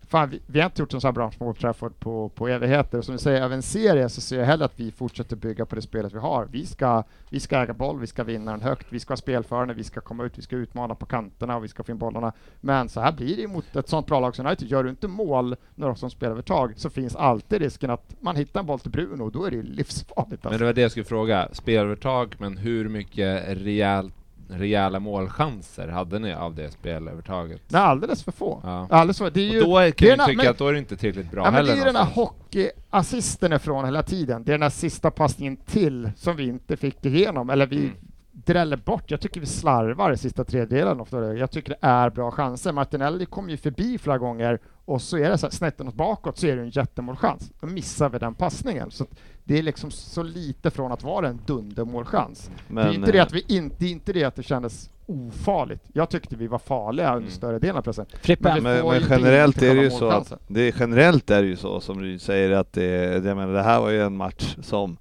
fan 0.09 0.31
vi, 0.31 0.41
vi 0.47 0.61
har 0.61 0.67
inte 0.67 0.83
gjort 0.83 0.95
en 0.95 1.01
så 1.01 1.07
här 1.07 1.13
bra 1.13 1.25
match 1.25 1.37
mot 1.39 1.61
Trafford 1.61 2.01
på, 2.01 2.29
på 2.29 2.49
evigheter, 2.49 2.99
och 2.99 3.05
som 3.05 3.13
du 3.13 3.19
säger, 3.19 3.43
även 3.43 3.63
serie 3.63 4.09
så 4.09 4.21
ser 4.21 4.39
jag 4.39 4.47
hellre 4.47 4.65
att 4.65 4.81
vi 4.81 4.93
fortsätter 4.93 5.37
bygga 5.37 5.67
på 5.67 5.75
det 5.75 5.83
spelet 5.83 6.13
vi 6.13 6.19
har. 6.19 6.49
Vi 6.51 6.67
ska, 6.67 7.05
vi 7.31 7.41
ska 7.41 7.59
äga 7.59 7.73
boll, 7.73 8.01
vi 8.01 8.07
ska 8.07 8.25
vinna 8.25 8.51
den 8.51 8.61
högt, 8.61 8.87
vi 8.91 9.01
ska 9.01 9.13
ha 9.13 9.17
spelförande, 9.17 9.75
vi 9.75 9.85
ska 9.85 10.01
komma 10.01 10.25
ut, 10.25 10.39
vi 10.39 10.43
ska 10.43 10.57
utmana 10.57 10.95
på 10.95 11.07
kanterna 11.07 11.57
och 11.57 11.65
vi 11.65 11.69
ska 11.69 11.83
få 11.83 11.93
in 11.93 11.99
bollarna. 11.99 12.33
Men 12.61 12.89
så 12.89 13.01
här 13.01 13.13
blir 13.13 13.37
det 13.37 13.47
mot 13.47 13.77
ett 13.77 13.89
sånt 13.89 14.07
bra 14.07 14.21
lag 14.21 14.37
som 14.37 14.47
United. 14.47 14.69
Gör 14.69 14.85
du 14.85 14.91
inte 14.91 15.09
mål 15.09 15.57
när 15.75 15.95
som 15.95 16.11
spelar 16.11 16.33
övertag 16.33 16.73
så 16.77 16.91
finns 16.91 17.17
alltid 17.17 17.63
risken 17.63 17.91
att 17.91 18.17
man 18.21 18.37
hittar 18.37 18.61
en 18.61 18.67
boll 18.67 18.81
till 18.81 18.91
Bruno 18.91 19.23
och 19.23 19.33
då 19.33 19.45
är 19.45 19.51
det 19.51 19.63
livsfarligt. 19.63 20.45
Men 20.45 20.53
Alltså. 20.53 20.59
det 20.59 20.65
var 20.65 20.73
det 20.73 20.81
jag 20.81 20.91
skulle 20.91 21.05
fråga, 21.05 21.49
spelövertag, 21.53 22.35
men 22.39 22.57
hur 22.57 22.89
mycket 22.89 23.45
rejäl, 23.49 24.11
rejäla 24.49 25.01
målchanser 25.01 25.89
hade 25.89 26.19
ni 26.19 26.33
av 26.35 26.55
det 26.55 26.70
spelövertaget? 26.70 27.62
Nej, 27.69 27.81
alldeles 27.83 28.25
för 28.25 28.33
få. 28.33 28.61
Ja. 28.65 28.87
Alldeles 28.91 29.19
för, 29.19 29.31
det 29.31 29.41
är 29.41 29.49
Och 29.49 29.55
ju, 29.55 29.61
då 29.61 29.79
är- 29.79 29.91
kan 29.91 30.09
jag 30.09 30.27
tycka 30.27 30.43
men- 30.43 30.51
att 30.51 30.59
då 30.59 30.69
är 30.69 30.73
det 30.73 30.79
inte 30.79 30.97
tillräckligt 30.97 31.31
bra 31.31 31.41
ja, 31.45 31.51
men 31.51 31.55
heller 31.55 31.75
det 31.77 31.81
är 31.81 31.85
den 31.85 31.97
här 31.97 32.05
hockeyassisten 32.15 33.53
ifrån 33.53 33.85
hela 33.85 34.03
tiden. 34.03 34.45
Det 34.45 34.51
är 34.51 34.55
den 34.55 34.62
här 34.62 34.70
sista 34.70 35.11
passningen 35.11 35.57
till 35.57 36.11
som 36.16 36.37
vi 36.37 36.45
inte 36.49 36.77
fick 36.77 37.05
igenom, 37.05 37.51
eller 37.51 37.66
vi 37.66 37.77
Mm. 37.79 37.93
dräller 38.33 38.77
bort. 38.77 39.11
Jag 39.11 39.20
tycker 39.20 39.41
vi 39.41 39.47
slarvar 39.47 40.12
i 40.12 40.16
sista 40.16 40.45
tredjedelen 40.45 41.01
ofta. 41.01 41.35
Jag 41.35 41.51
tycker 41.51 41.69
det 41.70 41.87
är 41.87 42.11
bra 42.11 42.31
chanser. 42.31 42.73
Martinelli 42.73 43.27
kommer 43.27 43.51
ju 43.51 43.57
förbi 43.57 43.99
flera 43.99 44.19
gånger 44.19 44.59
och 44.89 45.02
så 45.02 45.16
är 45.19 45.31
det 45.31 45.39
så 45.39 45.47
här, 45.47 45.51
snett 45.51 45.78
något 45.78 45.94
bakåt 45.94 46.39
så 46.39 46.47
är 46.47 46.56
det 46.56 46.62
en 46.62 46.70
jättemålchans. 46.70 47.51
Då 47.60 47.66
missar 47.66 48.09
vi 48.09 48.19
den 48.19 48.35
passningen. 48.35 48.90
Så 48.90 49.05
att 49.05 49.10
det 49.44 49.59
är 49.59 49.62
liksom 49.62 49.90
så 49.90 50.23
lite 50.23 50.70
från 50.70 50.93
att 50.93 51.02
vara 51.02 51.28
en 51.28 51.40
dundermålchans. 51.47 52.51
det 52.69 52.73
är 52.81 52.85
Men, 52.85 52.94
inte 52.94 53.12
det 53.12 53.19
eh, 53.19 53.24
att 53.24 53.32
vi 53.32 53.44
inte, 53.48 53.77
det 53.78 53.86
är 53.86 53.90
inte 53.90 54.12
det 54.12 54.24
att 54.24 54.35
det 54.36 54.43
kändes 54.43 54.90
ofarligt. 55.06 55.82
Jag 55.93 56.10
tyckte 56.10 56.36
vi 56.36 56.47
var 56.47 56.59
farliga 56.59 57.06
under 57.09 57.19
Mm. 57.19 57.31
större 57.31 57.59
delen 57.59 57.77
av 57.77 57.82
pressen. 57.82 58.06
Men, 58.39 58.62
men 58.62 58.94
ju 59.01 59.06
generellt 59.10 59.62
är 59.62 59.74
det 59.74 59.82
ju 59.82 59.90
så 59.90 60.09
att, 60.09 60.32
det 60.48 60.60
är, 60.60 60.74
generellt 60.81 61.31
är 61.31 61.43
det 61.43 61.48
ju 61.48 61.56
så 61.56 61.81
som 61.81 62.02
du 62.02 62.19
säger 62.19 62.51
att 62.51 62.73
det, 62.73 62.85
jag 63.24 63.36
menar, 63.36 63.52
det 63.52 63.62
här 63.62 63.81
var 63.81 63.90
ju 63.90 64.02
en 64.02 64.16
match 64.16 64.56
som 64.62 64.97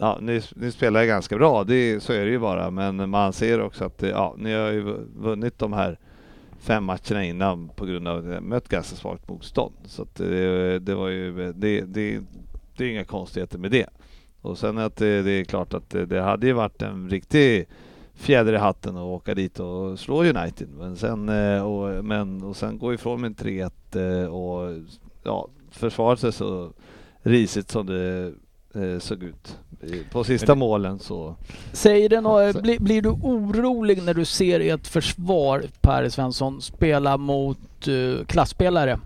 Ja, 0.00 0.18
ni, 0.20 0.42
ni 0.56 0.72
spelar 0.72 1.04
ganska 1.04 1.36
bra, 1.36 1.64
det, 1.64 2.02
så 2.02 2.12
är 2.12 2.24
det 2.24 2.30
ju 2.30 2.38
bara, 2.38 2.70
men 2.70 3.10
man 3.10 3.32
ser 3.32 3.60
också 3.60 3.84
att 3.84 3.98
det, 3.98 4.08
ja, 4.08 4.34
ni 4.38 4.54
har 4.54 4.70
ju 4.70 4.96
vunnit 5.16 5.58
de 5.58 5.72
här 5.72 5.98
fem 6.58 6.84
matcherna 6.84 7.24
innan 7.24 7.68
på 7.68 7.86
grund 7.86 8.08
av 8.08 8.18
att 8.18 8.24
ni 8.24 8.40
mött 8.40 8.68
ganska 8.68 8.96
svagt 8.96 9.28
motstånd. 9.28 9.74
Så 9.84 10.02
att 10.02 10.14
det, 10.14 10.78
det 10.78 10.94
var 10.94 11.08
ju, 11.08 11.52
det, 11.52 11.80
det, 11.80 12.20
det 12.76 12.84
är 12.84 12.90
inga 12.90 13.04
konstigheter 13.04 13.58
med 13.58 13.70
det. 13.70 13.86
Och 14.40 14.58
sen 14.58 14.78
att 14.78 14.96
det, 14.96 15.22
det 15.22 15.30
är 15.30 15.44
klart 15.44 15.74
att 15.74 15.90
det, 15.90 16.06
det 16.06 16.20
hade 16.20 16.46
ju 16.46 16.52
varit 16.52 16.82
en 16.82 17.10
riktig 17.10 17.66
fjäder 18.14 18.52
i 18.52 18.56
hatten 18.56 18.96
att 18.96 19.02
åka 19.02 19.34
dit 19.34 19.60
och 19.60 19.98
slå 19.98 20.24
United. 20.24 20.68
Men 20.78 20.96
sen, 20.96 21.28
och, 21.62 22.04
men, 22.04 22.42
och 22.42 22.56
sen 22.56 22.78
gå 22.78 22.94
ifrån 22.94 23.20
med 23.20 23.28
en 23.28 23.70
3-1 23.94 24.26
och 24.26 24.82
ja, 25.22 25.48
försvara 25.70 26.16
sig 26.16 26.32
så 26.32 26.72
risigt 27.22 27.70
som 27.70 27.86
det 27.86 28.32
såg 29.00 29.22
ut. 29.22 29.58
På 30.10 30.24
sista 30.24 30.54
målen 30.54 30.98
så... 30.98 31.36
säger 31.72 32.08
det 32.08 32.20
nå- 32.20 32.52
Så- 32.52 32.60
blir, 32.62 32.78
blir 32.78 33.02
du 33.02 33.08
orolig 33.08 34.02
när 34.02 34.14
du 34.14 34.24
ser 34.24 34.60
ert 34.60 34.86
försvar, 34.86 35.64
Per 35.80 36.08
Svensson, 36.08 36.62
spela 36.62 37.16
mot 37.16 37.88
uh, 37.88 38.24
klassspelare 38.24 38.98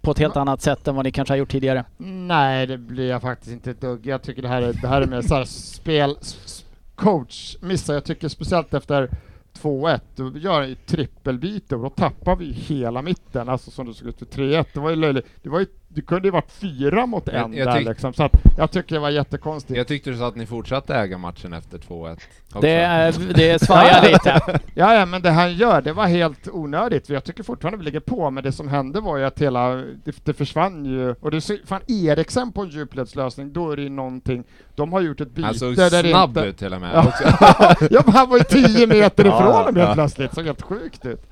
på 0.00 0.10
ett 0.10 0.18
helt 0.18 0.36
annat 0.36 0.62
sätt 0.62 0.88
än 0.88 0.96
vad 0.96 1.04
ni 1.04 1.12
kanske 1.12 1.32
har 1.32 1.38
gjort 1.38 1.50
tidigare? 1.50 1.84
Nej, 1.98 2.66
det 2.66 2.78
blir 2.78 3.08
jag 3.08 3.22
faktiskt 3.22 3.52
inte 3.52 3.70
ett 3.70 3.80
dugg. 3.80 4.06
Jag 4.06 4.22
tycker 4.22 4.42
det 4.42 4.48
här 4.48 4.62
är, 4.62 4.72
det 4.72 4.88
här 4.88 5.02
är 5.02 5.06
mer 5.06 5.22
så 5.22 5.34
här 5.34 5.44
spel, 5.44 6.16
s- 6.20 6.36
s- 6.44 6.64
coach 6.94 7.56
missar. 7.60 7.94
Jag 7.94 8.04
tycker 8.04 8.28
speciellt 8.28 8.74
efter 8.74 9.10
2-1, 9.62 10.00
då 10.16 10.38
gör 10.38 10.62
ett 10.62 10.86
trippelbyte 10.86 11.76
och 11.76 11.82
då 11.82 11.90
tappar 11.90 12.36
vi 12.36 12.52
hela 12.52 13.02
mitten, 13.02 13.48
alltså 13.48 13.70
som 13.70 13.86
det 13.86 13.94
såg 13.94 14.08
ut 14.08 14.18
för 14.18 14.26
3-1. 14.26 14.64
Det 14.74 14.80
var 14.80 14.90
ju 14.90 14.96
löjligt. 14.96 15.26
Det 15.42 15.48
var 15.48 15.60
ju 15.60 15.66
det 15.94 16.02
kunde 16.02 16.28
ju 16.28 16.32
varit 16.32 16.50
fyra 16.52 17.06
mot 17.06 17.26
Jag- 17.26 17.36
en 17.44 17.52
jag 17.52 17.66
där 17.66 17.72
tyck- 17.80 17.88
liksom. 17.88 18.14
Så 18.14 18.22
att 18.22 18.32
jag 18.58 18.70
tycker 18.70 18.94
det 18.94 19.00
var 19.00 19.10
jättekonstigt. 19.10 19.76
Jag 19.78 19.86
tyckte 19.88 20.10
du 20.10 20.16
sa 20.16 20.28
att 20.28 20.36
ni 20.36 20.46
fortsatte 20.46 20.94
äga 20.94 21.18
matchen 21.18 21.52
efter 21.52 21.78
2-1. 21.78 22.12
också. 22.12 22.60
Det, 22.60 22.70
är- 22.70 23.34
det 23.34 23.58
svajar 23.62 24.02
lite. 24.12 24.40
Ja, 24.74 24.94
ja, 24.94 25.06
men 25.06 25.22
det 25.22 25.30
han 25.30 25.54
gör, 25.54 25.80
det 25.82 25.92
var 25.92 26.06
helt 26.06 26.48
onödigt. 26.52 27.06
För 27.06 27.14
jag 27.14 27.24
tycker 27.24 27.42
fortfarande 27.42 27.78
vi 27.78 27.84
ligger 27.84 28.00
på, 28.00 28.30
men 28.30 28.44
det 28.44 28.52
som 28.52 28.68
hände 28.68 29.00
var 29.00 29.16
ju 29.16 29.24
att 29.24 29.40
hela, 29.40 29.68
det, 30.04 30.24
det 30.24 30.32
försvann 30.32 30.84
ju. 30.84 31.14
Och 31.20 31.30
det 31.30 31.40
ser, 31.40 31.58
fan 31.66 31.80
Eriksen 31.88 32.52
på 32.52 32.62
en 32.62 32.68
djupledslösning, 32.68 33.52
då 33.52 33.70
är 33.72 33.76
det 33.76 33.82
ju 33.82 33.88
någonting, 33.88 34.44
de 34.74 34.92
har 34.92 35.00
gjort 35.00 35.20
ett 35.20 35.30
byte 35.30 35.46
Han 35.46 35.54
såg 35.54 35.76
där 35.76 36.02
det 36.02 36.10
snabb 36.10 36.28
inte... 36.30 36.40
ut 36.48 36.58
till 36.58 36.74
och 36.74 36.80
med. 36.80 36.94
Ja, 37.90 38.02
han 38.06 38.28
var 38.30 38.36
ju 38.38 38.44
10 38.44 38.86
meter 38.86 39.24
Ja, 39.24 39.38
ifrån 39.38 39.64
dem 39.66 39.76
helt 39.76 39.88
ja. 39.88 39.94
plötsligt, 39.94 40.34
såg 40.34 40.44
helt 40.44 40.62
sjukt 40.62 41.06
ut. 41.06 41.22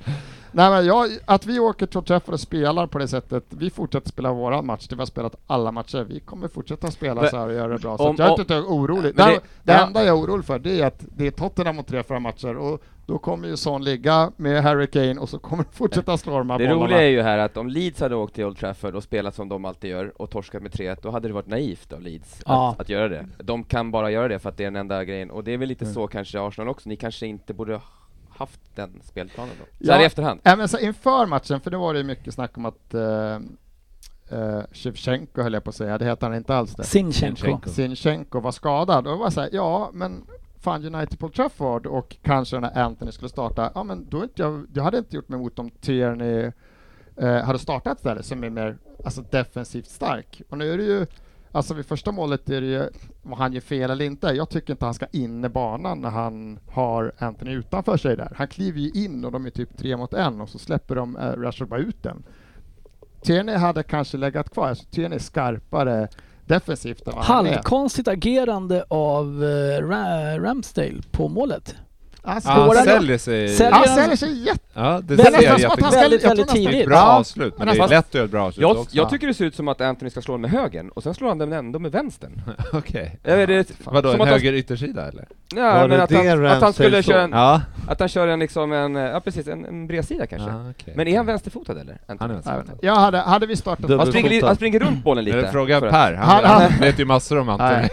Nej 0.52 0.70
men 0.70 0.86
jag, 0.86 1.10
att 1.24 1.46
vi 1.46 1.58
åker 1.60 1.86
till 1.86 2.02
Trafford 2.02 2.34
och 2.34 2.40
spelar 2.40 2.86
på 2.86 2.98
det 2.98 3.08
sättet, 3.08 3.44
vi 3.48 3.70
fortsätter 3.70 4.08
spela 4.08 4.32
våran 4.32 4.66
match, 4.66 4.86
det 4.88 4.94
vi 4.96 5.00
har 5.00 5.06
spelat 5.06 5.34
alla 5.46 5.72
matcher, 5.72 6.04
vi 6.08 6.20
kommer 6.20 6.48
fortsätta 6.48 6.90
spela 6.90 7.20
Men- 7.20 7.30
så 7.30 7.36
här 7.36 7.46
och 7.46 7.52
göra 7.54 7.72
det 7.72 7.78
bra. 7.78 7.98
Så 7.98 8.04
om- 8.04 8.12
att 8.12 8.18
jag 8.18 8.28
är 8.28 8.40
inte 8.40 8.56
ett 8.56 8.64
orolig. 8.64 9.16
Det, 9.16 9.24
det- 9.24 9.40
det 9.62 9.72
enda 9.72 10.04
jag 10.04 10.18
är 10.18 10.20
orolig 10.24 10.44
för, 10.46 10.58
det 10.58 10.80
är 10.80 10.86
att 10.86 11.04
det 11.16 11.26
är 11.26 11.30
Tottenham 11.30 11.76
mot 11.76 11.86
tre, 11.86 12.02
fyra 12.02 12.20
matcher 12.20 12.56
och 12.56 12.82
då 13.06 13.18
kommer 13.18 13.48
ju 13.48 13.56
Son 13.56 13.84
ligga 13.84 14.32
med 14.36 14.62
Harry 14.62 14.86
Kane 14.86 15.20
och 15.20 15.28
så 15.28 15.38
kommer 15.38 15.64
de 15.64 15.72
fortsätta 15.72 16.18
slå 16.18 16.38
de 16.38 16.50
här 16.50 16.58
Det 16.58 16.64
bollarna. 16.68 16.84
roliga 16.84 17.02
är 17.02 17.08
ju 17.08 17.22
här 17.22 17.38
att 17.38 17.56
om 17.56 17.68
Leeds 17.68 18.00
hade 18.00 18.16
åkt 18.16 18.34
till 18.34 18.44
Old 18.44 18.58
Trafford 18.58 18.94
och 18.94 19.02
spelat 19.02 19.34
som 19.34 19.48
de 19.48 19.64
alltid 19.64 19.90
gör 19.90 20.22
och 20.22 20.30
torskat 20.30 20.62
med 20.62 20.72
3-1, 20.72 20.96
då 21.02 21.10
hade 21.10 21.28
det 21.28 21.34
varit 21.34 21.46
naivt 21.46 21.92
av 21.92 22.00
Leeds 22.02 22.42
Ja. 22.46 22.70
att, 22.70 22.80
att 22.80 22.88
göra 22.88 23.08
det. 23.08 23.26
De 23.38 23.64
kan 23.64 23.90
bara 23.90 24.10
göra 24.10 24.28
det 24.28 24.38
för 24.38 24.48
att 24.48 24.56
det 24.56 24.62
är 24.64 24.70
den 24.70 24.76
enda 24.76 25.04
grejen, 25.04 25.30
och 25.30 25.44
det 25.44 25.52
är 25.52 25.58
väl 25.58 25.68
lite 25.68 25.84
Mm. 25.84 25.94
så 25.94 26.06
kanske 26.06 26.40
Arsenal 26.40 26.68
också, 26.68 26.88
ni 26.88 26.96
kanske 26.96 27.26
inte 27.26 27.54
borde 27.54 27.72
ha 27.74 27.82
haft 28.42 28.60
den 28.74 29.00
spelplanen 29.04 29.54
då? 29.58 29.64
Så 29.64 29.70
Ja. 29.78 29.94
här 29.94 30.00
i 30.02 30.04
efterhand. 30.04 30.40
Ja, 30.42 30.56
men 30.56 30.68
så 30.68 30.78
inför 30.78 31.26
matchen, 31.26 31.60
för 31.60 31.70
det 31.70 31.76
var 31.76 31.92
det 31.92 31.98
ju 32.00 32.04
mycket 32.04 32.34
snack 32.34 32.56
om 32.56 32.66
att 32.66 32.94
uh, 32.94 33.00
uh, 34.38 34.62
Shevchenko 34.72 35.42
höll 35.42 35.52
jag 35.52 35.64
på 35.64 35.70
att 35.70 35.76
säga, 35.76 35.98
det 35.98 36.04
heter 36.04 36.26
han 36.26 36.36
inte 36.36 36.54
alls 36.54 36.74
det. 36.74 36.84
Sinchenko. 36.84 37.68
Sinchenko 37.68 38.40
var 38.40 38.52
skadad 38.52 39.06
och 39.06 39.12
det 39.12 39.18
var 39.18 39.30
så 39.30 39.40
här, 39.40 39.48
ja 39.52 39.90
men 39.92 40.26
fan 40.60 40.94
United 40.94 41.18
på 41.18 41.28
Trafford 41.28 41.86
och 41.86 42.16
kanske 42.22 42.60
när 42.60 42.78
Anthony 42.78 43.12
skulle 43.12 43.28
starta, 43.28 43.72
ja 43.74 43.82
men 43.82 44.06
då 44.08 44.22
inte 44.22 44.42
jag, 44.42 44.66
jag 44.74 44.82
hade 44.82 44.98
inte 44.98 45.16
gjort 45.16 45.28
mig 45.28 45.38
emot 45.38 45.58
om 45.58 45.70
Tierney 45.70 46.50
eh, 47.16 47.36
hade 47.36 47.58
startat 47.58 47.98
istället 47.98 48.26
som 48.26 48.44
är 48.44 48.50
mer 48.50 48.78
alltså 49.04 49.22
defensivt 49.30 49.86
stark. 49.90 50.42
Och 50.48 50.58
nu 50.58 50.72
är 50.72 50.78
det 50.78 50.84
ju, 50.84 51.06
alltså 51.52 51.74
vid 51.74 51.86
första 51.86 52.12
målet 52.12 52.50
är 52.50 52.60
det 52.60 52.66
ju, 52.66 52.88
om 53.22 53.32
han 53.32 53.52
gör 53.52 53.60
fel 53.60 53.90
eller 53.90 54.04
inte, 54.04 54.26
jag 54.26 54.48
tycker 54.50 54.72
inte 54.72 54.84
han 54.84 54.94
ska 54.94 55.06
in 55.12 55.44
i 55.44 55.48
banan 55.48 56.00
när 56.00 56.10
han 56.10 56.58
har 56.70 57.12
Anthony 57.18 57.50
utanför 57.52 57.96
sig 57.96 58.16
där. 58.16 58.32
Han 58.36 58.48
kliver 58.48 58.80
ju 58.80 58.90
in 59.04 59.24
och 59.24 59.32
de 59.32 59.46
är 59.46 59.50
typ 59.50 59.76
tre 59.78 59.96
mot 59.96 60.14
en 60.14 60.40
och 60.40 60.48
så 60.48 60.58
släpper 60.58 60.94
de 60.94 61.16
eh, 61.16 61.20
Rashford 61.22 61.68
bara 61.68 61.80
ut 61.80 62.02
den. 62.02 62.22
Tierney 63.22 63.56
hade 63.56 63.82
kanske 63.82 64.16
legat 64.16 64.50
kvar, 64.50 64.68
alltså 64.68 64.84
Tierney 64.90 65.16
är 65.16 65.20
skarpare 65.22 66.08
defensivt 66.46 67.06
än 67.08 67.14
vad 67.14 67.24
han 67.24 67.46
är. 67.46 67.50
Halvkonstigt 67.52 68.08
agerande 68.08 68.84
av 68.88 69.26
eh, 69.44 69.82
Ra- 69.82 70.40
Ramsdale 70.40 71.02
på 71.10 71.28
målet. 71.28 71.74
Alltså, 72.24 72.50
han 72.50 72.64
Spårar- 72.70 72.84
säljer 72.84 73.18
sig... 73.18 73.48
Säljer- 73.48 73.72
han 73.72 73.88
säljer 73.96 74.16
sig 74.16 74.44
jätte... 74.46 74.60
Ja, 74.74 75.00
det 75.04 75.16
ser 75.16 75.24
han 75.24 75.32
Väldigt, 75.92 76.22
jag 76.22 76.28
väldigt 76.28 76.48
tidigt. 76.48 76.86
Bra 76.86 76.98
avslut, 77.02 77.54
men 77.58 77.66
det 77.66 77.72
är 77.72 77.78
nästan- 77.78 77.90
lätt 77.90 78.06
att 78.08 78.14
göra 78.14 78.24
ett 78.24 78.30
bra 78.30 78.42
avslut 78.46 78.62
Jag, 78.62 78.70
också. 78.76 78.96
jag 78.96 79.10
tycker 79.10 79.26
det 79.26 79.34
ser 79.34 79.44
ut 79.44 79.54
som 79.54 79.68
att 79.68 79.80
Anthony 79.80 80.10
ska 80.10 80.22
slå 80.22 80.34
den 80.34 80.40
med 80.40 80.50
högen, 80.50 80.90
och 80.90 81.02
sen 81.02 81.14
slår 81.14 81.28
han 81.28 81.38
den 81.38 81.52
ändå 81.52 81.78
med 81.78 81.92
vänstern. 81.92 82.42
Okej. 82.72 83.18
Jag 83.22 83.36
vet, 83.36 83.48
det, 83.48 83.74
Vadå, 83.84 84.10
som 84.10 84.14
en 84.14 84.20
att 84.20 84.28
han- 84.28 84.38
höger 84.38 84.52
yttersida 84.52 85.08
eller? 85.08 85.26
Ja, 85.54 85.62
Var 85.62 85.88
men 85.88 86.00
att 86.00 86.12
han, 86.12 86.46
att 86.46 86.62
han 86.62 86.72
skulle 86.72 87.02
köra 87.02 87.22
en, 87.22 87.30
Ja. 87.32 87.60
att 87.88 88.00
han 88.00 88.08
kör 88.08 88.28
en 88.28 88.38
liksom 88.38 88.72
en, 88.72 88.94
ja 88.94 89.20
precis, 89.20 89.48
en, 89.48 89.64
en 89.64 89.86
bredsida 89.86 90.26
kanske. 90.26 90.50
Ah. 90.50 90.92
Men 90.94 91.08
är 91.08 91.16
han 91.16 91.26
vänsterfotad 91.26 91.72
eller? 91.80 91.98
Han 92.08 92.30
är 92.30 92.34
vänsterfotad. 92.34 92.72
jag 92.82 92.94
hade, 92.96 93.18
hade 93.18 93.46
vi 93.46 93.56
startat... 93.56 93.90
Han 93.90 94.06
springer, 94.06 94.42
han 94.46 94.56
springer 94.56 94.80
runt 94.80 95.04
bollen 95.04 95.24
lite. 95.24 95.48
Fråga 95.52 95.80
Per, 95.80 95.90
han, 95.90 96.14
Han- 96.16 96.44
han 96.44 96.62
han- 96.62 96.80
vet 96.80 96.98
ju 96.98 97.04
massor 97.04 97.38
om. 97.38 97.46
Nej. 97.58 97.90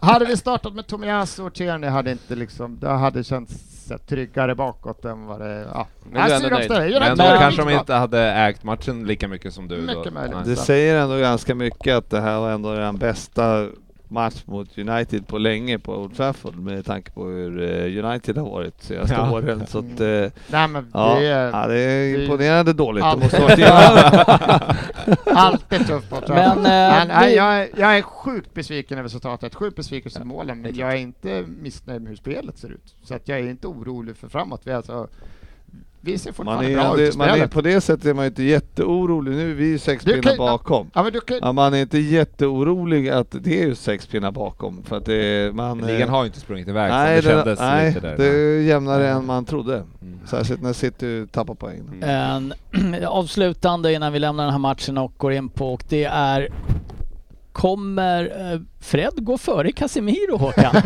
hade, 0.00 0.24
vi, 0.24 0.36
startat 0.36 0.72
med 0.74 0.86
Tomiyasu 0.86 1.42
och 1.42 1.54
Tierney 1.54 1.90
hade 1.90 2.10
inte 2.12 2.34
liksom, 2.34 2.78
hade 3.12 3.24
känts 3.24 3.86
så 3.88 3.98
tryggare 3.98 4.54
bakåt 4.54 5.04
än 5.04 5.26
vad 5.26 5.40
det... 5.40 5.66
Ja. 5.74 5.86
Men 6.02 6.28
du 6.28 6.34
är 6.34 6.36
ändå 6.36 6.74
nöjd. 6.74 6.96
Men 7.00 7.18
då 7.18 7.24
kanske 7.24 7.62
de 7.62 7.70
inte 7.70 7.94
hade 7.94 8.20
ägt 8.20 8.64
matchen 8.64 9.06
lika 9.06 9.28
mycket 9.28 9.54
som 9.54 9.68
du 9.68 9.86
då. 9.86 9.98
Mycket. 9.98 10.14
Nej. 10.14 10.30
Det 10.44 10.56
säger 10.56 10.96
ändå 11.02 11.18
ganska 11.18 11.54
mycket 11.54 11.96
att 11.96 12.10
det 12.10 12.20
här 12.20 12.40
var 12.40 12.50
ändå 12.50 12.74
den 12.74 12.96
bästa 12.96 13.68
match 14.12 14.42
mot 14.46 14.78
United 14.78 15.26
på 15.26 15.38
länge 15.38 15.78
på 15.78 15.96
Old 15.96 16.16
Trafford 16.16 16.54
med 16.56 16.84
tanke 16.84 17.10
på 17.10 17.24
hur 17.26 17.62
eh, 17.62 18.04
United 18.06 18.36
har 18.38 18.44
varit 18.50 18.78
de 18.80 18.84
senaste 18.86 19.14
Ja. 19.14 19.32
åren. 19.32 19.66
Så 19.66 19.78
att, 19.78 20.00
eh, 20.00 20.40
Nej 20.46 20.68
men 20.68 20.90
ja, 20.94 21.14
det 21.20 21.26
är 21.26 21.50
ja, 21.50 21.66
det 21.66 21.78
är 21.80 22.16
det- 22.18 22.22
imponerande 22.22 22.72
dåligt. 22.72 23.02
Det 23.04 23.08
Allt. 23.08 23.22
måste 23.22 23.72
alltid 25.34 25.86
tufft 25.86 26.10
på 26.10 26.20
Men, 26.28 26.62
Men, 26.62 27.08
eh, 27.08 27.18
men 27.20 27.34
jag, 27.34 27.60
är, 27.62 27.68
jag 27.76 27.98
är 27.98 28.02
sjukt 28.02 28.54
besviken 28.54 28.98
över 28.98 29.08
resultatet, 29.08 29.54
sjukt 29.54 29.76
besviken 29.76 30.12
över 30.16 30.24
målen, 30.26 30.62
men 30.62 30.74
jag 30.76 30.92
är 30.92 30.96
inte 30.96 31.44
missnöjd 31.62 32.02
med 32.02 32.08
hur 32.10 32.16
spelet 32.16 32.58
ser 32.58 32.68
ut. 32.68 32.94
Så 33.02 33.14
att 33.14 33.28
jag 33.28 33.38
är 33.38 33.48
inte 33.50 33.66
orolig 33.66 34.16
för 34.16 34.28
framåt. 34.28 34.60
Vi, 34.64 34.70
är 34.70 34.76
alltså, 34.76 35.08
vi 36.04 36.18
ser 36.18 36.44
Man 36.44 36.46
bra 36.56 36.64
är, 36.64 36.94
ut 36.94 37.00
i 37.00 37.10
det, 37.10 37.16
man 37.18 37.28
är, 37.28 37.46
på 37.46 37.60
det 37.60 37.80
sättet 37.80 38.06
är 38.06 38.14
man 38.14 38.24
ju 38.24 38.28
inte 38.28 38.42
jätteorolig. 38.42 39.32
Nu 39.32 39.50
är 39.50 39.54
vi 39.54 39.64
ju 39.64 39.78
sex 39.78 40.04
Du 40.04 40.12
pinnar 40.12 40.22
kan- 40.22 40.36
bakom. 40.38 40.90
Ja, 40.94 41.02
men 41.02 41.12
du 41.12 41.20
kan, 41.20 41.38
Ja, 41.42 41.52
man 41.52 41.74
är 41.74 41.78
inte 41.80 41.98
jätteorolig 41.98 43.08
att 43.08 43.26
det 43.30 43.62
är 43.62 43.66
ju 43.66 43.74
sex 43.74 44.06
pinnar 44.06 44.30
bakom. 44.32 44.82
För 44.82 44.96
att 44.96 45.04
det, 45.04 45.54
man, 45.54 45.78
Ligan 45.78 46.02
eh, 46.02 46.08
har 46.08 46.22
ju 46.22 46.26
inte 46.26 46.40
sprungit 46.40 46.68
iväg 46.68 46.90
nej, 46.90 47.22
som 47.22 47.30
det 47.30 47.36
kändes 47.36 47.60
nej, 47.60 47.94
lite 47.94 48.00
där. 48.00 48.16
det 48.16 48.26
är 48.26 48.60
jämnare 48.60 49.08
än 49.08 49.26
man 49.26 49.44
trodde. 49.44 49.74
Mm. 50.02 50.18
Särskilt 50.26 50.62
när 50.62 50.72
City 50.72 51.26
tappar 51.32 51.54
poäng. 51.54 51.80
Mm. 52.02 52.52
En 52.72 53.04
avslutande 53.06 53.92
innan 53.92 54.12
vi 54.12 54.18
lämnar 54.18 54.44
den 54.44 54.52
här 54.52 54.58
matchen 54.58 54.98
och 54.98 55.12
går 55.16 55.32
in 55.32 55.48
på 55.48 55.72
och 55.74 55.84
det 55.88 56.04
är 56.04 56.48
Kommer 57.52 58.52
eh, 58.52 58.60
Fred 58.80 59.12
gå 59.16 59.38
före 59.38 59.72
Casemiro 59.72 60.36
Håkan? 60.36 60.74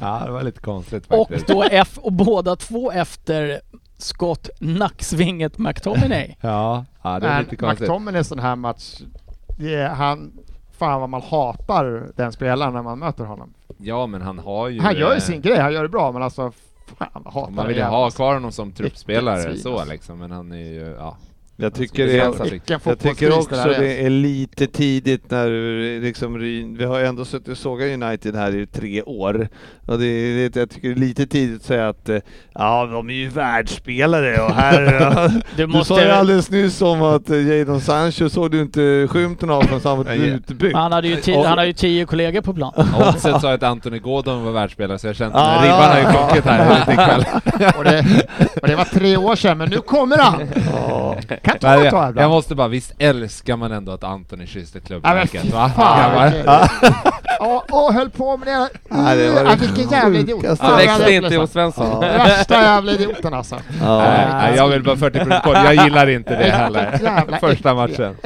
ja, 0.00 0.22
det 0.26 0.30
var 0.32 0.42
lite 0.42 0.60
konstigt 0.60 1.04
och 1.06 1.28
faktiskt. 1.28 1.46
då 1.46 1.64
F 1.70 1.98
och 1.98 2.12
båda 2.12 2.56
två 2.56 2.92
efter 2.92 3.60
skott 4.02 4.50
nacksvinget 4.58 5.58
McTominay. 5.58 6.36
Ja, 6.40 6.84
ja, 7.02 7.20
det 7.20 7.26
är 7.26 7.30
men 7.30 7.42
lite 7.44 7.56
konstigt. 7.56 7.80
McTominay 7.80 8.24
sån 8.24 8.38
här 8.38 8.56
match, 8.56 9.00
det 9.58 9.74
är, 9.74 9.88
han, 9.88 10.32
fan 10.78 11.00
vad 11.00 11.10
man 11.10 11.22
hatar 11.22 12.10
den 12.16 12.32
spelaren 12.32 12.74
när 12.74 12.82
man 12.82 12.98
möter 12.98 13.24
honom. 13.24 13.54
Ja, 13.78 14.06
men 14.06 14.22
han 14.22 14.38
har 14.38 14.68
ju... 14.68 14.80
Han 14.80 14.96
gör 14.96 15.10
ju 15.10 15.16
eh, 15.16 15.20
sin 15.20 15.40
grej, 15.40 15.58
han 15.58 15.72
gör 15.72 15.82
det 15.82 15.88
bra, 15.88 16.12
men 16.12 16.22
alltså 16.22 16.52
fan 16.98 17.22
vad 17.24 17.34
hatar 17.34 17.50
Man 17.50 17.68
vill 17.68 17.76
ju 17.76 17.82
ha 17.82 18.04
alltså. 18.04 18.16
kvar 18.16 18.34
honom 18.34 18.52
som 18.52 18.72
truppspelare 18.72 19.56
så 19.56 19.72
alltså. 19.78 19.92
liksom, 19.92 20.18
men 20.18 20.30
han 20.30 20.52
är 20.52 20.56
ju, 20.56 20.96
ja. 20.98 21.16
Jag 21.60 21.74
tycker 21.74 22.06
det 22.06 22.44
Vilken 22.50 22.80
jag 22.84 22.98
tycker 22.98 23.38
också 23.38 23.64
det 23.64 24.06
är 24.06 24.10
lite 24.10 24.66
tidigt 24.66 25.30
när 25.30 25.46
du 25.50 26.00
liksom, 26.00 26.38
vi 26.78 26.84
har 26.84 27.00
ändå 27.00 27.24
suttit 27.24 27.48
och 27.48 27.58
sågat 27.58 28.02
United 28.02 28.36
här 28.36 28.56
i 28.56 28.66
tre 28.66 29.02
år. 29.02 29.48
Och 29.90 29.98
det 29.98 30.06
är, 30.06 30.50
jag 30.58 30.70
tycker 30.70 30.88
det 30.88 30.94
är 30.94 31.00
lite 31.00 31.26
tidigt 31.26 31.60
att 31.60 31.66
säga 31.66 31.88
att 31.88 32.08
eh, 32.08 32.16
ja, 32.54 32.86
de 32.92 33.10
är 33.10 33.14
ju 33.14 33.28
världsspelare 33.28 34.40
och 34.42 34.54
här... 34.54 34.80
Du 35.56 35.66
Du 35.66 35.72
sa 35.72 35.72
ju 35.72 35.78
måste... 35.78 36.16
alldeles 36.16 36.50
nyss 36.50 36.82
om 36.82 37.02
att 37.02 37.30
eh, 37.30 37.46
Jadon 37.48 37.80
Sancho 37.80 38.28
såg 38.28 38.50
du 38.50 38.60
inte 38.62 39.06
skymten 39.10 39.50
av 39.50 39.62
förrän 39.62 39.80
han 39.84 39.98
var 39.98 40.12
utbytt. 40.14 40.74
Han 40.74 40.92
hade 40.92 41.08
ju 41.08 41.16
tio, 41.16 41.46
han 41.46 41.58
har 41.58 41.64
ju 41.64 41.72
tio 41.72 42.06
kollegor 42.06 42.40
på 42.40 42.54
plan. 42.54 42.72
Oddset 42.76 43.40
sa 43.40 43.52
att 43.52 43.62
Anthony 43.62 43.98
Gordon 43.98 44.44
var 44.44 44.52
världsspelare 44.52 44.98
så 44.98 45.06
jag 45.06 45.16
kände 45.16 45.38
att 45.38 45.62
ribban 45.64 45.90
har 45.90 45.98
ju 45.98 46.04
sjunkit 46.04 46.44
här 46.44 46.78
lite 46.78 46.92
ikväll. 46.92 47.24
och, 47.78 47.84
det, 47.84 48.04
och 48.62 48.68
det 48.68 48.76
var 48.76 48.84
tre 48.84 49.16
år 49.16 49.36
sedan, 49.36 49.58
men 49.58 49.70
nu 49.70 49.76
kommer 49.80 50.18
han! 50.18 50.38
Kan 50.38 51.54
inte 51.54 51.58
jag, 51.60 51.60
ta 51.60 51.84
jag 51.84 52.10
ibland. 52.10 52.30
måste 52.30 52.54
bara, 52.54 52.68
visst 52.68 52.92
älskar 52.98 53.56
man 53.56 53.72
ändå 53.72 53.92
att 53.92 54.04
Anthony 54.04 54.46
kysste 54.46 54.78
Ja 54.78 54.80
men 55.14 55.26
klubbmärket 55.28 55.42
fy 55.42 55.50
fan! 55.50 56.32
Ja, 57.38 57.64
och 57.70 57.94
höll 57.94 58.10
på 58.10 58.36
med 58.36 58.48
det. 58.48 58.68
Vilken 59.80 59.98
jävla 59.98 60.18
idiot! 60.18 60.60
Han 60.60 60.76
växte 60.76 61.12
inte 61.12 61.36
hos 61.36 61.50
Svensson. 61.50 62.00
Värsta 62.00 62.54
jävla 62.54 62.92
idioten 62.92 63.34
alltså. 63.34 63.56
Nej, 63.80 64.56
jag 64.56 64.68
vill 64.68 64.82
bara 64.82 64.96
40 64.96 65.18
protokoll, 65.18 65.54
jag 65.54 65.74
gillar 65.84 66.06
inte 66.06 66.36
det 66.36 66.50
heller. 66.50 67.38
Första 67.40 67.74
matchen. 67.74 68.16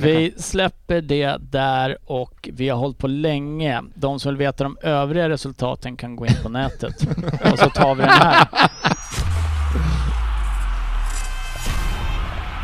Vi 0.00 0.34
släpper 0.38 1.00
det 1.00 1.36
där 1.40 1.96
och 2.04 2.48
vi 2.52 2.68
har 2.68 2.78
hållit 2.78 2.98
på 2.98 3.06
länge. 3.06 3.82
De 3.94 4.20
som 4.20 4.30
vill 4.30 4.38
veta 4.38 4.64
de 4.64 4.76
övriga 4.82 5.28
resultaten 5.28 5.96
kan 5.96 6.16
gå 6.16 6.26
in 6.26 6.36
på 6.42 6.48
nätet. 6.48 6.94
Och 7.52 7.58
så 7.58 7.70
tar 7.70 7.94
vi 7.94 8.00
den 8.02 8.10
här. 8.10 8.48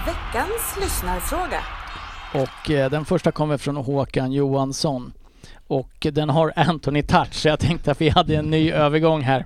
Veckans 0.06 0.76
lyssnarfråga. 0.80 1.60
Och 2.34 2.70
eh, 2.70 2.90
den 2.90 3.04
första 3.04 3.32
kommer 3.32 3.58
från 3.58 3.76
Håkan 3.76 4.32
Johansson. 4.32 5.12
Och 5.70 6.06
den 6.12 6.30
har 6.30 6.52
Anthony 6.56 7.02
touch, 7.02 7.34
så 7.34 7.48
jag 7.48 7.58
tänkte 7.58 7.90
att 7.90 8.00
vi 8.00 8.08
hade 8.08 8.36
en 8.36 8.50
ny 8.50 8.70
övergång 8.72 9.22
här. 9.22 9.44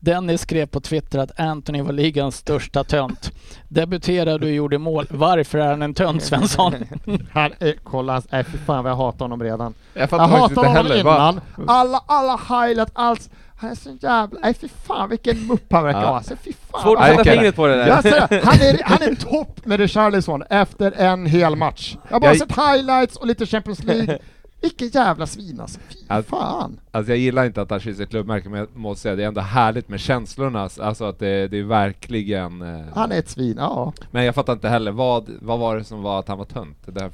Dennis 0.00 0.40
skrev 0.40 0.66
på 0.66 0.80
Twitter 0.80 1.18
att 1.18 1.40
Anthony 1.40 1.82
var 1.82 1.92
ligans 1.92 2.36
största 2.36 2.84
tönt. 2.84 3.32
Debuterade 3.68 4.46
och 4.46 4.52
gjorde 4.52 4.78
mål. 4.78 5.06
Varför 5.10 5.58
är 5.58 5.66
han 5.66 5.82
en 5.82 5.94
tönt, 5.94 6.22
Svensson? 6.22 6.74
Han 7.32 7.52
är, 7.58 7.74
kolla, 7.84 8.12
hans- 8.12 8.26
nej 8.32 8.44
fy 8.44 8.58
fan 8.58 8.84
vad 8.84 8.90
jag 8.92 8.96
hatar 8.96 9.24
honom 9.24 9.42
redan. 9.42 9.74
Jag 9.94 10.08
Jag 10.12 10.18
hatar 10.18 10.54
honom 10.56 10.72
heller. 10.74 11.04
Va? 11.04 11.14
innan. 11.56 11.68
Alla, 11.68 12.02
alla 12.06 12.36
highlight, 12.36 12.90
allt. 12.92 13.30
Han 13.60 13.70
är 13.70 13.74
så 13.74 13.90
jävla, 14.00 14.40
nej 14.42 14.54
fy 14.54 14.68
fan 14.68 15.08
vilken 15.10 15.46
mupp 15.46 15.72
han 15.72 15.84
verkar 15.84 16.00
Ja. 16.02 16.10
vara. 16.10 16.22
Så 16.22 16.36
fy 16.44 16.52
fan. 16.70 16.82
Svårt 16.82 16.98
att 16.98 17.06
sätta 17.08 17.24
fingret 17.24 17.56
på 17.56 17.66
det 17.66 17.76
där. 17.76 17.86
Jag 17.88 18.02
säger, 18.02 18.20
han, 18.44 18.54
är, 18.60 18.80
han 18.84 19.02
är 19.02 19.14
topp 19.14 19.66
med 19.66 19.80
Richarlison 19.80 20.42
efter 20.50 20.92
en 20.92 21.26
hel 21.26 21.56
match. 21.56 21.96
Jag 22.08 22.14
har 22.14 22.20
bara 22.20 22.34
Jag- 22.34 22.38
sett 22.38 22.56
highlights 22.58 23.16
och 23.16 23.26
lite 23.26 23.46
Champions 23.46 23.84
League. 23.84 24.18
Vilken 24.60 24.88
jävla 24.88 25.26
svin 25.26 25.60
alltså. 25.60 25.80
Fy 25.88 25.96
Alltså- 26.08 26.36
fan. 26.36 26.80
Alltså 26.90 27.12
jag 27.12 27.18
gillar 27.18 27.44
inte 27.44 27.62
att 27.62 27.70
han 27.70 27.80
kysser 27.80 28.04
klubbmärken, 28.06 28.50
men 28.50 28.60
jag 28.60 28.68
måste 28.76 29.02
säga 29.02 29.16
det 29.16 29.22
är 29.22 29.28
ändå 29.28 29.40
härligt 29.40 29.88
med 29.88 30.00
känslorna, 30.00 30.68
alltså 30.80 31.04
att 31.04 31.18
det, 31.18 31.48
det 31.48 31.58
är 31.58 31.62
verkligen... 31.62 32.62
eh, 32.62 32.84
Han 32.94 33.12
är 33.12 33.18
ett 33.18 33.28
svin, 33.28 33.56
ja. 33.58 33.92
Men 34.10 34.24
jag 34.24 34.34
fattar 34.34 34.52
inte 34.52 34.68
heller, 34.68 34.92
vad, 34.92 35.30
vad 35.40 35.58
var 35.58 35.76
det 35.76 35.84
som 35.84 36.02
var 36.02 36.18
att 36.18 36.28
han 36.28 36.38
var 36.38 36.44
tönt? 36.44 36.78
Det 36.86 37.00
här 37.02 37.10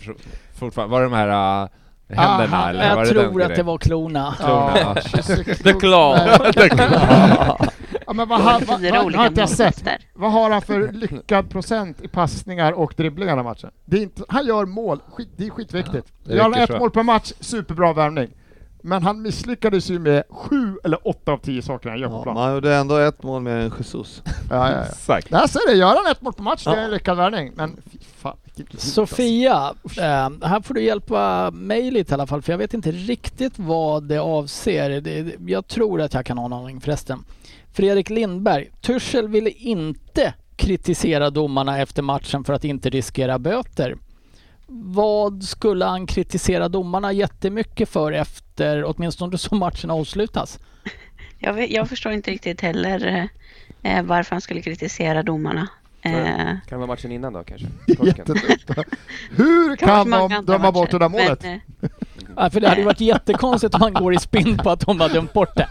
fortfarande, 0.54 0.92
var 0.92 1.00
det 1.00 1.06
de 1.06 1.12
här 1.16 1.62
uh, 1.62 1.68
händerna 2.08 2.56
Aha, 2.56 2.68
eller 2.70 2.94
var 2.94 3.04
Jag 3.04 3.14
det 3.14 3.14
den 3.22 3.30
tror 3.32 3.42
att 3.42 3.56
det 3.56 3.62
var 3.62 3.78
klorna. 3.78 4.34
Klorna, 4.38 4.72
ja. 4.76 4.96
ja. 5.12 5.54
The 5.64 5.72
Claw. 5.72 6.18
ja 8.14 8.26
men 8.26 8.28
vad, 8.28 8.40
har- 8.40 8.60
vad, 8.66 8.80
Fyra 8.80 8.92
vad, 8.96 9.04
olika 9.04 9.18
har 9.20 9.30
jag. 9.58 9.98
Vad 10.14 10.32
har 10.32 10.50
han 10.50 10.62
för 10.62 10.92
lyckad 10.92 11.50
procent 11.50 12.00
i 12.02 12.08
passningar 12.08 12.72
och 12.72 12.94
dribblingar 12.96 13.36
den 13.36 13.44
matchen? 13.44 13.70
Det 13.84 13.96
är 13.96 14.02
inte, 14.02 14.22
han 14.28 14.46
gör 14.46 14.66
mål, 14.66 15.00
skit, 15.12 15.28
det 15.36 15.46
är 15.46 15.50
skitviktigt. 15.50 16.12
det 16.24 16.34
gör 16.34 16.42
han 16.42 16.54
ett 16.54 16.70
så. 16.70 16.78
mål 16.78 16.90
per 16.90 17.02
match, 17.02 17.32
superbra 17.40 17.92
värvning. 17.92 18.28
Men 18.86 19.02
han 19.02 19.22
misslyckades 19.22 19.90
ju 19.90 19.98
med 19.98 20.22
sju 20.30 20.76
eller 20.84 21.08
åtta 21.08 21.32
av 21.32 21.38
tio 21.38 21.62
saker 21.62 21.88
han 21.88 21.98
gör 21.98 22.08
på 22.08 22.14
Ja, 22.14 22.22
plan. 22.22 22.34
man 22.34 22.54
gjorde 22.54 22.74
ändå 22.74 22.96
ett 22.96 23.22
mål 23.22 23.42
mer 23.42 23.56
än 23.56 23.72
Jesus. 23.78 24.22
Ja, 24.26 24.34
ja, 24.50 24.70
ja. 24.70 24.82
Exakt. 24.84 25.30
Där 25.30 25.46
ser 25.46 25.60
du, 25.68 25.74
gör 25.74 25.86
han 26.02 26.12
ett 26.12 26.20
mål 26.22 26.32
på 26.32 26.42
match, 26.42 26.64
det 26.64 26.70
är 26.70 26.76
Ja. 26.76 26.82
en 26.82 26.90
lyckad 26.90 27.16
värvning. 27.16 27.52
Men 27.56 27.76
fy 27.92 27.98
fan, 28.16 28.36
idiot, 28.54 28.80
Sofia, 28.80 29.74
eh, 29.98 30.30
här 30.48 30.60
får 30.62 30.74
du 30.74 30.82
hjälpa 30.82 31.50
mig 31.50 31.90
lite 31.90 32.12
i 32.12 32.14
alla 32.14 32.26
fall 32.26 32.42
för 32.42 32.52
jag 32.52 32.58
vet 32.58 32.74
inte 32.74 32.90
riktigt 32.90 33.58
vad 33.58 34.02
det 34.02 34.18
avser. 34.18 35.00
Det, 35.00 35.34
jag 35.46 35.66
tror 35.66 36.00
att 36.00 36.14
jag 36.14 36.26
kan 36.26 36.38
ha 36.38 36.46
en 36.46 36.52
aning 36.52 36.80
förresten. 36.80 37.24
Fredrik 37.74 38.10
Lindberg, 38.10 38.70
Tuchel 38.80 39.28
ville 39.28 39.50
inte 39.50 40.34
kritisera 40.56 41.30
domarna 41.30 41.78
efter 41.78 42.02
matchen 42.02 42.44
för 42.44 42.52
att 42.52 42.64
inte 42.64 42.90
riskera 42.90 43.38
böter. 43.38 43.96
Vad 44.66 45.42
skulle 45.44 45.84
han 45.84 46.06
kritisera 46.06 46.68
domarna 46.68 47.12
jättemycket 47.12 47.88
för 47.88 48.12
efter, 48.12 48.84
åtminstone 48.84 49.38
så 49.38 49.54
matchen 49.54 49.90
avslutas? 49.90 50.58
Jag, 51.38 51.52
vet, 51.52 51.70
jag 51.70 51.88
förstår 51.88 52.12
inte 52.12 52.30
riktigt 52.30 52.60
heller 52.60 53.28
eh, 53.82 54.02
varför 54.02 54.34
han 54.34 54.40
skulle 54.40 54.62
kritisera 54.62 55.22
domarna. 55.22 55.68
Eh, 56.02 56.12
Kan 56.12 56.60
det 56.68 56.76
vara 56.76 56.86
matchen 56.86 57.12
innan 57.12 57.32
då 57.32 57.44
kanske? 57.44 57.66
Hur 59.30 59.76
kan 59.76 60.10
de 60.10 60.44
döma 60.46 60.72
bort 60.72 60.90
det 60.90 60.98
där 60.98 61.08
målet? 61.08 61.42
men, 61.42 61.54
eh, 61.54 61.90
Ja, 62.36 62.50
för 62.50 62.60
det 62.60 62.68
hade 62.68 62.84
varit 62.84 63.00
jättekonstigt 63.00 63.74
om 63.74 63.82
han 63.82 63.92
går 63.92 64.14
i 64.14 64.18
spinn 64.18 64.56
på 64.58 64.70
att 64.70 64.80
de 64.80 65.00
har 65.00 65.08
dömt 65.08 65.32
bort 65.32 65.56
det. 65.56 65.68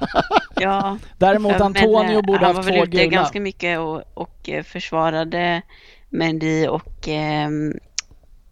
Ja, 0.63 0.97
Däremot 1.17 1.51
men, 1.51 1.61
Antonio 1.61 2.17
eh, 2.17 2.21
borde 2.21 2.45
han 2.45 2.55
haft 2.55 2.69
var 2.69 2.73
två 2.73 2.79
väl 2.79 2.87
ute 2.87 2.97
gula. 2.97 3.17
ganska 3.17 3.41
mycket 3.41 3.79
och, 3.79 4.03
och 4.13 4.49
eh, 4.49 4.63
försvarade 4.63 5.61
Mendy 6.09 6.67
och 6.67 7.07
ehm, 7.07 7.73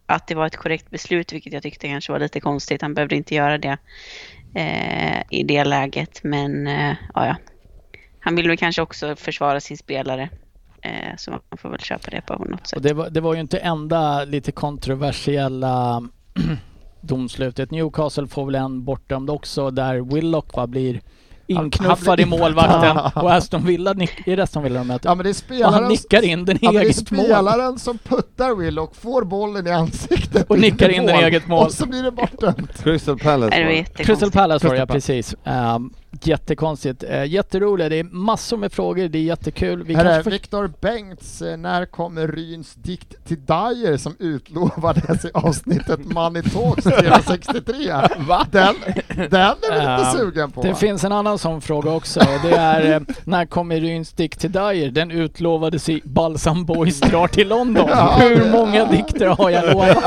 att 0.05 0.27
det 0.27 0.35
var 0.35 0.47
ett 0.47 0.57
korrekt 0.57 0.89
beslut, 0.89 1.33
vilket 1.33 1.53
jag 1.53 1.63
tyckte 1.63 1.88
kanske 1.88 2.11
var 2.11 2.19
lite 2.19 2.39
konstigt. 2.39 2.81
Han 2.81 2.93
behövde 2.93 3.15
inte 3.15 3.35
göra 3.35 3.57
det 3.57 3.77
eh, 4.55 5.21
i 5.29 5.43
det 5.43 5.63
läget, 5.63 6.23
men 6.23 6.67
eh, 6.67 6.95
ja, 7.13 7.25
ja. 7.25 7.35
Han 8.19 8.35
vill 8.35 8.47
väl 8.47 8.57
kanske 8.57 8.81
också 8.81 9.15
försvara 9.15 9.59
sin 9.59 9.77
spelare, 9.77 10.29
eh, 10.81 11.15
så 11.17 11.31
man 11.31 11.39
får 11.57 11.69
väl 11.69 11.79
köpa 11.79 12.11
det 12.11 12.21
på 12.21 12.35
något 12.45 12.67
sätt. 12.67 12.77
Och 12.77 12.83
det, 12.83 12.93
var, 12.93 13.09
det 13.09 13.21
var 13.21 13.33
ju 13.33 13.39
inte 13.39 13.57
enda 13.57 14.23
lite 14.23 14.51
kontroversiella 14.51 16.03
domslutet. 17.01 17.71
Newcastle 17.71 18.27
får 18.27 18.45
väl 18.45 18.55
en 18.55 18.83
bortdömd 18.83 19.29
också 19.29 19.71
där 19.71 20.15
Willock 20.15 20.55
va, 20.55 20.67
blir 20.67 21.01
inknuffad 21.52 22.19
i 22.19 22.26
målvakten 22.26 22.98
och 23.23 23.34
Aston 23.34 23.65
Villa, 23.65 23.94
nick, 23.94 24.28
är 24.28 24.38
det 24.38 24.44
Aston 24.44 24.64
Villa 24.64 24.80
de 24.80 24.88
möter? 24.88 25.10
Ja 25.10 25.15
men 25.15 25.23
det 25.23 25.30
är 25.30 25.32
och 25.32 25.36
spelaren, 25.36 25.73
han 25.73 25.88
nickar 25.88 26.26
in 26.26 26.45
den 26.45 26.56
i 26.56 26.60
ja, 26.61 26.72
men 26.72 26.82
det 26.82 26.88
är 26.88 26.90
eget 26.90 27.11
mål. 27.11 27.26
spelaren 27.26 27.80
som 27.80 27.98
puttar 27.98 28.56
Willock, 28.56 28.95
får 28.95 29.23
bollen 29.23 29.68
i 29.68 29.72
ansiktet 29.72 30.45
Och 30.49 30.60
nickar 30.60 30.90
in 30.90 31.06
den 31.06 31.19
i 31.19 31.23
eget 31.23 31.48
mål. 31.48 31.65
Och 31.65 31.72
så 31.72 31.86
blir 31.86 32.03
det 32.03 32.11
bortdömt. 32.11 32.84
Crystal 32.84 33.19
Palace. 33.19 33.86
Crystal 33.95 34.32
Palace 34.32 34.68
var 34.68 34.73
det, 34.73 34.80
ja, 34.80 34.86
precis. 34.86 35.36
Um, 35.44 35.94
jättekonstigt. 36.23 37.03
Uh, 37.03 37.25
jätteroligt. 37.25 37.89
Det 37.89 37.95
är 37.99 38.03
massor 38.03 38.57
med 38.57 38.71
frågor. 38.73 39.07
Det 39.07 39.17
är 39.17 39.23
jättekul. 39.23 39.83
Vi 39.83 39.95
Här 39.95 40.05
är. 40.05 40.23
Viktor 40.23 40.71
Bengts, 40.81 41.41
eh, 41.41 41.57
när 41.57 41.85
kommer 41.85 42.27
Ryns 42.27 42.73
dikt 42.75 43.25
till 43.27 43.45
Dyer 43.45 43.97
som 43.97 44.15
utlovades 44.19 45.25
i 45.25 45.29
avsnittet 45.33 45.99
Money 46.05 46.43
Talks 46.43 46.83
363? 46.83 47.93
Va? 48.27 48.45
Den, 48.51 48.75
den 49.15 49.33
är 49.41 49.55
vi 49.97 49.97
lite 50.03 50.11
sugen 50.17 50.51
på. 50.51 50.61
Det 50.61 50.75
finns 50.75 51.03
en 51.03 51.11
annan 51.11 51.38
sån 51.38 51.61
fråga 51.61 51.91
också. 51.91 52.19
Det 52.43 52.51
är 52.55 52.95
uh, 52.99 53.05
när 53.23 53.45
kommer 53.45 53.79
Ryns 53.79 54.11
dick 54.13 54.38
till 54.38 54.51
Dyer? 54.51 54.91
Den 54.91 55.11
utlovades 55.11 55.89
i 55.89 56.01
Balsam 56.05 56.65
Boys 56.65 56.99
drar 56.99 57.27
till 57.27 57.47
London. 57.47 57.85
Ja, 57.89 58.17
Hur 58.19 58.35
det- 58.35 58.51
många 58.51 58.85
dikter 58.85 59.27
har 59.27 59.49
jag 59.49 59.65
lovat? 59.73 60.03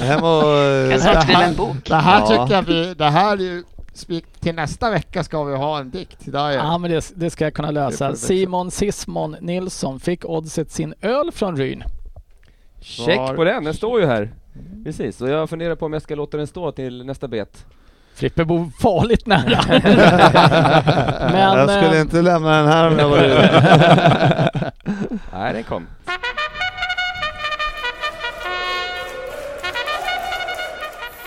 Hem 0.00 0.24
och... 0.24 0.44
Jag 0.44 0.92
eh, 0.92 0.98
skriva 0.98 1.20
här- 1.20 1.48
en 1.48 1.54
bok. 1.56 1.76
Det 1.88 1.94
här 1.94 2.20
Ja. 2.20 2.26
tycker 2.26 2.54
jag 2.56 2.62
vi, 2.62 2.94
det 2.94 3.04
här 3.10 3.32
är 3.32 3.40
ju, 3.40 3.64
spik- 3.94 4.40
till 4.40 4.54
nästa 4.54 4.90
vecka 4.90 5.24
ska 5.24 5.44
vi 5.44 5.56
ha 5.56 5.78
en 5.78 5.90
dikt 5.90 6.24
Dyer. 6.24 6.52
Ja, 6.52 6.78
men 6.78 6.90
det, 6.90 7.12
det 7.14 7.30
ska 7.30 7.44
jag 7.44 7.54
kunna 7.54 7.70
lösa. 7.70 8.16
Simon 8.16 8.70
Sismon 8.70 9.36
Nilsson 9.40 10.00
fick 10.00 10.24
oddset 10.24 10.70
sin 10.70 10.94
öl 11.00 11.32
från 11.32 11.56
Ryn. 11.56 11.84
Check 12.80 13.36
på 13.36 13.44
den, 13.44 13.64
den 13.64 13.74
står 13.74 14.00
ju 14.00 14.06
här. 14.06 14.30
Precis, 14.84 15.20
och 15.20 15.28
jag 15.28 15.50
funderar 15.50 15.74
på 15.76 15.86
om 15.86 15.92
jag 15.92 16.02
ska 16.02 16.14
låta 16.14 16.36
den 16.36 16.46
stå 16.46 16.72
till 16.72 17.06
nästa 17.06 17.28
bet. 17.28 17.66
Frippe 18.14 18.44
bor 18.44 18.70
farligt 18.80 19.26
nära. 19.26 19.60
Men, 21.32 21.58
jag 21.58 21.70
skulle 21.70 21.96
eh, 21.96 22.00
inte 22.00 22.22
lämna 22.22 22.56
den 22.56 22.66
här 22.66 22.88
om 22.88 22.98
jag 22.98 23.08
var 23.08 23.18
du. 23.18 23.28
Nej, 25.32 25.52
den 25.54 25.62
kom. 25.64 25.86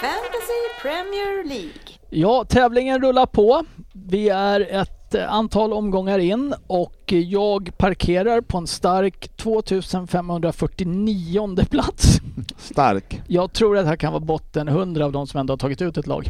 Fantasy 0.01 0.61
Premier 0.81 1.43
League. 1.43 2.02
Ja, 2.15 2.45
tävlingen 2.49 3.01
rullar 3.01 3.25
på. 3.25 3.65
Vi 3.93 4.29
är 4.29 4.81
ett 4.81 5.15
eh, 5.15 5.33
antal 5.33 5.73
omgångar 5.73 6.19
in 6.19 6.53
och 6.67 7.03
jag 7.07 7.77
parkerar 7.77 8.41
på 8.41 8.57
en 8.57 8.67
stark 8.67 9.37
2549 9.37 11.65
plats. 11.69 12.19
Stark. 12.57 13.21
Jag 13.27 13.53
tror 13.53 13.77
att 13.77 13.83
det 13.83 13.87
här 13.89 13.95
kan 13.95 14.13
vara 14.13 14.25
botten 14.25 14.67
100 14.67 15.05
av 15.05 15.11
de 15.11 15.27
som 15.27 15.39
ändå 15.39 15.53
har 15.53 15.57
tagit 15.57 15.81
ut 15.81 15.97
ett 15.97 16.07
lag. 16.07 16.29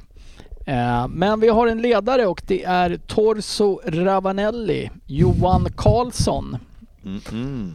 Eh, 0.65 1.07
Men 1.07 1.39
vi 1.39 1.49
har 1.49 1.67
en 1.67 1.81
ledare 1.81 2.27
och 2.27 2.41
det 2.47 2.63
är 2.63 2.97
Torso 3.07 3.79
Ravanelli, 3.85 4.89
Johan 5.05 5.67
Karlsson. 5.75 6.57
Mm, 7.05 7.21
mm. 7.31 7.73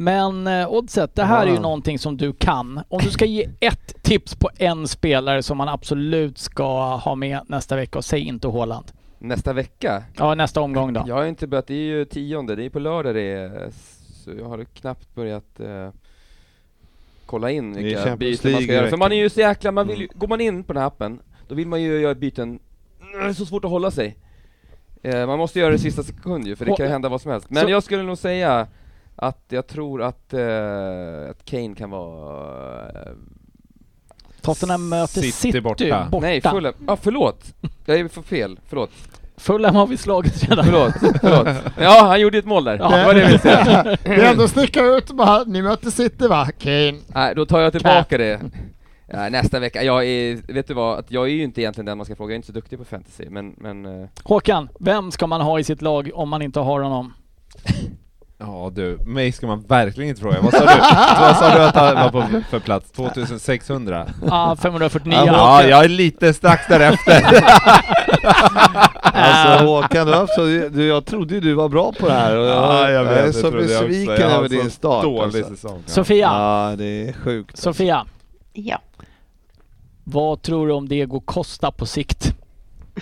Men 0.00 0.46
eh, 0.46 0.68
Oddset, 0.72 1.14
det 1.14 1.24
här 1.24 1.42
är 1.42 1.46
ju 1.50 1.54
Ja. 1.54 1.60
någonting 1.60 1.98
som 1.98 2.16
du 2.16 2.32
kan. 2.32 2.80
Om 2.88 3.00
du 3.02 3.10
ska 3.10 3.24
ge 3.24 3.48
ett 3.60 4.02
tips 4.02 4.34
på 4.34 4.50
en 4.58 4.88
spelare 4.88 5.42
som 5.42 5.58
man 5.58 5.68
absolut 5.68 6.38
ska 6.38 6.94
ha 6.96 7.14
med 7.14 7.40
nästa 7.46 7.76
vecka 7.76 7.98
och 7.98 8.04
säg 8.04 8.20
inte 8.20 8.48
Haaland. 8.48 8.84
Nästa 9.18 9.52
vecka? 9.52 10.02
Ja, 10.16 10.34
nästa 10.34 10.60
omgång 10.60 10.92
då. 10.92 11.04
Jag 11.06 11.14
har 11.14 11.24
inte 11.26 11.46
börjat, 11.46 11.66
det 11.66 11.74
är 11.74 11.78
ju 11.78 12.04
tionde, 12.04 12.56
det 12.56 12.64
är 12.64 12.70
på 12.70 12.78
lördag 12.78 13.14
det 13.14 13.20
är, 13.22 13.70
så 14.24 14.30
jag 14.38 14.44
har 14.48 14.64
knappt 14.64 15.14
börjat 15.14 15.60
eh, 15.60 15.88
kolla 17.26 17.50
in 17.50 17.72
vilka 17.72 18.16
byten 18.16 18.52
man 18.52 18.62
ska 18.62 18.72
göra. 18.72 18.88
För 18.88 18.96
man 18.96 19.12
är 19.12 19.16
ju 19.16 19.30
så 19.30 19.40
jäkla, 19.40 19.72
man 19.72 19.86
vill 19.86 19.98
ju, 19.98 20.04
Mm. 20.04 20.18
går 20.18 20.28
man 20.28 20.40
in 20.40 20.64
på 20.64 20.72
den 20.72 20.80
här 20.80 20.86
appen, 20.86 21.20
då 21.48 21.54
vill 21.54 21.68
man 21.68 21.82
ju 21.82 22.00
göra 22.00 22.14
byten, 22.14 22.58
det 23.22 23.28
är 23.28 23.32
så 23.32 23.46
svårt 23.46 23.64
att 23.64 23.70
hålla 23.70 23.90
sig. 23.90 24.16
Eh, 25.02 25.26
man 25.26 25.38
måste 25.38 25.58
göra 25.58 25.70
det 25.70 25.76
i 25.76 25.78
sista 25.78 26.02
sekund 26.02 26.46
ju, 26.46 26.56
för 26.56 26.64
det 26.64 26.76
kan 26.76 26.86
ju 26.86 26.92
hända 26.92 27.08
vad 27.08 27.20
som 27.20 27.30
helst. 27.32 27.50
Men 27.50 27.62
Så- 27.64 27.70
jag 27.70 27.82
skulle 27.82 28.02
nog 28.02 28.18
säga 28.18 28.66
att 29.18 29.44
jag 29.48 29.66
tror 29.66 30.02
att, 30.02 30.34
eh, 30.34 31.30
att 31.30 31.44
Kane 31.44 31.74
kan 31.74 31.90
vara... 31.90 32.88
Eh, 32.88 33.12
Tottenham 34.40 34.88
möter 34.88 35.20
City 35.20 35.32
City, 35.32 35.60
borta. 35.60 36.08
borta. 36.10 36.26
nej, 36.26 36.40
Fulham. 36.40 36.74
Ja, 36.86 36.96
förlåt! 36.96 37.44
Jag 37.84 38.00
är 38.00 38.08
för 38.08 38.22
fel, 38.22 38.58
förlåt. 38.68 38.90
Fulham 39.36 39.74
har 39.74 39.86
vi 39.86 39.96
slagit 39.96 40.48
redan. 40.48 40.64
Förlåt, 40.64 40.92
förlåt. 41.20 41.48
Ja, 41.80 42.06
han 42.06 42.20
gjorde 42.20 42.38
ett 42.38 42.44
mål 42.44 42.64
där. 42.64 42.78
Ja. 42.78 42.96
Det 42.96 43.04
var 43.04 43.14
det 43.14 43.20
jag 43.20 43.26
ville 43.26 43.38
säga. 43.38 43.82
Det 44.02 44.14
är 44.14 44.30
ändå 44.30 44.48
sticka 44.48 44.84
ut 44.84 45.10
bara, 45.10 45.44
ni 45.44 45.62
möter 45.62 45.90
City 45.90 46.28
va? 46.28 46.48
Kane. 46.58 46.94
Nej, 47.06 47.34
då 47.34 47.46
tar 47.46 47.60
jag 47.60 47.72
tillbaka 47.72 48.18
det. 48.18 48.40
Ja, 49.06 49.28
nästa 49.28 49.58
vecka, 49.58 49.82
jag 49.82 50.06
är, 50.06 50.52
vet 50.52 50.68
du 50.68 50.74
vad, 50.74 50.98
att 50.98 51.10
jag 51.10 51.24
är 51.24 51.30
ju 51.32 51.42
inte 51.42 51.60
egentligen 51.60 51.86
den 51.86 51.96
man 51.98 52.04
ska 52.04 52.16
fråga, 52.16 52.30
jag 52.30 52.34
är 52.34 52.36
inte 52.36 52.46
så 52.46 52.52
duktig 52.52 52.78
på 52.78 52.84
fantasy, 52.84 53.30
men, 53.30 53.54
men 53.58 53.86
eh, 53.86 54.08
Håkan, 54.24 54.68
vem 54.80 55.10
ska 55.10 55.26
man 55.26 55.40
ha 55.40 55.60
i 55.60 55.64
sitt 55.64 55.82
lag 55.82 56.10
om 56.14 56.28
man 56.28 56.42
inte 56.42 56.60
har 56.60 56.80
honom? 56.80 57.12
Ja 58.40 58.70
du, 58.74 58.98
mig 59.06 59.32
ska 59.32 59.46
man 59.46 59.60
verkligen 59.62 60.08
inte 60.10 60.20
fråga. 60.20 60.40
Vad 60.40 60.52
sa 60.52 60.60
du? 60.60 60.80
Vad 61.20 61.36
sa 61.36 61.54
du 61.54 61.62
att 61.64 61.74
han 61.74 61.94
var 61.94 62.10
på 62.10 62.40
för 62.50 62.58
plats? 62.58 62.90
2600? 62.90 64.06
Ah, 64.30 64.56
549. 64.56 65.18
Ja, 65.26 65.62
jag 65.64 65.84
är 65.84 65.88
lite 65.88 66.34
strax 66.34 66.66
därefter. 66.68 67.22
Alltså 69.02 69.64
Håkan, 69.66 70.06
du, 70.06 70.12
har 70.12 70.20
haft 70.20 70.34
så, 70.34 70.44
du, 70.44 70.86
jag 70.86 71.04
trodde 71.06 71.34
ju 71.34 71.40
du 71.40 71.54
var 71.54 71.68
bra 71.68 71.92
på 71.92 72.06
det 72.08 72.12
här 72.14 72.36
och 72.36 72.46
jag, 72.46 72.56
Ja, 72.56 72.90
jag, 72.90 73.04
vet, 73.04 73.18
är 73.18 73.22
det 73.26 73.32
så 73.32 73.46
jag 73.46 73.52
besviken 73.54 74.14
Jag 74.20 74.32
över 74.32 74.48
din 74.48 74.70
start. 74.70 75.02
Dålig 75.04 75.22
Alltså. 75.40 75.54
säsong. 75.54 75.82
Ja. 75.86 75.92
Sofia, 75.92 76.28
Ja, 76.32 76.74
det 76.78 76.84
är 77.08 77.12
sjukt. 77.12 77.50
alltså. 77.50 77.62
Sofia, 77.72 78.06
Ja. 78.52 78.78
vad 80.04 80.42
tror 80.42 80.66
du 80.66 80.72
om 80.72 80.88
Diego 80.88 81.20
Costa 81.20 81.70
på 81.70 81.86
sikt? 81.86 82.34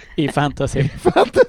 i 0.17 0.29
fantasy. 0.29 0.83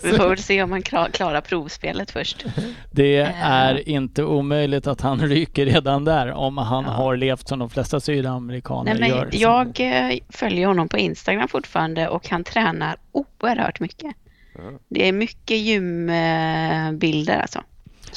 Vi 0.04 0.12
får 0.14 0.30
väl 0.30 0.38
se 0.38 0.64
om 0.64 0.72
han 0.72 0.82
klar, 0.82 1.10
klarar 1.10 1.42
provspelet 1.42 2.12
först. 2.12 2.46
Det 2.92 3.18
Eh. 3.18 3.46
är 3.52 3.90
inte 3.90 4.24
omöjligt 4.24 4.88
att 4.88 5.02
han 5.02 5.20
ryker 5.20 5.66
redan 5.66 6.06
där 6.06 6.32
om 6.32 6.58
han 6.58 6.84
Ja. 6.84 6.92
har 6.92 7.16
levt 7.18 7.48
som 7.48 7.60
de 7.60 7.70
flesta 7.70 8.00
sydamerikaner 8.00 8.98
Nej, 9.00 9.10
gör. 9.10 9.30
jag 9.34 9.80
eh, 9.80 10.18
följer 10.30 10.68
honom 10.68 10.90
på 10.90 10.98
Instagram 10.98 11.48
fortfarande 11.48 12.08
och 12.08 12.30
han 12.30 12.44
tränar 12.44 12.98
oerhört 13.12 13.80
mycket. 13.80 14.16
Ja. 14.56 14.62
Det 14.90 15.08
är 15.08 15.12
mycket 15.14 15.58
gymbilder 15.58 17.40
alltså. 17.40 17.64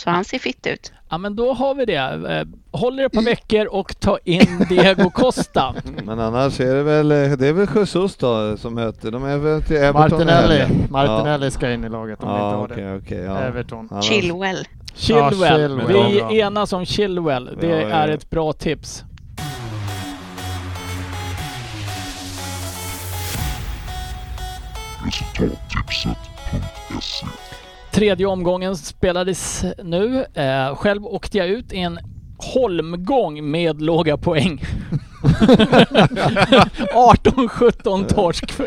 Så 0.05 0.11
han 0.11 0.25
ser 0.25 0.39
fit 0.39 0.67
ut. 0.67 0.93
Ja 1.09 1.19
men 1.19 1.37
då 1.37 1.53
har 1.53 1.75
vi 1.75 1.85
det. 1.85 1.95
Eh, 1.95 2.45
Håll 2.79 3.01
er 3.01 3.05
ett 3.07 3.13
par 3.13 3.23
veckor 3.23 3.67
och 3.67 4.01
ta 4.01 4.19
in 4.25 4.67
Diego 4.69 5.11
Costa. 5.11 5.75
Men 6.05 6.21
annars 6.21 6.61
är 6.61 6.75
det 6.75 6.83
väl, 6.83 7.13
eh, 7.13 7.31
det 7.33 7.47
är 7.47 7.53
väl 7.53 7.69
Jesus 7.77 8.17
då 8.17 8.57
som 8.57 8.75
möter, 8.75 9.11
de 9.11 9.25
är 9.25 9.37
väl 9.39 9.63
till 9.63 9.77
Everton 9.77 10.01
Martinelli. 10.01 10.67
Martinelli 10.91 11.51
ska 11.51 11.73
in 11.73 11.85
i 11.85 11.89
laget 11.89 12.23
om 12.23 12.29
vi 12.29 12.35
inte 12.35 12.45
Ja, 12.45 12.57
har 12.57 12.69
det. 12.69 12.97
okej. 12.97 13.19
ja. 13.19 13.39
Everton. 13.39 13.89
Annars- 13.91 14.05
Chilwell. 14.05 14.65
Chilwell. 14.95 15.33
Chilwell, 15.35 15.87
Vi 16.11 16.19
ja. 16.19 16.31
enas 16.33 16.73
om 16.73 16.87
Chilwell. 16.87 17.51
Det 17.61 17.67
Ja, 17.67 17.77
ja. 17.77 17.89
är 17.89 18.09
ett 18.09 18.31
bra 18.31 18.53
tips. 18.53 19.05
Tredje 27.93 28.27
omgången 28.27 28.77
spelades 28.77 29.65
nu. 29.85 30.25
Eh, 30.35 30.75
själv 30.77 31.07
åkte 31.07 31.39
jag 31.39 31.49
ut 31.49 31.73
i 31.73 31.79
en 31.79 31.99
holmgång 32.55 33.51
med 33.51 33.83
låga 33.83 34.17
poäng. 34.17 34.61
18-17 35.23 38.07
torsk. 38.15 38.61
eh, 38.61 38.67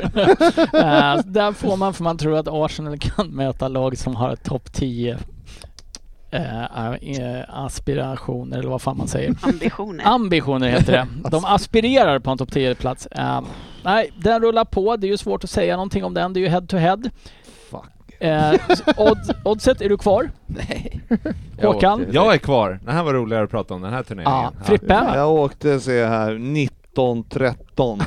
där 1.26 1.52
får 1.52 1.78
man 1.78 1.94
för 1.94 2.04
man 2.04 2.18
tror 2.18 2.38
att 2.38 2.48
Arsenal 2.48 2.98
kan 3.00 3.28
möta 3.28 3.68
lag 3.68 3.98
som 3.98 4.16
har 4.16 4.36
topp 4.36 4.74
10 4.74 5.18
eh, 6.32 6.64
eh, 6.94 7.44
aspirationer 7.50 8.60
eller 8.60 8.70
vad 8.70 8.82
fan 8.82 8.98
man 8.98 9.08
säger. 9.08 9.36
Ambitioner. 9.42 10.08
Ambitioner 10.08 10.70
heter 10.70 10.92
det. 10.92 11.08
De 11.30 11.46
aspirerar 11.46 12.20
på 12.20 12.32
en 12.32 12.38
topp 12.38 12.52
10-plats. 12.52 13.06
Eh, 13.08 13.42
nej, 13.84 14.12
den 14.18 14.42
rullar 14.42 14.66
på. 14.66 14.96
Det 14.98 15.08
är 15.08 15.12
ju 15.12 15.18
svårt 15.18 15.44
att 15.44 15.50
säga 15.50 15.76
någonting 15.76 16.04
om 16.04 16.14
den. 16.14 16.34
Det 16.34 16.40
är 16.40 16.42
ju 16.42 16.48
head 16.48 16.62
to 16.68 16.78
head. 16.78 17.00
Eh, 18.24 18.54
odds, 18.98 19.30
oddset, 19.44 19.82
är 19.82 19.90
du 19.90 19.98
kvar? 19.98 20.32
Nej. 20.48 21.02
Håkan? 21.62 22.02
åkte- 22.02 22.14
Jag 22.16 22.34
är 22.34 22.38
kvar. 22.38 22.80
Det 22.86 22.92
här 22.92 23.04
var 23.04 23.14
roligare 23.14 23.44
att 23.44 23.50
prata 23.52 23.74
om 23.74 23.82
den 23.82 23.94
här 23.94 24.04
turneringen. 24.04 24.34
Ja, 24.36 24.52
Frippe? 24.66 24.94
Jag 25.16 25.32
åkte, 25.32 25.80
se 25.80 26.06
här, 26.06 26.32
19-13. 26.96 28.02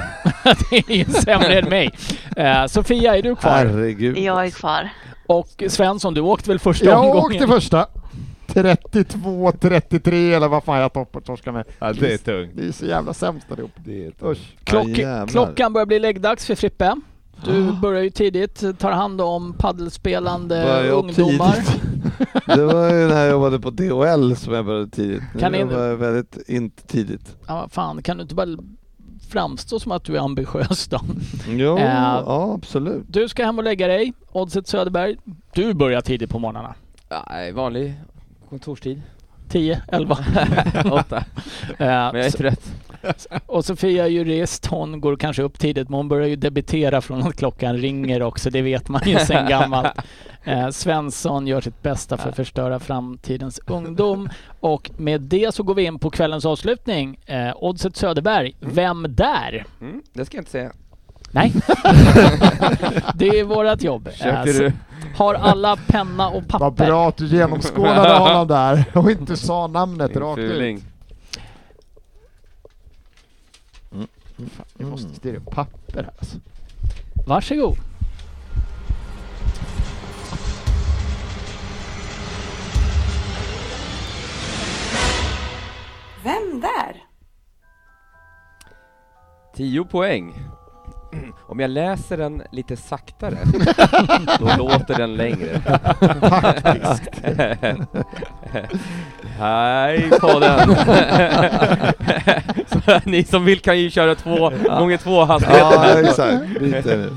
det 0.71 0.77
är 0.77 0.97
ju 0.97 1.05
sämre 1.05 1.59
än 1.59 1.69
mig. 1.69 1.91
Eh, 2.37 2.67
Sofia, 2.67 3.17
är 3.17 3.23
du 3.23 3.37
kvar? 3.37 3.51
Herregud. 3.53 4.19
Jag 4.19 4.47
är 4.47 4.51
kvar. 4.51 4.89
Och 5.27 5.63
Svensson, 5.69 6.15
du 6.15 6.21
åkte 6.21 6.51
väl 6.51 6.59
första 6.59 6.85
Jag 6.85 7.01
omgången? 7.05 7.25
åkte 7.43 7.47
första. 7.47 7.87
32, 8.47 9.53
33 9.61 10.35
eller 10.35 10.49
vad 10.49 10.65
fan 10.65 10.79
jag 10.81 10.93
topptorskade 10.93 11.57
med. 11.57 11.65
Ja, 11.79 11.93
det 11.93 12.13
är 12.13 12.19
tungt. 12.19 12.53
Det 12.55 12.67
är 12.69 12.73
så 12.73 12.87
jävla 12.87 13.15
sämst 13.15 13.47
allihop. 13.53 13.71
Det 13.77 14.07
är. 14.07 14.13
Klock, 14.65 15.29
klockan 15.31 15.73
börjar 15.73 15.87
bli 15.87 15.99
läggdags 15.99 16.47
för 16.47 16.55
Frippe. 16.55 16.95
Du 17.45 17.73
börjar 17.73 18.03
ju 18.03 18.11
tidigt, 18.11 18.79
tar 18.79 18.91
hand 18.93 19.21
om 19.21 19.53
paddelspelande 19.53 20.91
ungdomar. 20.91 21.53
tidigt? 21.53 21.83
Det 22.47 22.65
var 22.65 22.89
ju 22.95 23.09
när 23.09 23.21
jag 23.23 23.31
jobbade 23.31 23.61
på 23.61 23.71
DHL 23.71 24.35
som 24.37 24.55
jag 24.55 24.65
började 24.67 24.91
tidigt. 24.91 25.23
Kan 25.39 25.55
jag 25.55 25.67
var 25.67 25.95
väldigt 25.95 26.49
inte 26.49 26.83
tidigt. 26.87 27.37
Ja, 27.47 27.69
fan, 27.71 28.03
kan 28.03 28.17
du 28.17 28.23
inte 28.23 28.35
bara 28.35 28.49
framstå 29.31 29.81
som 29.81 29.93
att 29.93 30.05
du 30.05 30.17
är 30.17 30.21
ambitiös 30.21 30.89
då? 30.89 31.01
Jo, 31.49 31.79
Äh, 31.79 31.85
ja 31.85 32.55
absolut. 32.55 33.03
Du 33.09 33.29
ska 33.29 33.45
hem 33.45 33.59
och 33.59 33.65
lägga 33.65 33.87
dig. 33.87 34.13
Oddset 34.33 34.69
Söderberg, 34.69 35.17
du 35.55 35.75
börjar 35.75 36.01
tidigt 36.01 36.31
på 36.31 36.39
morgnarna. 36.39 36.75
Nej, 37.31 37.53
vanlig 37.53 37.95
kontorstid. 38.51 39.03
10, 39.49 39.83
11. 39.89 40.19
Åtta. 40.93 41.17
Eh, 41.79 41.87
Men 41.87 42.15
jag 42.17 42.27
är 42.27 42.31
trött. 42.31 42.73
och 43.47 43.65
Sofia 43.65 44.05
är 44.05 44.09
jurist, 44.09 44.67
hon 44.67 45.01
går 45.01 45.17
kanske 45.17 45.43
upp 45.43 45.59
tidigt 45.59 45.89
men 45.89 45.97
hon 45.97 46.09
börjar 46.09 46.29
ju 46.29 46.37
debitera 46.37 47.01
från 47.01 47.23
att 47.23 47.37
klockan 47.37 47.77
ringer 47.77 48.23
också, 48.23 48.51
det 48.51 48.63
vet 48.63 48.89
man 48.89 49.03
ju 49.07 49.19
sedan 49.19 49.47
gammalt. 49.49 49.93
Eh, 50.45 50.69
Svensson 50.69 51.47
gör 51.47 51.61
sitt 51.61 51.83
bästa 51.83 52.17
för 52.17 52.29
att 52.29 52.37
förstöra 52.37 52.81
framtidens 52.81 53.61
ungdom. 53.67 54.29
Och 54.61 54.91
med 54.97 55.21
det 55.21 55.55
så 55.55 55.63
går 55.63 55.75
vi 55.75 55.85
in 55.85 55.99
på 55.99 56.11
kvällens 56.11 56.47
avslutning. 56.47 57.19
Eh, 57.27 57.51
Oddset 57.57 57.97
Söderberg, 57.97 58.57
vem 58.61 59.07
där? 59.09 59.65
Mm, 59.81 60.03
det 60.13 60.25
ska 60.25 60.37
jag 60.37 60.41
inte 60.41 60.51
säga. 60.51 60.73
Nej. 61.31 61.53
det 63.15 63.29
är 63.29 63.45
vårat 63.45 63.83
jobb. 63.83 64.09
Försökte 64.09 64.53
så 64.53 64.63
du? 64.63 64.73
Har 65.17 65.35
alla 65.35 65.77
penna 65.87 66.29
och 66.29 66.49
papper? 66.49 66.65
Vad 66.65 66.75
bra 66.75 67.09
att 67.09 67.17
du 67.17 67.27
genomskådade 67.27 68.15
honom 68.19 68.49
där 68.49 68.85
och 68.95 69.11
inte 69.11 69.37
sa 69.37 69.67
namnet 69.67 70.17
rakt 70.17 70.39
ut. 70.39 70.83
Fuling. 74.37 74.51
Vi 74.75 74.85
måste 74.85 75.15
styra 75.15 75.37
upp 75.37 75.51
papper 75.51 76.03
här 76.03 76.13
alltså. 76.19 76.39
Varsågod. 77.27 77.77
Vem 86.25 86.61
där? 86.61 87.03
10 89.55 89.85
poäng. 89.85 90.35
Om 91.49 91.61
jag 91.61 91.71
läser 91.71 92.17
den 92.17 92.43
lite 92.53 92.77
saktare, 92.77 93.39
då 94.39 94.51
låter 94.59 94.95
den 94.95 95.17
längre. 95.17 95.57
Hej 99.39 100.11
podden! 100.21 100.77
Ni 103.05 103.25
som 103.25 103.45
vill 103.45 103.61
kan 103.61 103.81
ju 103.81 103.91
köra 103.91 104.15
två 104.15 104.51
gånger 104.79 104.97
två 104.97 105.25
hastigheter. 105.25 107.11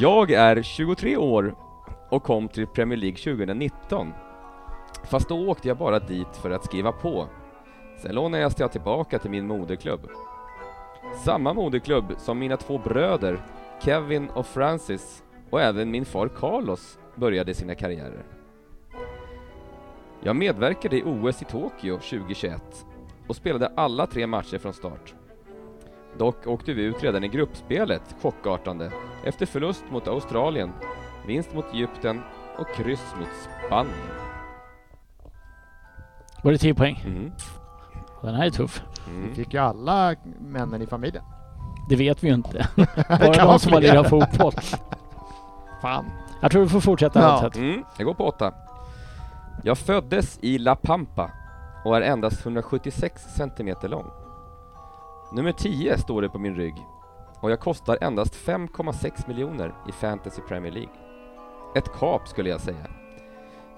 Jag 0.00 0.30
är 0.30 0.62
23 0.62 1.16
år 1.16 1.54
och 2.10 2.22
kom 2.22 2.48
till 2.48 2.66
Premier 2.66 2.98
League 2.98 3.18
2019. 3.18 4.12
Fast 5.10 5.28
då 5.28 5.48
åkte 5.48 5.68
jag 5.68 5.76
bara 5.76 5.98
dit 5.98 6.36
för 6.42 6.50
att 6.50 6.64
skriva 6.64 6.92
på. 6.92 7.26
Sen 8.02 8.14
lånade 8.14 8.50
jag 8.58 8.72
tillbaka 8.72 9.18
till 9.18 9.30
min 9.30 9.46
moderklubb. 9.46 10.00
Samma 11.14 11.52
moderklubb 11.52 12.14
som 12.18 12.38
mina 12.38 12.56
två 12.56 12.78
bröder 12.78 13.40
Kevin 13.80 14.28
och 14.28 14.46
Francis 14.46 15.22
och 15.50 15.62
även 15.62 15.90
min 15.90 16.04
far 16.04 16.28
Carlos 16.28 16.98
började 17.14 17.54
sina 17.54 17.74
karriärer. 17.74 18.22
Jag 20.22 20.36
medverkade 20.36 20.96
i 20.96 21.02
OS 21.02 21.42
i 21.42 21.44
Tokyo 21.44 21.94
2021 21.94 22.86
och 23.26 23.36
spelade 23.36 23.72
alla 23.76 24.06
tre 24.06 24.26
matcher 24.26 24.58
från 24.58 24.72
start. 24.72 25.14
Dock 26.18 26.46
åkte 26.46 26.72
vi 26.72 26.82
ut 26.82 27.02
redan 27.02 27.24
i 27.24 27.28
gruppspelet 27.28 28.16
chockartande 28.22 28.92
efter 29.24 29.46
förlust 29.46 29.84
mot 29.90 30.08
Australien, 30.08 30.72
vinst 31.26 31.54
mot 31.54 31.74
Egypten 31.74 32.20
och 32.56 32.74
kryss 32.74 33.14
mot 33.18 33.28
Spanien. 33.66 33.94
Var 36.42 36.52
det 36.52 36.58
10 36.58 36.74
poäng? 36.74 37.02
Mm. 37.06 37.32
Den 38.22 38.34
här 38.34 38.46
är 38.46 38.50
tuff. 38.50 38.82
Mm. 39.08 39.34
Fick 39.34 39.54
ju 39.54 39.60
alla 39.60 40.14
männen 40.40 40.82
i 40.82 40.86
familjen. 40.86 41.24
Det 41.88 41.96
vet 41.96 42.24
vi 42.24 42.28
ju 42.28 42.34
inte. 42.34 42.68
Bara 43.08 43.32
de 43.32 43.46
vara 43.46 43.58
som 43.58 43.72
har 43.72 43.80
lirat 43.80 44.08
fotboll. 44.08 44.52
Fan. 45.82 46.04
Jag 46.40 46.50
tror 46.50 46.62
du 46.62 46.68
får 46.68 46.80
fortsätta. 46.80 47.20
Ja. 47.20 47.50
Mm, 47.54 47.84
jag 47.98 48.06
går 48.06 48.14
på 48.14 48.26
åtta. 48.26 48.54
Jag 49.64 49.78
föddes 49.78 50.38
i 50.42 50.58
La 50.58 50.76
Pampa 50.76 51.30
och 51.84 51.96
är 51.96 52.00
endast 52.00 52.44
176 52.44 53.22
centimeter 53.36 53.88
lång. 53.88 54.06
Nummer 55.32 55.52
10 55.52 55.98
står 55.98 56.22
det 56.22 56.28
på 56.28 56.38
min 56.38 56.56
rygg 56.56 56.74
och 57.40 57.50
jag 57.50 57.60
kostar 57.60 57.98
endast 58.00 58.34
5,6 58.34 59.28
miljoner 59.28 59.74
i 59.88 59.92
Fantasy 59.92 60.42
Premier 60.42 60.72
League. 60.72 60.92
Ett 61.76 61.92
kap 61.98 62.28
skulle 62.28 62.50
jag 62.50 62.60
säga. 62.60 62.86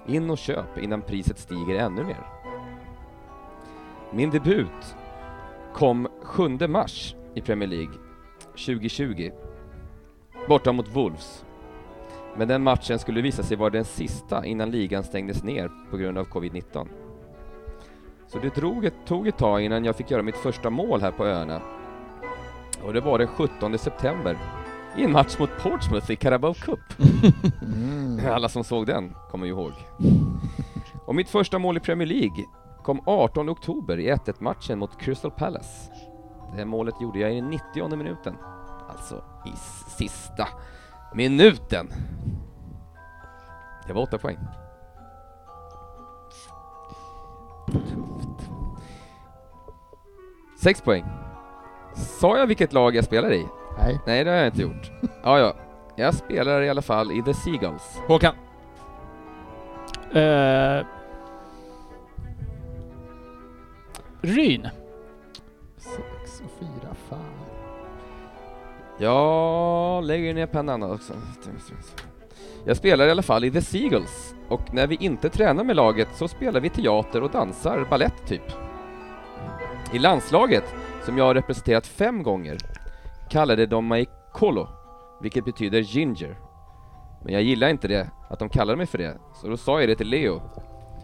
In 0.07 0.29
och 0.29 0.37
köp 0.37 0.77
innan 0.77 1.01
priset 1.01 1.39
stiger 1.39 1.75
ännu 1.75 2.03
mer. 2.03 2.27
Min 4.11 4.29
debut 4.29 4.95
kom 5.73 6.07
7 6.23 6.67
mars 6.67 7.15
i 7.35 7.41
Premier 7.41 7.69
League 7.69 7.93
2020 8.51 9.31
borta 10.47 10.71
mot 10.71 10.95
Wolves 10.95 11.45
men 12.37 12.47
den 12.47 12.63
matchen 12.63 12.99
skulle 12.99 13.21
visa 13.21 13.43
sig 13.43 13.57
vara 13.57 13.69
den 13.69 13.85
sista 13.85 14.45
innan 14.45 14.71
ligan 14.71 15.03
stängdes 15.03 15.43
ner 15.43 15.71
på 15.89 15.97
grund 15.97 16.17
av 16.17 16.25
covid-19. 16.25 16.87
Så 18.27 18.39
det 18.39 18.55
drog 18.55 18.85
ett, 18.85 18.93
tog 19.05 19.27
ett 19.27 19.37
tag 19.37 19.61
innan 19.61 19.85
jag 19.85 19.95
fick 19.95 20.11
göra 20.11 20.21
mitt 20.21 20.37
första 20.37 20.69
mål 20.69 21.01
här 21.01 21.11
på 21.11 21.25
öarna. 21.25 21.61
Och 22.83 22.93
det 22.93 23.01
var 23.01 23.19
den 23.19 23.27
17 23.27 23.77
september 23.77 24.37
i 24.97 25.03
en 25.03 25.11
match 25.11 25.39
mot 25.39 25.49
Portsmouth 25.59 26.11
i 26.11 26.15
Carabao 26.15 26.53
Cup. 26.53 26.79
Mm. 27.61 28.19
Alla 28.31 28.49
som 28.49 28.63
såg 28.63 28.85
den 28.85 29.15
kommer 29.31 29.45
ju 29.45 29.51
ihåg. 29.51 29.71
Och 31.05 31.15
mitt 31.15 31.29
första 31.29 31.59
mål 31.59 31.77
i 31.77 31.79
Premier 31.79 32.07
League 32.07 32.45
kom 32.83 33.01
18 33.05 33.49
oktober 33.49 33.99
i 33.99 34.11
1-1 34.11 34.35
matchen 34.39 34.79
mot 34.79 34.99
Crystal 34.99 35.31
Palace. 35.31 35.91
Det 36.55 36.65
målet 36.65 37.01
gjorde 37.01 37.19
jag 37.19 37.33
i 37.33 37.35
den 37.35 37.49
90 37.49 37.95
minuten. 37.95 38.35
Alltså 38.89 39.23
i 39.45 39.51
sista 39.97 40.47
Minuten. 41.13 41.87
Det 43.87 43.93
var 43.93 44.01
åtta 44.01 44.17
poäng. 44.17 44.37
Sex 50.63 50.81
poäng. 50.81 51.05
Sa 51.93 52.37
jag 52.37 52.47
vilket 52.47 52.73
lag 52.73 52.95
jag 52.95 53.03
spelar 53.03 53.33
i? 53.33 53.47
Nej. 53.77 53.99
Nej, 54.05 54.23
det 54.23 54.29
har 54.29 54.37
jag 54.37 54.47
inte 54.47 54.61
gjort. 54.61 54.91
Ja, 55.23 55.39
ja. 55.39 55.53
Jag 55.95 56.13
spelar 56.13 56.61
i 56.61 56.69
alla 56.69 56.81
fall 56.81 57.11
i 57.11 57.23
The 57.23 57.33
Seagulls. 57.33 57.99
Håkan. 58.07 58.35
Eh, 60.13 60.85
Ryn. 64.21 64.67
Sex 65.77 66.41
och 66.45 66.51
fyra, 66.59 66.95
fan. 67.09 67.19
Jag 68.97 70.03
lägger 70.03 70.33
ner 70.33 70.45
pennan 70.45 70.83
också. 70.83 71.13
Jag 72.65 72.77
spelar 72.77 73.07
i 73.07 73.11
alla 73.11 73.21
fall 73.21 73.43
i 73.43 73.51
The 73.51 73.61
Seagulls 73.61 74.35
och 74.49 74.73
när 74.73 74.87
vi 74.87 74.95
inte 74.95 75.29
tränar 75.29 75.63
med 75.63 75.75
laget 75.75 76.07
så 76.15 76.27
spelar 76.27 76.59
vi 76.59 76.69
teater 76.69 77.23
och 77.23 77.31
dansar 77.31 77.87
ballett 77.89 78.27
typ. 78.27 78.51
I 79.93 79.99
landslaget, 79.99 80.75
som 81.05 81.17
jag 81.17 81.25
har 81.25 81.35
representerat 81.35 81.87
fem 81.87 82.23
gånger, 82.23 82.57
kallade 83.29 83.65
de 83.65 83.87
mig 83.87 84.05
Kolo, 84.33 84.67
vilket 85.21 85.45
betyder 85.45 85.79
ginger. 85.79 86.39
Men 87.23 87.33
jag 87.33 87.41
gillar 87.41 87.69
inte 87.69 87.87
det, 87.87 88.09
att 88.29 88.39
de 88.39 88.49
kallar 88.49 88.75
mig 88.75 88.85
för 88.85 88.97
det, 88.97 89.17
så 89.33 89.47
då 89.47 89.57
sa 89.57 89.79
jag 89.79 89.89
det 89.89 89.95
till 89.95 90.09
Leo. 90.09 90.41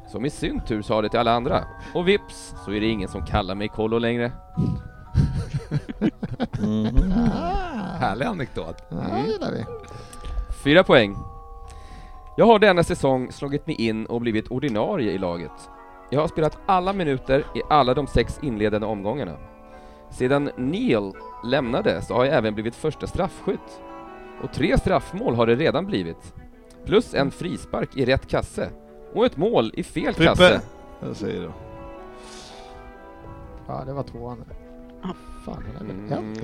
Som 0.08 0.26
i 0.26 0.30
sin 0.30 0.60
tur 0.60 0.82
sa 0.82 1.02
det 1.02 1.10
till 1.10 1.20
alla 1.20 1.32
andra. 1.32 1.64
Och 1.94 2.08
vips 2.08 2.56
så 2.66 2.72
är 2.72 2.80
det 2.82 2.88
ingen 2.88 3.10
som 3.10 3.26
kallar 3.26 3.56
mig 3.56 3.68
Kolo 3.68 4.00
längre. 4.00 4.32
Härlig 8.00 8.26
anekdot. 8.26 8.84
Ja, 8.90 9.26
gillar 9.28 9.52
vi. 9.52 9.66
Fyra 10.64 10.84
poäng. 10.84 11.16
Jag 12.38 12.46
har 12.46 12.60
denna 12.60 12.84
säsong 12.84 13.32
slagit 13.32 13.68
mig 13.68 13.76
in 13.82 14.06
och 14.06 14.22
blivit 14.22 14.48
ordinarie 14.48 15.12
i 15.12 15.18
laget. 15.18 15.70
Jag 16.10 16.22
har 16.22 16.28
spelat 16.28 16.58
alla 16.66 16.94
minuter 16.94 17.40
i 17.40 17.62
alla 17.70 17.94
de 17.94 18.08
sex 18.08 18.40
inledande 18.42 18.88
omgångarna. 18.88 19.38
Sedan 20.10 20.50
Neil 20.58 21.12
lämnade 21.44 22.02
så 22.02 22.14
har 22.14 22.26
jag 22.26 22.36
även 22.36 22.54
blivit 22.54 22.76
första 22.76 23.08
straffskytt. 23.08 23.82
Och 24.44 24.54
tre 24.54 24.78
straffmål 24.78 25.36
har 25.36 25.48
det 25.48 25.56
redan 25.56 25.86
blivit. 25.86 26.34
Plus 26.86 27.14
en 27.14 27.32
frispark 27.32 27.98
i 27.98 28.06
rätt 28.06 28.28
kasse. 28.28 28.70
Och 29.14 29.26
ett 29.26 29.38
mål 29.38 29.72
i 29.74 29.84
fel 29.84 30.14
Frippe. 30.14 30.30
kasse. 30.30 30.62
Jag 31.02 31.16
säger 31.16 31.42
då. 31.44 31.52
Ja, 33.68 33.84
det 33.86 33.94
var 33.94 34.04
tvåan. 34.04 34.44
Ja. 35.04 35.10
Fan, 35.46 35.64
det 35.74 35.84
är 35.84 35.88
väl 35.88 35.92
Mm. 36.20 36.34
ett. 36.34 36.44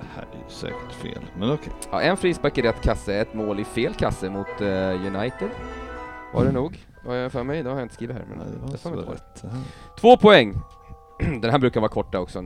Det 0.00 0.06
här 0.14 0.22
är 0.32 0.36
ju 0.36 0.48
säkert 0.48 0.92
fel, 0.92 1.22
men 1.38 1.50
okej. 1.52 1.72
Ja, 1.92 2.00
en 2.00 2.16
frispark 2.16 2.58
i 2.58 2.62
rätt 2.62 2.82
kasse, 2.82 3.14
ett 3.14 3.34
mål 3.34 3.60
i 3.60 3.64
fel 3.64 3.94
kasse 3.94 4.30
mot 4.30 4.60
eh, 4.60 5.06
United. 5.16 5.48
Var 6.34 6.44
det 6.44 6.52
nog? 6.52 6.86
Vad 7.06 7.24
jag 7.24 7.32
för 7.32 7.42
mig? 7.44 7.62
Det 7.62 7.68
har 7.70 7.76
jag 7.76 7.84
inte 7.84 7.94
skrivit 7.94 8.16
här. 8.16 8.24
Men 8.28 8.38
Nej, 8.38 8.46
det 8.82 8.88
var 8.90 8.96
det. 8.96 9.12
rätt. 9.12 9.44
Två 10.00 10.16
poäng! 10.16 10.54
Den 11.40 11.50
här 11.50 11.58
brukar 11.58 11.80
vara 11.80 11.88
korta 11.90 12.20
också. 12.20 12.44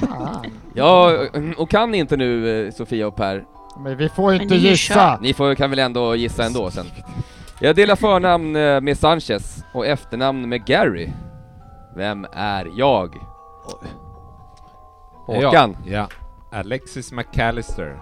Fan. 0.00 0.46
Ja, 0.74 1.18
och 1.56 1.70
kan 1.70 1.90
ni 1.90 1.98
inte 1.98 2.16
nu 2.16 2.66
eh, 2.66 2.72
Sofia 2.72 3.06
och 3.06 3.16
Per? 3.16 3.44
Men 3.78 3.96
vi 3.96 4.08
får 4.08 4.34
ju 4.34 4.42
inte 4.42 4.54
gissa. 4.54 5.18
Ni 5.22 5.34
får, 5.34 5.54
kan 5.54 5.70
väl 5.70 5.78
ändå 5.78 6.14
gissa 6.14 6.44
ändå 6.44 6.70
sen? 6.70 6.86
Jag 7.60 7.76
delar 7.76 7.96
förnamn 7.96 8.56
eh, 8.56 8.80
med 8.80 8.98
Sanchez 8.98 9.64
och 9.74 9.86
efternamn 9.86 10.48
med 10.48 10.64
Gary. 10.66 11.08
Vem 11.96 12.26
är 12.32 12.68
jag? 12.76 13.14
Håkan? 15.26 15.76
Ja. 15.86 15.92
ja. 15.92 16.08
Alexis 16.58 17.12
McAllister. 17.12 17.98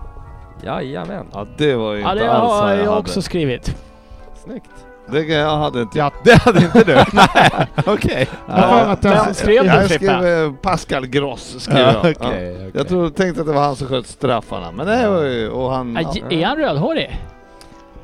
Jajamän, 0.62 1.26
Ja, 1.32 1.46
det 1.58 1.74
var 1.74 1.92
ju 1.94 2.00
Ja, 2.00 2.12
inte 2.12 2.24
det 2.24 2.32
alls 2.32 2.52
har 2.52 2.68
jag 2.70 2.78
jag 2.78 2.84
hade. 2.86 2.98
också 3.00 3.22
skrivit. 3.22 3.76
snyggt. 4.44 4.70
Det 5.06 5.22
jag 5.22 5.56
hade 5.56 5.82
inte 5.82 5.98
Ja. 5.98 6.10
Det 6.24 6.34
hade 6.42 6.58
inte 6.64 6.84
du? 6.84 6.94
Nej, 7.12 7.50
okej. 7.86 8.28
Jag 8.48 8.58
jag- 9.02 9.10
Vem 9.24 9.34
skrev 9.34 9.62
du 9.62 9.68
Jag 9.68 9.86
Frippe? 9.88 10.04
skrev 10.04 10.26
eh, 10.46 10.52
Pascal 10.52 11.06
Gross. 11.06 11.56
Skrev 11.58 11.78
Ja, 11.78 11.92
jag. 12.02 12.06
Ja. 12.20 12.28
okej. 12.28 12.70
Jag 12.74 12.88
trodde, 12.88 13.10
tänkte 13.10 13.40
att 13.40 13.46
det 13.46 13.52
var 13.52 13.62
han 13.62 13.76
som 13.76 13.88
sköt 13.88 14.06
straffarna, 14.06 14.72
men 14.72 14.86
det 14.86 15.08
var 15.08 15.22
ju... 15.22 15.50
Och 15.50 15.70
han... 15.72 15.98
Ja, 16.02 16.28
Är 16.30 16.46
han 16.46 16.56
rödhårig? 16.56 17.20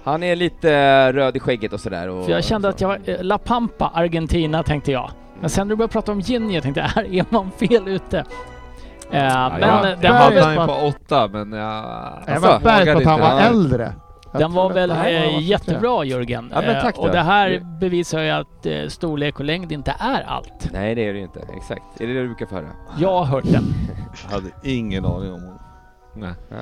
Han 0.04 0.22
är 0.22 0.36
lite 0.36 0.72
eh, 0.74 1.12
röd 1.12 1.36
i 1.36 1.40
skägget 1.40 1.72
och 1.72 1.80
sådär. 1.80 2.08
Och 2.08 2.24
För 2.24 2.32
jag 2.32 2.44
kände 2.44 2.68
så. 2.68 2.70
att 2.70 2.80
jag 2.80 2.88
var... 2.88 2.98
eh, 3.04 3.16
La 3.22 3.38
Pampa, 3.38 3.90
Argentina 3.94 4.62
tänkte 4.62 4.92
jag. 4.92 5.10
Men 5.40 5.50
sen 5.50 5.66
när 5.68 5.72
du 5.72 5.76
började 5.76 5.92
prata 5.92 6.12
om 6.12 6.20
Ginny, 6.20 6.54
jag 6.54 6.62
tänkte 6.62 6.80
här 6.94 7.14
är 7.14 7.24
man 7.28 7.50
fel 7.50 7.88
ute. 7.88 8.18
Eh, 8.18 8.24
Ja, 9.24 9.50
men 9.60 9.60
jag 9.90 9.98
den 10.00 10.12
var 10.12 10.18
hade 10.20 10.42
han 10.42 10.52
ju 10.54 10.66
på 10.66 10.72
åtta, 10.86 11.28
men 11.32 11.52
jag... 11.52 11.66
Jag 12.26 12.34
Alltså, 12.34 12.48
var 12.50 12.60
berg 12.60 12.92
på 12.92 12.98
att 12.98 13.04
han 13.06 13.20
var 13.20 13.40
äldre. 13.40 13.92
Jag 14.32 14.40
den 14.42 14.52
var 14.52 14.72
väl 14.72 14.90
här 14.90 15.26
var 15.26 15.32
eh, 15.38 15.42
jättebra 15.42 16.04
Jörgen. 16.04 16.50
Ja, 16.54 16.60
men 16.60 16.76
Eh, 16.76 16.82
tack 16.82 16.98
och 16.98 17.10
det 17.10 17.20
här 17.22 17.66
bevisar 17.80 18.20
ju 18.22 18.30
att 18.30 18.66
eh, 18.66 18.86
storlek 18.88 19.38
och 19.38 19.44
längd 19.44 19.72
inte 19.72 19.94
är 19.98 20.22
allt. 20.22 20.68
Nej 20.72 20.94
det 20.94 21.02
är 21.08 21.12
det 21.12 21.18
ju 21.18 21.24
inte, 21.24 21.40
exakt. 21.56 22.00
Är 22.00 22.06
det 22.06 22.12
det 22.12 22.20
du 22.20 22.26
brukar 22.26 22.46
få 22.46 22.54
höra? 22.54 22.68
Jag 22.98 23.08
har 23.18 23.24
hört 23.24 23.44
det. 23.44 23.60
Jag 24.24 24.30
hade 24.34 24.50
ingen 24.62 25.04
aning 25.04 25.32
om 25.32 25.40
honom. 25.40 25.58
Nej. 26.14 26.32
Ja. 26.48 26.56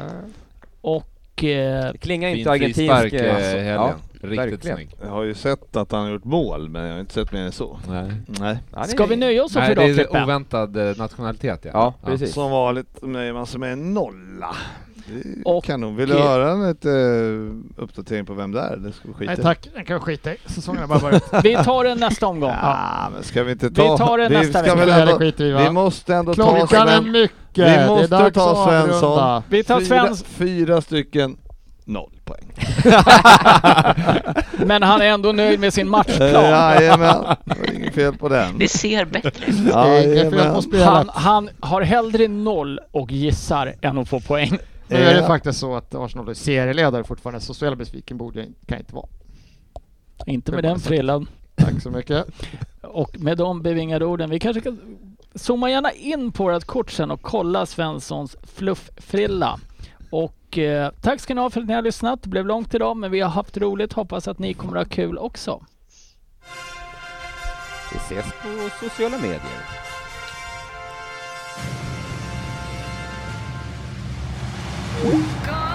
Och 0.80 1.44
eh, 1.44 1.92
Det 1.92 1.98
klingar 1.98 2.28
Fin 2.30 2.38
inte 2.38 2.50
argentinsk... 2.50 3.12
eh, 3.14 3.20
eh, 3.36 3.36
helgen. 3.40 3.74
ja, 3.74 3.94
Riktigt 4.12 4.38
verkligen. 4.38 4.76
snygg. 4.76 4.90
Jag 5.02 5.08
har 5.10 5.22
ju 5.22 5.34
sett 5.34 5.76
att 5.76 5.92
han 5.92 6.04
har 6.04 6.10
gjort 6.10 6.24
mål, 6.24 6.68
men 6.68 6.84
jag 6.84 6.92
har 6.92 7.00
inte 7.00 7.14
sett 7.14 7.32
mer 7.32 7.40
än 7.42 7.52
så. 7.52 7.78
Nej. 7.88 8.12
Nej. 8.26 8.58
Ska 8.88 9.06
vi 9.06 9.16
nöja 9.16 9.44
oss 9.44 9.52
för 9.52 9.60
Nej, 9.60 9.72
idag 9.72 9.84
det 9.84 9.90
är 9.90 9.94
Frippe? 9.94 10.22
oväntad 10.24 10.76
eh, 10.90 10.96
nationalitet 10.96 11.60
ja. 11.64 11.70
Ja, 11.74 11.94
precis. 12.04 12.34
Som 12.34 12.50
vanligt 12.50 13.02
nöjer 13.02 13.32
man 13.32 13.46
sig 13.46 13.60
med 13.60 13.72
en 13.72 13.94
nolla. 13.94 14.56
Och- 15.44 15.64
kan 15.64 15.80
nog. 15.80 15.96
Vill 15.96 16.08
du 16.08 16.14
höra 16.18 16.50
en 16.50 16.68
lite, 16.68 16.88
uh, 16.88 17.54
uppdatering 17.76 18.26
på 18.26 18.34
vem 18.34 18.52
det 18.52 18.60
är? 18.60 18.76
Det 18.76 18.92
ska 18.92 19.08
vi 19.08 19.14
skita 19.14 19.32
Nej 19.32 19.42
tack, 19.42 19.68
den 19.74 19.84
kan 19.84 19.94
jag 19.94 20.02
skita 20.02 20.32
i. 20.34 20.36
Säsongen 20.46 20.80
har 20.80 20.88
bara 20.88 20.98
börjat. 20.98 21.24
Vi 21.44 21.54
tar 21.54 21.84
den 21.84 21.98
nästa 21.98 22.26
omgång. 22.26 22.50
Ja, 22.62 23.08
men 23.14 23.22
ska 23.22 23.42
vi 23.42 23.52
inte 23.52 23.68
Vi 23.68 23.74
ta... 23.74 23.98
tar 23.98 24.18
det 24.18 24.28
nästa 24.28 24.62
vecka. 24.62 25.00
ändå, 25.00 25.18
skiter 25.18 25.44
vi 25.44 25.52
vi 25.52 25.70
måste 25.70 26.14
ändå 26.14 26.34
ta 26.34 26.54
Klockan 26.56 26.88
är 26.88 27.00
Sven, 27.00 27.12
mycket. 27.12 27.36
Vi 27.54 27.62
det 27.62 27.68
är 27.68 27.88
måste 27.88 28.30
ta 28.30 28.66
Svensson. 28.66 29.42
Vi 29.48 29.64
tar 29.64 29.80
fyra, 29.80 29.86
Svens... 29.86 30.22
fyra 30.24 30.80
stycken, 30.80 31.36
noll 31.84 32.12
poäng. 32.24 32.52
Men 34.66 34.82
han 34.82 35.00
är 35.00 35.06
ändå 35.06 35.32
nöjd 35.32 35.60
med 35.60 35.74
sin 35.74 35.86
Eh, 35.86 35.90
matchplan. 35.90 36.44
Jajamän, 36.44 37.24
inget 37.74 37.94
fel 37.94 38.16
på 38.16 38.28
den. 38.28 38.58
Det 38.58 38.68
ser 38.68 39.04
bättre 39.04 39.46
ut. 39.46 39.74
Är 39.74 40.60
spelet. 40.60 40.86
Han, 40.86 41.10
han 41.14 41.50
har 41.60 41.82
hellre 41.82 42.28
noll 42.28 42.80
och 42.92 43.12
gissar 43.12 43.74
än 43.82 43.98
att 43.98 44.08
få 44.08 44.20
poäng. 44.20 44.58
Nu 44.88 44.96
är 44.96 45.14
det 45.14 45.20
Ja. 45.20 45.26
faktiskt 45.26 45.58
så 45.60 45.76
att 45.76 45.94
Arsenal 45.94 46.28
är 46.28 46.34
serieledare 46.34 47.04
fortfarande, 47.04 47.40
så 47.40 47.54
så 47.54 47.64
jävla 47.64 47.76
besviken 47.76 48.18
borde 48.18 48.38
jag 48.38 48.46
inte, 48.46 48.66
kan 48.66 48.76
jag 48.76 48.82
inte 48.82 48.94
vara. 48.94 49.08
Inte 50.26 50.52
med 50.52 50.64
den 50.64 50.80
frillan. 50.80 51.28
Tack 51.54 51.82
så 51.82 51.90
mycket. 51.90 52.26
Och 52.82 53.18
med 53.20 53.38
de 53.38 53.62
bevingade 53.62 54.04
orden, 54.04 54.30
vi 54.30 54.38
kanske 54.38 54.60
kan 54.60 54.98
zooma 55.34 55.70
gärna 55.70 55.92
in 55.92 56.32
på 56.32 56.44
vårt 56.44 56.64
kort 56.64 56.90
sen 56.90 57.10
och 57.10 57.22
kolla 57.22 57.66
Svenssons 57.66 58.36
flufffrilla. 58.42 59.60
Och 60.10 60.58
eh, 60.58 60.92
tack 61.02 61.20
ska 61.20 61.34
ni 61.34 61.40
ha 61.40 61.50
för 61.50 61.60
att 61.60 61.66
ni 61.66 61.74
har 61.74 61.82
lyssnat. 61.82 62.22
Det 62.22 62.28
blev 62.28 62.46
långt 62.46 62.74
idag 62.74 62.96
men 62.96 63.10
vi 63.10 63.20
har 63.20 63.30
haft 63.30 63.56
roligt. 63.56 63.92
Hoppas 63.92 64.28
att 64.28 64.38
ni 64.38 64.54
kommer 64.54 64.76
att 64.76 64.86
ha 64.88 64.94
kul 64.94 65.18
också. 65.18 65.64
Vi 67.92 67.98
ses 67.98 68.24
på 68.42 68.86
sociala 68.86 69.16
medier. 69.18 69.87
God 75.00 75.67